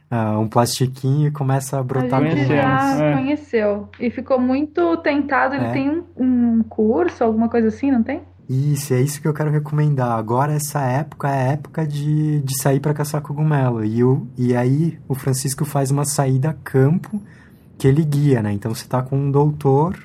uh, 0.09 0.39
um 0.39 0.47
plastiquinho 0.47 1.27
e 1.27 1.31
começa 1.33 1.81
a 1.81 1.83
brotar 1.83 2.23
a 2.23 2.31
gente 2.31 2.47
já 2.47 3.05
é. 3.05 3.13
conheceu. 3.15 3.89
E 3.99 4.09
ficou 4.09 4.39
muito 4.39 4.97
tentado. 4.99 5.57
Ele 5.57 5.65
é. 5.65 5.73
tem 5.73 5.91
um, 5.91 6.05
um 6.17 6.63
curso, 6.63 7.25
alguma 7.25 7.49
coisa 7.49 7.67
assim, 7.67 7.91
não 7.91 8.05
tem? 8.05 8.23
Isso, 8.49 8.95
é 8.95 9.01
isso 9.01 9.21
que 9.21 9.27
eu 9.27 9.35
quero 9.35 9.51
recomendar. 9.51 10.13
Agora, 10.13 10.53
essa 10.53 10.81
época 10.83 11.29
é 11.29 11.33
a 11.33 11.53
época 11.55 11.85
de, 11.85 12.39
de 12.39 12.61
sair 12.61 12.79
para 12.79 12.95
caçar 12.95 13.21
cogumelo. 13.21 13.85
E, 13.85 14.05
o, 14.05 14.29
e 14.39 14.55
aí, 14.55 14.97
o 15.09 15.15
Francisco 15.17 15.65
faz 15.65 15.91
uma 15.91 16.05
saída 16.05 16.51
a 16.51 16.55
campo 16.55 17.21
que 17.77 17.89
ele 17.89 18.05
guia, 18.05 18.41
né? 18.41 18.53
Então, 18.53 18.73
você 18.73 18.87
tá 18.87 19.03
com 19.03 19.17
um 19.17 19.29
doutor, 19.29 19.99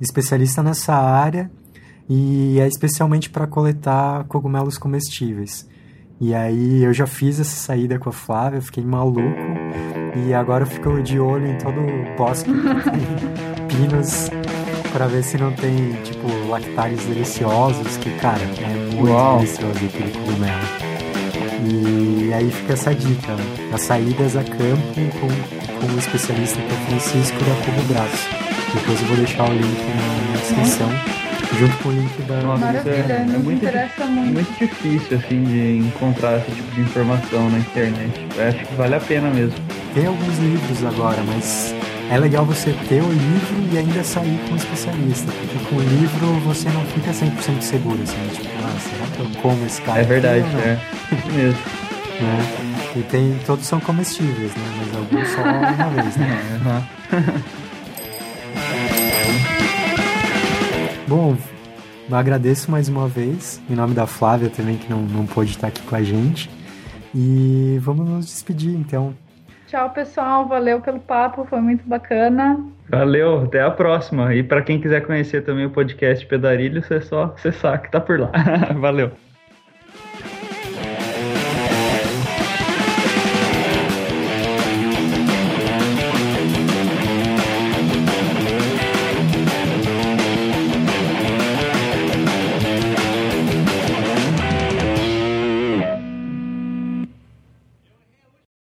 especialista 0.00 0.62
nessa 0.62 0.94
área, 0.94 1.50
e 2.08 2.58
é 2.58 2.66
especialmente 2.66 3.28
para 3.28 3.46
coletar 3.46 4.24
cogumelos 4.24 4.78
comestíveis. 4.78 5.68
E 6.20 6.34
aí, 6.34 6.82
eu 6.82 6.92
já 6.92 7.06
fiz 7.06 7.38
essa 7.38 7.56
saída 7.56 7.98
com 7.98 8.08
a 8.08 8.12
Flávia, 8.12 8.60
fiquei 8.60 8.84
maluco. 8.84 9.20
E 10.26 10.34
agora 10.34 10.64
eu 10.64 10.66
fico 10.66 11.00
de 11.00 11.20
olho 11.20 11.46
em 11.46 11.58
todo 11.58 11.78
o 11.78 12.16
bosque 12.16 12.50
pinos 13.68 14.28
para 14.92 15.06
ver 15.06 15.22
se 15.22 15.38
não 15.38 15.52
tem, 15.52 15.92
tipo, 16.02 16.26
lactários 16.48 17.04
deliciosos, 17.04 17.96
que, 17.98 18.10
cara, 18.18 18.42
é 18.42 18.94
muito 18.94 19.12
Uau. 19.12 19.38
delicioso 19.38 19.84
aquele 19.84 20.10
cogumelo. 20.10 20.88
E 21.70 22.32
aí 22.32 22.50
fica 22.50 22.72
essa 22.72 22.94
dica, 22.94 23.34
né? 23.34 23.44
as 23.72 23.82
saídas 23.82 24.36
a 24.36 24.42
campo 24.42 24.94
com, 25.20 25.86
com 25.86 25.94
o 25.94 25.98
especialista 25.98 26.60
que 26.60 26.68
é 26.68 26.74
o 26.74 26.80
Francisco 26.86 27.38
da 27.38 27.64
Cubo 27.64 27.92
Braço. 27.92 28.47
Depois 28.74 29.00
eu 29.00 29.06
vou 29.08 29.16
deixar 29.16 29.44
o 29.48 29.52
link 29.52 29.78
na 30.32 30.36
descrição. 30.38 30.90
Junto 31.58 31.76
com 31.78 31.88
o 31.88 31.92
link 31.92 32.22
da. 32.22 32.42
Nossa, 32.42 32.66
Maravilha, 32.66 33.12
é, 33.12 33.16
é 33.16 33.24
muito, 33.24 33.64
muito. 33.64 34.32
muito 34.34 34.58
difícil 34.58 35.16
assim 35.16 35.42
de 35.44 35.78
encontrar 35.78 36.38
esse 36.38 36.50
tipo 36.50 36.74
de 36.74 36.82
informação 36.82 37.48
na 37.50 37.58
internet. 37.58 38.26
Eu 38.36 38.48
acho 38.48 38.58
que 38.58 38.74
vale 38.74 38.94
a 38.94 39.00
pena 39.00 39.30
mesmo. 39.30 39.54
Tem 39.94 40.06
alguns 40.06 40.38
livros 40.38 40.84
agora, 40.84 41.22
mas 41.26 41.74
é 42.10 42.18
legal 42.18 42.44
você 42.44 42.74
ter 42.88 43.02
o 43.02 43.08
livro 43.08 43.72
e 43.72 43.78
ainda 43.78 44.04
sair 44.04 44.38
com 44.46 44.52
um 44.52 44.56
especialista, 44.56 45.32
porque 45.32 45.64
com 45.68 45.76
o 45.76 45.80
livro 45.80 46.26
você 46.44 46.68
não 46.68 46.84
fica 46.84 47.10
100% 47.10 47.62
seguro, 47.62 47.98
assim, 48.02 48.28
tipo, 48.34 48.48
ah, 48.64 48.78
será 48.78 49.06
que 49.06 49.20
eu 49.20 49.42
como 49.42 49.64
esse 49.66 49.80
cara? 49.82 50.00
É 50.00 50.04
verdade, 50.04 50.44
é, 50.56 50.78
isso 51.16 51.32
mesmo. 51.32 51.60
né? 52.20 52.68
E 52.96 53.02
tem, 53.02 53.38
todos 53.46 53.66
são 53.66 53.80
comestíveis, 53.80 54.52
né? 54.54 54.64
Mas 54.78 54.96
alguns 54.96 55.28
só 55.28 55.40
uma 55.42 56.02
vez, 56.02 56.16
né? 56.16 56.60
Uhum. 57.10 57.58
Bom, 61.08 61.38
agradeço 62.12 62.70
mais 62.70 62.86
uma 62.86 63.08
vez, 63.08 63.62
em 63.70 63.74
nome 63.74 63.94
da 63.94 64.06
Flávia 64.06 64.50
também, 64.50 64.76
que 64.76 64.90
não, 64.90 65.00
não 65.00 65.24
pôde 65.24 65.52
estar 65.52 65.68
aqui 65.68 65.80
com 65.80 65.96
a 65.96 66.02
gente. 66.02 66.50
E 67.14 67.78
vamos 67.80 68.06
nos 68.06 68.26
despedir, 68.26 68.74
então. 68.74 69.14
Tchau, 69.66 69.88
pessoal. 69.88 70.46
Valeu 70.46 70.82
pelo 70.82 71.00
papo, 71.00 71.46
foi 71.48 71.62
muito 71.62 71.82
bacana. 71.88 72.62
Valeu, 72.90 73.44
até 73.44 73.62
a 73.62 73.70
próxima. 73.70 74.34
E 74.34 74.42
para 74.42 74.60
quem 74.60 74.78
quiser 74.78 75.00
conhecer 75.06 75.40
também 75.46 75.64
o 75.64 75.70
podcast 75.70 76.26
Pedarilho, 76.26 76.82
você 76.82 77.00
só 77.00 77.32
acessar 77.34 77.80
que 77.80 77.90
tá 77.90 78.00
por 78.00 78.20
lá. 78.20 78.30
Valeu. 78.78 79.10